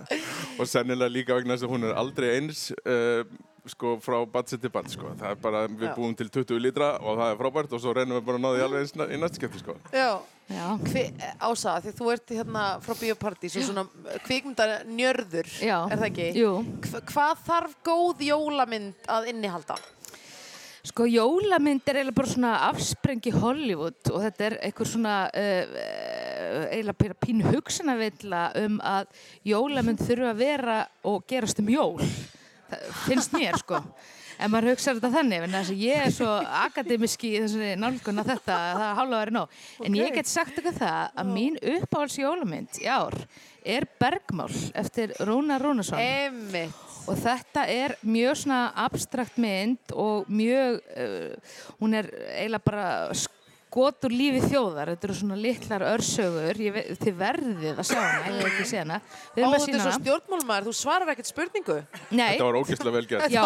og 0.59 0.67
sennilega 0.67 1.13
líka 1.15 1.37
vegna 1.37 1.55
þess 1.55 1.67
að 1.67 1.73
hún 1.75 1.87
er 1.87 1.95
aldrei 2.01 2.27
eins 2.35 2.65
uh, 2.83 3.23
sko 3.69 3.95
frá 4.01 4.17
batsi 4.25 4.57
til 4.57 4.71
bat 4.73 4.89
sko. 4.89 5.13
Það 5.19 5.33
er 5.33 5.39
bara, 5.41 5.63
við 5.69 5.87
Já. 5.89 5.93
búum 5.97 6.13
til 6.17 6.29
20 6.33 6.61
lítra 6.63 6.91
og 6.99 7.19
það 7.19 7.33
er 7.33 7.39
frábært 7.41 7.75
og 7.75 7.81
svo 7.83 7.93
reynum 7.95 8.17
við 8.17 8.27
bara 8.27 8.39
að 8.39 8.45
ná 8.45 8.49
því 8.55 8.63
alveg 8.65 9.13
í 9.13 9.21
næst 9.21 9.39
skipti 9.39 9.61
sko. 9.61 9.77
Já. 9.93 10.09
já, 10.49 10.65
Hve, 10.87 11.05
Ása, 11.37 11.77
því 11.85 11.95
þú 11.99 12.11
ert 12.15 12.35
hérna 12.39 12.65
frá 12.81 12.97
Bíópartís 12.97 13.57
og 13.61 13.67
svona 13.69 13.85
kvikmynda 14.25 14.67
njörður, 14.89 15.53
Já. 15.61 15.77
er 15.85 15.97
það 16.01 16.09
ekki? 16.09 16.29
Jú. 16.41 16.51
Hva, 16.87 17.03
hvað 17.13 17.47
þarf 17.47 17.79
góð 17.85 18.27
jólamynd 18.31 19.11
að 19.11 19.33
innihalda? 19.35 19.79
Sko 20.81 21.05
jólamynd 21.05 21.85
er 21.85 21.99
eiginlega 21.99 22.17
bara 22.17 22.29
svona 22.31 22.51
afsprengi 22.71 23.29
Hollywood 23.35 24.09
og 24.09 24.23
þetta 24.23 24.45
er 24.47 24.55
eitthvað 24.65 24.87
svona 24.89 25.15
uh, 25.29 25.75
eiginlega 26.73 27.17
pínu 27.21 27.51
hugsanavilla 27.53 28.47
um 28.63 28.79
að 28.81 29.11
jólamynd 29.45 30.01
þurfa 30.01 30.31
að 30.33 30.41
vera 30.41 30.77
og 31.05 31.27
gerast 31.29 31.61
um 31.61 31.69
jól. 31.69 32.01
Finnst 33.05 33.35
mér 33.35 33.57
sko. 33.61 33.81
En 34.41 34.49
maður 34.49 34.71
hugsaður 34.71 35.01
þetta 35.01 35.17
þannig, 35.19 35.43
en 35.45 35.55
þess 35.55 35.71
að 35.73 35.81
ég 35.85 36.03
er 36.05 36.13
svo 36.15 36.29
akademiski 36.63 37.29
í 37.29 37.41
þessari 37.43 37.73
nálgun 37.77 38.21
að 38.23 38.31
þetta, 38.31 38.55
að 38.57 38.79
það 38.79 38.93
hálfa 38.99 39.19
verið 39.19 39.35
nóg. 39.35 39.57
En 39.85 39.97
ég 39.99 40.15
get 40.15 40.31
sagt 40.31 40.61
ykkur 40.61 40.77
það 40.79 41.19
að 41.21 41.33
mín 41.35 41.59
uppáhalds 41.75 42.17
jólamynd 42.17 42.79
í 42.81 42.87
ár 42.89 43.17
er 43.61 43.85
Bergmál 44.01 44.49
eftir 44.81 45.13
Rúnar 45.27 45.61
Rúnarsson. 45.61 46.01
Einmitt. 46.01 46.87
Og 47.09 47.17
þetta 47.21 47.67
er 47.69 47.93
mjög 48.05 48.39
svona 48.43 48.63
abstrakt 48.81 49.37
mynd 49.41 49.93
og 49.97 50.29
mjög, 50.29 50.81
uh, 50.95 51.61
hún 51.81 51.97
er 51.97 52.09
eiginlega 52.33 52.65
bara 52.65 52.89
skot 53.13 53.40
úr 54.07 54.11
lífi 54.11 54.41
þjóðar. 54.51 54.89
Þetta 54.91 55.07
eru 55.07 55.15
svona 55.15 55.35
litlar 55.39 55.83
örsögur, 55.87 56.57
ég, 56.59 56.73
ve- 56.75 56.95
þið 56.99 57.15
verðið 57.21 57.77
að 57.79 57.87
sjá 57.87 57.99
hana, 58.01 58.25
ég 58.27 58.37
veit 58.41 58.47
ekki 58.51 58.65
sé 58.67 58.79
hana. 58.81 58.97
Ó, 59.01 59.51
þetta 59.55 59.75
er 59.77 59.83
svo 59.85 59.93
stjórnmálmaður, 59.99 60.67
þú 60.67 60.73
svarar 60.81 61.11
ekkert 61.13 61.29
spurningu. 61.31 61.77
Nei. 62.11 62.33
Þetta 62.35 62.47
var 62.49 62.57
ógeðslega 62.59 62.93
vel 62.97 63.05
gert. 63.07 63.31
Já, 63.31 63.43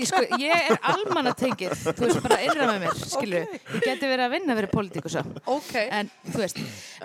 ég, 0.00 0.06
sko, 0.08 0.22
ég 0.40 0.54
er 0.70 0.78
almannatengið, 0.94 1.74
þú 1.90 2.06
veist, 2.06 2.22
bara 2.24 2.38
innra 2.46 2.68
með 2.70 2.80
mér, 2.86 3.02
skilju. 3.14 3.42
Ég 3.50 3.84
geti 3.84 4.10
verið 4.14 4.24
að 4.26 4.34
vinna 4.36 4.56
fyrir 4.60 4.72
pólitíkusa. 4.72 5.24
Ok. 5.46 5.74
En, 5.90 6.10
þú 6.30 6.42
veist, 6.44 6.62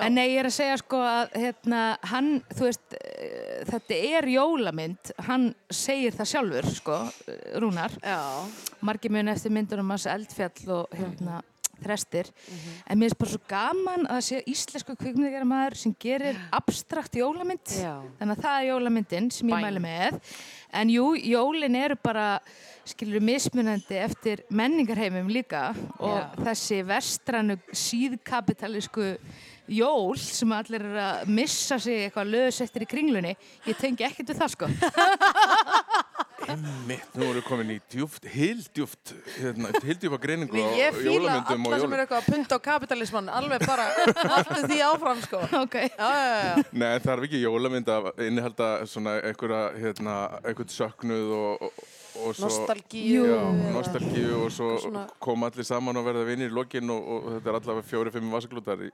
en 0.07 0.15
nei, 0.15 0.25
ég 0.31 0.39
er 0.43 0.49
að 0.51 0.55
segja 0.61 0.77
sko 0.81 1.01
að, 1.03 1.35
hérna, 1.43 1.81
hann, 2.13 2.31
þú 2.55 2.69
veist, 2.69 2.95
eh, 3.01 3.65
þetta 3.71 3.99
er 4.19 4.29
jólamynd, 4.31 5.11
hann 5.27 5.49
segir 5.69 6.15
það 6.15 6.31
sjálfur, 6.31 6.69
sko, 6.79 7.01
eh, 7.27 7.59
Rúnar. 7.59 7.91
Já. 7.99 8.21
Margir 8.85 9.11
mun 9.11 9.27
eftir 9.33 9.51
myndunum 9.51 9.89
hans 9.91 10.05
Eldfjall 10.05 10.69
og, 10.71 10.89
hérna, 10.95 11.41
Þrestir. 11.83 12.29
En 12.87 12.97
mér 12.99 13.09
finnst 13.09 13.19
bara 13.19 13.31
svo 13.33 13.41
gaman 13.49 14.07
að 14.09 14.21
sé 14.29 14.41
íslensku 14.51 14.95
kvikmyndagjara 14.99 15.47
maður 15.49 15.77
sem 15.81 15.95
gerir 15.99 16.39
abstrakt 16.55 17.17
jólamynd. 17.19 17.65
Já. 17.81 17.95
Þannig 18.19 18.37
að 18.37 18.45
það 18.45 18.59
er 18.61 18.69
jólamyndin 18.69 19.31
sem 19.31 19.49
ég 19.49 19.55
Bæn. 19.55 19.65
mæli 19.67 19.83
með. 19.83 20.19
En 20.75 20.89
jú, 20.91 21.05
jólin 21.15 21.75
eru 21.79 21.97
bara, 22.03 22.39
skilur 22.85 23.23
mismunandi 23.25 23.97
eftir 23.97 24.43
menningarheimum 24.49 25.29
líka 25.31 25.69
og 25.99 26.17
Já. 26.19 26.29
þessi 26.49 26.81
vestrannu 26.85 27.55
síðkapitalísku 27.71 29.15
jól 29.71 30.17
sem 30.19 30.51
allir 30.55 30.83
eru 30.85 30.99
að 31.01 31.31
missa 31.39 31.79
sig 31.81 32.05
eitthvað 32.07 32.31
löðs 32.35 32.61
eftir 32.65 32.85
í 32.85 32.89
kringlunni. 32.89 33.35
Ég 33.65 33.79
tengi 33.79 34.05
ekkert 34.07 34.29
við 34.33 34.41
það 34.43 34.53
sko. 34.55 34.69
Mitt, 36.85 37.07
nú 37.17 37.25
erum 37.25 37.39
við 37.39 37.45
komin 37.47 37.71
í 37.73 37.75
djúft, 37.89 38.25
hildjúft, 38.29 39.13
hérna, 39.39 39.71
hildjúfa 39.81 40.19
greiningu 40.21 40.59
á 40.61 40.67
Ég 40.77 40.99
jólamyndum 41.01 41.63
og 41.65 41.71
alla 41.73 41.79
sem 41.81 41.95
eru 41.95 42.03
eitthvað 42.03 42.19
að 42.19 42.27
punta 42.35 42.59
á 42.59 42.65
kapitalismann, 42.67 43.31
alveg 43.33 43.63
bara 43.65 43.87
alltaf 44.13 44.59
því 44.67 44.77
áfram, 44.85 45.23
sko. 45.25 45.41
Ok. 45.63 45.77
Já, 45.87 46.05
já, 46.05 46.35
já. 46.45 46.65
Nei, 46.75 46.87
en 46.91 47.01
það 47.07 47.11
er 47.15 47.23
ekki 47.29 47.41
jólamynd 47.41 47.89
að 47.95 48.11
innihalda 48.27 48.69
svona 48.91 49.15
einhverja, 49.25 49.63
hérna, 49.81 50.15
einhvern 50.43 50.73
söknuð 50.75 51.33
og, 51.39 51.65
og, 51.65 51.83
og 52.27 52.37
svo... 52.37 52.45
Nostalgíu. 52.51 53.25
Já, 53.31 53.41
nostalgíu 53.79 54.31
og 54.43 54.53
svo 54.53 54.69
svona- 54.85 55.07
koma 55.25 55.49
allir 55.49 55.65
saman 55.71 55.97
og 55.97 56.05
verða 56.11 56.27
vinnir 56.29 56.53
í 56.53 56.57
lokin 56.59 56.93
og, 56.93 57.09
og 57.15 57.29
þetta 57.39 57.51
er 57.55 57.59
allavega 57.63 57.89
fjóri-fimm 57.89 58.29
vasaglútar 58.37 58.85
í, 58.85 58.91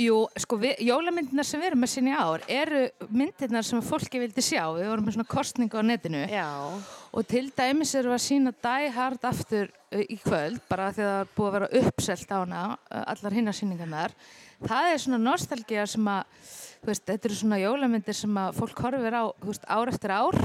Jú, 0.00 0.16
sko, 0.40 0.56
við, 0.60 0.78
jólamyndirnar 0.86 1.44
sem 1.44 1.60
við 1.60 1.68
erum 1.72 1.84
að 1.84 1.90
sinni 1.92 2.12
ár 2.16 2.44
eru 2.50 2.82
myndirnar 3.12 3.66
sem 3.66 3.82
fólki 3.84 4.20
vildi 4.22 4.44
sjá. 4.44 4.62
Við 4.72 4.88
vorum 4.88 5.04
með 5.08 5.16
svona 5.18 5.28
kostningu 5.28 5.80
á 5.80 5.84
netinu. 5.84 6.22
Já. 6.32 6.48
Og 7.12 7.26
til 7.28 7.44
dæmis 7.52 7.92
erum 7.98 8.14
við 8.14 8.16
að 8.16 8.24
sína 8.24 8.54
Die 8.66 8.92
Hard 8.96 9.26
aftur 9.28 9.68
uh, 9.68 10.00
í 10.00 10.16
kvöld, 10.22 10.62
bara 10.70 10.88
því 10.96 11.04
að 11.04 11.10
það 11.12 11.20
er 11.24 11.32
búið 11.36 11.50
að 11.50 11.56
vera 11.58 11.70
uppselt 11.82 12.32
á 12.32 12.38
hana, 12.38 12.62
uh, 12.72 13.02
allar 13.12 13.36
hinnar 13.36 13.58
síningarnar. 13.58 14.16
Það 14.62 14.92
er 14.92 15.02
svona 15.04 15.20
nostalgía 15.20 15.84
sem 15.90 16.08
að, 16.14 16.48
þú 16.80 16.92
veist, 16.92 17.04
þetta 17.10 17.28
eru 17.28 17.40
svona 17.42 17.60
jólamyndir 17.60 18.16
sem 18.16 18.40
að 18.44 18.62
fólk 18.62 18.86
horfir 18.86 19.18
á, 19.18 19.24
þú 19.42 19.52
veist, 19.52 19.68
ár 19.68 19.92
eftir 19.92 20.16
ár. 20.16 20.40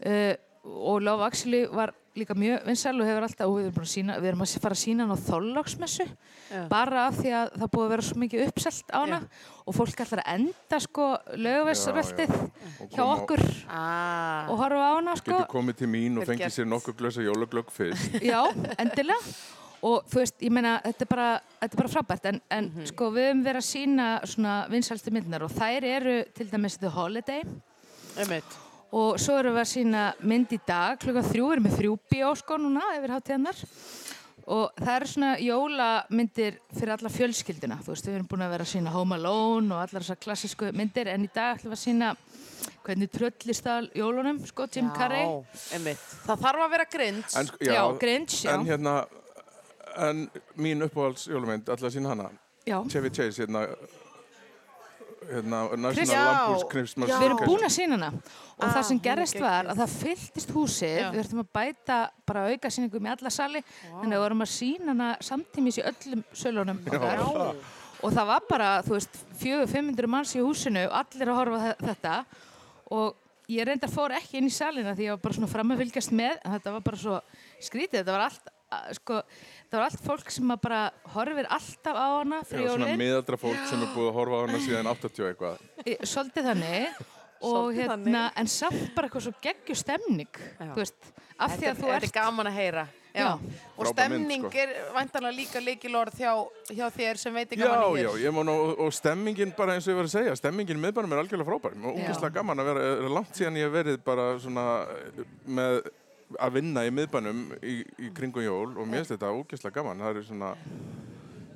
Uh, 0.00 0.34
og 0.60 1.02
Love 1.02 1.26
Actually 1.26 1.66
var 1.72 1.94
líka 2.18 2.34
mjög 2.34 2.64
vinsæl 2.66 2.96
og 2.98 3.06
hefur 3.06 3.26
alltaf, 3.26 3.46
og 3.46 3.58
við 3.58 3.68
erum, 3.70 3.86
sína, 3.86 4.16
við 4.18 4.32
erum 4.32 4.42
að 4.44 4.54
fara 4.64 4.76
að 4.76 4.80
sína 4.80 5.06
hann 5.06 5.14
á 5.14 5.26
þóllagsmessu 5.28 6.06
bara 6.70 7.04
af 7.06 7.20
því 7.20 7.34
að 7.38 7.52
það 7.54 7.70
búið 7.74 7.84
að 7.84 7.92
vera 7.94 8.06
svo 8.08 8.18
mikið 8.24 8.42
uppselt 8.48 8.90
á 8.90 8.98
hana. 8.98 9.20
Og 9.70 9.76
fólk 9.76 10.02
ætlar 10.02 10.22
að 10.24 10.32
enda 10.34 10.80
sko 10.82 11.06
lögvegsröltið 11.38 12.32
Og 12.34 12.90
hjá 12.96 13.04
okkur. 13.04 13.44
Ah. 13.68 14.50
og 14.50 14.58
horfa 14.58 14.90
á 14.90 14.92
hana 14.98 15.14
sko. 15.20 15.36
Getur 15.36 15.52
komið 15.52 15.80
til 15.82 15.90
mín 15.92 16.18
og 16.18 16.26
fengið 16.26 16.54
sér 16.56 16.68
nokkuð 16.70 16.98
glösa 16.98 17.24
jólaglögg 17.24 17.70
fyrst. 17.74 18.18
Já, 18.32 18.42
endilega. 18.74 19.34
Og 19.86 20.02
þú 20.12 20.18
veist, 20.20 20.34
ég 20.44 20.52
meina, 20.52 20.74
þetta 20.84 21.06
er 21.06 21.08
bara, 21.08 21.28
þetta 21.62 21.76
er 21.76 21.80
bara 21.80 21.92
frábært. 21.94 22.26
En, 22.28 22.40
en 22.52 22.88
sko 22.90 23.12
við 23.14 23.30
höfum 23.30 23.44
verið 23.46 23.62
að 23.62 23.68
sína 23.70 24.08
svona 24.28 24.56
vinsælstu 24.72 25.14
myndnar 25.14 25.46
og 25.46 25.54
þær 25.54 25.86
eru 25.94 26.18
til 26.36 26.50
dæmis 26.50 26.76
The 26.82 26.92
Holiday. 26.92 27.46
Einmitt. 28.18 28.58
Og 28.90 29.18
svo 29.22 29.36
erum 29.38 29.54
við 29.54 29.62
að 29.62 29.70
sína 29.70 30.04
mynd 30.26 30.54
í 30.54 30.60
dag 30.66 30.98
klukka 31.00 31.22
þrjú, 31.28 31.44
við 31.46 31.56
erum 31.56 31.66
með 31.68 31.76
þrjú 31.78 31.98
bíó 32.10 32.30
sko 32.38 32.58
núna 32.58 32.88
yfir 32.96 33.14
hátíðannar 33.14 33.60
og 34.50 34.80
það 34.80 34.94
eru 34.96 35.08
svona 35.12 35.30
jólamyndir 35.38 36.56
fyrir 36.74 36.94
alla 36.96 37.12
fjölskylduna, 37.14 37.78
þú 37.84 37.92
veist, 37.92 38.08
við 38.08 38.16
erum 38.16 38.30
búin 38.32 38.42
að 38.42 38.54
vera 38.56 38.66
að 38.66 38.72
sína 38.72 38.94
Home 38.94 39.18
Alone 39.18 39.76
og 39.76 39.82
allar 39.84 40.02
þessar 40.02 40.18
klassísku 40.24 40.72
myndir 40.74 41.10
en 41.12 41.26
í 41.26 41.30
dag 41.30 41.58
ætlum 41.58 41.70
við 41.70 41.78
að 41.78 41.84
sína 41.84 42.10
hvernig 42.84 43.12
tröllist 43.14 43.70
að 43.70 43.88
jólunum, 44.00 44.40
sko, 44.48 44.66
Jim 44.74 44.90
Carrey 44.96 45.22
Já. 45.22 45.94
Það 46.26 46.42
þarf 46.42 46.64
að 46.64 46.74
vera 46.74 46.88
grind. 46.96 47.22
En, 47.38 47.48
sko, 47.50 47.62
Já, 47.68 47.80
Grinch, 48.02 48.36
já. 48.42 48.52
En 48.56 48.66
hérna, 48.66 48.96
en 50.08 50.26
mín 50.58 50.82
uppáhalds 50.88 51.28
jólumynd, 51.30 51.70
alltaf 51.70 51.94
sína 51.94 52.14
hana, 52.14 52.30
Já. 52.66 52.80
Chevy 52.90 53.12
Chase, 53.14 53.44
hérna, 53.44 53.68
hérna, 55.30 55.60
National. 55.78 56.26
Lampoon's 56.26 56.64
Christmas 56.72 57.10
Við 57.10 57.24
erum 57.28 57.40
búin 57.46 57.64
að 57.66 57.72
sína 57.76 57.96
hana. 57.98 58.10
Og 58.60 58.64
Ah, 58.66 58.72
það 58.74 58.84
sem 58.90 58.96
er 58.98 59.02
gerist 59.06 59.40
var 59.40 59.64
að 59.72 59.78
það 59.80 59.94
fylltist 60.02 60.50
húsið, 60.52 60.96
Já. 61.00 61.10
við 61.14 61.20
þurftum 61.22 61.42
að 61.44 61.48
bæta 61.56 61.98
bara 62.26 62.42
auka 62.50 62.68
sýningum 62.74 63.06
í 63.08 63.12
alla 63.14 63.30
sali. 63.30 63.62
Þannig 63.86 64.10
að 64.10 64.18
við 64.18 64.24
vorum 64.26 64.44
að 64.44 64.52
sína 64.52 64.86
hana 64.92 65.08
samtímis 65.20 65.78
í 65.80 65.86
öllum 65.90 66.24
sölunum 66.34 66.82
og 68.02 68.12
það 68.16 68.26
var 68.30 68.44
bara, 68.48 68.68
þú 68.82 68.94
veist, 68.96 69.18
400-500 69.42 70.08
manns 70.08 70.30
í 70.36 70.40
húsinu 70.44 70.86
og 70.88 70.94
allir 71.02 71.28
að 71.32 71.36
horfa 71.40 71.74
þetta. 71.84 72.14
Og 72.96 73.14
ég 73.50 73.66
reyndar 73.68 73.90
fór 73.92 74.14
ekki 74.16 74.38
inn 74.40 74.48
í 74.48 74.54
salina 74.54 74.94
því 74.96 75.08
ég 75.08 75.16
var 75.16 75.22
bara 75.26 75.36
svona 75.36 75.50
fram 75.52 75.74
að 75.74 75.82
fylgjast 75.84 76.14
með. 76.16 76.38
En 76.44 76.54
þetta 76.56 76.72
var 76.76 76.80
bara 76.86 76.96
svo 76.96 77.20
skrítið, 77.60 78.00
þetta 78.00 78.14
var 78.16 78.24
allt 78.28 78.48
að- 78.72 78.94
sko, 79.00 79.22
þetta 79.70 79.78
var 79.78 79.86
allt 79.86 80.02
fólk 80.02 80.32
sem 80.34 80.50
að 80.50 80.60
bara 80.66 80.80
horfir 81.14 81.46
alltaf 81.54 81.94
á 81.94 82.06
hana 82.18 82.40
Já, 82.42 82.48
fyrir 82.50 82.68
svona 82.72 82.88
jólin 82.90 82.98
miðaldra 83.04 83.38
fólk 83.38 83.62
sem 83.70 83.84
er 83.86 83.92
búið 83.94 84.08
að 84.10 84.16
horfa 84.18 84.34
á 84.34 84.42
hana 84.42 84.60
síðan 84.66 84.90
80 84.90 85.22
og 85.22 85.28
eitthvað. 85.30 85.64
Svolítið 86.10 86.48
þannig 86.50 87.02
og 87.50 87.68
hérna, 87.76 87.94
þannig. 87.94 88.32
en 88.42 88.50
samt 88.50 88.88
bara 88.96 89.06
eitthvað 89.08 89.28
svo 89.28 89.34
geggju 89.46 89.76
stemning 89.78 90.40
þú 90.58 90.80
veist, 90.82 91.12
af 91.38 91.54
því 91.54 91.60
Þetta 91.62 91.70
að 91.70 91.78
þú 91.78 91.86
þetta 91.86 92.00
ert 92.00 92.08
er 92.10 92.16
gaman 92.18 92.50
að 92.50 92.58
heyra. 92.58 92.88
Já. 93.10 93.22
Já. 93.24 93.30
Og 93.74 93.86
Frábær 93.86 94.10
mynd, 94.12 94.26
stemning 94.26 94.44
sko. 94.44 94.58
er 94.60 94.74
vantanlega 94.94 95.34
líka 95.34 95.62
leikilorð 95.64 96.18
hjá, 96.20 96.32
hjá 96.70 96.84
þér 96.94 97.18
sem 97.18 97.34
veit 97.34 97.48
ekki 97.48 97.64
Já, 97.64 97.70
gaman 97.72 97.96
já, 97.98 98.10
ég 98.22 98.34
má 98.36 98.42
nú, 98.46 98.54
og 98.84 98.92
stemmingin 98.94 99.54
bara 99.56 99.74
eins 99.74 99.88
og 99.88 99.94
ég 99.94 99.98
var 99.98 100.06
að 100.10 100.12
segja, 100.12 100.34
stemmingin 100.38 100.78
í 100.78 100.84
miðbænum 100.84 101.16
er 101.16 101.22
algjörlega 101.24 101.48
frábær. 101.48 101.74
Og 101.80 101.96
Já. 101.98 102.04
ógeðslega 102.04 102.36
gaman 102.36 102.62
að 102.62 102.70
vera, 102.70 102.84
er 103.00 103.14
langt 103.16 103.34
síðan 103.40 103.58
ég 103.58 103.66
hef 103.66 103.74
verið 103.80 103.98
bara 104.06 104.28
svona 104.44 104.66
eh, 104.94 105.24
með 105.58 105.80
að 106.38 106.58
vinna 106.60 106.86
í 106.86 106.94
miðbænum 106.94 107.44
í, 107.62 107.80
í 108.06 108.12
kringum 108.14 108.44
jól 108.46 108.68
og 108.76 108.84
mér 108.86 109.02
finnst 109.02 109.16
þetta 109.16 109.34
ógeðslega 109.34 109.80
gaman. 109.80 110.02
Það 110.04 110.20
er 110.20 110.26
svona, 110.28 110.50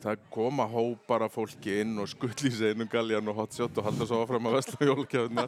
það 0.05 0.25
koma 0.35 0.67
hópar 0.69 1.23
af 1.25 1.33
fólki 1.33 1.79
inn 1.81 1.95
og 2.03 2.09
skull 2.11 2.35
í 2.45 2.51
seinum 2.53 2.89
galjan 2.93 3.31
og 3.33 3.39
hotshot 3.39 3.79
og 3.81 3.87
halda 3.87 4.09
svo 4.09 4.19
áfram 4.25 4.51
að 4.51 4.57
vesla 4.59 4.89
jólakjöfuna. 4.91 5.45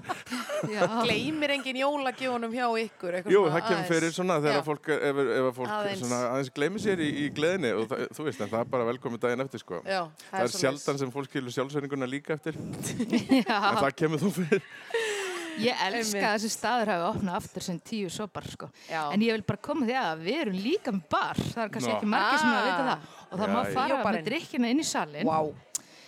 Gleimir 1.05 1.53
engin 1.59 1.81
jólagjónum 1.83 2.55
hjá 2.57 2.65
ykkur? 2.87 3.19
Jú, 3.29 3.43
það 3.53 3.67
kemur 3.67 3.91
fyrir 3.91 4.15
svona 4.17 4.39
þegar 4.41 4.65
fólk, 4.65 4.89
ef, 4.97 5.21
ef 5.37 5.51
fólk 5.59 5.75
Aðeins. 5.75 6.01
svona, 6.01 6.21
aðeins 6.31 6.53
gleymir 6.57 6.85
sér 6.87 7.03
í, 7.05 7.11
í 7.27 7.29
gleðinni 7.37 7.75
og 7.77 7.91
það, 7.91 8.07
þú 8.17 8.29
veist, 8.31 8.41
en 8.47 8.53
það 8.55 8.63
er 8.63 8.71
bara 8.73 8.89
velkomið 8.89 9.25
daginn 9.27 9.45
eftir 9.45 9.65
sko. 9.65 9.83
Já, 9.85 10.01
það 10.31 10.47
er 10.47 10.55
svoleiðis. 10.55 10.63
sjaldan 10.65 11.03
sem 11.03 11.13
fólk 11.19 11.29
skilur 11.29 11.57
sjálfsveringuna 11.59 12.09
líka 12.09 12.39
eftir 12.39 12.57
en 13.45 13.83
það 13.83 13.93
kemur 14.01 14.25
þú 14.25 14.33
fyrir 14.41 14.65
Ég 15.59 15.75
elska 15.87 16.21
að 16.21 16.35
þessi 16.37 16.51
staður 16.53 16.91
hafi 16.93 17.07
opnað 17.11 17.37
aftur 17.41 17.63
sem 17.67 17.79
tíu 17.81 18.09
sopar 18.13 18.45
sko. 18.51 18.69
En 18.91 19.21
ég 19.25 19.33
vil 19.37 19.43
bara 19.47 19.61
koma 19.63 19.87
því 19.89 19.97
að 20.03 20.25
við 20.27 20.41
erum 20.45 20.59
líka 20.67 20.93
með 20.93 21.07
bar. 21.11 21.37
Það 21.41 21.63
er 21.65 21.71
kannski 21.77 21.93
Nó. 21.93 21.97
ekki 21.97 22.11
margir 22.13 22.39
sem 22.43 22.51
að 22.53 22.67
vita 22.67 22.83
Ah. 22.83 22.91
það. 22.91 23.15
Og 23.27 23.39
það 23.41 23.49
Já, 23.49 23.55
má 23.57 23.73
fara 23.75 24.03
með 24.05 24.25
drikkina 24.29 24.69
inn 24.71 24.81
í 24.81 24.85
salin 24.87 25.27
Vá, 25.27 25.39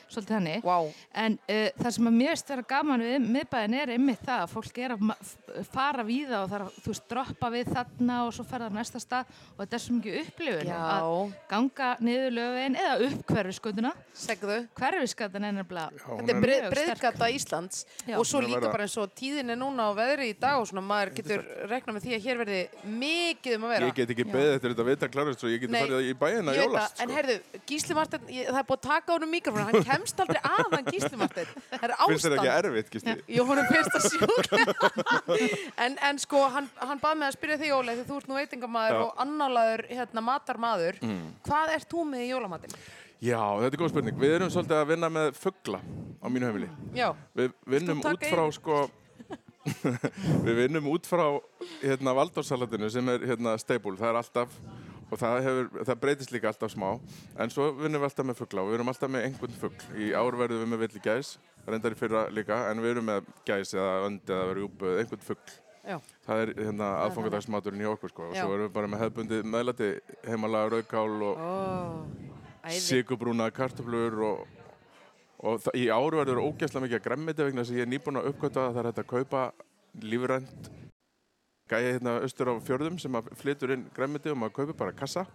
svolítið 0.08 0.34
þannig 0.36 0.66
vá. 0.66 0.76
En 1.24 1.38
uh, 1.38 1.68
það 1.78 1.90
sem 1.96 2.10
að 2.10 2.16
mér 2.18 2.32
veist 2.32 2.52
vera 2.52 2.64
gaman 2.72 3.04
við 3.04 3.26
miðbæðin 3.36 3.76
er 3.78 3.92
einmitt 3.94 4.22
það 4.24 4.42
að 4.44 4.52
fólk 4.54 4.80
er 4.84 4.94
að 4.96 5.64
fara 5.72 6.04
víða 6.08 6.42
og 6.42 6.50
það 6.50 6.56
er 6.58 6.64
að 6.66 6.78
þú 6.78 6.92
veist, 6.92 7.06
droppa 7.12 7.50
við 7.54 7.72
þarna 7.76 8.18
og 8.26 8.32
svo 8.36 8.46
ferða 8.48 8.68
á 8.68 8.76
næsta 8.78 9.02
stað 9.02 9.32
og 9.54 9.62
þetta 9.62 9.78
er 9.78 9.84
svo 9.84 9.96
mikið 9.98 10.18
upplifun 10.22 10.70
Já. 10.72 10.78
að 10.78 11.34
ganga 11.52 11.90
niður 12.08 12.36
lögvegin 12.38 12.78
eða 12.82 12.96
upp 13.08 13.32
hverfiskutuna. 13.32 13.92
Segðu. 14.18 14.58
Hverfiskatan 14.78 15.48
er 15.48 15.56
nefnilega 15.58 16.04
Þetta 16.08 16.34
er 16.34 16.42
breið, 16.42 16.68
breiðgata 16.74 17.30
Íslands 17.34 17.84
Já. 18.06 18.16
og 18.18 18.26
svo 18.28 18.42
að 18.42 18.48
líka 18.52 18.72
bara 18.72 18.86
eins 18.88 18.96
og 19.00 19.12
tíðin 19.18 19.52
er 19.54 19.58
núna 19.60 19.88
á 19.88 19.92
veðri 19.98 20.30
í 20.32 20.36
dag 20.38 20.58
og 20.60 20.68
svona 20.70 20.84
maður 20.84 21.12
getur 21.18 21.44
reknað 21.70 21.98
með 21.98 22.06
því 22.06 22.16
að 22.16 22.26
hér 22.28 22.40
verði 22.42 22.60
mikið 22.98 23.56
um 23.58 23.66
að 23.68 23.74
vera. 23.74 23.88
ég 23.90 23.98
get 23.98 24.12
ekki 24.14 24.26
beðið 24.28 24.54
eftir 24.56 24.74
þetta 24.74 24.86
vita 24.88 25.10
klarist 25.12 25.44
og 25.44 25.52
ég 25.52 25.66
Nei, 25.68 25.80
farið 25.82 26.08
í 26.08 26.14
bæina 26.18 26.54
jólast 26.56 26.94
það, 26.94 27.02
en 27.02 27.08
sko. 27.08 27.16
heyrðu, 27.18 27.36
Gísli 27.68 27.96
Martin, 27.98 28.28
ég, 28.32 28.48
það 28.48 28.60
er 28.62 28.68
búið 28.68 28.78
að 28.78 28.86
taka 28.88 29.08
á 29.08 29.14
honum 29.16 29.32
mikrofón, 29.34 29.64
hann 29.88 29.97
kemst 29.98 30.20
aldrei 30.22 30.38
að 30.40 30.74
hann 30.74 30.86
Gísli 30.92 31.18
Martin. 31.18 31.50
Það 31.72 31.86
er 31.88 31.94
ástand. 31.94 32.12
Finnst 32.12 32.26
þér 32.26 32.36
ekki 32.36 32.52
erfitt, 32.52 32.92
Gísli? 32.94 33.14
Jú, 33.34 33.46
hún 33.48 33.62
er 33.62 33.68
fyrst 33.72 33.98
að 33.98 34.06
sjúkla. 34.12 34.76
en, 35.84 35.98
en 36.10 36.22
sko, 36.22 36.44
hann, 36.54 36.70
hann 36.80 37.02
bað 37.02 37.18
með 37.18 37.30
að 37.30 37.34
spyrja 37.38 37.58
þig, 37.62 37.74
Óli, 37.78 37.96
því 37.98 38.06
þú 38.08 38.20
ert 38.20 38.30
nú 38.30 38.38
veitingamaður 38.38 38.96
Já. 38.96 39.02
og 39.02 39.24
annálaður 39.24 39.84
hérna, 39.90 40.24
matarmaður. 40.28 41.02
Mm. 41.02 41.26
Hvað 41.48 41.74
ert 41.74 41.90
þú 41.90 42.06
með 42.12 42.24
í 42.24 42.30
jólamatinn? 42.30 42.78
Já, 43.18 43.42
þetta 43.58 43.74
er 43.74 43.80
góð 43.82 43.92
spurning. 43.94 44.22
Við 44.22 44.36
erum 44.36 44.54
svolítið 44.54 44.78
að 44.78 44.90
vinna 44.92 45.10
með 45.10 45.32
fuggla 45.38 45.82
á 45.82 46.26
mínu 46.30 46.50
heimili. 46.52 46.70
Já. 46.94 47.08
Við 47.38 47.54
vinnum 47.74 48.02
út 48.06 48.26
frá 48.30 48.44
sko 48.54 48.84
við 50.46 50.54
vinnum 50.62 50.86
út 50.92 51.08
frá 51.08 51.24
hérna 51.82 52.14
valdórsalatinu 52.16 52.88
sem 52.92 53.10
er 53.12 53.26
hérna 53.32 53.56
staple, 53.60 53.96
það 53.98 54.12
er 54.12 54.20
alltaf 54.22 54.54
og 55.08 55.20
það, 55.20 55.36
hefur, 55.46 55.68
það 55.88 56.00
breytist 56.02 56.32
líka 56.34 56.50
alltaf 56.50 56.72
smá 56.74 56.88
en 57.40 57.52
svo 57.52 57.70
vinnum 57.78 58.02
við 58.02 58.08
alltaf 58.10 58.28
með 58.28 58.40
fuggla 58.42 58.64
og 58.64 58.68
við 58.70 58.78
erum 58.78 58.90
alltaf 58.92 59.12
með 59.12 59.24
einhvern 59.28 59.56
fuggl. 59.62 59.86
Í 59.96 60.10
ár 60.12 60.36
verðum 60.40 60.64
við 60.64 60.72
með 60.72 60.82
villi 60.84 61.02
gæs, 61.04 61.30
reyndar 61.68 61.96
í 61.96 61.98
fyrra 62.00 62.26
líka 62.34 62.58
en 62.68 62.82
við 62.84 62.94
erum 62.94 63.08
með 63.08 63.30
gæs 63.48 63.72
eða 63.76 63.94
önd 64.08 64.34
eða 64.36 64.58
rjúpu 64.58 64.90
eða 64.92 65.04
einhvern 65.04 65.24
fuggl. 65.30 65.56
Já. 65.88 65.96
Það 66.26 66.42
er 66.42 66.50
hérna 66.58 66.88
aðfangadagsmaturinn 67.06 67.80
í 67.80 67.88
okkur 67.88 68.12
sko 68.12 68.26
og 68.28 68.34
svo 68.36 68.52
erum 68.52 68.66
við 68.66 68.74
bara 68.74 68.90
með 68.92 69.02
hefbundi 69.06 69.38
meðlæti 69.48 69.86
heimalega 70.26 70.72
rauðkál 70.74 71.22
og 71.30 71.38
Æði. 72.66 72.80
sigurbrúna 72.84 73.46
kartöflur 73.56 74.18
og, 74.26 74.42
og 75.40 75.62
það, 75.64 75.78
í 75.80 75.86
ár 75.88 76.18
verður 76.18 76.42
ógæslega 76.44 76.84
mikið 76.84 76.98
að 76.98 77.06
gremmiti 77.06 77.46
vegna 77.48 77.64
að 77.64 77.78
ég 77.78 77.86
er 77.86 77.92
nýbúin 77.94 78.20
að 78.20 78.28
uppgöta 78.34 78.66
að 78.66 78.76
það 78.76 78.82
er 78.82 78.90
hægt 78.90 79.02
að 79.04 79.10
kaupa 79.14 79.46
lífrænt 80.04 80.70
gæja 81.68 81.94
hérna 81.96 82.18
austur 82.22 82.50
á 82.50 82.54
fjörðum 82.64 82.98
sem 83.00 83.18
að 83.18 83.30
flytur 83.40 83.74
inn 83.74 83.88
gremmiti 83.96 84.32
og 84.32 84.38
maður 84.40 84.56
kaupir 84.60 84.78
bara 84.78 84.96
kassa 84.96 85.26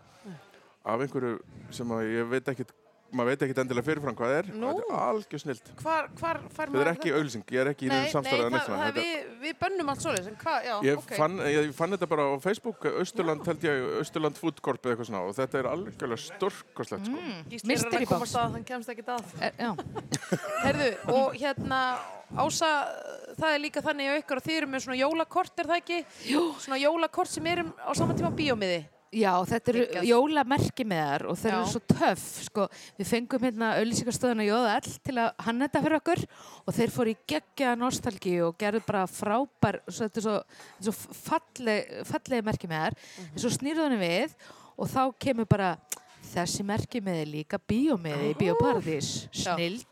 af 0.83 0.99
einhverju 0.99 1.37
sem 1.71 1.91
að 1.95 2.09
ég 2.11 2.31
veit 2.31 2.49
ekkit 2.51 2.73
maður 3.13 3.33
veit 3.33 3.45
ekkit 3.47 3.61
endilega 3.63 3.87
fyrirfram 3.87 4.17
hvað 4.17 4.31
það 4.33 4.39
er 4.41 4.49
Nú. 4.53 4.69
og 4.69 4.79
þetta 4.79 4.93
er 4.93 5.03
algjör 5.07 5.43
snilt 5.43 5.71
Hvar, 5.81 6.09
hvar 6.19 6.39
fær 6.43 6.53
þetta 6.53 6.65
er 6.65 6.73
maður 6.73 6.91
ekki 6.93 7.13
auðlýsing, 7.17 7.45
ég 7.53 7.63
er 7.63 7.71
ekki 7.73 7.87
í 7.87 7.91
Nei, 7.91 7.95
neinu 7.99 8.13
samstæða 8.13 8.89
við, 8.97 9.11
við 9.43 9.57
bönnum 9.61 9.93
allt 9.93 10.07
já, 10.63 10.73
Ég, 10.87 10.97
ok. 10.99 11.13
fann, 11.17 11.37
ég 11.47 11.69
fann 11.77 11.95
þetta 11.95 12.09
bara 12.09 12.27
á 12.29 12.35
Facebook, 12.43 12.87
Östurland 13.03 13.45
held 13.47 13.67
ég, 13.67 13.85
Östurland 14.01 14.39
Food 14.39 14.61
Corp 14.65 14.83
eða 14.83 14.95
eitthvað 14.95 15.09
svona 15.11 15.23
og 15.27 15.37
þetta 15.37 15.61
er 15.61 15.69
algjörlega 15.71 16.23
stórkoslegt 16.23 17.07
sko. 17.07 17.19
Mm. 17.19 17.45
Gísli 17.51 17.63
er 17.63 17.79
að 17.79 17.85
Mystery 17.85 18.09
komast 18.09 18.33
box. 18.33 18.41
að, 18.41 18.57
hann 18.57 18.67
kemst 18.67 18.93
ekki 18.93 19.05
að. 19.13 19.23
Já. 19.59 19.71
Herðu, 20.65 20.89
og 21.13 21.39
hérna, 21.39 21.81
Ása, 22.33 22.69
það 23.37 23.51
er 23.51 23.59
líka 23.61 23.81
þannig 23.85 24.09
að 24.09 24.19
ykkur 24.23 24.39
að 24.39 24.45
þið 24.47 24.55
eru 24.57 24.69
með 24.71 24.83
svona 24.87 24.97
jólakort, 24.97 25.53
er 25.61 25.67
það 25.69 25.81
ekki? 25.83 25.99
Jú. 26.31 26.41
Svona 26.63 26.79
jólakort 26.81 27.29
sem 27.29 27.49
erum 27.51 27.69
á 27.77 27.91
sama 27.93 28.15
tíma 28.17 28.31
bíómiði. 28.33 28.79
Já, 29.13 29.31
þetta 29.45 29.71
eru 29.73 30.03
jólamerki 30.07 30.85
með 30.89 31.03
þar 31.05 31.25
og 31.29 31.37
þeir 31.37 31.53
eru 31.53 31.69
svo 31.69 31.81
töff, 31.93 32.23
sko. 32.47 32.65
Við 32.97 33.09
fengum 33.11 33.45
hérna 33.45 33.69
auðlýsingastöðuna 33.77 34.47
Jóðall 34.47 34.95
til 35.05 35.15
að 35.21 35.29
hanna 35.45 35.67
þetta 35.67 35.83
fyrir 35.85 35.97
okkur 35.99 36.23
og 36.63 36.77
þeir 36.77 36.93
fóru 36.95 37.13
í 37.13 37.19
geggja 37.29 37.75
nostalgi 37.77 38.33
og 38.45 38.57
gerðu 38.61 38.81
bara 38.87 39.03
frábær, 39.09 39.79
þetta 39.85 40.21
er 40.21 40.27
svo, 40.27 40.35
svo 40.89 40.95
falleg, 41.27 41.93
fallegi 42.09 42.47
merki 42.49 42.71
með 42.71 42.87
þar. 42.87 42.99
Mhm. 43.03 43.29
En 43.29 43.43
svo 43.43 43.53
snýrðu 43.53 43.87
hann 43.87 44.01
við 44.01 44.37
og 44.73 44.89
þá 44.89 45.01
kemur 45.21 45.49
bara 45.49 45.75
þessi 46.33 46.63
merki 46.65 46.99
með 47.03 47.21
líka 47.31 47.59
bíómiði 47.69 48.31
í. 48.33 48.35
Snild. 49.55 49.85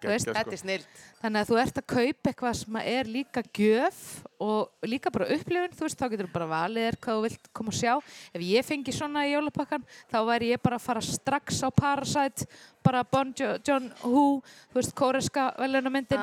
Þetta 0.00 0.52
er 0.52 0.60
snilt. 0.60 0.88
Þannig 1.18 1.40
að 1.42 1.48
þú 1.50 1.56
ert 1.58 1.78
að 1.80 1.86
kaupa 1.90 2.30
eitthvað 2.30 2.52
sem 2.60 2.76
er 2.78 3.08
líka 3.10 3.42
gjöf 3.58 4.02
og 4.38 4.86
líka 4.86 5.10
bara 5.10 5.26
upplifun, 5.34 5.72
þú 5.74 5.82
veist, 5.88 5.98
þá 5.98 6.12
getur 6.12 6.28
þú 6.28 6.34
bara 6.36 6.46
valið 6.52 6.84
þér 6.86 6.98
hvað 7.02 7.16
þú 7.18 7.24
vilt 7.24 7.48
koma 7.58 7.72
og 7.72 7.78
sjá. 7.80 7.94
Ef 8.30 8.44
ég 8.46 8.68
fengi 8.68 8.94
svona 8.94 9.24
í 9.26 9.32
jólapakkan, 9.32 9.86
þá 10.12 10.18
væri 10.28 10.52
ég 10.52 10.62
bara 10.62 10.78
að 10.78 10.86
fara 10.86 11.02
strax 11.02 11.58
á 11.66 11.68
Parasite, 11.74 12.46
bara 12.88 13.02
Bon 13.04 13.30
Jo- 13.36 13.58
John 13.68 13.90
Who, 14.02 14.24
þú 14.72 14.78
veist, 14.80 14.94
kóreska 14.96 15.44
velunamyndin, 15.60 16.22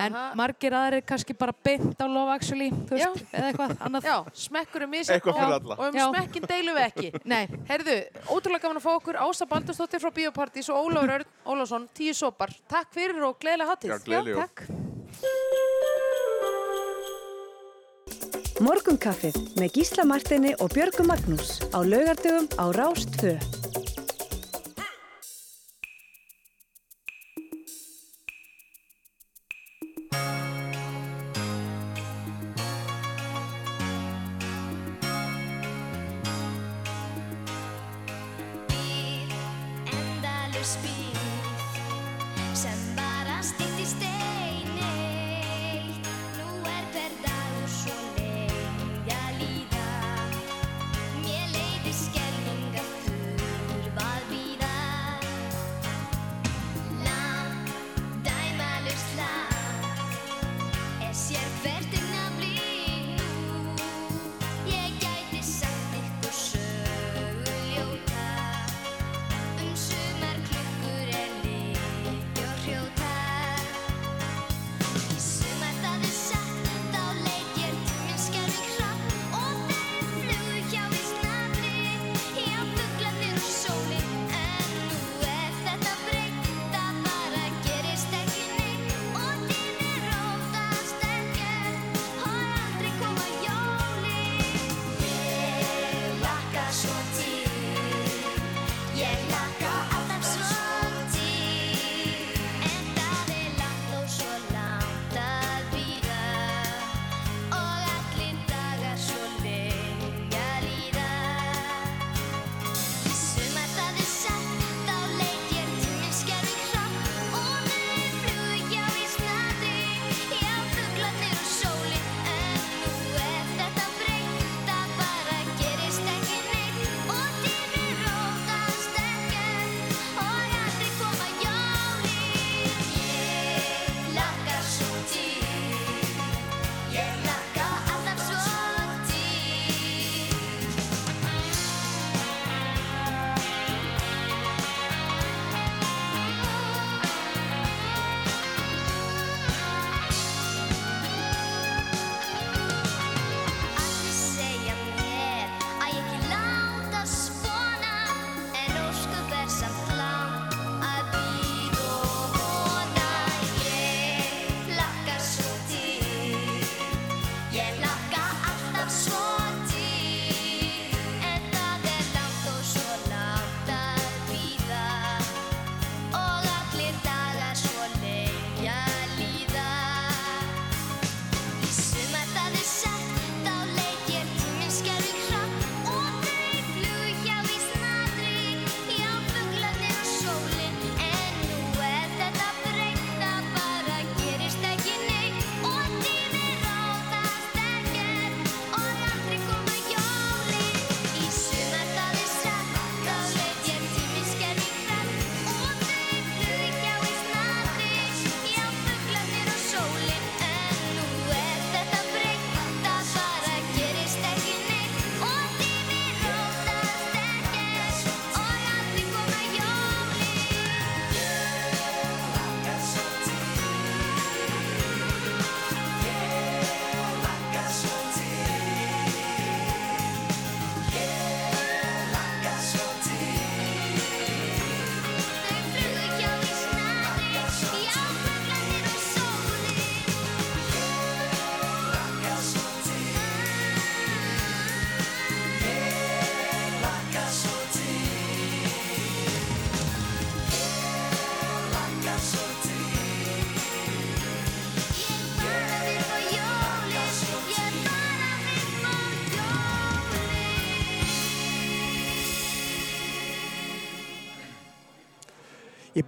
en 0.00 0.16
margir 0.38 0.72
aðrir 0.78 1.04
kannski 1.08 1.36
bara 1.38 1.52
beint 1.52 2.00
á 2.00 2.06
Love 2.08 2.32
Actually, 2.34 2.70
þú 2.72 2.96
veist, 2.96 3.24
eða 3.32 3.50
eitthvað 3.52 3.76
annað. 3.88 4.08
Já, 4.08 4.16
smekkur 4.46 4.86
misjafn 4.88 5.18
Eitthvað 5.18 5.38
fyrir 5.42 5.54
og, 5.58 5.72
og 5.76 5.84
um 5.88 5.98
Já. 6.00 6.06
smekkin 6.12 6.48
deilum 6.48 6.78
við 6.78 6.86
ekki. 6.88 7.08
Nei. 7.34 7.44
Herðu, 7.68 7.96
ótrúlega 8.32 8.64
gaman 8.64 8.80
að 8.80 8.86
fá 8.88 8.92
okkur 8.96 9.20
Ása 9.26 9.48
Baldursdóttir 9.50 10.00
frá 10.02 10.10
Bíópartís 10.16 10.68
og 10.72 10.88
Ólafur 10.88 11.14
Örn 11.18 11.28
Ólafsson, 11.48 11.88
tíu 11.96 12.14
sopar. 12.16 12.50
Takk 12.70 12.88
fyrir 12.96 13.20
og 13.28 13.36
gleðilega 13.42 13.74
hattíð. 13.74 13.90
Já, 13.92 13.98
gleðileg 14.08 14.34
jól. 14.36 14.42
takk. 14.46 14.58
Morgunkaffið 18.58 19.36
með 19.60 19.76
Gísla 19.76 20.04
Martini 20.08 20.50
og 20.58 20.72
Björgu 20.74 21.04
Magnús 21.06 21.58
á 21.70 21.78
laugardögum 21.86 22.48
á 22.58 22.64
Rást 22.74 23.14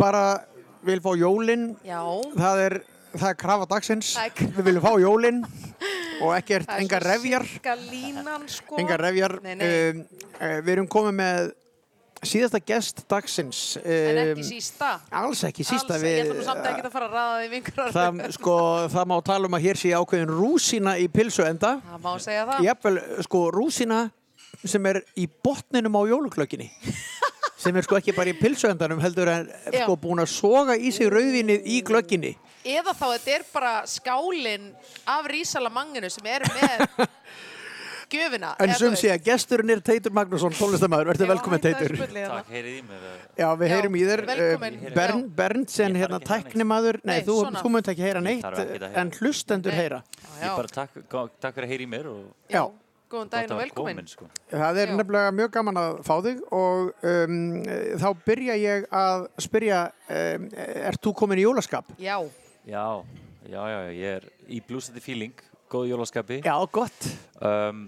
bara 0.01 0.25
vil 0.87 1.01
fá 1.05 1.13
jólin, 1.21 1.71
Já, 1.85 2.01
það 2.41 2.65
er, 2.67 2.79
það 3.15 3.29
er 3.35 3.39
krafa 3.45 3.69
dagsins, 3.71 4.15
krafa. 4.17 4.49
við 4.57 4.69
viljum 4.71 4.85
fá 4.87 4.93
jólin 5.03 5.41
og 6.21 6.35
ekkert, 6.37 6.69
er 7.05 7.07
sirka 7.55 7.75
línan, 7.79 8.45
sko. 8.49 8.77
engar 8.81 9.01
refjar. 9.05 9.39
Nei, 9.45 9.55
nei, 9.61 9.73
Um, 9.91 10.05
uh, 10.41 10.61
við 10.65 10.73
erum 10.77 10.89
komið 10.93 11.15
með 11.21 11.51
síðasta 12.21 12.61
gest 12.69 13.05
dagsins. 13.09 13.61
en 13.81 14.19
Um, 14.21 14.23
ekki 14.35 14.45
sísta. 14.45 14.91
Alls 15.11 15.41
ekki 15.49 15.65
sísta. 15.65 15.95
Alls, 15.97 16.05
ekki 16.05 16.85
að 16.85 16.93
það, 17.97 18.21
sko, 18.37 18.57
það 18.93 19.09
má 19.13 19.17
tala 19.25 19.49
um 19.49 19.57
að 19.57 19.65
hér 19.69 19.81
sé 19.81 19.93
ákveðin 19.97 20.35
rúsína 20.37 20.99
í 21.01 21.09
pilsuenda. 21.09 21.79
Það 21.89 22.03
má 22.05 22.13
segja 22.21 22.47
það. 22.51 22.65
Jafnvel, 22.69 22.99
sko, 23.25 23.45
rúsína 23.57 24.01
sem 24.65 24.87
er 24.91 25.01
í 25.17 25.25
botninum 25.45 25.97
á 25.97 26.03
jóluklökinni. 26.13 26.69
Sem 27.61 27.77
er 27.77 27.85
sko 27.87 27.99
ekki 28.01 28.15
bara 28.17 28.33
í 28.33 28.37
pilsuendanum 28.41 29.01
heldur 29.05 29.29
en 29.33 29.51
sko 29.75 29.97
búin 30.01 30.23
að 30.25 30.31
soga 30.33 30.77
í 30.81 30.93
sig 30.95 31.11
rauðvinnið 31.13 31.69
í 31.69 31.81
glögginni. 31.87 32.35
Eða 32.65 32.93
þá 32.97 33.07
þetta 33.15 33.37
er 33.37 33.47
bara 33.55 33.75
skálinn 33.89 34.71
af 35.09 35.29
Rísalamanginu 35.33 36.11
sem 36.13 36.27
er 36.29 36.45
með 36.57 36.85
gjöfina. 38.11 38.51
En 38.61 38.73
þú 38.75 38.91
sé 38.99 39.13
að 39.15 39.23
gesturinn 39.29 39.71
er 39.75 39.81
Teitur 39.87 40.13
Magnússon, 40.17 40.55
tónlistamæður, 40.59 41.13
verður 41.13 41.31
velkominn 41.35 41.63
Teitur. 41.63 41.95
hérna. 42.01 42.27
Takk, 42.35 42.51
heyrið 42.53 42.75
í 42.75 42.83
mig. 42.89 43.07
Já, 43.39 43.47
við 43.61 43.71
Já, 43.71 43.75
heyrum 43.77 43.97
í 44.01 44.05
þér. 44.09 44.23
Uh, 44.27 44.67
Bern, 44.97 45.23
Berntsen, 45.39 45.95
Ég 45.97 46.05
hérna, 46.05 46.21
tæknimaður. 46.27 47.01
Nei, 47.05 47.15
Nei, 47.21 47.25
þú, 47.29 47.39
þú 47.61 47.73
munt 47.77 47.91
ekki 47.93 48.07
heyra 48.09 48.23
neitt, 48.25 48.47
en 49.05 49.13
hlustendur 49.21 49.75
Nei. 49.77 49.81
heyra. 49.85 50.03
Já, 50.41 50.47
Ég 50.49 50.57
bara 50.59 50.75
takk, 50.81 50.97
fyrir 51.07 51.69
að 51.69 51.75
heyra 51.75 51.87
í 51.87 51.91
mér 51.95 52.11
og 52.11 52.23
Já. 52.51 52.65
Góðan 53.11 53.31
daginn 53.33 53.55
og 53.55 53.61
velkomin. 53.63 53.97
komin, 54.01 54.11
sko. 54.11 54.29
Það 54.53 54.81
er 54.85 54.93
Já. 54.93 54.97
nefnilega 55.01 55.33
mjög 55.39 55.51
gaman 55.57 55.81
að 55.81 55.97
fá 56.07 56.13
þig 56.27 56.43
og 56.57 57.07
um, 57.13 57.39
þá 58.03 58.09
byrja 58.27 58.57
ég 58.61 58.87
að 59.01 59.25
spyrja, 59.47 59.81
um, 60.19 60.47
ert 60.91 61.01
þú 61.05 61.15
komin 61.23 61.43
í 61.43 61.47
jólaskap? 61.49 61.91
Já, 61.99 62.19
Já, 62.69 62.85
já, 63.49 63.63
já, 63.65 63.79
já, 63.81 63.91
ég 63.97 64.21
er 64.21 64.29
í 64.53 64.61
blúsandi 64.69 65.01
feeling, 65.03 65.35
góð 65.73 65.89
jólaskapi. 65.95 66.41
Já, 66.45 66.55
gott. 66.71 67.07
Um, 67.41 67.87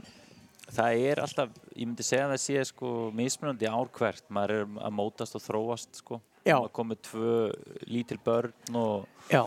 það 0.72 1.02
er 1.12 1.20
alltaf, 1.22 1.50
ég 1.76 1.86
myndi 1.86 2.06
segja 2.06 2.24
að 2.26 2.32
það 2.34 2.42
sé 2.46 2.64
sko 2.72 2.92
mismunandi 3.14 3.68
ár 3.68 3.90
hvert, 3.98 4.24
maður 4.32 4.54
er 4.62 4.70
að 4.88 4.94
mótast 4.96 5.36
og 5.38 5.44
þróast 5.44 6.00
sko. 6.00 6.20
Já. 6.42 6.56
Maður 6.56 6.72
komið 6.80 7.02
tvö 7.06 7.34
lítil 7.86 8.18
börn 8.24 8.74
og 8.80 9.04
Já. 9.30 9.44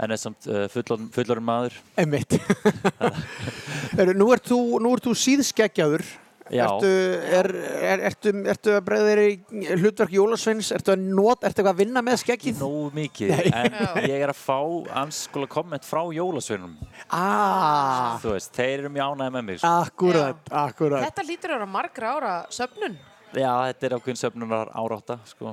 En 0.00 0.14
er 0.14 0.20
samt 0.20 0.48
uh, 0.48 0.64
fullorðin 0.72 1.12
fullorðin 1.14 1.46
maður. 1.46 1.76
Heru, 3.98 4.16
nú 4.16 4.30
ert 4.34 4.48
þú, 4.48 4.60
ert 4.94 5.06
þú 5.06 5.14
síðskeggjaður. 5.26 6.06
Já. 6.50 6.64
Ertu, 6.66 6.88
er, 7.30 7.46
er, 7.78 8.00
ertu, 8.08 8.30
ertu 8.50 8.72
að 8.74 8.80
bregða 8.88 9.10
þér 9.12 9.20
í 9.22 9.74
hlutverk 9.78 10.14
Jólasveins? 10.16 10.72
Ertu 10.74 10.90
að 10.96 11.04
not, 11.14 11.44
ertu 11.46 11.62
að 11.62 11.78
vinna 11.84 12.02
með 12.02 12.24
skeggið? 12.24 12.58
Nógu 12.58 12.88
mikið, 12.96 13.30
Nei. 13.36 13.52
en 13.54 14.08
ég 14.10 14.16
er 14.16 14.32
að 14.32 14.40
fá 14.40 14.58
anskola 15.04 15.46
komment 15.50 15.86
frá 15.86 16.02
jólasveinum. 16.16 16.74
Ah, 17.06 18.18
Þú 18.22 18.34
veist, 18.34 18.50
þeir 18.56 18.72
eru 18.80 18.90
mjög 18.96 19.14
ánægði 19.14 19.36
með 19.36 19.46
mig. 19.46 19.62
Sko. 19.62 19.76
akkurat, 19.84 20.52
akkurat. 20.64 21.06
þetta 21.06 21.26
lítur 21.28 21.54
að 21.54 21.60
vera 21.60 21.70
margra 21.78 22.12
ára 22.16 22.34
söfnun. 22.50 22.98
Já, 23.30 23.50
þetta 23.70 23.86
er 23.86 23.92
ákveðin 23.94 24.18
söfnunar 24.18 24.70
árátta, 24.74 25.16
sko. 25.30 25.52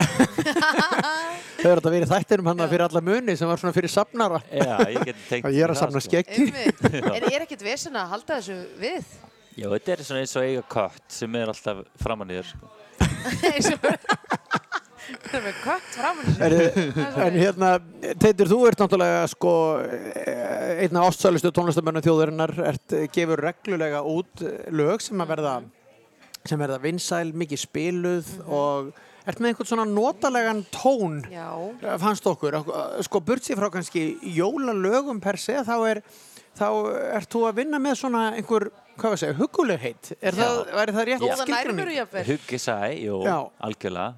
Þau 1.62 1.68
eru 1.68 1.76
þetta 1.78 1.92
verið 1.94 2.10
þættinum 2.14 2.50
hann 2.50 2.64
fyrir 2.72 2.86
alla 2.88 3.02
muni 3.06 3.36
sem 3.38 3.50
var 3.50 3.62
svona 3.62 3.76
fyrir 3.76 3.92
safnara. 3.94 4.40
Já, 4.50 4.78
ég 4.96 5.04
geti 5.12 5.26
tengt 5.30 5.46
Og 5.46 5.54
ég 5.54 5.62
er 5.68 5.74
að 5.74 5.78
það, 5.78 5.84
safna 5.84 6.02
sko. 6.02 6.10
skeggi. 6.10 6.48
En 7.14 7.28
er 7.36 7.46
ekkert 7.46 7.66
vesen 7.68 8.00
að 8.02 8.16
halda 8.16 8.40
þessu 8.40 8.58
við? 8.82 9.14
Já, 9.58 9.68
þetta 9.76 9.94
er 9.94 10.04
svona 10.10 10.24
eins 10.24 10.36
og 10.38 10.48
eiga 10.50 10.66
kött 10.74 11.08
sem 11.20 11.38
er 11.38 11.54
alltaf 11.54 11.86
framan 12.02 12.34
í 12.34 12.40
þér, 12.40 12.50
sko. 12.56 12.66
Það 15.08 15.38
er 15.38 15.44
með 15.46 15.62
kött 15.62 15.94
framan 15.94 16.26
í 16.28 16.36
sér. 16.36 16.52
en 17.24 17.38
hérna, 17.38 17.72
Teitur, 18.20 18.50
þú 18.52 18.60
ert 18.68 18.82
náttúrulega 18.82 19.22
sko 19.32 19.54
einna 20.82 21.06
ástsælustu 21.08 21.54
tónlistamönnu 21.56 22.02
þjóðurinnar, 22.04 22.54
ert, 22.74 22.98
gefur 23.14 23.40
reglulega 23.46 24.02
út 24.04 24.44
eh, 24.44 24.66
lög 24.76 25.06
sem 25.06 25.22
að 25.24 25.32
verða 25.38 25.54
sem 26.50 26.62
verða 26.62 26.80
vinsæl, 26.84 27.34
mikið 27.38 27.62
spiluð 27.64 28.32
og 28.48 28.92
ert 29.28 29.42
með 29.44 29.52
einhvern 29.52 29.70
svona 29.72 29.86
notalegan 29.90 30.64
tón 30.72 31.20
Já, 31.32 31.50
fannst 32.00 32.28
okkur, 32.30 32.62
sko 33.08 33.22
burt 33.28 33.44
sér 33.48 33.60
frá 33.60 33.70
kannski 33.74 34.10
jólalögum 34.38 35.20
per 35.24 35.40
se, 35.42 35.60
þá 35.68 35.76
er 35.92 36.04
þá 36.58 36.68
ert 37.20 37.32
þú 37.34 37.44
að 37.50 37.60
vinna 37.62 37.80
með 37.82 38.00
svona 38.02 38.22
einhver, 38.38 38.70
hvað 38.98 39.12
var 39.12 39.18
að 39.18 39.24
segja, 39.24 39.38
hugulegheit 39.42 40.14
er 40.18 40.32
Já. 40.38 40.40
það, 40.44 40.62
væri 40.80 40.96
það 40.96 41.10
rétt 41.10 41.26
góða 41.26 41.36
nærveru 41.36 41.52
skilgreining? 41.52 41.98
jafnvel. 42.00 42.24
Huggi 42.32 42.60
sæ, 42.64 42.78
jú, 43.04 43.20
Já. 43.28 43.36
algjörlega. 43.68 44.16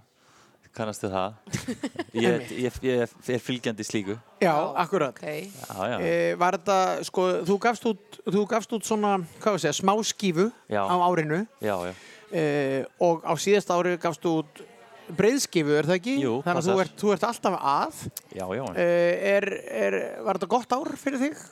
Kannastu 0.80 1.10
það? 1.10 1.34
Ég, 2.24 2.52
ég, 2.54 2.76
ég, 2.86 3.14
er 3.34 3.42
fylgjandi 3.42 3.84
slíku. 3.84 4.14
Já, 4.40 4.54
akkurat 4.80 5.18
Ok, 5.18 5.26
Já, 5.26 5.88
já. 5.90 5.96
E, 6.06 6.12
var 6.40 6.56
þetta, 6.60 6.78
sko, 7.10 7.26
þú 7.50 7.58
gafst 7.66 7.88
út, 7.90 8.20
þú 8.30 8.44
gafst 8.54 8.76
út 8.78 8.86
svona, 8.88 9.16
hvað 9.42 9.50
var 9.50 9.58
að 9.58 9.64
segja, 9.66 9.76
smá 9.82 9.94
skífu 10.06 10.46
Já. 10.70 10.84
á 10.86 10.96
árinu 11.10 11.42
Já, 11.60 11.74
já. 11.90 11.94
E, 12.32 12.44
og 13.06 13.24
á 13.26 13.34
síðast 13.40 13.72
ári 13.74 13.96
gafst 14.02 14.26
út 14.30 14.64
breiðskifu, 15.18 15.74
er 15.74 15.88
það 15.90 16.00
ekki? 16.00 16.16
Jú, 16.22 16.34
Þannig 16.46 16.62
að 16.62 16.68
þú 16.70 16.82
ert, 16.84 16.98
þú 17.02 17.14
ert 17.16 17.24
alltaf 17.30 17.56
að. 17.58 18.04
Já, 18.36 18.46
já. 18.60 18.66
E, 18.76 18.90
er, 19.32 19.48
er, 19.86 19.98
var 20.26 20.38
þetta 20.40 20.52
gott 20.54 20.76
ár 20.78 20.92
fyrir 21.02 21.24
þig? 21.24 21.48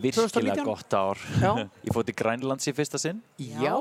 Virkilega 0.00 0.30
2019? 0.32 0.64
gott 0.64 0.94
ár. 0.96 1.20
Já. 1.42 1.50
Ég 1.86 1.92
fótt 1.92 2.10
í 2.10 2.14
Grænlands 2.16 2.70
í 2.70 2.74
fyrsta 2.76 3.00
sinn. 3.02 3.20
Já. 3.42 3.74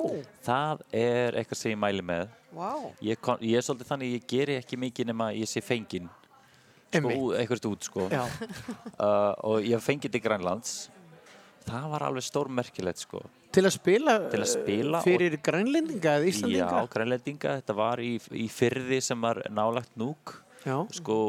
Það 0.45 0.83
er 0.97 1.37
eitthvað 1.39 1.61
sem 1.61 1.75
ég 1.75 1.79
mæli 1.79 2.05
með. 2.05 2.33
vá. 2.55 2.71
Ég, 3.05 3.19
kom, 3.21 3.39
ég 3.45 3.59
er 3.59 3.65
svolítið 3.65 3.91
þannig, 3.91 4.15
ég 4.17 4.27
geri 4.29 4.57
ekki 4.59 4.79
mikið 4.81 5.11
nema 5.11 5.29
ég 5.35 5.49
sé 5.49 5.63
fenginn. 5.63 6.09
Sko, 6.95 7.13
eitthvað 7.35 7.69
út, 7.71 7.87
sko. 7.87 8.09
Já. 8.11 8.23
Uh, 8.95 9.31
og 9.51 9.65
ég 9.67 9.83
fengið 9.83 10.15
til 10.15 10.23
Grænlands. 10.23 10.75
Það 11.65 11.89
var 11.95 12.05
alveg 12.07 12.25
stórmerkilegt, 12.27 13.03
sko. 13.05 13.23
Til 13.55 13.63
að 13.65 13.73
spila, 13.77 14.15
Til 14.29 14.41
að 14.43 14.49
spila 14.51 14.99
eh, 14.99 15.05
fyrir 15.07 15.37
grænlendinga 15.43 16.17
eða 16.19 16.29
íslandinga? 16.29 16.81
Já, 16.81 16.89
grænlendinga. 16.95 17.53
Þetta 17.61 17.75
var 17.77 18.01
í, 18.03 18.15
í 18.35 18.47
fyrði 18.51 18.99
sem 19.01 19.21
var 19.23 19.41
nálagt 19.49 19.95
núk. 19.99 20.35
Já. 20.65 20.77
Sko, 20.97 21.19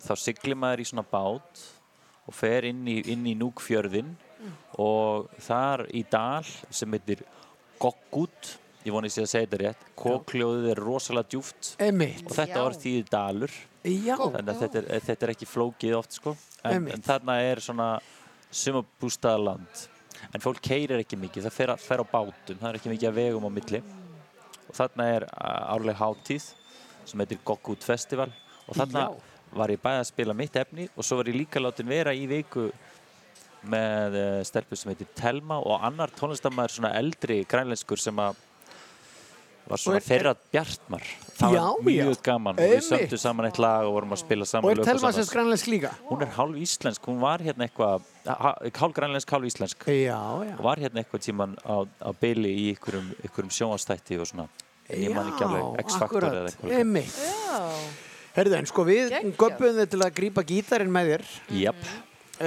þá 0.00 0.12
siglir 0.18 0.58
maður 0.58 0.82
í 0.84 0.88
svona 0.90 1.06
bát 1.06 1.62
og 2.26 2.36
fer 2.36 2.68
inn 2.70 2.82
í, 2.88 3.00
inn 3.12 3.24
í 3.28 3.36
núkfjörðin 3.38 4.12
og 4.80 5.28
þar 5.42 5.86
í 5.96 6.04
dal 6.10 6.46
sem 6.46 6.92
heitir 6.96 7.24
Goggút, 7.80 8.54
ég 8.84 8.92
voni 8.92 9.10
sér 9.12 9.26
að 9.26 9.32
segja 9.32 9.48
þetta 9.48 9.60
rétt, 9.62 9.84
kókljóðið 9.98 10.70
er 10.74 10.80
rosalega 10.84 11.32
djúft 11.32 11.74
Einmitt. 11.80 12.22
og 12.26 12.36
þetta 12.36 12.62
orð 12.64 12.80
þýðir 12.82 13.10
dalur, 13.12 13.54
Já. 13.84 14.14
þannig 14.20 14.50
að 14.52 14.62
þetta 14.64 14.80
er, 14.80 15.04
þetta 15.08 15.26
er 15.26 15.32
ekki 15.34 15.48
flókið 15.48 15.96
oft 15.96 16.16
sko, 16.18 16.34
en, 16.68 16.88
en 16.92 17.04
þarna 17.04 17.38
er 17.48 17.62
svona 17.64 17.88
sumabústaðaland, 18.50 19.82
en 20.34 20.42
fólk 20.44 20.60
keirir 20.64 21.00
ekki 21.02 21.18
mikið, 21.20 21.46
það 21.48 21.56
fer, 21.56 21.72
fer 21.80 22.02
á 22.02 22.06
bátum, 22.10 22.58
það 22.60 22.68
er 22.72 22.78
ekki 22.80 22.92
mikið 22.92 23.08
að 23.10 23.18
vegum 23.20 23.46
á 23.48 23.50
milli 23.56 23.80
og 24.70 24.76
þarna 24.78 25.06
er 25.16 25.26
árleg 25.74 25.98
hátíð 25.98 26.46
sem 27.10 27.22
heitir 27.24 27.40
Goggút 27.46 27.82
Festival 27.86 28.28
og 28.68 28.76
þarna 28.78 29.06
Já. 29.08 29.14
var 29.58 29.72
ég 29.74 29.80
bæði 29.82 30.02
að 30.04 30.08
spila 30.12 30.36
mitt 30.38 30.58
efni 30.60 30.86
og 30.94 31.06
svo 31.06 31.18
var 31.18 31.30
ég 31.32 31.38
líka 31.40 31.62
látin 31.62 31.88
vera 31.90 32.12
í 32.14 32.26
viku 32.30 32.68
með 33.70 34.14
uh, 34.16 34.28
stelpu 34.46 34.76
sem 34.78 34.92
heitir 34.92 35.08
Telma 35.18 35.58
og 35.60 35.82
annar 35.84 36.12
tónlistamæður 36.16 36.76
svona 36.78 36.92
eldri 37.00 37.40
grænlenskur 37.50 38.00
sem 38.00 38.16
að 38.22 38.38
var 39.70 39.78
svona 39.82 39.98
er- 40.00 40.06
þeirra 40.06 40.36
bjartmar 40.54 41.04
það 41.40 41.56
Já, 41.58 41.60
var 41.66 41.82
mjög 41.88 42.14
já. 42.14 42.22
gaman 42.30 42.62
og 42.62 42.70
við 42.72 42.86
sömdu 42.86 43.18
saman 43.20 43.50
eitt 43.50 43.60
lag 43.62 43.84
og 43.88 43.92
vorum 43.98 44.14
að 44.16 44.22
spila 44.22 44.46
Og 44.46 44.52
saman 44.54 44.70
er 44.72 44.80
lög 44.80 44.88
Telma 44.88 45.12
sérst 45.18 45.34
grænlensk 45.34 45.68
líka? 45.72 45.92
hún 46.08 46.24
er 46.24 46.32
hálf 46.38 46.56
íslensk, 46.62 47.04
hún 47.10 47.20
var 47.22 47.42
hérna 47.44 47.66
eitthvað 47.68 48.06
ha- 48.26 48.56
hálf 48.80 48.94
grænlensk, 48.94 49.30
hálf 49.30 49.44
íslensk 49.48 49.86
Já, 49.88 50.18
já. 50.44 50.54
og 50.58 50.64
var 50.64 50.76
hérna 50.82 51.02
eitthvað 51.04 51.24
tíman 51.24 51.56
á, 51.64 51.86
á 52.00 52.10
byli 52.20 52.50
í 52.52 52.66
einhverjum, 52.74 53.08
einhverjum 53.24 53.50
sjónastætti 53.56 54.18
og 54.20 54.26
svona 54.26 54.48
ég 54.90 55.14
man 55.14 55.30
ekki 55.32 55.44
alveg 55.46 55.84
X-faktor 55.86 56.22
eða 56.28 56.44
akkurat. 56.50 56.52
eitthvað 56.52 56.78
Einmitt. 56.78 57.16
Já, 57.16 57.60
Herðu, 58.36 58.54
en 58.60 58.66
sko 58.70 58.84
við 58.86 59.10
göpum 59.38 59.74
þið 59.80 59.88
til 59.90 60.00
að 60.04 60.14
grípa 60.14 60.42
gítarinn 60.46 60.90
með 60.94 61.12
þér. 61.14 61.26
Jáp, 61.64 61.82
Uh, 62.40 62.46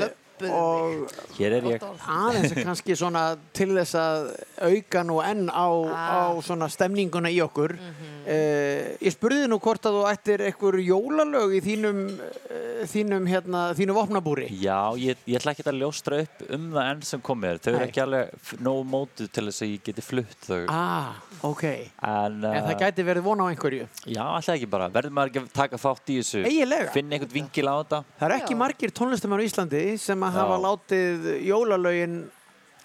Göbbuðu 0.00 0.25
og 0.44 1.40
er 1.40 1.56
aðeins 1.60 2.54
kannski 2.58 2.96
svona 2.98 3.22
til 3.56 3.70
þess 3.76 3.94
að 4.00 4.28
auka 4.68 5.02
nú 5.06 5.20
enn 5.24 5.46
á, 5.48 5.66
Ah. 5.86 6.30
á 6.32 6.40
svona 6.44 6.68
stemninguna 6.72 7.30
í 7.32 7.40
okkur 7.44 7.74
uh, 7.76 8.96
ég 9.00 9.12
spurði 9.14 9.46
nú 9.50 9.58
hvort 9.62 9.86
að 9.88 9.96
þú 9.98 10.02
ættir 10.10 10.44
einhver 10.48 10.78
jólalög 10.82 11.54
í 11.58 11.60
þínum 11.64 12.00
uh, 12.20 12.84
þínum 12.90 13.26
hérna, 13.30 13.62
þínu 13.78 13.96
vopnabúri 13.96 14.48
Já, 14.60 14.92
ég, 15.00 15.16
ég 15.26 15.38
ætla 15.40 15.54
ekki 15.54 15.66
að 15.66 15.80
ljóstra 15.82 16.20
upp 16.24 16.44
um 16.56 16.66
það 16.74 16.90
enn 16.92 17.02
sem 17.06 17.22
komið. 17.24 17.60
Þau 17.64 17.70
eru 17.74 17.86
ekki 17.86 18.02
alveg 18.02 18.58
nógu 18.66 18.84
mótuð 18.92 19.30
til 19.34 19.46
þess 19.48 19.64
að 19.64 19.72
ég 19.72 19.84
geti 19.88 20.04
flutt 20.04 20.46
þau. 20.46 20.60
ah, 20.72 21.14
ok 21.46 21.64
En, 21.66 22.38
uh, 22.44 22.52
en 22.56 22.68
það 22.68 22.80
gæti 22.84 23.06
verið 23.06 23.26
von 23.26 23.42
á 23.42 23.46
einhverju 23.50 23.86
Já, 24.06 24.22
alltaf 24.24 24.54
ekki 24.56 24.68
bara. 24.70 24.88
Verður 24.92 25.14
maður 25.16 25.32
ekki 25.32 25.42
að 25.44 25.50
taka 25.56 25.80
þátt 25.82 26.12
í 26.14 26.18
þessu? 26.20 26.42
eiginlega 26.46 26.92
Finna 26.94 27.16
einhvern 27.18 27.34
vingil 27.36 27.66
á 27.70 27.74
þetta? 27.80 28.02
það 28.20 28.26
er 28.30 28.36
ekki 28.40 28.58
margir 28.60 28.94
tónlistamæður 28.96 29.44
í 29.44 29.48
Íslandi 29.50 29.82
sem 30.00 30.25
að 30.26 30.34
Já. 30.34 30.38
hafa 30.40 30.58
látið 30.66 31.26
jólalögin 31.46 32.16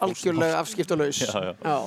algjörlega 0.02 0.62
já. 1.66 1.78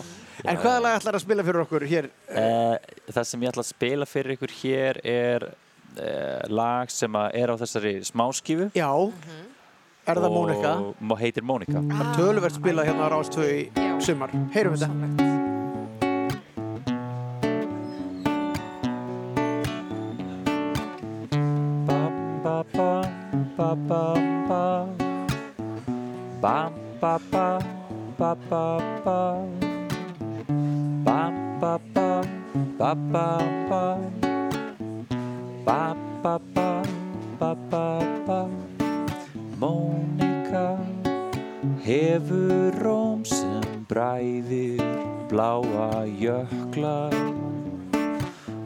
en 0.44 0.60
hvaða 0.62 0.82
lag 0.84 0.98
ætlar 1.00 1.18
að 1.18 1.24
spila 1.26 1.46
fyrir 1.46 1.64
okkur 1.64 1.86
hér 1.90 2.10
Uh, 2.34 2.76
það 3.14 3.26
sem 3.30 3.42
ég 3.44 3.52
ætla 3.52 3.62
að 3.62 3.70
spila 3.70 4.06
fyrir 4.10 4.34
ykkur 4.36 4.54
hér 4.60 4.98
er 5.06 5.44
uh, 5.46 6.40
lag 6.50 6.90
sem 6.90 7.18
að 7.20 7.36
er 7.42 7.52
á 7.52 7.56
þessari 7.60 7.94
smáskífu 8.08 8.70
Já, 8.74 8.90
er 10.10 10.20
það 10.24 10.34
Mónika? 10.34 10.72
og 11.14 11.18
heitir 11.22 11.46
Mónika 11.46 11.84
Það 11.84 12.02
er 12.08 12.16
töluvert 12.18 12.58
spilað 12.58 12.90
hérna 12.90 13.06
á 13.06 13.12
Rástvö 13.14 13.46
í 13.54 13.62
sumar. 14.04 14.34
Heyrum 14.54 14.74
þetta. 14.74 15.32
ba 22.42 22.64
ba 23.56 23.74
ba 23.88 24.33
Bam, 26.44 26.74
ba, 27.00 27.16
ba, 27.32 27.56
ba, 28.20 28.36
ba, 28.50 28.76
ba. 29.00 29.20
Bam, 31.00 31.34
ba, 31.56 31.80
ba, 31.94 32.20
ba, 32.76 32.92
ba, 32.92 33.28
ba. 33.64 33.84
Bam, 35.64 35.96
ba, 36.20 36.36
ba, 36.52 36.68
ba, 37.40 37.50
ba, 37.72 37.86
ba. 38.28 38.40
Mónika 39.56 40.76
hefur 41.80 42.76
róm 42.76 43.24
sem 43.24 43.64
bræðir 43.88 44.84
bláa 45.32 46.04
jökla. 46.04 47.08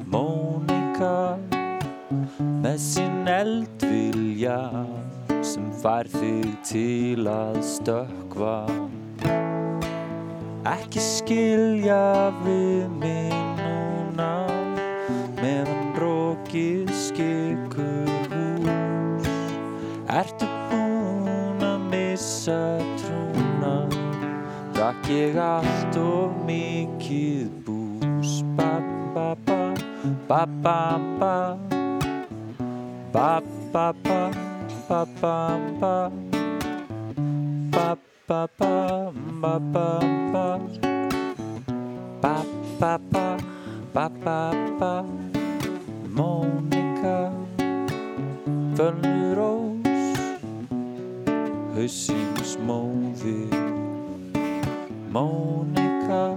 Mónika 0.03 1.39
með 2.59 2.79
sinn 2.83 3.31
eldvilja 3.31 4.59
sem 5.47 5.69
fær 5.83 6.09
þig 6.11 6.49
til 6.67 7.27
að 7.31 7.59
stökkva. 7.67 8.57
Ekki 10.69 11.03
skilja 11.03 12.31
við 12.43 12.89
mig 13.01 13.35
núna 13.61 14.33
meðan 15.39 15.93
rokið 15.99 16.91
skikur 17.07 18.11
hús. 18.33 19.31
Ertu 20.09 20.49
búin 20.73 21.65
að 21.65 21.89
missa 21.93 22.61
trúna? 23.01 23.77
Drakk 24.75 25.13
ég 25.15 25.39
allt 25.43 26.03
og 26.03 26.35
mikið 26.49 27.47
bús? 27.67 28.41
Ba 28.59 28.75
ba 29.15 29.31
ba 29.39 29.59
ba 34.89 35.05
ba 35.21 35.61
ba 35.69 36.11
ba 37.71 37.97
ba 38.27 38.49
ba 38.57 38.73
ba 39.43 39.59
ba 39.69 39.99
ba 40.33 40.49
ba 42.23 42.37
ba 42.81 42.97
ba 43.13 43.29
ba 43.93 44.09
ba 44.25 44.41
ba 44.81 45.05
Mónika 46.09 47.29
Fölnur 48.73 49.37
rós 49.37 50.17
Hausins 51.77 52.57
móðir 52.65 53.53
Mónika 55.13 56.33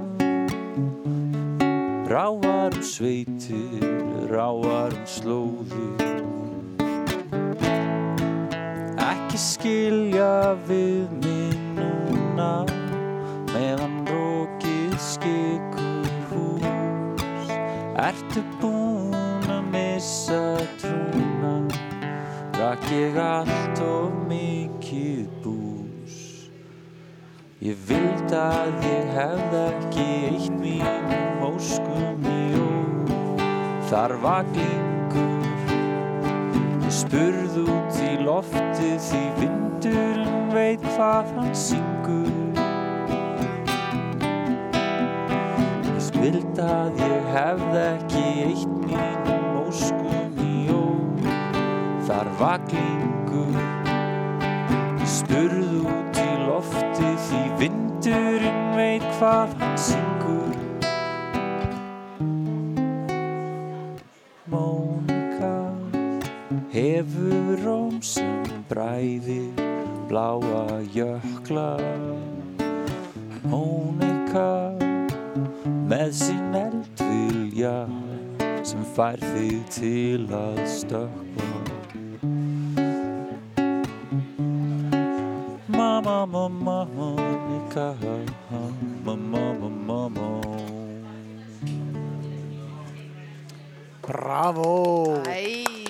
Ráar 2.11 2.75
um 2.75 2.83
sveitir 2.83 3.79
Ráar 4.27 4.91
um 4.91 5.07
slóðir 5.07 6.11
Ekki 9.31 9.39
skilja 9.39 10.55
við 10.67 11.11
mig 11.23 11.53
núna 11.77 12.65
meðan 13.53 13.93
rokið 14.09 14.97
skikur 14.99 16.09
hús. 16.27 17.53
Ertu 17.95 18.43
búin 18.59 19.47
að 19.55 19.71
missa 19.71 20.41
trúna? 20.83 21.53
Drakk 22.57 22.91
ég 22.91 23.23
allt 23.23 23.79
og 23.87 24.19
mikið 24.27 25.23
bús? 25.45 26.21
Ég 27.63 27.79
vild 27.87 28.35
að 28.35 28.87
ég 28.91 29.15
hefði 29.15 29.67
ekki 29.69 30.09
eitt 30.33 30.55
mínum 30.59 31.45
óskum 31.53 32.27
í 32.27 32.41
jól 32.57 33.13
Þar 33.87 34.19
var 34.27 34.51
glingur 34.51 35.00
Ég 36.91 36.97
spurði 36.97 37.61
út 37.71 37.97
í 38.03 38.07
loftið 38.19 38.97
því 39.05 39.19
vindurinn 39.37 40.49
veit 40.51 40.81
hvað 40.89 41.29
hann 41.37 41.53
syngur. 41.55 42.25
Ég 45.87 46.09
vild 46.17 46.59
að 46.65 46.99
ég 46.99 47.29
hefði 47.31 47.85
ekki 47.85 48.25
eitt 48.49 48.75
mínum 48.89 49.55
óskum 49.61 50.43
í 50.43 50.51
jól. 50.67 51.31
Þar 52.09 52.33
vaklingur. 52.43 53.55
Ég 54.99 55.09
spurði 55.15 55.81
út 55.95 56.23
í 56.25 56.29
loftið 56.43 57.17
því 57.29 57.41
vindurinn 57.63 58.63
veit 58.75 59.07
hvað 59.15 59.55
hann 59.63 59.79
syngur. 59.87 60.40
Hefur 66.81 67.59
róm 67.61 68.01
sem 68.01 68.41
bræðir 68.69 69.53
bláa 70.09 70.81
jökla 70.95 71.77
Mónika 73.45 74.73
með 75.91 76.09
sín 76.17 76.55
eldvilja 76.57 77.75
sem 78.65 78.81
fær 78.95 79.21
þig 79.21 79.61
til 79.75 80.25
að 80.33 80.61
stökkva 80.73 81.49
Mamma, 85.69 86.25
mamma, 86.25 86.79
Mónika 86.95 87.91
Mamma, 88.49 89.15
mamma, 89.29 89.69
mamma 89.85 90.31
Bravo! 94.01 94.73
Æði. 95.29 95.80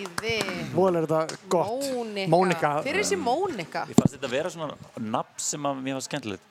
Vol 0.76 1.00
er 1.00 1.08
þetta 1.08 1.40
gott. 1.52 1.88
Mónika. 1.96 2.30
Mónika. 2.32 2.72
Hver 2.86 2.94
er 2.94 3.02
þessi 3.02 3.18
Mónika? 3.20 3.86
Ég 3.90 3.98
fannst 3.98 4.16
þetta 4.18 4.30
að 4.30 4.36
vera 4.36 4.52
svona 4.54 4.76
nafn 5.18 5.42
sem 5.42 5.66
að 5.70 5.82
mér 5.82 5.98
var 5.98 6.06
skemmtilegt 6.06 6.46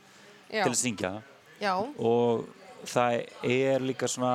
Já. 0.50 0.64
til 0.64 0.72
að 0.72 0.80
syngja 0.80 1.12
Já. 1.60 1.74
og 1.78 2.48
það 2.90 3.20
er 3.46 3.84
líka 3.84 4.08
svona 4.10 4.34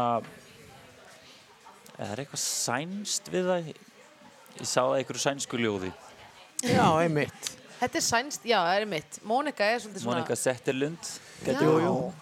það 1.95 2.13
er 2.13 2.23
eitthvað 2.23 2.43
sænst 2.45 3.29
við 3.33 3.51
það 3.51 3.69
ég 3.71 4.67
sá 4.69 4.79
það 4.79 4.97
einhverju 5.01 5.23
sænsku 5.25 5.59
ljóði 5.59 5.91
Já, 6.63 6.87
einmitt. 7.03 7.51
Þetta 7.75 7.99
er 7.99 8.03
sænst, 8.05 8.45
já, 8.47 8.57
það 8.63 8.79
er 8.79 8.85
mitt. 8.89 9.17
Mónika 9.27 9.65
er 9.67 9.81
svolítið 9.83 10.05
svona... 10.05 10.21
Monika 10.21 10.37
Setterlund. 10.39 11.09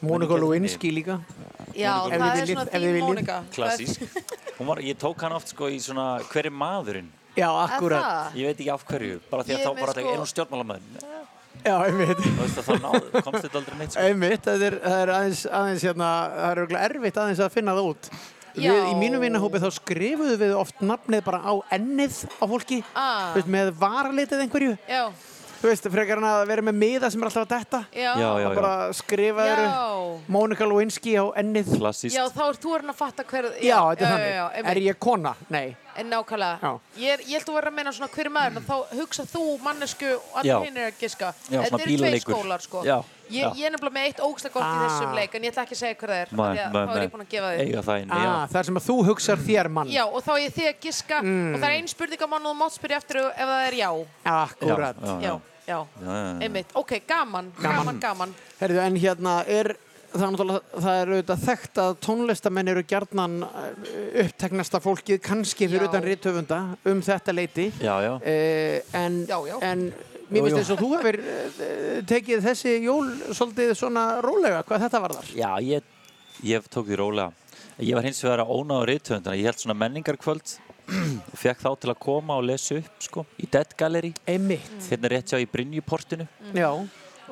Mónika 0.04 0.36
Lewinsky 0.38 0.92
líka. 0.94 1.20
Já, 1.74 1.94
það 2.12 2.14
er 2.14 2.46
svona 2.48 2.66
viljið. 2.74 3.04
Mónika. 3.08 3.38
klassísk 3.56 4.02
Hún 4.60 4.68
var, 4.68 4.78
ég 4.86 4.98
tók 5.02 5.22
hann 5.26 5.34
oft 5.34 5.48
sko 5.50 5.66
í 5.74 5.80
svona 5.82 6.20
hver 6.30 6.46
er 6.46 6.54
maðurinn 6.54 7.08
Já, 7.36 7.48
akkurat. 7.50 8.34
ég 8.38 8.46
veit 8.46 8.60
ekki 8.60 8.70
af 8.74 8.84
hverju 8.86 9.20
bara 9.32 9.44
því 9.44 9.56
að 9.56 9.64
þá 9.64 9.72
bara 9.80 9.94
sko- 9.96 10.12
er 10.14 10.20
hún 10.22 10.30
stjórnmálamæður 10.30 11.08
Já, 11.64 11.76
einmitt. 11.88 12.22
komst 13.24 13.46
þetta 13.46 13.58
aldrei 13.58 13.78
neitt 13.80 13.92
sko. 13.96 14.02
Einmitt, 14.04 14.42
það 14.44 14.62
er, 14.68 14.76
það 14.84 15.02
er 15.04 15.12
aðeins, 15.16 15.42
aðeins 15.48 15.84
hérna, 15.88 16.08
það 16.34 16.48
er 16.52 16.58
örugglega 16.64 16.88
erfitt 16.90 17.20
aðeins 17.24 17.40
að 17.46 17.52
finna 17.54 17.76
það 17.78 17.90
út. 17.94 18.10
Við, 18.54 18.80
í 18.92 18.96
mínu 19.00 19.20
vinnahópi 19.22 19.62
þá 19.64 19.70
skrifuðu 19.78 20.36
við 20.42 20.52
oft 20.60 20.82
nafnið 20.84 21.24
bara 21.26 21.40
á 21.42 21.54
ennið 21.78 22.18
á 22.38 22.46
fólki, 22.52 22.84
Ah. 22.94 23.32
veist, 23.34 23.48
með 23.48 23.72
varalitið 23.80 24.44
einhverju. 24.44 24.74
Já. 24.90 25.06
Þú 25.64 25.70
veist, 25.72 25.86
frekar 25.94 26.20
hann 26.20 26.28
að 26.28 26.42
vera 26.50 26.62
með 26.68 26.76
miða 26.76 27.10
sem 27.14 27.22
er 27.24 27.30
alltaf 27.30 27.46
að 27.46 27.52
detta. 27.54 27.80
Já. 27.96 28.10
Já, 28.20 28.30
já, 28.44 28.48
Og 28.50 28.56
bara 28.58 28.74
skrifaður 28.92 29.62
Já. 29.64 29.78
Mónika 30.36 30.68
Lewinsky 30.68 31.14
á 31.16 31.26
ennið. 31.40 31.70
klassísk 31.80 32.18
Já, 32.20 32.26
þá 32.36 32.42
ert 32.50 32.60
þú 32.66 32.74
orðin 32.76 32.92
að 32.92 33.00
fatta 33.00 33.24
hver... 33.24 33.48
Já, 33.64 33.80
þetta 33.94 34.04
er 34.04 34.04
já, 34.04 34.12
þannig. 34.12 34.36
já, 34.36 34.68
er 34.74 34.82
ég 34.84 35.00
kona? 35.00 35.34
Nei. 35.50 35.76
En 35.96 36.08
nákvæmlega. 36.10 36.58
Já. 36.60 36.72
Ég, 36.98 37.20
ég 37.30 37.38
held 37.38 37.50
að 37.54 37.56
vera 37.60 37.70
að 37.70 37.76
meina 37.78 37.92
svona 37.94 38.10
hver 38.12 38.26
er 38.26 38.34
maður, 38.34 38.56
en 38.58 38.64
þá 38.66 38.78
hugsa 38.98 39.24
þú 39.30 39.42
mannesku 39.62 40.08
og 40.10 40.40
Já. 40.44 40.56
allir 40.58 40.66
hinn 40.68 40.78
er 40.82 40.88
að 40.92 40.96
giska. 41.04 41.28
Já, 41.54 41.60
Þetta 41.62 41.80
eru 41.80 41.92
bílaleikur. 41.94 42.34
skólar, 42.34 42.64
sko. 42.66 42.82
Já, 42.84 42.96
Ég, 43.30 43.44
já. 43.46 43.52
ég 43.56 43.66
er 43.68 43.72
nefnilega 43.72 43.94
með 43.96 44.08
eitt 44.10 44.20
ógæslega 44.26 44.54
gott 44.58 44.66
í 44.66 44.74
Ah. 44.74 44.82
þessum 44.90 45.14
leik, 45.16 45.36
en 45.38 45.44
ég 45.46 45.54
ætla 45.54 45.64
ekki 45.64 45.76
að 45.78 45.82
segja 45.84 45.96
hver 46.02 46.10
það 46.10 46.20
er. 46.24 46.28
Því 46.34 46.42
að 46.44 46.74
nei, 46.74 46.82
þá 46.90 46.96
er 46.98 47.04
ég 47.06 47.12
búin 47.14 47.24
að 47.24 47.30
gefa 47.30 47.52
þig. 47.54 47.62
eiga 47.64 47.82
það 47.88 48.02
inni 48.02 48.20
já. 48.26 48.30
Ah, 48.34 48.48
það 48.52 48.60
er 48.60 48.64
sem 48.64 48.76
að 48.82 48.88
þú 48.90 48.96
hugsar 49.08 49.38
þér 49.48 49.70
mann. 49.70 49.88
Já, 49.94 50.04
og 50.10 50.24
þá 50.26 50.32
er 50.34 50.42
ég 50.44 50.54
þig 50.58 50.68
að 50.74 50.80
giska 50.82 51.22
Mm. 51.24 51.54
og 51.54 51.60
það 51.62 51.70
er 51.70 51.78
ein 51.78 51.88
spurningamann 51.88 52.46
og 52.46 52.52
þú 52.52 52.60
mátt 52.60 52.74
spyrja 52.80 52.98
eftir 52.98 53.18
ef 53.22 53.48
það 53.54 53.68
er 53.68 53.74
já. 53.74 53.90
Akkurat. 54.26 54.96
Já, 54.98 55.22
já, 55.22 55.40
Já, 55.68 55.80
einmitt. 56.44 56.72
Ok, 56.76 56.98
gaman, 57.08 57.52
gaman, 57.62 58.00
gaman. 58.04 58.34
Herðu, 58.60 58.80
en 58.84 58.98
hérna 59.00 59.36
er, 59.48 59.70
það 60.12 60.24
er 60.26 60.34
náttúrulega, 60.34 60.82
það 60.84 60.98
er 61.02 61.12
auðvitað 61.14 61.44
þekkt 61.48 61.80
að 61.84 61.94
tónlistamenn 62.04 62.72
eru 62.74 62.84
gjarnan 62.90 63.38
uppteknasta 64.24 64.82
fólkið, 64.84 65.22
kannski 65.24 65.70
fyrir 65.72 65.88
utan 65.88 66.04
rithöfunda, 66.04 66.60
um 66.92 67.02
þetta 67.06 67.36
leiti. 67.38 67.70
já, 67.80 67.94
já. 68.04 68.12
Uh, 68.18 68.98
en, 69.00 69.22
Já, 69.30 69.38
já. 69.48 69.56
en 69.70 69.86
mér 70.30 70.44
finnst 70.50 70.60
þess 70.60 70.74
að 70.76 70.84
þú 70.84 70.90
hefur 70.98 71.20
uh, 71.22 72.02
tekið 72.12 72.44
þessi 72.50 72.76
jól 72.84 73.08
svolítið 73.32 73.74
svona 73.80 74.06
rólega, 74.26 74.64
hvað 74.68 74.86
þetta 74.88 75.02
var 75.06 75.16
þar? 75.20 75.32
Já, 75.38 75.50
ég, 75.64 75.88
ég 76.44 76.68
tók 76.74 76.92
því 76.92 77.00
rólega. 77.00 77.32
Ég 77.82 77.96
var 77.98 78.06
hins 78.06 78.20
vegar 78.22 78.44
að 78.44 78.52
ónáða 78.54 78.86
rithöfundana. 78.92 79.40
Ég 79.40 79.48
held 79.50 79.64
svona 79.64 79.80
menningarkvöld 79.80 80.52
fekk 81.44 81.64
þá 81.64 81.70
til 81.82 81.92
að 81.94 82.00
koma 82.04 82.38
og 82.40 82.48
lesa 82.50 82.80
upp 82.80 83.06
sko, 83.08 83.26
í 83.40 83.50
Dead 83.52 83.76
Gallery 83.80 84.14
Einmitt. 84.28 84.74
hérna 84.90 85.12
rétt 85.14 85.34
hjá 85.34 85.40
í 85.42 85.50
Brynjuportinu 85.50 86.28
Já. 86.56 86.70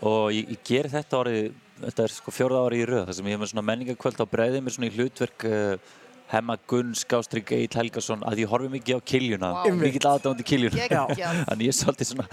og 0.01 0.31
ég, 0.35 0.53
ég 0.55 0.63
geri 0.67 0.91
þetta 0.91 1.23
árið 1.23 1.51
þetta 1.81 2.05
er 2.05 2.13
sko 2.13 2.33
fjórða 2.35 2.61
árið 2.67 2.83
í 2.83 2.89
röð 2.91 3.07
þar 3.09 3.17
sem 3.17 3.27
ég 3.27 3.35
hef 3.35 3.41
með 3.41 3.51
svona 3.53 3.67
menningakvöld 3.71 4.21
á 4.21 4.25
breiði 4.29 4.61
mér 4.61 4.75
svona 4.75 4.89
í 4.91 4.95
hlutverk 4.95 5.45
uh, 5.49 5.97
Hemma 6.31 6.55
Gunn, 6.69 6.93
Skástrík 6.95 7.49
Egil 7.51 7.75
Helgason 7.75 8.21
að 8.23 8.43
ég 8.45 8.51
horfi 8.51 8.69
mikið 8.71 8.99
á 8.99 9.07
kiljuna 9.11 9.49
wow. 9.57 9.73
mikið 9.81 10.05
aðdándi 10.07 10.45
kiljuna 10.47 10.85
þannig 11.49 11.65
ég 11.65 11.73
er 11.73 11.75
svolítið 11.75 12.11
svona 12.13 12.27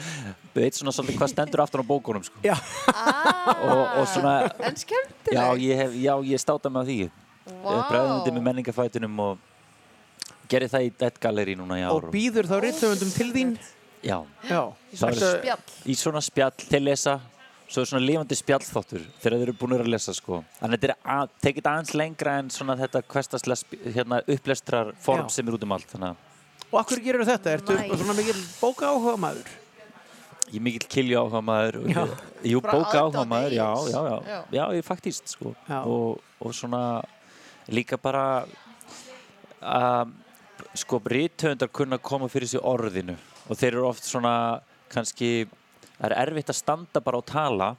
veit 0.54 0.78
svona 0.78 0.94
svolítið 0.94 1.18
hvað 1.18 1.32
stendur 1.32 1.62
aftur 1.64 1.82
á 1.82 1.86
bókunum 1.88 2.26
sko. 2.26 2.38
Já. 2.46 2.54
og, 2.54 3.82
og 3.98 4.04
svona 4.12 4.34
En 4.62 4.78
skemmtileg. 4.78 5.34
já 5.34 5.44
ég, 5.64 5.82
hef, 5.82 5.96
já, 5.98 6.12
ég 6.30 6.42
státa 6.44 6.70
á 6.70 6.82
því 6.86 6.98
wow. 7.48 7.82
bregðandi 7.88 8.34
með 8.36 8.46
menningafætunum 8.50 9.22
og 9.24 9.47
gerði 10.48 10.68
það 10.74 10.86
í 10.88 10.92
Dead 10.98 11.18
Gallery 11.20 11.54
núna 11.58 11.78
í 11.80 11.82
ár 11.86 11.96
Og 11.98 12.12
býður 12.14 12.48
þá 12.50 12.56
rithöfundum 12.64 13.10
til 13.16 13.32
þín? 13.34 13.56
já, 14.02 14.18
Já. 14.48 14.62
Það 14.94 15.10
Ertu- 15.10 15.26
er- 15.34 15.40
Spjall. 15.42 15.62
í 15.86 15.94
svona 15.98 16.20
spjall 16.22 16.56
til 16.68 16.82
lesa 16.84 17.20
svo 17.68 17.82
er 17.82 17.88
svona 17.90 18.06
lifandi 18.06 18.36
spjallþáttur 18.38 19.02
þegar 19.20 19.34
þeir 19.38 19.42
eru 19.42 19.52
búin 19.60 19.74
að 19.76 19.88
lesa 19.92 20.14
sko 20.14 20.38
en 20.62 20.70
þetta 20.72 20.88
er 20.88 20.94
að, 21.04 21.28
tekið 21.42 21.66
aðeins 21.68 21.94
lengra 21.94 22.38
en 22.38 22.48
svona 22.50 22.76
þetta 22.80 23.02
hérna, 23.92 24.22
upplestrar 24.26 24.94
form 25.04 25.26
Já. 25.26 25.30
sem 25.30 25.48
er 25.48 25.52
út 25.58 25.62
um 25.66 25.72
allt 25.72 25.86
þannig 25.92 26.08
að 26.14 26.16
Og 26.72 26.80
akkur 26.84 27.00
gerur 27.00 27.24
þetta? 27.24 27.52
Ertu 27.58 27.74
Nice. 27.76 27.96
svona 27.96 28.14
mikil 28.16 28.40
bóka 28.60 28.86
áhuga 28.92 29.16
maður? 29.18 29.46
ég 30.48 30.56
er 30.56 30.60
mikill 30.64 30.88
kilju 30.88 31.16
áhuga 31.20 31.42
maður 31.44 31.76
Já. 31.92 32.06
jú, 32.44 32.60
Bara 32.62 32.72
bóka 32.78 32.98
áhuga 33.02 33.24
maður, 33.28 33.52
já, 33.52 33.68
já, 33.92 34.00
já, 34.08 34.22
Já. 34.24 34.44
já, 34.52 34.64
ég 34.72 34.78
er 34.78 34.82
faktíst 34.82 35.28
sko 35.28 35.54
og, 35.68 36.20
og 36.40 36.52
svona 36.54 37.02
líka 37.68 37.98
bara 38.00 38.46
að 39.60 40.12
sko 40.78 41.00
rithöfundar 41.12 41.70
kunna 41.74 41.98
koma 41.98 42.28
fyrir 42.32 42.50
sig 42.50 42.60
orðinu 42.62 43.16
og 43.48 43.58
þeir 43.58 43.72
eru 43.74 43.86
oft 43.88 44.06
svona 44.06 44.32
kannski, 44.92 45.46
það 45.98 46.08
er 46.10 46.16
erfitt 46.22 46.52
að 46.52 46.60
standa 46.62 47.02
bara 47.04 47.20
og 47.20 47.26
tala 47.28 47.72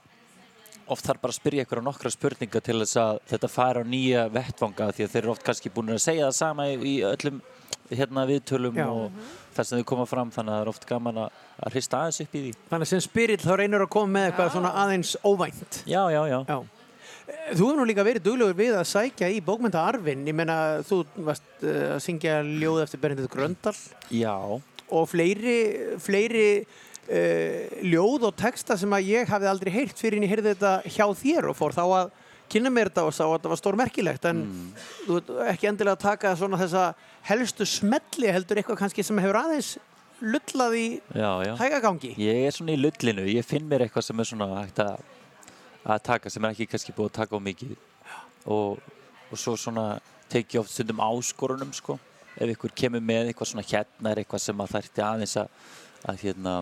oft 0.89 1.05
þarf 1.05 1.21
bara 1.21 1.33
að 1.33 1.37
spyrja 1.37 1.65
ykkur 1.65 1.81
á 1.85 1.87
nokkra 1.89 2.11
spurninga 2.13 2.61
til 2.65 2.79
þess 2.81 2.97
að 2.97 3.19
þetta 3.29 3.49
fara 3.53 3.83
á 3.85 3.85
nýja 3.85 4.25
vettvanga 4.33 4.89
því 4.95 5.05
að 5.05 5.11
þeir 5.13 5.21
eru 5.23 5.33
oft 5.35 5.45
kannski 5.45 5.71
búin 5.73 5.93
að 5.93 6.01
segja 6.05 6.29
það 6.29 6.37
sama 6.39 6.65
í, 6.73 6.95
öllum 7.05 7.41
hérna 7.89 8.25
viðtölum 8.29 8.77
Já. 8.77 8.87
og 8.89 9.21
þar 9.55 9.67
sem 9.69 9.79
þau 9.81 9.87
koma 9.91 10.05
fram 10.09 10.33
þannig 10.33 10.53
að 10.53 10.57
það 10.59 10.65
er 10.65 10.71
oft 10.73 10.89
gaman 10.89 11.21
að, 11.25 11.37
að 11.65 11.77
hrista 11.77 12.01
aðeins 12.01 12.21
upp 12.25 12.35
í 12.35 12.41
því 12.43 12.51
Þannig 12.71 12.87
að 12.87 12.91
sem 12.91 13.05
spyrill 13.05 13.39
þá 13.43 13.53
reynir 13.61 13.85
að 13.85 13.91
koma 13.95 14.13
með 14.15 14.27
eitthvað 14.29 14.51
svona 14.55 14.73
aðeins 14.83 15.13
óvænt. 15.25 15.79
Já, 15.89 16.01
já, 16.13 16.21
já, 16.29 16.39
Já. 16.49 16.57
Þú 17.49 17.63
hefur 17.63 17.79
nú 17.79 17.85
líka 17.89 18.05
verið 18.05 18.25
duglegur 18.25 18.57
við 18.57 18.75
að 18.77 18.87
sækja 18.89 19.29
í 19.33 19.39
bókmyndaarfin. 19.45 20.27
Ég 20.29 20.37
meina, 20.37 20.57
þú 20.85 21.01
varst 21.25 21.63
uh, 21.63 21.95
að 21.95 22.03
syngja 22.05 22.39
ljóð 22.45 22.83
eftir 22.85 23.01
Bernhard 23.01 23.31
Gröndal 23.33 23.75
já. 24.13 24.35
og 24.89 25.09
fleiri, 25.09 25.57
fleiri 26.01 26.47
uh, 26.63 27.83
ljóð 27.85 28.29
og 28.29 28.39
texta 28.39 28.77
sem 28.79 28.95
að 28.95 29.11
ég 29.11 29.29
hafði 29.29 29.51
aldrei 29.51 29.73
heyrt 29.75 29.99
fyrir 29.99 30.19
en 30.19 30.27
ég 30.27 30.33
heyrði 30.33 30.55
þetta 30.55 30.73
hjá 30.87 31.05
þér 31.23 31.51
og 31.51 31.59
fór 31.59 31.77
þá 31.77 31.85
að 31.87 32.15
kynna 32.49 32.71
mér 32.73 32.89
þetta 32.89 33.05
og 33.05 33.13
sá 33.13 33.23
að 33.27 33.35
þetta 33.35 33.51
var 33.51 33.59
stórmerkilegt 33.61 34.25
en 34.29 34.39
þú 35.05 35.19
veit 35.19 35.29
ekki 35.51 35.69
endilega 35.69 35.97
að 35.97 36.05
taka 36.07 36.33
svona 36.37 36.57
þessa 36.57 36.85
helstu 37.29 37.67
smelli 37.69 38.31
heldur 38.33 38.61
eitthvað 38.61 38.79
kannski 38.81 39.05
sem 39.05 39.21
hefur 39.21 39.37
aðeins 39.43 39.75
lullað 40.19 40.75
í 40.75 40.87
hægagangi. 41.59 42.13
Ég 42.19 42.47
er 42.47 42.55
svona 42.55 42.75
í 42.75 42.79
lullinu, 42.79 43.25
ég 43.29 43.45
finn 43.47 43.69
mér 43.69 43.85
eitthvað 43.85 44.09
sem 44.09 44.19
er 44.19 44.27
svona 44.27 44.49
hægt 44.57 44.81
að, 44.83 45.03
að 45.83 46.03
taka 46.09 46.31
sem 46.31 46.45
er 46.45 46.55
ekki 46.55 46.69
kannski 46.69 46.95
búið 46.95 47.11
að 47.11 47.17
taka 47.21 47.39
á 47.39 47.41
mikið. 47.43 47.75
Og, 48.49 48.79
og 49.29 49.39
svo 49.39 49.55
svona 49.59 49.99
tek 50.31 50.55
ég 50.55 50.61
oft 50.61 50.73
stundum 50.73 51.01
áskorunum 51.03 51.71
sko. 51.75 51.97
Ef 52.39 52.53
ykkur 52.55 52.75
kemur 52.77 53.03
með 53.03 53.29
eitthvað 53.29 53.51
svona 53.51 53.67
hérna 53.67 54.11
er 54.11 54.21
eitthvað 54.21 54.43
sem 54.43 54.61
að 54.63 54.75
þærti 54.75 55.05
aðeins 55.05 55.37
að, 55.41 55.55
að 56.07 56.21
hérna 56.23 56.53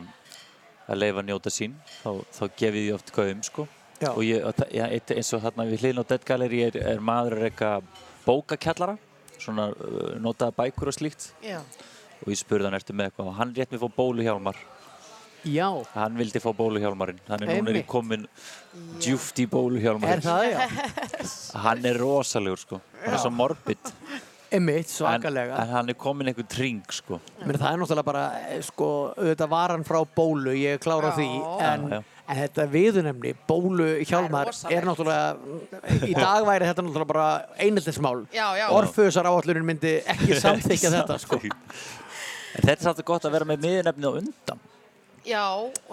að 0.88 1.02
leifa 1.02 1.24
njóta 1.26 1.52
sín 1.52 1.76
þá, 2.00 2.24
þá 2.32 2.44
gefið 2.62 2.86
ég 2.86 2.96
oft 2.96 3.12
gaum 3.16 3.44
sko. 3.46 3.68
Já. 3.98 4.12
og 4.12 4.22
ég, 4.22 4.44
eitt, 4.86 5.12
eins 5.16 5.32
og 5.34 5.42
hérna 5.42 5.66
við 5.66 5.82
hliðin 5.82 6.04
á 6.06 6.10
Dead 6.12 6.26
Gallery 6.26 6.60
er, 6.68 6.76
er 6.94 7.00
maður 7.02 7.40
að 7.40 7.48
reyka 7.48 7.70
bókakjallara 8.28 8.94
svona 9.42 9.72
uh, 9.74 10.12
notaða 10.22 10.54
bækur 10.60 10.92
og 10.92 10.98
slíkt. 10.98 11.32
Já. 11.42 11.60
og 12.22 12.30
ég 12.30 12.38
spurði 12.40 12.70
hann 12.70 12.78
ertu 12.78 12.94
með 12.94 13.10
eitthvað? 13.10 13.32
Og 13.32 13.40
hann 13.40 13.54
rétt 13.58 13.74
mér 13.74 13.82
fór 13.82 13.96
bóluhjálmar 13.98 14.60
Já, 15.46 15.68
Hann 15.94 16.18
vildi 16.18 16.40
fá 16.44 16.50
bóluhjálmarinn, 16.58 17.20
þannig 17.28 17.52
núna 17.54 17.70
er 17.72 17.78
ég 17.82 17.86
komin 17.88 18.24
djúft 19.04 19.38
í 19.40 19.46
er 19.46 19.52
bóluhjálmarinn. 19.54 20.24
það 20.26 20.48
já. 20.52 20.64
Hann 21.68 21.86
er 21.86 22.00
rosalegur 22.02 22.58
sko, 22.64 22.82
hann 23.04 23.14
er 23.14 23.22
svo 23.22 23.32
morbid. 23.32 23.94
Emmitt, 24.48 24.88
En, 24.88 24.94
svakalega. 24.94 25.58
en 25.60 25.72
hann 25.76 25.90
er 25.92 25.96
komin 26.00 26.30
einhvern 26.32 26.48
tring 26.48 26.78
sko. 26.96 27.18
Menni, 27.42 27.60
það 27.60 27.74
er 27.74 27.82
náttúrulega 27.82 28.06
bara, 28.08 28.22
eh, 28.48 28.62
sko, 28.64 28.88
auðvitað 29.18 29.50
var 29.52 29.74
hann 29.76 29.84
frá 29.84 29.98
bólu, 30.16 30.54
ég 30.56 30.78
er 30.78 30.80
klára 30.84 31.12
á 31.12 31.18
því, 31.18 31.26
en, 31.60 31.84
Já, 31.92 31.98
já. 31.98 32.04
en 32.32 32.40
þetta 32.42 32.68
viðunemni, 32.72 33.34
bólu 33.50 33.90
hjálmar, 34.08 34.54
Það 34.56 34.72
er 34.72 34.78
er 34.78 34.88
náttúrulega, 34.88 36.08
í 36.08 36.14
dag 36.16 36.48
væri 36.48 36.70
þetta 36.72 36.86
náttúrulega 36.88 37.12
bara 37.12 37.28
einhildismál. 37.60 38.24
Já, 38.32 38.48
já. 38.62 38.68
Orfusar 38.72 39.28
áallunin 39.28 39.68
myndi 39.68 39.98
ekki 40.16 40.40
samþykja 40.40 40.94
þetta, 40.98 41.20
sko. 41.26 41.42
En 41.44 42.64
þetta 42.64 42.72
er 42.78 42.86
svolítið 42.88 43.10
gott 43.12 43.28
að 43.28 43.36
vera 43.36 43.46
með 43.52 43.68
miðunefnið 43.68 44.08
á 44.08 44.14
undan. 44.24 44.64
Já, 45.28 45.44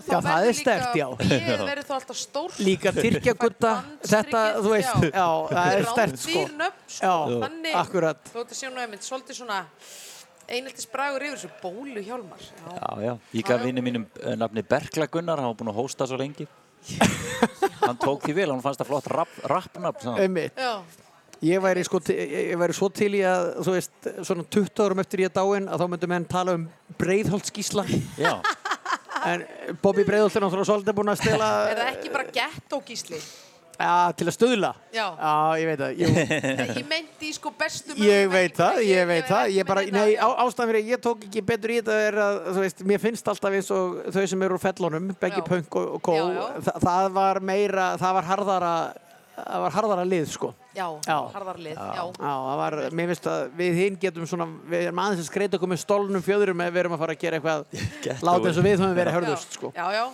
Já, 0.07 0.19
það 0.23 0.47
er 0.49 0.57
sterkt, 0.61 0.97
já. 1.01 1.07
Bíð 1.19 1.47
verður 1.71 1.87
þá 1.89 1.95
alltaf 1.99 2.19
stórt. 2.21 2.59
Líka 2.63 2.93
Tyrkjagutta, 2.95 3.73
þetta, 4.07 4.43
þú 4.63 4.73
veist, 4.77 5.07
já, 5.11 5.27
það 5.51 5.75
er 5.75 5.87
sterkt, 5.91 6.23
sko. 6.23 6.45
Rándýr 6.45 6.57
nöfn, 6.61 6.83
sko. 6.87 7.11
Já, 7.11 7.39
Þannig, 7.45 7.79
akkurat. 7.83 8.25
Þú 8.31 8.41
veit 8.43 8.55
að 8.55 8.61
sjá 8.61 8.71
nú 8.71 8.83
einmitt 8.85 9.07
svolítið 9.09 9.41
svona 9.41 9.61
einheltis 10.45 10.87
bragur 10.93 11.25
yfir 11.25 11.39
þessu 11.41 11.53
bólu 11.63 12.03
hjálmar. 12.05 12.43
Já. 12.45 12.75
Já, 12.79 12.91
já. 13.09 13.13
Ég 13.41 13.47
gaf 13.49 13.63
vinni 13.65 13.85
mínum 13.85 14.05
eh, 14.23 14.35
nafni 14.39 14.63
Berkla 14.69 15.09
Gunnar, 15.11 15.41
hann 15.41 15.51
var 15.51 15.57
búinn 15.59 15.73
að 15.73 15.81
hósta 15.83 16.07
svo 16.11 16.19
lengi. 16.21 16.47
hann 17.87 17.97
tók 17.99 18.27
því 18.27 18.35
vel, 18.37 18.51
hann 18.53 18.61
fannst 18.65 18.83
það 18.83 18.91
flott 18.93 19.09
rap- 19.15 19.41
rappnafn. 19.51 20.19
Emmitt. 20.21 20.61
Já. 20.61 20.77
Ég 21.45 21.61
væri, 21.61 21.83
sko, 21.85 21.99
ég 22.09 22.31
ég 22.55 22.57
væri 22.61 22.73
svo 22.77 22.87
til 22.95 23.11
í 23.19 23.21
að, 23.29 23.51
þú 23.67 23.73
veist, 23.75 24.07
svona 24.25 24.45
20 24.55 24.81
árum 24.85 25.01
eftir 25.03 25.25
ég 25.27 25.33
dáin, 25.35 25.67
að 25.69 25.83
þá 25.83 25.87
myndum 25.93 26.13
menn 26.15 26.25
tala 26.31 26.55
um 26.57 26.63
breiðholtskísla. 27.01 27.85
Já, 28.21 28.37
En 29.31 29.47
Bobby 29.83 30.05
Breiðholt 30.05 30.37
er 30.37 30.45
náttúrulega 30.45 30.69
svolítið 30.73 30.97
búinn 31.01 31.13
að 31.15 31.21
stela 31.23 31.49
Er 31.73 31.79
það 31.81 31.91
ekki 31.97 32.13
bara 32.15 32.31
gettógísli? 32.39 33.21
ja, 33.75 34.13
til 34.15 34.29
að 34.31 34.35
stuðla. 34.37 34.69
Já. 34.95 35.03
Já, 35.19 35.31
ég 35.59 35.67
veit 35.67 35.81
það. 35.81 36.03
Nei, 36.61 36.67
Ég 36.79 36.85
meinti 36.87 37.31
sko 37.35 37.51
bestu 37.59 37.97
ég 38.07 38.29
veit 38.31 38.55
það, 38.55 38.77
merkingu. 38.77 38.93
ég 38.95 39.09
veit 39.11 39.25
það. 39.27 39.49
Ég 39.57 39.67
bara, 39.67 39.83
nei, 39.97 40.13
á, 40.15 40.29
ástæðan 40.45 40.71
fyrir 40.71 40.79
að 40.85 40.91
ég 40.93 41.01
tók 41.03 41.25
ekki 41.27 41.43
betur 41.49 41.73
í 41.75 41.79
þetta 41.81 41.97
er 42.07 42.19
að, 42.23 42.39
þú 42.55 42.63
veist, 42.63 42.85
mér 42.87 43.03
finnst 43.03 43.31
alltaf 43.33 43.57
eins 43.59 43.73
og 43.75 43.97
þau 44.15 44.21
sem 44.31 44.45
eru 44.47 44.55
úr 44.61 44.63
fellunum, 44.63 45.09
beggi 45.19 45.43
Já. 45.43 45.47
punk 45.49 45.79
og, 45.81 45.89
og 45.99 46.05
kó, 46.07 46.15
Já, 46.21 46.23
já. 46.39 46.45
Þa, 46.69 46.77
það 46.87 47.09
var 47.19 47.41
meira, 47.51 47.89
það 48.05 48.15
var 48.21 48.29
harðara, 48.31 48.73
það 49.37 49.63
var 49.65 49.75
harðara 49.77 50.05
lið, 50.09 50.27
sko. 50.33 50.51
Já, 50.75 50.87
Já. 51.07 51.17
harðarlið, 51.35 51.75
já. 51.79 52.05
Já, 52.05 52.13
það 52.19 52.59
var, 52.61 52.77
mér 52.99 53.11
finnst 53.13 53.27
að 53.31 53.43
við 53.59 53.81
hinn 53.81 53.97
getum 54.03 54.27
svona, 54.31 54.47
við 54.71 54.87
erum 54.89 55.01
aðeins 55.05 55.23
að 55.25 55.29
skreita 55.31 55.59
okkur 55.59 55.71
með 55.73 55.83
stólnum 55.85 56.23
fjöðurum 56.25 56.63
ef 56.67 56.73
við 56.75 56.83
erum 56.85 56.95
að 56.97 57.03
fara 57.05 57.17
að 57.17 57.25
gera 57.25 57.41
eitthvað, 57.41 57.67
láta 58.29 58.49
eins 58.51 58.61
og 58.63 58.67
við 58.69 58.79
höfum 58.79 58.97
verið 58.99 59.19
hörðust, 59.19 59.59
sko. 59.59 59.73
Já, 59.77 59.87
já. 59.95 60.05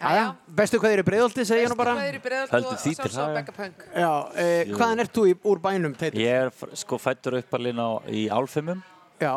Jæja, 0.00 0.28
bestu 0.56 0.78
hvað 0.80 0.94
er 0.94 1.00
í 1.02 1.04
breiðolti, 1.04 1.44
segja 1.44 1.66
ég 1.66 1.68
nú 1.68 1.76
bara. 1.76 1.92
Bestu 1.92 2.00
hvað 2.00 2.08
er 2.08 2.16
í 2.16 2.20
breiðaldi 2.24 2.54
Höldum 2.54 3.18
og. 3.20 3.34
Becca 3.36 3.52
Punk. 3.52 3.82
Já, 3.92 4.12
eh, 4.40 4.70
hvaðan 4.72 5.02
ert 5.04 5.12
þú 5.12 5.24
í, 5.28 5.34
úr 5.44 5.58
bænum, 5.60 5.96
Teitur? 6.00 6.22
ég 6.22 6.46
er 6.46 6.76
sko 6.80 6.96
fættur 6.96 7.36
uppalinn 7.36 7.76
á, 7.76 8.00
í 8.08 8.22
Álfheimum. 8.32 8.80
Já, 9.20 9.34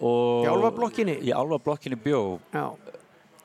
og- 0.00 0.46
Í 0.46 0.48
Álfablokkinni? 0.48 1.18
Í 1.28 1.34
Álfablokkinni 1.36 1.98
bjó 2.00 2.40
já, 2.54 2.64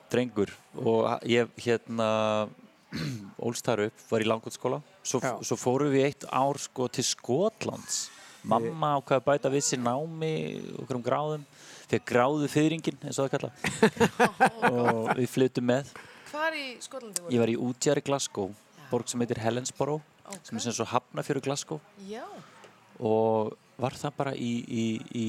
drengur 0.08 0.54
og 0.80 1.20
ég 1.28 1.48
hérna 1.60 2.48
ólst 3.46 3.66
þar 3.66 3.86
upp, 3.88 4.04
var 4.10 4.24
í 4.24 4.28
langútskóla 4.28 4.80
svo, 5.02 5.20
Já. 5.22 5.32
svo 5.44 5.56
fórum 5.60 5.92
við 5.92 6.06
eitt 6.08 6.26
ár 6.30 6.58
sko 6.60 6.88
til 6.88 7.04
Skotlands. 7.06 8.06
Mamma 8.46 8.92
ákvaði 9.00 9.18
að 9.18 9.24
bæta 9.26 9.50
við 9.50 9.64
sér 9.66 9.80
námi 9.82 10.32
okkur 10.82 11.00
um 11.00 11.02
gráðum. 11.06 11.46
Fekk 11.90 12.04
gráðu 12.12 12.48
fyrringin 12.50 12.98
eins 13.02 13.18
og 13.18 13.26
það 13.26 13.32
kalla 13.36 13.50
og 14.74 15.10
við 15.18 15.28
flyttum 15.30 15.66
með. 15.70 15.90
Hvar 16.30 16.54
í 16.58 16.66
Skotlandi 16.82 17.22
voru? 17.24 17.34
ég 17.34 17.42
var 17.42 17.50
í 17.52 17.56
útjæri 17.68 18.02
Glasgow 18.06 18.50
borg 18.90 19.10
sem 19.10 19.22
heitir 19.22 19.40
Helensborough 19.42 20.02
sem 20.46 20.58
er 20.58 20.62
sem 20.64 20.74
svo 20.74 20.86
hafnafjöru 20.90 21.42
Glasgow. 21.42 21.80
Já. 22.06 22.24
og 22.98 23.54
var 23.78 23.94
það 23.98 24.14
bara 24.16 24.32
í, 24.34 24.52
í, 24.66 24.84
í, 25.14 25.26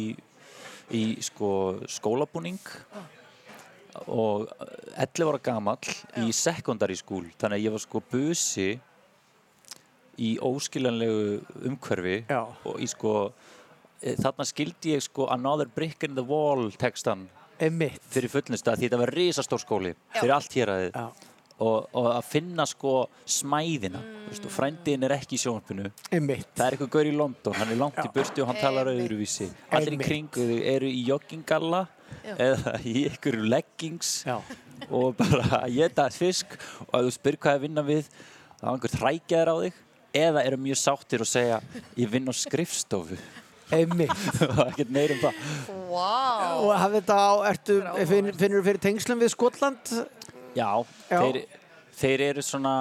í 0.94 1.02
sko, 1.26 1.50
skólabúning 1.92 2.60
og 4.06 4.48
11 4.96 5.32
ára 5.32 5.42
gamall 5.44 5.94
í 6.22 6.32
secondary 6.36 6.98
school 7.00 7.26
þannig 7.40 7.58
að 7.58 7.66
ég 7.66 7.76
var 7.76 7.84
sko 7.84 8.02
busi 8.12 8.70
í 10.18 10.34
óskiljanlegu 10.42 11.40
umhverfi 11.70 12.18
Já. 12.30 12.42
og 12.66 12.82
í 12.82 12.88
sko 12.90 13.14
e, 14.02 14.16
þarna 14.18 14.46
skildi 14.50 14.96
ég 14.96 15.06
sko 15.06 15.28
Another 15.34 15.70
Brick 15.70 16.08
in 16.08 16.16
the 16.18 16.26
Wall 16.26 16.72
textan 16.78 17.28
emitt. 17.62 18.02
fyrir 18.14 18.32
fullnustu 18.34 18.72
að 18.72 18.82
því 18.82 18.90
þetta 18.90 19.02
var 19.04 19.14
risastór 19.18 19.64
skóli 19.64 19.94
fyrir 20.16 20.36
allt 20.38 20.58
hér 20.58 20.74
Já. 20.90 21.08
Og, 21.58 21.88
og 21.98 22.08
að 22.12 22.24
finna 22.30 22.66
sko 22.70 22.94
smæðina 23.26 24.02
mm. 24.02 24.50
frændiðin 24.54 25.08
er 25.08 25.16
ekki 25.18 25.38
í 25.38 25.42
sjónvarpinu 25.42 25.90
Einmitt. 26.12 26.52
það 26.54 26.66
er 26.66 26.76
eitthvað 26.76 26.92
gaur 26.94 27.10
í 27.10 27.16
London, 27.18 27.58
hann 27.58 27.74
er 27.74 27.80
langt 27.82 28.02
í 28.04 28.12
burtu 28.14 28.44
og 28.44 28.52
hann 28.52 28.62
talar 28.62 28.92
öðruvísi 28.94 29.50
allir 29.74 29.98
í 29.98 30.02
kringu 30.02 30.48
eru 30.76 30.92
í 30.92 31.02
joggingalla 31.08 31.86
eða 32.38 32.78
í 32.86 33.08
ykkur 33.10 33.40
leggings 33.50 34.22
Já. 34.28 34.38
og 34.90 35.18
bara 35.18 35.64
að 35.64 35.80
geta 35.80 36.08
fisk 36.14 36.58
og 36.88 36.94
að 37.00 37.10
þú 37.10 37.18
spyr 37.18 37.40
hvað 37.42 37.58
er 37.58 37.66
vinna 37.66 37.86
við 37.88 38.06
þá 38.60 38.64
er 38.68 38.72
einhver 38.76 38.96
þrækjaður 38.98 39.54
á 39.54 39.56
þig 39.66 39.84
eða 40.18 40.46
eru 40.50 40.62
mjög 40.62 40.80
sáttir 40.82 41.26
og 41.26 41.30
segja 41.30 41.60
ég 41.98 42.14
vinn 42.14 42.30
á 42.30 42.34
skrifstofu 42.36 43.18
Einmitt. 43.68 44.14
ekkert 44.70 44.92
meir 44.96 45.12
um 45.18 45.26
það 45.26 45.42
Vá. 45.88 46.54
Og 46.62 46.70
hafði 46.78 47.02
þetta 47.02 47.18
á, 47.20 47.32
ertu, 47.50 47.76
finn, 48.08 48.30
finnur 48.40 48.62
þú 48.62 48.68
fyrir 48.70 48.82
tengslum 48.84 49.20
við 49.20 49.34
Skotland? 49.34 49.92
Já, 50.58 50.70
Já. 51.12 51.20
Þeir, 51.22 51.40
þeir 52.02 52.24
eru 52.32 52.44
svona 52.46 52.74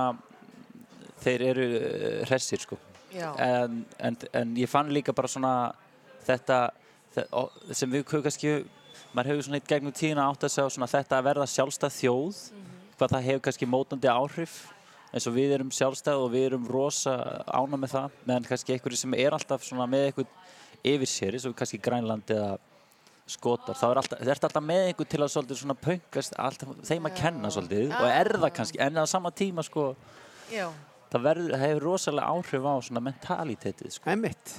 þeir 1.24 1.44
eru 1.50 1.66
uh, 1.76 2.24
hressir 2.30 2.60
sko. 2.62 2.78
En, 3.40 3.80
en, 4.04 4.16
en 4.36 4.50
ég 4.60 4.68
fann 4.68 4.90
líka 4.92 5.14
bara 5.16 5.28
svona 5.30 5.52
þetta 6.26 6.58
þe- 7.14 7.28
og- 7.38 7.54
sem 7.76 7.90
við 7.94 8.04
kannski 8.10 8.50
maður 9.16 9.30
hefur 9.32 9.46
svona 9.46 9.60
eitt 9.60 9.70
gegnum 9.70 9.94
tíðina 9.96 10.26
átt 10.28 10.44
að 10.44 10.52
segja 10.52 10.72
svona 10.74 10.88
þetta 10.90 11.16
að 11.20 11.28
verða 11.30 11.46
sjálfstæð 11.48 11.94
þjóð 11.96 12.40
hvað 12.98 13.14
það 13.14 13.26
hefur 13.30 13.44
kannski 13.46 13.68
mótandi 13.72 14.10
áhrif 14.12 14.56
eins 15.14 15.26
og 15.30 15.36
við 15.38 15.54
erum 15.56 15.70
sjálfstæð 15.72 16.20
og 16.26 16.30
við 16.34 16.44
erum 16.50 16.66
rosa 16.68 17.14
ána 17.56 17.78
með 17.80 17.94
það 17.94 18.18
meðan 18.28 18.48
kannski 18.50 18.74
einhverju 18.76 19.00
sem 19.00 19.16
er 19.16 19.36
alltaf 19.38 19.64
svona 19.64 19.86
með 19.88 20.08
eitthvað 20.10 20.90
yfir 20.92 21.10
sér 21.14 21.38
eins 21.38 21.46
og 21.48 21.56
kannski 21.56 21.80
Grænland 21.86 22.34
eða 22.36 22.50
skotar, 23.26 23.74
þá 23.74 23.86
er 23.90 23.98
alltaf, 24.02 24.18
það 24.22 24.32
ert 24.36 24.44
alltaf 24.48 24.62
með 24.62 24.82
einhver 24.90 25.08
til 25.10 25.20
að 25.24 25.32
svolítið 25.34 25.58
svona 25.62 25.74
pöngast 25.82 26.36
alltaf 26.38 26.68
þeim 26.86 27.08
að 27.10 27.16
kenna 27.18 27.48
svolítið 27.50 27.94
og 27.98 28.10
er 28.10 28.30
það 28.38 28.52
kannski 28.60 28.82
en 28.86 29.00
á 29.02 29.04
sama 29.10 29.32
tíma 29.34 29.64
sko 29.66 29.88
Já. 30.52 30.68
það 31.10 31.24
verður, 31.26 31.50
það 31.56 31.64
hefur 31.66 31.86
rosalega 31.88 32.28
áhrif 32.36 32.66
á 32.70 32.74
svona 32.86 33.02
mentalitetið 33.08 33.90
sko. 33.96 34.10
Einmitt. 34.12 34.52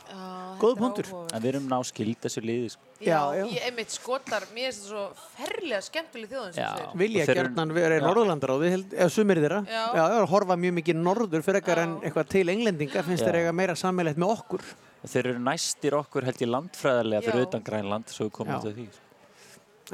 Góð 0.57 0.77
punktur. 0.80 1.10
En 1.35 1.41
við 1.44 1.49
erum 1.52 1.68
ná 1.69 1.77
skild 1.85 2.18
þessu 2.23 2.41
liði 2.41 2.72
sko. 2.73 2.81
Já, 3.06 3.19
ég 3.45 3.60
einmitt 3.68 3.91
skotar, 3.94 4.48
mér 4.56 4.72
finnst 4.72 4.88
þetta 4.88 4.89
svo 4.89 5.03
ferlega 5.38 5.81
skemmtileg 5.85 6.31
þjóðan 6.31 6.56
sem 6.56 6.64
Já. 6.64 6.69
þú 6.72 6.80
segir. 6.81 6.98
Vilja 7.03 7.22
Og 7.22 7.27
þeir 7.27 7.35
eru- 7.38 7.44
gjarnan 7.44 7.73
vera 7.77 7.94
í 7.94 7.99
Já. 8.02 8.06
Norðurlandaráði, 8.07 8.72
held- 8.73 8.95
eða 8.98 9.10
sumir 9.14 9.38
þeirra. 9.44 9.60
Já. 9.68 9.84
Já, 9.95 10.03
já, 10.15 10.26
horfa 10.34 10.57
mjög 10.57 10.73
mikið 10.80 10.95
norður 11.07 11.44
fyrir 11.45 11.61
ekkar 11.61 11.77
en 11.84 11.95
eitthvað 12.02 12.27
til 12.34 12.45
englendinga 12.49 13.03
finnst 13.06 13.23
Já. 13.23 13.27
þeir 13.31 13.39
eiga 13.44 13.53
meira 13.53 13.76
sammeilegt 13.76 14.18
með 14.18 14.34
okkur. 14.39 14.61
Og 15.03 15.11
þeir 15.11 15.30
eru 15.32 15.41
næstir 15.45 15.95
okkur 15.98 16.28
held 16.28 16.41
ég 16.41 16.49
landfræðarlega 16.52 17.26
fyrir 17.28 17.48
utan 17.48 17.65
Grænland 17.65 18.14
svo 18.14 18.28
við 18.28 18.34
komum 18.40 18.56
Já. 18.56 18.61
til 18.65 18.74
því 18.78 18.88
sko. 18.95 19.03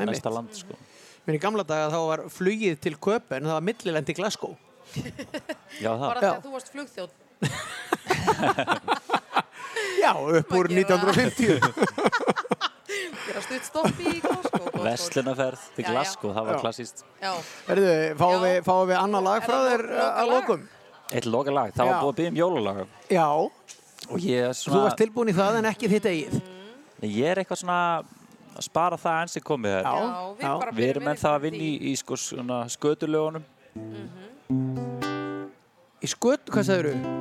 Næsta 0.10 0.30
land 0.34 0.54
sko. 0.58 0.78
Minn 1.24 1.38
í 1.38 1.42
gamla 1.44 1.64
daga 1.68 1.92
þá 1.94 2.00
var 2.10 2.20
flugið 2.34 2.80
til 2.84 2.96
Köpen, 2.98 3.46
það 3.48 3.56
var 3.58 3.66
millilend 3.68 4.10
í 4.10 4.16
Glasgow. 4.18 4.54
Já 5.80 5.92
það 5.92 6.08
Bara 6.08 6.22
þegar 6.24 6.42
þú 6.44 6.52
varst 6.56 6.70
flugþjótt. 6.74 7.16
Já, 10.04 10.14
upp 10.20 10.52
úr 10.58 10.68
1950. 10.72 11.60
Gera 13.24 13.42
stutt 13.46 13.66
stopp 13.68 14.02
í 14.04 14.20
Glasgow. 14.24 14.64
gott 14.84 14.84
Veslunaferð 14.84 15.62
til. 15.78 15.86
Glasgow, 15.88 16.34
það 16.36 16.50
var 16.50 16.60
klassíst 16.64 17.04
Já. 17.22 17.32
Verðu, 17.68 17.94
fáum 18.20 18.42
við, 18.44 18.58
fáum 18.68 18.88
við 18.90 18.98
annað 19.00 19.28
lag 19.28 19.46
frá 19.46 19.58
þér 19.70 19.86
að 20.08 20.32
lokum? 20.34 20.66
Eitt 21.14 21.28
loka 21.30 21.54
lag, 21.54 21.74
það 21.76 21.90
var 21.90 22.02
búið 22.02 22.12
að 22.12 22.20
byggja 22.20 22.34
um 22.34 22.40
jólalag 22.42 22.78
Já, 23.14 23.28
og 24.10 24.20
ég 24.28 24.44
er 24.50 24.54
þú 24.58 24.60
svona 24.68 24.84
varst 24.88 25.00
tilbúin 25.02 25.32
í 25.32 25.36
það 25.38 25.60
en 25.62 25.70
ekki 25.72 25.90
þitt 25.94 26.08
eigið. 26.12 26.36
ég 27.08 27.26
er 27.32 27.42
eitthvað 27.44 27.62
svona 27.64 27.78
að 28.54 28.66
spara 28.68 28.98
það 29.02 29.22
enn 29.24 29.32
sem 29.34 29.44
komið 29.46 29.78
er 29.80 29.88
Já, 29.88 29.94
við 30.38 30.48
bara 30.62 30.72
við 30.78 30.90
erum 30.92 31.04
vel 31.08 31.12
enn 31.16 31.22
það 31.24 31.38
að 31.38 31.46
vinna 31.48 31.64
í, 31.66 31.72
í 31.90 31.94
sko 31.98 32.18
svona 32.22 32.60
skötulögunum 32.70 33.44
Í 36.04 36.10
sköt, 36.12 36.50
hvað 36.52 36.66
sagður 36.68 36.90
þú? 36.92 37.14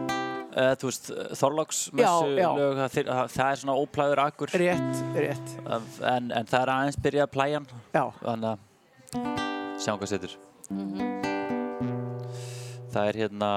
uh, 0.59 0.72
þú 0.80 0.88
veist, 0.90 1.06
Þorláksmessu 1.38 2.02
Já, 2.02 2.42
já. 2.42 2.48
lög, 2.59 2.72
það, 2.80 2.96
það, 3.09 3.30
það 3.36 3.46
er 3.52 3.60
svona 3.62 3.76
óplæður 3.78 4.22
akkur 4.26 4.54
Rétt, 4.59 5.02
rétt. 5.16 5.54
en, 5.70 6.28
en 6.34 6.50
það 6.50 6.59
er 6.64 6.72
aðeins 6.74 6.98
byrjað 7.06 7.28
að 7.28 7.32
plæja 7.38 7.60
hann 7.62 7.68
Já. 7.94 8.04
þannig 8.20 8.50
að 8.52 8.59
sjáum 9.86 10.02
hvað 10.02 10.12
setur 10.12 10.32
það 12.92 13.04
er 13.09 13.20
hérna 13.22 13.52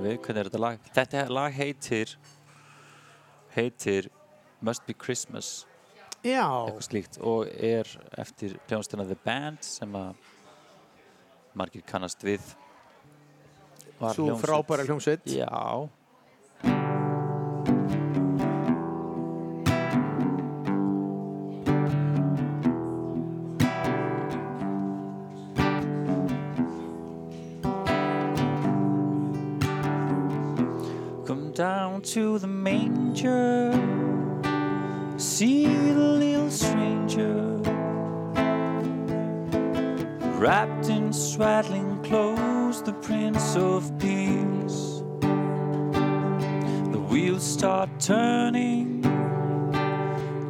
býtum 0.00 0.08
við, 0.08 0.20
hvernig 0.24 0.40
er 0.40 0.48
þetta 0.48 0.60
lag? 0.60 0.86
Þetta 0.94 1.24
lag 1.30 1.52
heitir 1.54 2.14
heitir 3.54 4.08
Must 4.60 4.86
Be 4.86 4.94
Christmas. 4.94 5.66
Já. 6.22 6.44
eitthvað 6.68 6.84
slíkt. 6.84 7.18
Og 7.20 7.46
er 7.48 7.88
eftir 8.20 8.58
hljónstuna 8.68 9.06
The 9.08 9.16
Band 9.24 9.62
sem 9.64 9.92
að 9.92 10.14
margir 11.54 11.82
kannast 11.86 12.22
við. 12.22 12.40
Hljómsveit- 14.00 14.40
frábæra 14.44 14.84
hljómsveit. 14.86 15.24
Já 15.26 15.88
in 41.42 42.02
close, 42.02 42.82
The 42.82 42.92
Prince 42.92 43.56
of 43.56 43.90
Peace 43.98 45.02
The 46.92 47.00
wheels 47.08 47.42
start 47.42 47.88
turning 47.98 49.00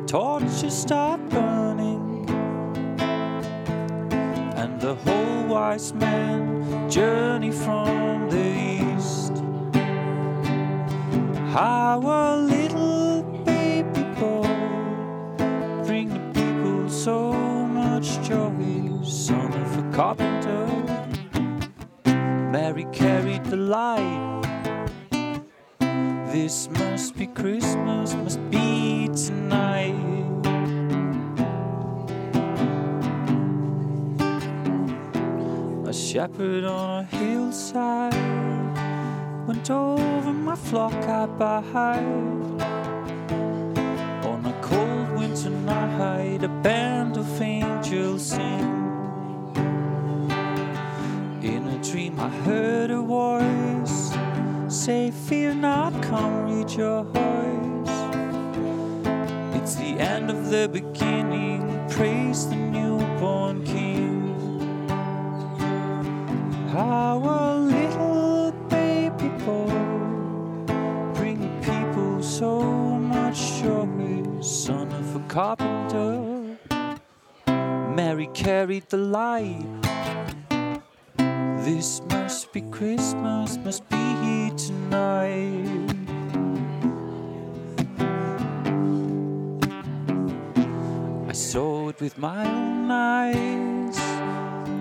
Torches 0.09 0.77
start 0.77 1.21
burning 1.29 2.29
And 4.57 4.81
the 4.81 4.97
whole 4.97 5.45
wise 5.47 5.93
men 5.95 6.91
journey 6.91 7.53
from 7.53 8.29
the 8.29 8.97
east 8.97 9.33
how 11.51 12.01
a 12.01 12.37
little 12.37 13.23
baby 13.45 14.03
boy 14.21 14.47
bring 15.85 16.09
the 16.09 16.21
people 16.33 16.89
so 16.89 17.33
much 17.33 18.23
joy, 18.23 19.03
son 19.03 19.53
of 19.53 19.79
a 19.79 19.97
carpenter. 19.97 20.70
Mary 22.51 22.85
carried 22.93 23.44
the 23.44 23.56
light. 23.56 24.43
This 26.32 26.68
must 26.70 27.16
be 27.16 27.28
Christmas, 27.28 28.14
must 28.14 28.40
be 28.51 29.09
tonight. 29.14 29.94
A 35.86 35.93
shepherd 35.93 36.64
on 36.64 37.05
a 37.05 37.05
hillside 37.05 38.14
went 39.47 39.70
over 39.70 40.32
my 40.32 40.56
flock 40.56 40.93
I 40.94 41.27
bide. 41.27 42.02
On 44.24 44.44
a 44.44 44.60
cold 44.60 45.10
winter 45.16 45.51
night, 45.51 46.43
a 46.43 46.48
band 46.48 47.16
of 47.16 47.40
angels 47.40 48.27
sing. 48.27 48.80
Dream, 51.91 52.21
I 52.21 52.29
heard 52.29 52.93
a 52.93 53.03
voice 53.03 54.12
say, 54.69 55.11
Fear 55.11 55.55
not, 55.55 55.93
come 56.03 56.45
rejoice. 56.45 57.09
It's 59.57 59.75
the 59.75 59.99
end 59.99 60.31
of 60.31 60.51
the 60.51 60.69
beginning, 60.73 61.89
praise 61.91 62.49
the 62.49 62.55
newborn 62.55 63.65
King. 63.65 64.39
How 66.69 67.19
a 67.25 67.59
little 67.59 68.53
baby 68.69 69.29
boy 69.45 71.15
bring 71.15 71.41
people 71.61 72.23
so 72.23 72.62
much 72.62 73.61
joy, 73.61 74.41
son 74.41 74.93
of 74.93 75.17
a 75.17 75.21
carpenter. 75.27 76.57
Mary 77.97 78.29
carried 78.33 78.89
the 78.91 78.97
light. 78.97 79.90
This 81.73 82.03
must 82.11 82.53
be 82.53 82.63
Christmas, 82.63 83.57
must 83.59 83.89
be 83.89 83.97
here 84.25 84.51
tonight. 84.57 85.95
I 91.29 91.33
saw 91.33 91.89
it 91.91 92.01
with 92.01 92.19
my 92.19 92.45
own 92.45 92.91
eyes, 92.91 93.97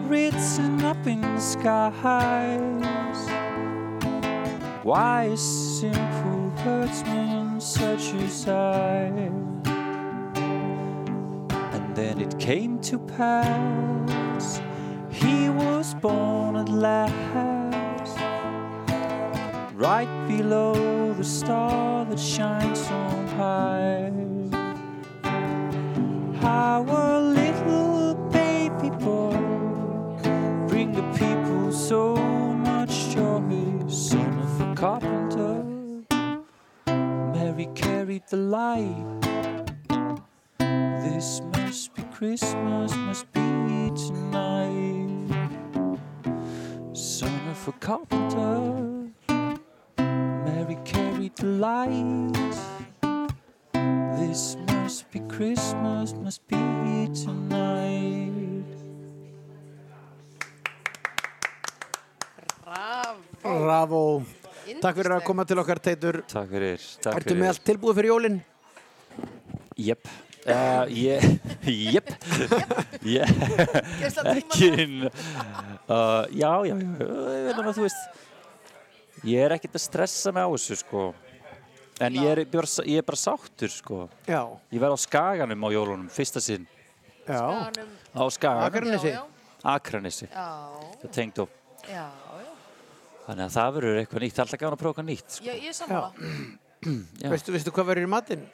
written 0.10 0.84
up 0.84 1.06
in 1.06 1.22
the 1.22 1.40
skies. 1.40 3.30
Why 4.82 5.26
a 5.26 5.38
simple 5.38 6.49
herdsman 6.64 7.61
such 7.61 8.16
as 8.16 8.48
I? 8.48 9.11
And 11.76 11.95
then 11.95 12.20
it 12.20 12.40
came 12.40 12.80
to 12.82 12.98
pass, 12.98 14.60
he 15.11 15.49
was 15.49 15.78
was 15.94 16.02
born 16.02 16.56
at 16.56 16.70
last, 16.70 18.18
right 19.74 20.28
below 20.28 21.14
the 21.14 21.24
star 21.24 22.06
that 22.06 22.20
shines 22.20 22.80
so 22.80 22.99
high. 23.38 24.11
Our 26.44 27.22
little 27.22 28.16
baby 28.32 28.90
boy 29.03 29.38
bring 30.68 30.91
the 30.91 31.06
people 31.18 31.72
so 31.72 32.16
much 32.16 33.10
joy, 33.10 33.88
son 33.88 34.40
of 34.40 34.61
a 34.61 34.76
carpenter. 34.76 35.64
Mary 37.34 37.68
carried 37.74 38.24
the 38.30 38.38
light. 38.38 39.22
This 40.60 41.41
must 41.53 41.94
be 41.95 42.03
Christmas, 42.14 42.94
must 42.95 43.32
be 43.34 43.91
tonight. 43.95 44.98
A 47.69 47.71
carpenter, 47.73 49.13
Mary 49.99 50.75
carried 50.83 51.35
the 51.35 51.45
light. 51.45 52.33
This 54.17 54.57
must 54.65 55.11
be 55.11 55.19
Christmas, 55.29 56.15
must 56.15 56.47
be 56.47 56.57
tonight. 57.13 58.65
Bravo. 63.43 64.23
Takk 64.81 64.95
fyrir 64.97 65.19
að 65.19 65.27
koma 65.29 65.45
til 65.45 65.61
okkar, 65.61 65.77
Teitur. 65.77 66.23
Takk 66.25 66.49
fyrir. 66.49 66.81
Takk 67.05 67.21
Ertu 67.21 67.37
með 67.37 67.51
allt 67.51 67.63
tilbúið 67.69 68.01
fyrir 68.01 68.13
jólinn? 68.15 68.41
Jep. 69.77 70.09
Ég, 70.48 71.26
jep. 71.94 72.10
Ekki, 74.30 74.70
uh, 75.90 76.26
já, 76.32 76.52
já, 76.66 76.76
já, 76.76 76.76
ég 76.76 77.49
veit 77.49 77.60
að 77.60 77.72
þú 77.76 77.84
veist, 77.84 78.22
ég 79.28 79.44
er 79.44 79.56
ekkert 79.57 79.76
að 79.76 79.84
stressa 79.84 80.34
mig 80.36 80.48
á 80.48 80.49
þessu, 80.56 80.80
sko. 80.80 81.03
En 81.99 82.16
ég 82.16 82.30
er, 82.32 82.44
ég 82.88 83.02
er 83.02 83.06
bara 83.07 83.20
sáttur, 83.20 83.72
sko. 83.74 84.06
Já. 84.30 84.41
Ég 84.72 84.80
verð 84.80 84.95
á 84.95 84.99
Skaganum 85.03 85.68
á 85.68 85.70
jólunum, 85.76 86.07
fyrsta 86.14 86.40
sinn. 86.44 86.68
Já. 87.28 87.44
Á 88.16 88.24
Skaganum. 88.32 88.68
Akranesi? 88.70 89.11
Já, 89.11 89.24
Akranesi. 89.76 90.30
Já. 90.32 90.48
Það 91.03 91.16
tengd 91.20 91.44
upp. 91.44 91.57
Já, 91.90 92.07
Þannig 93.30 93.45
að 93.45 93.52
það 93.53 93.76
verður 93.76 93.98
eitthvað 93.99 94.24
nýtt. 94.24 94.34
Það 94.34 94.40
er 94.40 94.48
alltaf 94.48 94.60
gaman 94.64 94.74
að 94.74 94.80
prófa 94.82 94.94
eitthvað 94.95 95.10
nýtt, 95.11 95.34
sko. 95.36 95.45
er. 95.99 96.49
Já. 97.20 97.28
Veistu, 97.30 97.53
veistu 97.53 97.74
hvað 97.76 97.90
verður 97.91 98.07
í 98.07 98.10
matinn? 98.10 98.45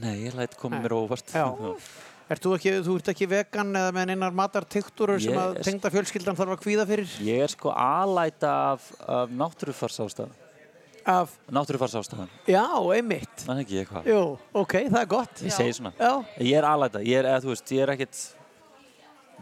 Nei, 0.00 0.14
ég 0.24 0.34
læt 0.38 0.56
koma 0.60 0.78
mér 0.80 0.94
óvart. 0.96 1.32
Ert 2.32 2.40
þú, 2.46 2.52
ekki, 2.56 2.70
þú 2.86 2.94
ert 2.96 3.08
ekki 3.12 3.26
vegan 3.28 3.74
eða 3.76 3.90
með 3.92 4.10
einar 4.14 4.32
matartiktúrur 4.32 5.18
sem 5.20 5.36
að 5.36 5.58
er- 5.58 5.66
tengda 5.66 5.90
fjölskyldan 5.92 6.36
þarf 6.38 6.54
að 6.54 6.60
kvíða 6.62 6.86
fyrir? 6.88 7.10
Ég 7.26 7.42
er 7.44 7.50
sko 7.52 7.72
alæta 7.76 8.52
af, 8.70 8.86
af 9.04 9.34
náttúrufarsástæðan. 9.36 10.30
Af? 11.12 11.34
Náttúrufarsástæðan. 11.52 12.30
Já, 12.48 12.62
einmitt. 12.94 13.34
Það 13.42 13.52
er 13.58 13.60
ekki 13.66 13.80
eitthvað. 13.82 14.08
Jú, 14.08 14.22
ok, 14.62 14.76
það 14.86 15.00
er 15.02 15.10
gott. 15.10 15.42
Ég 15.44 15.56
segi 15.58 15.74
svona. 15.76 15.92
Já. 15.98 16.12
Ég 16.46 16.56
er 16.62 16.68
alæta. 16.70 17.02
Ég 17.04 17.20
er, 17.20 17.28
eða, 17.34 17.42
þú 17.44 17.52
veist, 17.52 17.74
ég 17.76 17.84
er 17.84 17.92
ekkit 17.98 18.22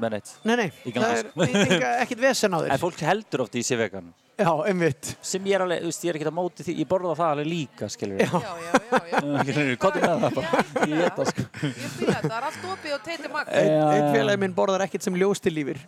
með 0.01 0.16
neitt. 0.16 0.32
Nei, 0.48 0.55
nei, 0.64 0.68
það 0.89 1.14
er 1.20 1.31
enga- 1.47 1.94
ekkit 2.09 2.24
vesen 2.27 2.56
á 2.56 2.59
þér. 2.64 2.72
En 2.74 2.82
fólk 2.89 3.05
heldur 3.06 3.44
oft 3.47 3.60
í 3.60 3.62
sig 3.70 3.78
vegan. 3.78 4.10
Já, 4.40 4.50
einmitt. 4.70 5.08
Sem 5.26 5.44
ég 5.50 5.56
er 5.58 5.62
alveg, 5.66 5.82
þú 5.84 5.88
veist, 5.90 6.04
ég 6.06 6.10
er 6.14 6.16
ekkit 6.18 6.28
að 6.30 6.36
móti 6.38 6.64
því, 6.64 6.74
ég 6.80 6.88
borða 6.88 7.14
það 7.18 7.32
alveg 7.34 7.48
líka, 7.50 7.88
skiljur. 7.92 8.20
Já. 8.24 8.30
Já, 8.40 8.52
já, 8.64 8.72
já, 8.72 9.00
já. 9.60 9.76
Kottum 9.82 10.04
með 10.06 10.22
það 10.24 10.36
bara. 10.38 10.62
Ég 10.88 11.02
veit 11.02 11.18
það, 11.18 11.30
sko. 11.30 11.44
Ég 11.68 11.94
fýla 11.98 12.14
þetta, 12.14 12.30
það 12.30 12.36
er 12.38 12.46
allt 12.48 12.68
opið 12.74 12.94
og 12.96 13.02
teiti 13.08 13.32
magn. 13.34 13.52
Einn 13.60 14.08
félagi 14.16 14.42
minn 14.44 14.56
borðar 14.56 14.86
ekkit 14.86 15.04
sem 15.06 15.18
ljóstillífir. 15.20 15.82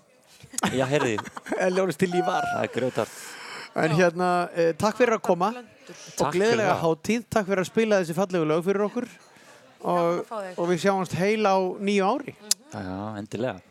Já, 0.76 0.84
heyrði. 0.92 1.14
Ljóstillífar. 1.78 2.48
Það 2.52 2.66
er 2.68 2.72
grjótart. 2.76 3.18
En 3.82 3.94
hérna, 3.96 4.30
eh, 4.52 4.72
takk 4.76 4.98
fyrir 5.00 5.16
að 5.16 5.22
koma 5.24 5.48
og 5.56 5.92
Takk 6.18 6.34
gleðilega 6.36 6.52
fyrir 6.52 6.66
það. 6.68 6.80
hátíð. 6.84 7.22
Takk 7.32 7.46
fyrir 7.48 7.62
að 7.64 7.70
spila 7.72 8.00
þessi 8.02 8.16
fallegu 8.20 8.48
lög 8.52 8.64
fyrir 8.68 8.84
okkur. 8.90 9.06
Og, 9.82 10.34
og 10.60 10.66
við 10.68 10.82
sjáumst 10.84 11.14
heil 11.18 11.40
á 11.48 11.56
nýju 11.80 12.04
ári. 12.04 12.34
Já, 12.68 12.82
já, 12.84 12.98
endilega. 13.18 13.62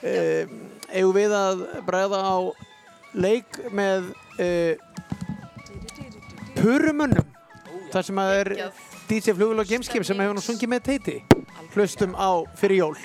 Eh, 0.00 0.48
eigum 0.96 1.12
við 1.14 1.34
að 1.36 1.60
bregða 1.86 2.22
á 2.24 2.36
leik 3.14 3.58
með 3.74 4.10
uh, 4.42 4.74
Purumönnum 6.58 7.26
þar 7.92 8.06
sem 8.06 8.18
að 8.18 8.36
er 8.38 8.52
DJ 9.08 9.34
Flugul 9.36 9.60
og 9.60 9.68
Gameskip 9.68 10.06
sem 10.06 10.22
hefur 10.22 10.38
nú 10.38 10.42
sungið 10.42 10.72
með 10.72 10.86
teiti. 10.88 11.18
Hlustum 11.74 12.16
á 12.18 12.42
fyrir 12.58 12.84
jól 12.84 12.96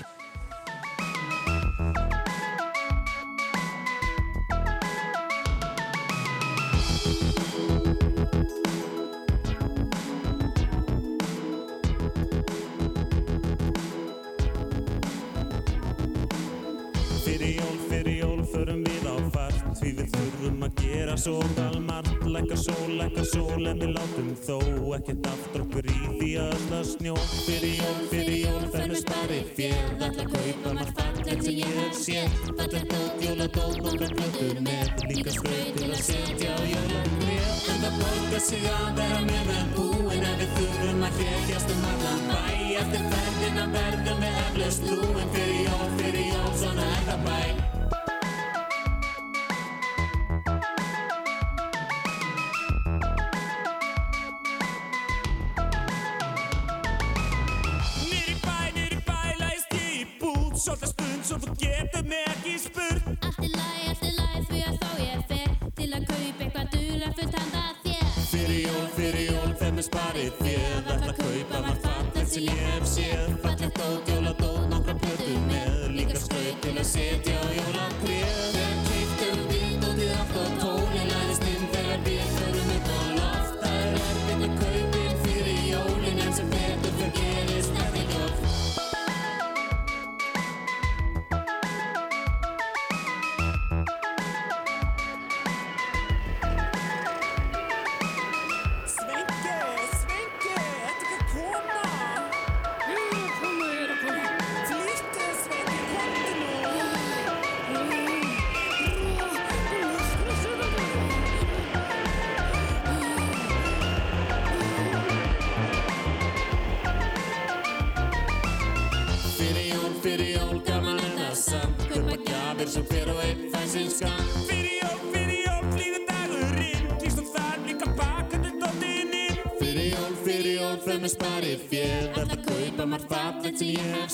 svo 21.19 21.39
galmart 21.55 22.07
Lækka 22.25 22.55
sól, 22.55 22.91
lækka 22.97 23.23
sól, 23.25 23.67
en 23.67 23.79
við 23.81 23.91
látum 23.95 24.29
þó 24.45 24.57
Ekkert 24.95 25.27
aftur 25.27 25.63
okkur 25.65 25.87
í 25.89 25.97
því 26.19 26.29
að 26.43 26.83
snjó. 26.87 27.15
Fyrir 27.45 27.75
jól, 27.79 27.99
fyrir 28.11 28.37
jól, 28.43 28.65
fennum 28.73 28.99
spari 28.99 29.39
fél 29.57 29.73
Ætla 29.97 30.25
að 30.25 30.33
kaupa 30.33 30.73
margt 30.77 30.99
fallegt 30.99 31.45
sem 31.45 31.59
ég 31.59 31.77
hef 31.79 31.97
séð. 31.99 32.37
Fallegt 32.49 32.93
dót, 32.93 33.23
jóladót, 33.25 33.79
nokkra 33.85 34.09
plötur 34.15 34.61
með. 34.65 34.91
Líka 35.11 35.35
til 35.35 35.89
að 35.89 36.03
setja 36.05 36.55
á 36.55 36.61
jólagrið 36.73 37.69
En 37.69 37.81
það 37.83 38.01
borgar 38.01 38.43
sig 38.47 38.67
að 38.73 38.91
vera 38.99 39.23
með 39.29 39.47
með 39.51 39.71
búin 39.77 40.27
En 40.29 40.43
við 40.43 40.53
þurfum 40.57 41.07
að 41.09 41.23
hrekjast 41.23 41.73
um 41.75 41.87
allan 41.93 42.27
bæ 42.29 42.43
Eftir 42.83 43.07
ferðina 43.15 43.65
verðum 43.75 44.21
við 44.25 44.43
eflaust 44.45 44.91
lúin 44.91 45.33
Fyrir 45.35 45.65
jól, 45.65 45.89
fyrir 45.97 46.29
jól, 46.33 46.53
svona 46.61 46.93
er 46.93 47.09
það 47.09 47.25
bæ 47.27 47.58
Svolítið 60.69 60.89
stund 60.91 61.23
svo 61.25 61.37
þú 61.41 61.53
getur 61.57 62.03
mig 62.05 62.27
ekki 62.29 62.51
spurt. 62.61 63.07
Allt 63.25 63.39
í 63.41 63.47
lagi, 63.55 63.87
allt 63.89 64.03
í 64.05 64.11
lagi 64.19 64.41
því 64.49 64.59
að 64.67 64.75
þá 64.83 64.91
ég 65.01 65.23
fer 65.31 65.71
Til 65.79 65.87
að 65.97 66.05
kaupa 66.11 66.45
eitthvað 66.45 66.67
dularfullt 66.75 67.37
handa 67.39 67.63
þér. 67.79 68.11
Fyrir 68.29 68.59
jól, 68.67 68.85
fyrir 68.99 69.25
jól, 69.31 69.55
þeim 69.63 69.81
er 69.81 69.87
sparið 69.87 70.37
þér. 70.43 70.77
Ætla 70.93 71.09
að 71.09 71.23
kaupa 71.23 71.63
margt 71.65 71.87
fallegt 71.87 72.33
sem 72.35 72.45
ég 72.51 72.61
hef 72.67 72.87
séð. 72.93 73.33
Fallegt 73.47 73.81
dót, 73.81 74.13
jóladót, 74.13 74.63
nokkra 74.75 74.97
plötur 75.01 75.43
með. 75.49 75.75
Líka 75.97 76.21
skraut 76.21 76.61
til 76.67 76.77
að 76.77 76.89
setja 76.93 77.38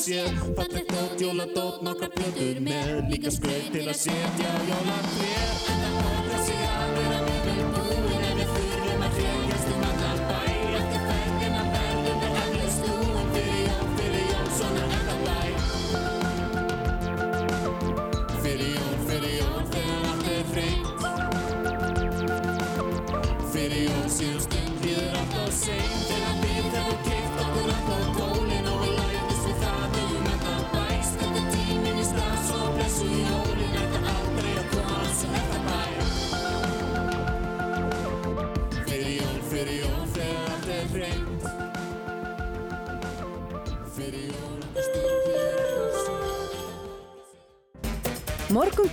séð 0.05 0.53
Fallegt 0.55 0.91
dót, 0.91 1.19
jóladót, 1.19 1.81
nokkra 1.81 2.09
plötur 2.13 2.59
með. 2.61 3.09
Líka 3.09 3.31
skraut 3.33 3.71
til 3.73 3.87
að 3.89 3.97
setja 4.03 4.51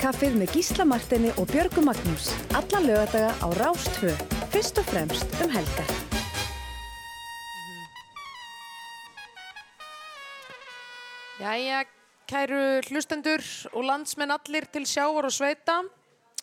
Morgun 0.02 0.18
kaffið 0.18 0.36
með 0.40 0.54
Gísla 0.56 0.84
Martini 0.88 1.28
og 1.38 1.46
Björgu 1.46 1.82
Magnús. 1.86 2.32
Alla 2.58 2.80
lögadaga 2.82 3.36
á 3.38 3.46
Rástvö. 3.54 4.10
Fyrst 4.50 4.80
og 4.82 4.86
fremst 4.90 5.30
um 5.44 5.50
helgar. 5.52 5.90
Jæja, 11.38 11.84
kæru 12.26 12.82
hlustendur 12.88 13.46
og 13.70 13.84
landsmenn 13.86 14.34
allir 14.34 14.66
til 14.74 14.88
sjávar 14.90 15.28
og 15.28 15.30
sveita. 15.30 15.84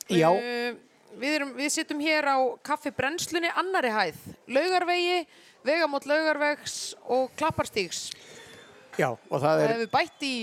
Já. 0.08 0.32
Uh, 0.32 0.80
við, 1.20 1.36
erum, 1.42 1.52
við 1.60 1.74
sittum 1.76 2.00
hér 2.00 2.32
á 2.32 2.40
kaffi 2.64 2.94
brennslunni 2.96 3.52
annari 3.60 3.92
hæð, 3.92 4.22
laugarvegi, 4.48 5.26
vegamót 5.68 6.08
laugarvegs 6.08 6.96
og 7.12 7.28
klapparstígs. 7.36 8.14
Já, 8.96 9.12
og 9.12 9.36
það 9.36 9.50
Það 9.50 9.66
er, 9.66 9.76
hefur 9.76 9.92
bætt 9.98 10.24
í 10.24 10.38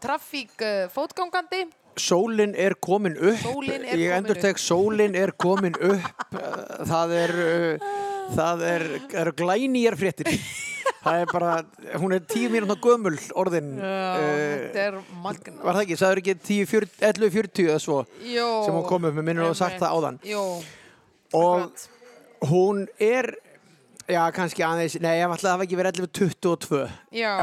trafík 0.00 0.64
uh, 0.64 0.88
fótgangandi. 0.96 1.66
Sólin 2.02 2.54
er 2.56 2.74
komin 2.82 3.16
upp. 3.16 3.44
Er 3.44 3.84
Ég 3.84 4.08
komin 4.08 4.16
endur 4.18 4.40
tek, 4.40 4.60
sólin 4.62 5.14
er 5.18 5.32
komin 5.38 5.76
upp. 5.76 6.24
Það 6.88 7.14
er, 7.18 7.34
uh, 7.44 7.92
það 8.36 8.64
er, 8.72 8.86
eru 9.24 9.34
glænýjar 9.38 9.98
fréttir. 9.98 10.32
Það 10.98 11.20
er 11.22 11.30
bara, 11.30 11.52
hún 12.00 12.12
er 12.16 12.24
tíu 12.28 12.48
mínúna 12.52 12.74
gömul 12.82 13.16
orðin. 13.38 13.74
Já, 13.78 13.98
uh, 14.18 14.80
er. 14.82 14.96
Var 15.22 15.38
það 15.76 15.82
ekki? 15.84 15.98
Það 16.00 16.10
er 16.14 16.20
ekki 16.22 16.34
10, 16.48 16.88
11, 17.10 17.30
40 17.36 17.68
eða 17.68 17.78
svo 17.82 18.00
Jó. 18.26 18.48
sem 18.66 18.74
hún 18.74 18.86
kom 18.88 19.06
upp 19.08 19.14
með 19.20 19.28
minnur 19.30 19.50
og 19.52 19.58
sagt 19.58 19.78
það 19.80 19.94
áðan. 19.98 20.18
Jó, 20.26 20.44
Og 21.36 22.48
hún 22.48 22.86
er, 23.02 23.34
já 24.08 24.22
kannski 24.32 24.64
aðeins, 24.64 24.96
nei 25.02 25.18
ég 25.18 25.26
ætla 25.26 25.36
að 25.36 25.42
það 25.44 25.52
hafa 25.56 25.66
ekki 25.66 25.78
verið 25.80 26.00
11, 26.00 26.12
22. 26.16 26.80
já. 27.20 27.34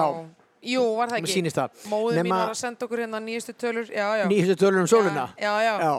Jú, 0.66 0.84
var 0.98 1.12
það 1.12 1.20
ekki? 1.22 1.52
það. 1.56 1.70
Móðið 1.92 2.20
mín 2.26 2.34
var 2.36 2.52
að 2.52 2.60
senda 2.60 2.86
okkur 2.88 3.02
hérna 3.04 3.20
nýjustu 3.22 3.54
tölur. 3.54 3.88
Já, 3.94 4.08
já. 4.22 4.26
Nýjustu 4.32 4.56
tölur 4.64 4.82
um 4.82 4.88
sólina. 4.90 5.26
Já, 5.38 5.54
já. 5.62 5.74
Já. 5.86 5.94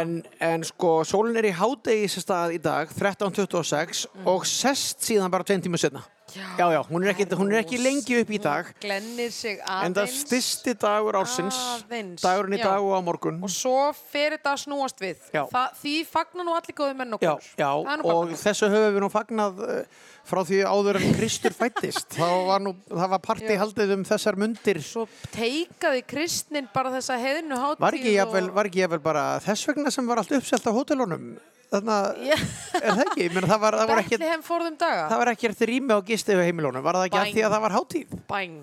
En, 0.00 0.14
en 0.42 0.64
sko, 0.66 1.04
sólin 1.06 1.36
er 1.38 1.46
í 1.46 1.52
hádegi 1.54 2.08
í 2.08 2.10
stað 2.10 2.56
í 2.56 2.58
dag, 2.62 2.90
13.26 2.98 4.06
Mm. 4.10 4.26
og 4.26 4.46
sest 4.46 5.04
síðan 5.06 5.30
bara 5.30 5.44
tveim 5.46 5.62
tíma 5.62 5.78
setna. 5.78 6.02
Já, 6.34 6.66
já, 6.74 6.80
hún 6.88 7.04
er 7.06 7.12
ekki, 7.14 7.26
hún 7.38 7.52
er 7.52 7.60
ekki 7.62 7.78
lengi 7.80 8.18
upp 8.22 8.30
í 8.30 8.38
dag. 8.42 8.68
Glennir 8.82 9.32
sig 9.34 9.58
En 9.60 9.94
það 9.94 10.02
aðeins. 10.04 10.20
styrsti 10.24 10.74
dagur 10.80 11.18
ársins, 11.20 11.58
Aðeins, 11.76 12.22
dagurinn 12.22 12.56
í 12.56 12.60
já. 12.60 12.64
dag 12.68 12.86
og 12.86 12.94
á 12.94 13.00
morgun. 13.04 13.40
Og 13.42 13.52
svo 13.52 13.74
fer 13.96 14.36
þetta 14.36 14.54
að 14.54 14.62
snúast 14.64 15.02
við. 15.02 15.18
Já. 15.34 15.42
Þa, 15.50 15.64
því 15.82 15.94
fagnar 16.10 16.48
nú 16.48 16.54
allir 16.56 16.76
góði 16.78 16.96
menn 17.00 17.16
Já, 17.18 17.34
okkur. 17.34 17.50
já, 17.56 17.70
Það 17.90 18.04
bara 18.06 18.16
og 18.16 18.34
þessu 18.44 18.70
höfum 18.74 18.94
við 18.96 19.04
nú 19.04 19.10
fagnað 19.12 19.62
uh, 19.66 19.84
frá 20.30 20.40
því 20.46 20.60
áður 20.70 21.00
en 21.00 21.14
Kristur 21.18 21.56
fættist. 21.56 22.08
Þá 22.20 22.28
var 22.50 22.64
nú, 22.64 22.74
það 22.88 23.14
var 23.16 23.22
partí 23.24 23.56
haldið 23.60 23.94
um 23.98 24.04
þessar 24.04 24.38
mundir. 24.40 24.82
Svo 24.84 25.06
teikaði 25.34 26.04
kristnin 26.06 26.68
bara 26.74 26.92
þessa 26.94 27.18
heiðinu 27.20 27.58
hátíð 27.60 27.86
Var 27.86 27.98
ekki 27.98 28.10
ekki 28.10 28.82
jafnvel 28.84 29.00
bara 29.04 29.24
þess 29.44 29.70
vegna 29.70 29.90
sem 29.94 30.06
var 30.06 30.22
allt 30.22 30.36
uppselt 30.38 30.66
á 30.68 30.72
hótelunum? 30.74 31.32
Þannig 31.70 31.94
að, 31.94 32.06
Já. 32.26 32.34
er 32.80 32.90
það 32.90 33.00
ekki? 33.04 33.24
Meina, 33.30 33.46
það 33.46 33.60
var, 33.62 33.74
það 33.78 33.90
var 33.92 34.00
ekki, 34.02 34.16
daga. 34.18 35.02
það 35.06 35.18
var 35.20 35.28
ekki 35.30 35.46
eftir 35.50 35.66
rými 35.70 35.94
á 35.94 35.98
gisti 36.08 36.34
við 36.34 36.48
heimilónum. 36.48 36.82
Var 36.82 36.94
það 36.98 37.04
ekki 37.06 37.18
að 37.20 37.26
Bæn. 37.28 37.34
því 37.36 37.42
að 37.46 37.52
það 37.54 37.62
var 37.64 37.74
hátíð? 37.76 38.08
Bæn. 38.32 38.56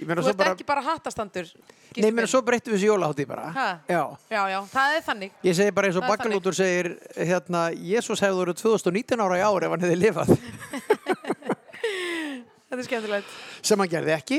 Þú 0.00 0.16
ert 0.16 0.38
bara, 0.40 0.54
ekki 0.54 0.64
bara 0.64 0.80
hattastandur. 0.86 1.46
nei, 2.00 2.08
meina, 2.10 2.26
svo 2.30 2.40
breyttum 2.42 2.72
við 2.72 2.78
þessu 2.80 2.88
jólahátíð 2.88 3.26
bara. 3.30 3.44
Já. 3.86 4.02
Já, 4.30 4.42
já, 4.54 4.58
það 4.72 4.94
er 4.96 5.02
þannig. 5.06 5.30
Ég 5.44 5.54
segi 5.58 5.70
bara 5.76 5.86
eins 5.90 5.98
og 5.98 6.02
Það 6.06 6.12
Bakkalútur 6.14 6.54
segir, 6.56 6.88
hérna, 7.16 7.60
Jésús 7.74 8.22
hefði 8.24 8.38
verið 8.40 8.56
2019 8.62 9.20
ára 9.26 9.38
í 9.38 9.42
ár 9.44 9.62
ef 9.66 9.70
hann 9.74 9.84
hefði 9.84 9.98
lifað. 10.00 10.30
Þetta 12.70 12.78
er 12.78 12.86
skemmtilegt. 12.86 13.26
Sem 13.66 13.78
hann 13.82 13.90
gerði 13.92 14.12
ekki. 14.16 14.38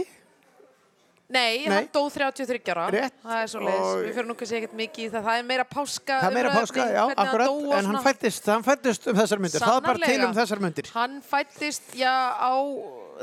Nei, 1.31 1.63
Nei. 1.63 1.69
hann 1.71 1.87
dó 1.95 2.01
33 2.11 2.59
ára. 2.73 2.89
Rétt. 2.91 3.13
Það 3.23 3.37
er 3.43 3.47
svo 3.47 3.61
leiðis. 3.63 3.85
Og- 3.87 4.01
Við 4.03 4.15
fyrir 4.17 4.27
nú 4.27 4.35
kannski 4.35 4.57
ekkert 4.59 4.73
mikið 4.75 5.05
í 5.05 5.09
það. 5.13 5.23
Það 5.29 5.37
er 5.39 5.45
meira 5.47 5.63
páska. 5.63 6.17
Það 6.19 6.27
er 6.27 6.33
meira 6.35 6.49
umræðuefni, 6.51 6.81
páska, 6.81 6.87
já, 6.91 7.01
hann 7.07 7.21
akkurat, 7.25 7.47
og 7.49 7.73
en 7.77 7.85
hann 7.91 8.03
fættist, 8.03 8.45
hann 8.51 8.63
fættist 8.67 9.07
um 9.07 9.15
þessar 9.15 9.39
myndir. 9.39 9.63
Það 9.63 9.77
er 9.77 9.81
bara 9.87 9.97
til 9.97 10.03
um 10.03 10.11
Sannarlega. 10.11 10.41
þessar 10.41 10.59
myndir. 10.65 10.91
Hann 10.91 11.21
fættist, 11.23 11.95
já, 11.95 12.13
á 12.35 12.51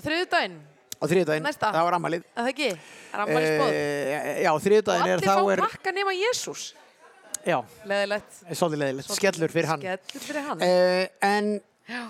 þriðudaginn. 0.01 0.59
Á 0.99 1.05
þriðdægin, 1.07 1.45
Næsta. 1.47 1.69
það 1.71 1.85
var 1.87 1.95
ammalið. 1.95 2.23
Er 2.35 2.43
það 2.43 2.49
ekki? 2.51 2.69
Er 3.15 3.21
ammælisbóð? 3.23 3.69
E, 3.71 4.43
já, 4.43 4.51
og 4.51 4.61
þriðdægin 4.65 5.07
er 5.07 5.13
allir 5.15 5.29
þá 5.29 5.37
fá 5.39 5.53
er, 5.53 5.61
pakka 5.63 5.93
nema 5.95 6.15
Jésús. 6.19 6.63
já, 7.47 7.59
Leðilegt. 7.87 8.33
svolítið 8.51 8.81
leðilegt, 8.83 9.13
skellur 9.15 9.49
fyrir 9.55 9.69
hann. 9.71 9.81
Skellur 9.85 10.25
fyrir 10.27 10.43
hann. 10.49 10.63
E, 10.63 11.09
en 11.23 11.61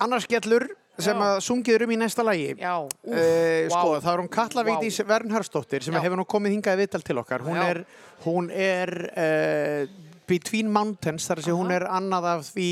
annars 0.00 0.24
skellur 0.24 0.68
sem 0.98 1.16
að 1.22 1.38
sungiður 1.46 1.84
um 1.86 1.90
í 1.94 1.98
næsta 2.00 2.24
lagi. 2.26 2.54
Já, 2.58 2.74
úf, 2.82 3.14
E, 3.14 3.68
sko, 3.70 3.94
vá. 3.94 4.00
það 4.02 4.12
er 4.14 4.22
hún 4.24 4.28
Katla. 4.34 4.64
Vigdís 4.66 4.98
Vernharsdóttir 5.06 5.82
sem 5.86 5.94
Já. 5.94 6.00
hefur 6.02 6.16
nú 6.18 6.26
komið 6.26 6.56
hingað 6.56 6.76
í 6.78 6.82
viðtal 6.86 7.02
til 7.06 7.18
okkar. 7.22 7.40
Hún 7.46 7.56
Já. 7.56 7.68
er, 7.70 7.84
hún 8.24 8.50
er 8.50 8.92
uh, 9.14 10.06
Between 10.28 10.68
Mountains, 10.70 11.24
þar 11.28 11.38
að 11.40 11.46
segja 11.46 11.56
hún 11.56 11.70
er 11.72 11.86
annað 11.88 12.24
af 12.34 12.42
því 12.52 12.70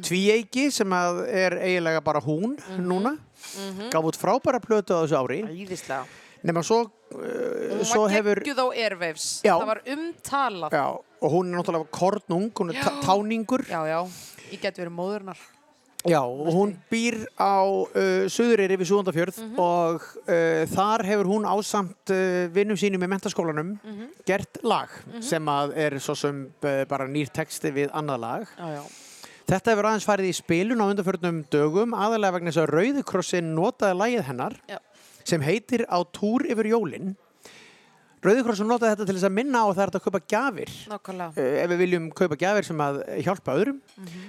tvíeiki 0.00 0.70
sem 0.72 0.88
að 0.96 1.18
er 1.28 1.58
eiginlega 1.60 2.00
bara 2.04 2.20
hún 2.24 2.56
Mhm. 2.56 2.86
núna. 2.88 3.18
Gaf 3.90 4.04
út 4.04 4.16
frábæra 4.16 4.60
plötu 4.62 4.94
á 4.96 5.04
þessu 5.04 5.18
ári. 5.20 5.42
Æðislega. 5.44 6.04
Nefna 6.44 6.62
svo, 6.64 6.78
uh, 6.84 7.18
Hún 7.74 7.84
svo 7.84 8.02
var 8.06 8.10
hefur... 8.10 8.36
geggjuð 8.44 8.58
á 8.60 8.66
Airwaves. 8.76 9.40
Já. 9.44 9.54
Það 9.60 9.66
var 9.66 9.80
umtalað. 9.86 10.70
Já, 10.72 10.86
og 11.22 11.30
hún 11.32 11.48
er 11.52 11.58
náttúrulega 11.58 11.90
kornung, 11.90 12.50
hún 12.52 12.70
er 12.74 12.82
táningur. 13.02 13.64
Já, 13.68 13.80
já. 13.88 14.00
Ég 14.52 14.60
get 14.60 14.76
verið 14.76 14.92
móðurnar. 14.92 15.36
Já, 16.04 16.20
og 16.20 16.50
hún 16.52 16.74
býr 16.92 17.14
á 17.40 17.64
uh, 17.64 18.26
Suðureyri 18.28 18.76
við 18.76 18.90
Súðandafjörð 18.90 19.38
Mhm. 19.40 19.54
og 19.58 20.02
uh, 20.28 20.66
þar 20.68 21.04
hefur 21.08 21.30
hún 21.30 21.46
ásamt 21.48 22.12
uh, 22.12 22.48
vinnum 22.52 22.76
sínum 22.76 23.00
í 23.00 23.08
mentaskólanum 23.08 23.78
Mhm. 23.80 24.10
gert 24.28 24.58
lag 24.62 24.88
sem 25.24 25.44
að 25.48 25.72
er 25.76 25.96
svo 26.04 26.14
sem 26.14 26.44
uh, 26.62 26.84
bara 26.84 27.06
nýr 27.08 27.32
texti 27.32 27.72
við 27.72 27.88
annað 27.96 28.20
lag. 28.20 28.46
Já, 28.58 28.68
já. 28.76 28.82
Þetta 29.48 29.70
hefur 29.74 29.84
aðeins 29.88 30.06
farið 30.08 30.28
í 30.28 30.36
spilun 30.36 30.80
á 30.80 30.88
undanförnum 30.92 31.42
dögum, 31.52 31.92
aðalega 31.96 32.32
vegna 32.38 32.50
þess 32.52 32.62
að 32.64 32.72
Rauðikrossin 32.76 33.50
notaði 33.56 33.96
lagið 33.98 34.22
hennar 34.28 34.54
Já. 34.68 34.78
sem 35.24 35.40
heitir 35.40 35.84
Á 35.88 36.00
túr 36.04 36.44
yfir 36.48 36.68
jólin. 36.72 37.16
Rauðikrossin 38.24 38.68
notaði 38.70 38.94
þetta 38.94 39.06
til 39.10 39.16
þess 39.18 39.28
að 39.28 39.36
minna 39.36 39.62
á 39.62 39.66
að 39.68 39.74
það 39.74 39.84
er 39.84 39.90
hægt 39.90 40.00
að 40.00 40.04
kaupa 40.08 40.22
gjafir. 40.32 40.74
Nákvæmlega. 40.94 41.30
Uh, 41.36 41.54
ef 41.62 41.72
við 41.74 41.82
viljum 41.84 42.10
kaupa 42.16 42.40
gjafir 42.40 42.68
sem 42.70 42.84
að 42.84 43.00
hjálpa 43.26 43.56
öðrum 43.60 43.80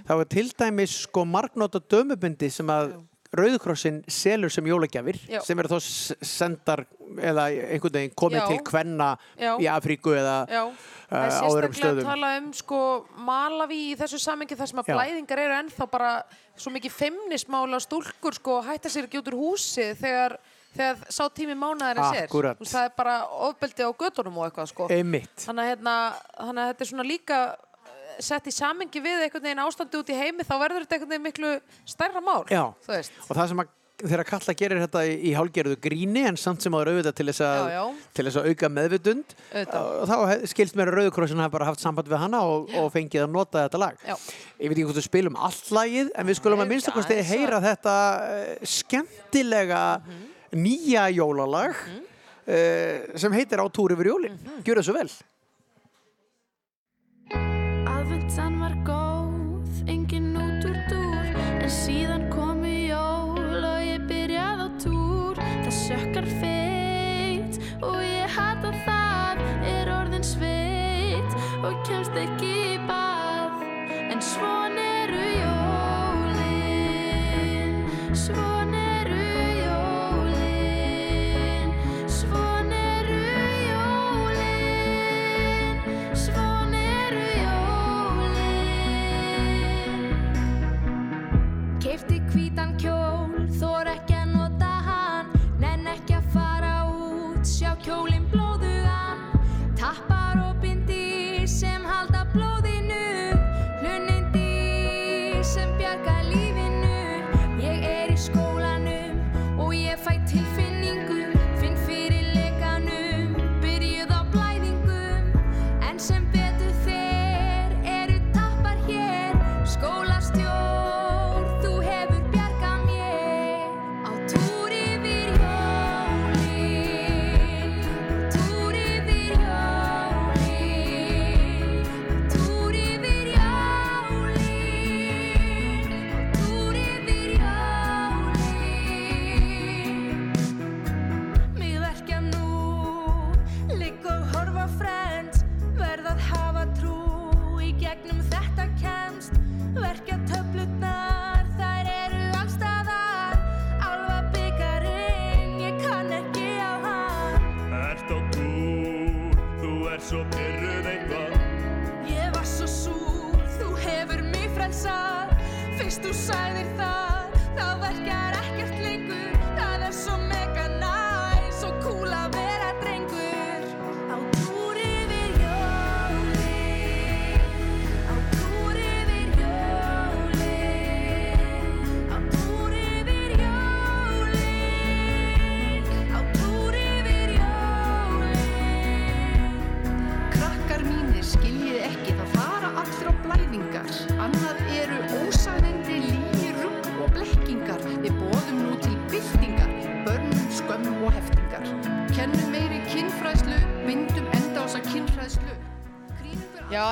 þá 0.08 0.16
er 0.20 0.32
til 0.36 0.48
dæmis 0.60 1.02
sko 1.06 1.26
margnóta 1.30 1.84
dömubundi 1.84 2.52
sem 2.54 2.72
að 2.76 2.98
Rauðkrossin 3.36 3.98
selur 4.08 4.52
sem 4.54 4.68
jólagjafir 4.70 5.18
Já. 5.28 5.42
sem 5.44 5.60
eru 5.60 5.68
þá 5.74 5.80
sendar 6.24 6.86
eða 7.20 7.50
einhvern 7.52 7.96
veginn 7.98 8.14
komið 8.16 8.40
Já. 8.40 8.46
til 8.48 8.60
kvenna 8.70 9.08
Já. 9.36 9.50
í 9.60 9.68
Afríku 9.68 10.14
eða 10.16 10.36
uh, 10.46 10.70
það 11.10 11.26
er 11.26 11.36
á 11.36 11.48
öðrum 11.50 11.74
sérstaklega 11.74 11.74
að 11.74 11.80
stöðum. 11.82 12.08
tala 12.08 12.30
um 12.40 12.48
sko 12.56 12.80
Malaví 13.28 13.80
í 13.90 13.98
þessu 14.00 14.22
samengi 14.24 14.56
þar 14.56 14.72
sem 14.72 14.82
að 14.84 14.92
Já. 14.92 14.96
blæðingar 14.96 15.42
eru 15.44 15.58
ennþá 15.58 15.90
bara 15.92 16.12
svo 16.56 16.72
mikið 16.78 16.96
feimnismála 16.96 17.82
stúlkur 17.84 18.38
sko 18.40 18.62
hætta 18.70 18.94
sér 18.94 19.10
ekki 19.10 19.20
út 19.20 19.34
úr 19.34 19.40
húsi 19.42 19.90
þegar, 20.00 20.38
þegar 20.76 21.04
sá 21.18 21.24
tími 21.36 21.56
mánaðarins 21.60 22.18
er. 22.22 22.28
Akkúrat. 22.30 22.58
Þú 22.60 22.66
veist, 22.66 22.76
Það 22.76 22.90
er 22.90 22.96
bara 22.98 23.16
ofbeldi 23.50 23.88
á 23.88 23.92
göttunum 24.04 24.38
og 24.42 24.50
eitthvað 24.50 24.72
sko. 24.74 24.90
Einmitt. 24.92 25.36
Þannig 25.46 25.64
að, 25.64 25.72
hérna, 25.74 25.96
þannig 26.42 26.66
að 26.66 26.74
þetta 26.74 26.86
er 26.88 26.92
svona 26.92 27.08
líka 27.12 27.40
eh, 27.56 28.20
sett 28.32 28.52
í 28.52 28.56
samengi 28.56 29.02
við 29.06 29.24
einhvern 29.28 29.48
veginn 29.50 29.64
ástandi 29.66 30.02
út 30.04 30.12
í 30.14 30.20
heimi 30.20 30.44
þá 30.48 30.54
verður 30.66 30.86
þetta 30.86 31.00
einhvern 31.00 31.16
veginn 31.16 31.28
miklu 31.32 31.56
stærra 31.96 32.22
mál. 32.24 32.44
Já. 32.52 32.66
Þú 32.86 32.96
veist. 32.98 33.18
Og 33.30 33.34
það 33.40 33.50
sem 33.54 33.64
að 33.66 33.74
þegar 33.96 34.26
Kalla 34.28 34.54
gerir 34.60 34.80
þetta 34.84 35.02
í, 35.08 35.12
í 35.24 35.30
hálgerðu 35.38 35.78
gríni 35.80 36.26
en 36.28 36.36
samt 36.36 36.60
sem 36.66 36.74
áður 36.76 36.90
auðvitað 36.92 37.14
til 37.16 37.26
þess 37.30 37.44
að, 37.48 37.60
Já, 37.64 37.76
já. 37.78 38.10
Til 38.18 38.26
þess 38.28 38.38
að 38.42 38.48
auka 38.52 38.70
meðvitund 38.76 39.36
Auðvitað. 39.54 39.86
og 40.02 40.10
þá 40.10 40.16
he- 40.34 40.50
skilst 40.52 40.76
mér 40.76 40.92
að 40.92 40.98
Rauðkrossin 41.00 41.40
hafa 41.40 41.54
bara 41.54 41.68
haft 41.70 41.80
samband 41.80 42.12
við 42.12 42.20
hana 42.20 42.42
og, 42.44 42.74
og 42.76 42.90
fengið 42.92 43.24
að 43.24 43.32
nota 43.38 43.64
þetta 43.70 43.80
lag. 43.86 44.04
Já. 44.04 44.18
Ég 44.60 44.68
veit 44.68 44.76
ekki 44.76 44.86
hvort 44.90 45.00
við 45.00 45.08
spilum 45.08 45.40
allt 45.48 45.72
lagið 45.80 46.12
en 46.12 46.28
við 46.28 46.40
skulum 46.42 46.64
að 46.66 46.72
minnst 46.74 46.92
okkur 46.92 47.08
aðeins 47.08 47.24
að- 47.24 47.32
heyra 47.40 47.62
þetta 47.70 47.96
uh, 48.20 48.68
skemmtilega 48.76 49.84
Mhm. 50.04 50.24
Nýja 50.56 51.08
jólalag 51.14 51.76
uh, 51.76 53.18
sem 53.20 53.34
heitir 53.36 53.60
Á 53.62 53.68
túr 53.70 53.96
yfir 53.96 54.12
jólin. 54.14 54.36
Mhm. 54.40 54.64
Gjör 54.66 54.82
það 54.82 54.88
svo 54.90 54.98
vel. 55.00 55.10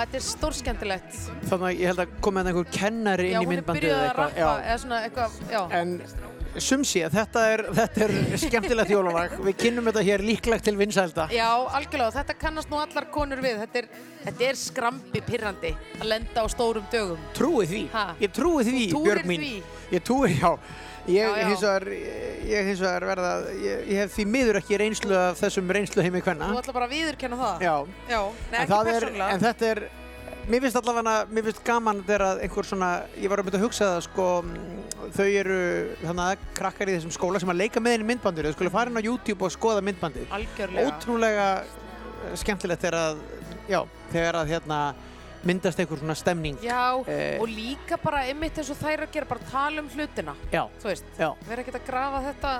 Þetta 0.03 0.19
er 0.19 0.25
stórskemmtilegt. 0.27 1.17
Þannig 1.49 1.65
að 1.69 1.79
ég 1.79 1.91
held 1.91 2.03
að 2.03 2.13
komið 2.27 2.49
einhver 2.51 2.69
kennari 2.75 3.29
Já, 3.31 3.39
inn 3.39 3.43
í 3.43 3.49
hún 3.49 3.57
er 3.61 3.65
byrjuð 3.69 3.93
að 3.95 4.03
eða 4.03 4.13
rappa, 4.13 4.29
eitthvað. 4.29 4.63
eða 4.67 4.77
svona 4.83 5.01
eitthvað, 5.07 5.37
já. 5.53 5.61
En 5.79 5.95
sum 6.61 6.83
sé 6.85 7.03
að 7.07 7.15
þetta 7.17 7.43
er, 7.53 7.63
þetta 7.79 8.05
er 8.05 8.13
skemmtilegt 8.43 8.93
jólalag. 8.93 9.35
Við 9.47 9.57
kynnum 9.63 9.89
þetta 9.89 10.03
hér 10.05 10.23
líklegt 10.25 10.67
til 10.67 10.75
vinsælda. 10.79 11.27
Já, 11.33 11.49
algjörlega, 11.79 12.11
þetta 12.19 12.37
kannast 12.41 12.71
nú 12.71 12.79
allar 12.81 13.09
konur 13.13 13.41
við. 13.43 13.59
Þetta 13.63 13.81
er, 13.83 13.89
þetta 14.23 14.47
er 14.49 14.59
skrambi 14.61 15.23
pirrandi 15.25 15.73
að 15.99 16.07
lenda 16.11 16.43
á 16.43 16.47
stórum 16.51 16.87
dögum. 16.93 17.21
Trúi 17.37 17.67
því. 17.69 17.83
Ha? 17.93 18.07
Ég 18.21 18.33
trúi 18.35 18.63
því, 18.67 18.87
Þú 18.91 18.97
trúir 18.97 19.09
Björg 19.11 19.29
mín. 19.31 19.45
því? 19.45 19.77
Ég 19.97 20.05
trúi, 20.07 20.33
já. 20.37 20.51
Ég, 21.03 21.27
hins 21.43 22.79
vegar, 22.79 23.03
verða, 23.03 23.31
ég, 23.59 23.81
ég 23.91 23.97
hef 24.05 24.13
því 24.15 24.25
miður 24.31 24.59
ekki 24.61 24.77
reynslu 24.79 25.17
af 25.19 25.41
þessum 25.41 25.71
reynslu 25.75 26.05
heimi 26.05 26.21
hvenna. 26.23 26.47
Þú 26.53 26.61
ætla 26.61 26.75
bara 26.77 26.87
að 26.87 26.93
viðurkenna 26.95 27.39
það? 27.41 27.65
Já. 27.65 27.73
Já, 28.07 28.21
nei, 28.23 28.55
en, 28.55 28.61
ekki 28.63 28.77
er, 28.77 28.87
persónulega. 28.87 29.27
en 29.33 29.43
þetta 29.43 29.67
er, 29.73 29.81
mér 30.49 30.61
finnst 30.65 30.77
allavega, 30.79 31.13
mér 31.31 31.45
finnst 31.47 31.63
gaman 31.67 32.01
þegar 32.07 32.41
einhver 32.43 32.67
svona, 32.67 32.89
ég 33.19 33.31
var 33.31 33.41
að 33.41 33.47
mynda 33.47 33.59
að 33.61 33.65
hugsa 33.67 33.87
það 33.93 34.01
sko, 34.07 34.25
þau 35.15 35.27
eru 35.29 35.59
þannig 36.03 36.43
krakkar 36.57 36.91
í 36.91 36.97
þessum 36.97 37.15
skóla 37.15 37.41
sem 37.43 37.53
að 37.53 37.61
leika 37.63 37.83
með 37.83 37.97
henni 37.97 38.09
myndbandur, 38.11 38.49
þau 38.49 38.57
skulle 38.57 38.73
fara 38.73 38.91
inn 38.91 38.99
á 38.99 39.03
YouTube 39.07 39.47
og 39.47 39.53
skoða 39.55 39.83
myndbandið. 39.87 40.27
Algjörlega. 40.35 40.91
Ótrúlega 40.91 41.47
eh, 41.63 42.37
skemmtilegt 42.43 42.83
þegar 42.85 42.99
að, 42.99 43.23
já, 43.71 43.81
þegar 44.11 44.39
að 44.41 44.53
hérna 44.53 44.79
myndast 45.43 45.79
einhver 45.83 45.99
svona 45.99 46.15
stemning. 46.15 46.59
Já, 46.63 46.83
Eh, 47.07 47.35
og 47.41 47.49
líka 47.51 47.97
bara 47.99 48.21
einmitt 48.29 48.55
eins 48.61 48.69
og 48.71 48.77
þær 48.79 49.03
að 49.07 49.11
gera, 49.11 49.27
bara 49.27 49.49
tala 49.51 49.81
um 49.83 49.89
hlutina. 49.91 50.35
Já. 50.53 50.63
Þú 50.79 50.87
veist, 50.91 51.05
Já. 51.19 51.29
vera 51.49 51.61
ekkert 51.65 51.81
að 51.81 51.87
grafa 51.89 52.21
þetta 52.29 52.53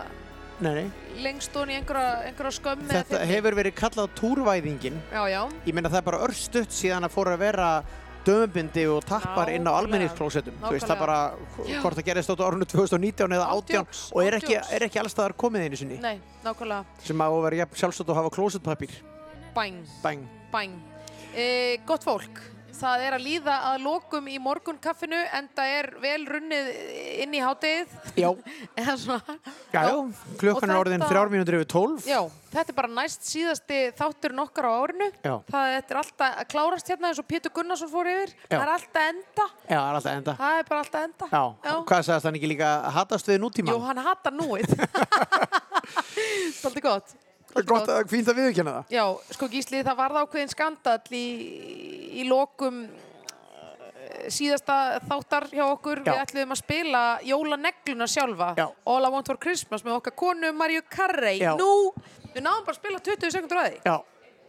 Nei, 0.62 0.86
lengst 1.24 1.56
ofan 1.56 1.72
í 1.74 1.76
einhverja, 1.80 2.12
einhverja 2.30 2.52
skömmi 2.60 2.88
Þetta 2.92 3.26
hefur 3.26 3.56
verið 3.58 3.74
kallað 3.76 4.14
túrvæðingin. 4.20 5.00
Já, 5.12 5.24
já. 5.32 5.42
Ég 5.66 5.74
meina 5.74 5.90
það 5.90 5.98
er 5.98 6.08
bara 6.12 6.20
örstutt 6.28 6.72
síðan 6.72 7.08
að 7.08 7.16
fóra 7.16 7.34
að 7.34 7.40
vera 7.40 7.68
dömubindi 8.24 8.86
og 8.88 9.02
tappar 9.04 9.50
inn 9.52 9.66
á 9.68 9.74
Nákvæmlega. 9.74 9.80
almenningsklósettum. 9.82 10.54
Þú 10.62 10.72
veist 10.72 10.88
það 10.88 11.00
bara 11.02 11.18
Já. 11.68 11.80
hvort 11.82 11.98
það 11.98 12.06
gerist 12.08 12.30
átta 12.32 12.46
árunni 12.48 12.66
2019 12.72 13.34
eða 13.36 13.48
18 13.52 13.76
Ándjóks, 13.76 14.04
og 14.14 14.22
er 14.24 14.38
ekki, 14.40 14.56
ándjóks. 14.56 14.72
er 14.78 14.86
ekki 14.88 15.00
allstaðar 15.02 15.34
komið 15.36 15.66
einu 15.68 15.76
sinni. 15.82 15.98
Nei, 16.00 16.20
nákvæmlega. 16.46 16.86
Sem 17.04 17.20
á 17.20 17.28
að 17.28 17.44
vera 17.44 17.56
jafn 17.64 17.76
sjálfsagt 17.82 18.10
að 18.14 18.16
hafa 18.22 18.30
klósettpapír. 18.38 18.96
Bæng. 19.54 19.82
Bæng. 20.04 20.24
Bæng. 20.54 20.78
E, 21.36 21.78
gott 21.86 22.04
fólk, 22.08 22.40
það 22.74 23.04
er 23.08 23.16
að 23.18 23.24
líða 23.28 23.56
að 23.70 23.82
lokum 23.86 24.28
í 24.32 24.38
morgunkaffinu 24.42 25.20
en 25.38 25.50
það 25.56 25.74
er 25.80 25.88
vel 26.04 26.22
runnið 26.30 26.70
inn 27.24 27.36
í 27.38 27.42
háttegið. 27.44 27.98
Já. 28.20 28.30
Eða 28.82 28.96
svona. 29.02 29.36
Já, 29.74 29.82
já, 29.90 29.94
klukkan 30.42 30.74
er 30.74 30.80
orðin 30.82 31.02
þetta- 31.02 31.12
þrjár 31.14 31.32
mínútur 31.34 31.58
yfir 31.60 31.70
tólf. 31.74 32.08
Já, 32.10 32.20
þetta 32.54 32.74
er 32.74 32.78
bara 32.80 32.92
næst 32.98 33.28
síðasti 33.30 33.80
þátturinn 34.00 34.44
okkar 34.46 34.68
á 34.70 34.74
árinu. 34.84 35.10
Já. 35.24 35.36
Það 35.54 35.74
þetta 35.78 35.96
er 35.96 36.02
alltaf 36.04 36.40
að 36.44 36.48
klárast 36.54 36.94
hérna 36.94 37.12
eins 37.12 37.22
og 37.24 37.28
Pétur 37.30 37.56
Gunnarsson 37.58 37.92
fór 37.94 38.12
yfir. 38.14 38.34
Já. 38.48 38.58
Það 38.58 38.66
er 38.68 38.74
alltaf 38.78 39.10
enda. 39.14 39.48
Já, 39.70 39.78
það 39.78 39.90
er 39.90 40.00
alltaf 40.00 40.14
enda. 40.18 40.38
Það 40.44 40.60
er 40.64 40.70
bara 40.72 40.86
alltaf 40.86 41.10
enda. 41.10 41.30
Já, 41.34 41.76
hvað 41.92 42.08
sagðist 42.10 42.30
hann 42.30 42.40
ekki 42.42 42.52
líka 42.54 42.72
að 42.80 42.98
hatast 43.00 43.30
við 43.34 43.44
nútíman? 43.46 43.74
Jú, 43.78 43.84
hann 43.90 44.04
hatar 44.10 44.36
núið. 44.38 44.74
Svolítið 46.60 46.86
gott. 46.90 47.16
Gott 47.70 47.90
að 47.94 48.08
fínt 48.10 48.28
að 48.32 48.38
viðurkenna 48.42 48.72
það. 48.80 48.94
Já, 48.96 49.04
sko 49.38 49.48
Gísli, 49.54 49.82
það 49.86 49.98
varð 50.00 50.20
ákveðin 50.24 50.50
skandall 50.54 51.18
í, 51.20 51.26
í 52.22 52.24
lokum 52.30 52.80
eh, 52.86 54.30
síðasta 54.34 54.78
þáttar 55.10 55.48
hjá 55.52 55.66
okkur. 55.68 56.02
Já. 56.06 56.12
Við 56.14 56.24
ætluðum 56.24 56.56
að 56.56 56.62
spila 56.64 57.04
jólanegluna 57.28 58.08
sjálfa. 58.10 58.50
Já. 58.58 58.66
All 58.86 59.04
I 59.06 59.12
Want 59.14 59.30
For 59.32 59.38
Christmas 59.46 59.86
með 59.86 60.00
okkar 60.00 60.16
konu 60.24 60.54
Marju 60.58 60.82
Carrey. 60.90 61.38
Já. 61.44 61.54
Nú, 61.60 61.94
við 62.34 62.42
náðum 62.48 62.66
bara 62.66 62.76
að 62.78 62.82
spila 62.82 63.04
20 63.12 63.36
sekundur 63.38 63.62
að 63.64 63.70
því. 63.70 63.80
Já, 63.86 63.96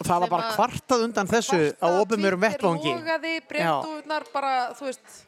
og 0.00 0.08
það 0.08 0.24
var 0.24 0.32
bara 0.36 0.48
að- 0.48 0.56
kvartað 0.58 1.04
undan 1.08 1.28
þessu 1.30 1.60
á 1.78 1.86
opinberum 2.00 2.40
vettvangi. 2.48 2.82
Twitter 2.82 3.04
logaði, 3.04 3.34
breyndúðnar 3.52 4.28
bara, 4.32 4.54
þú 4.78 4.88
veist, 4.90 5.23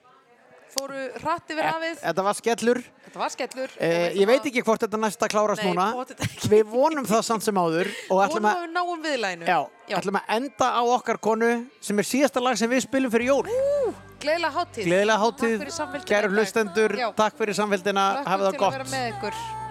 fóru 0.76 1.02
hratt 1.22 1.50
yfir 1.54 1.66
hafið. 1.66 1.98
Þetta 2.04 2.24
var 2.26 2.36
skellur. 2.38 2.80
Þetta 3.06 3.20
var 3.22 3.32
skellur. 3.34 3.74
Eh, 3.80 4.12
ég 4.20 4.26
veit 4.28 4.46
ekki 4.50 4.62
hvort 4.66 4.84
þetta 4.84 5.00
næsta 5.00 5.28
klárast 5.32 5.62
Nei, 5.64 5.72
núna. 5.72 6.06
Við 6.52 6.64
vonum 6.70 7.06
það 7.08 7.22
samt 7.26 7.42
sem 7.46 7.54
áður 7.60 7.90
Vonum 8.10 8.48
að, 8.50 8.62
við 8.66 8.72
náum 8.76 9.02
viðlæginu. 9.06 9.46
já, 9.46 9.58
ætlum 10.00 10.20
að 10.20 10.32
enda 10.36 10.68
á 10.76 10.82
okkar 10.96 11.18
konu 11.18 11.52
sem 11.80 11.98
er 11.98 12.08
síðasta 12.12 12.42
lag 12.44 12.56
sem 12.60 12.70
við 12.70 12.84
spilum 12.86 13.10
fyrir 13.10 13.32
jól. 13.32 13.46
Gleðilega 14.20 14.52
hátíð. 14.56 14.84
Gleðilega 14.88 15.18
Takk 15.20 15.36
hátíð, 15.40 15.58
fyrir 15.60 15.76
samfylgdina 15.76 16.08
kæru 16.10 16.26
í 16.26 16.30
dag. 16.30 16.38
hlustendur, 16.38 16.96
Já. 16.98 17.08
takk 17.16 17.38
fyrir 17.38 17.54
samfélgina, 17.54 18.06
hafið 18.26 18.50
það 18.50 18.58
gott. 19.20 19.65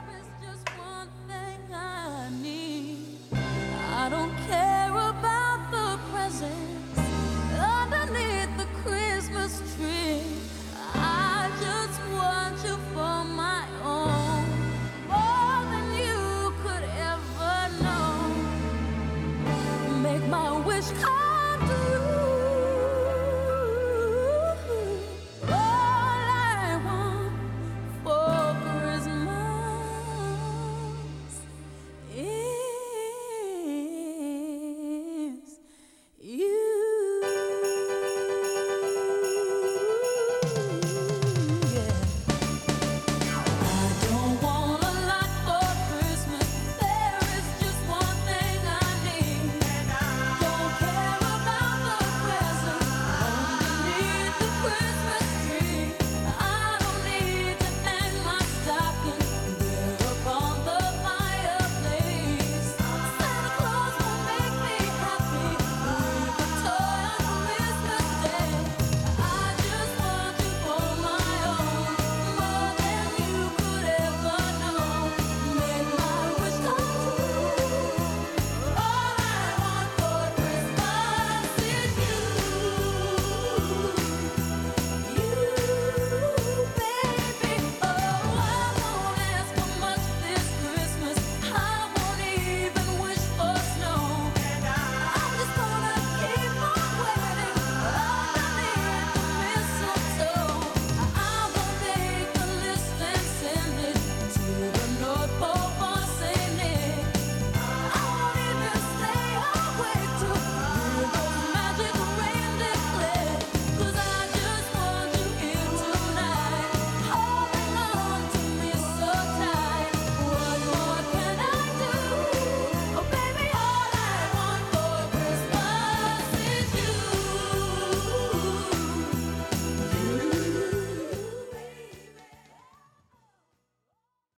wish. 20.76 20.92
I 21.04 21.25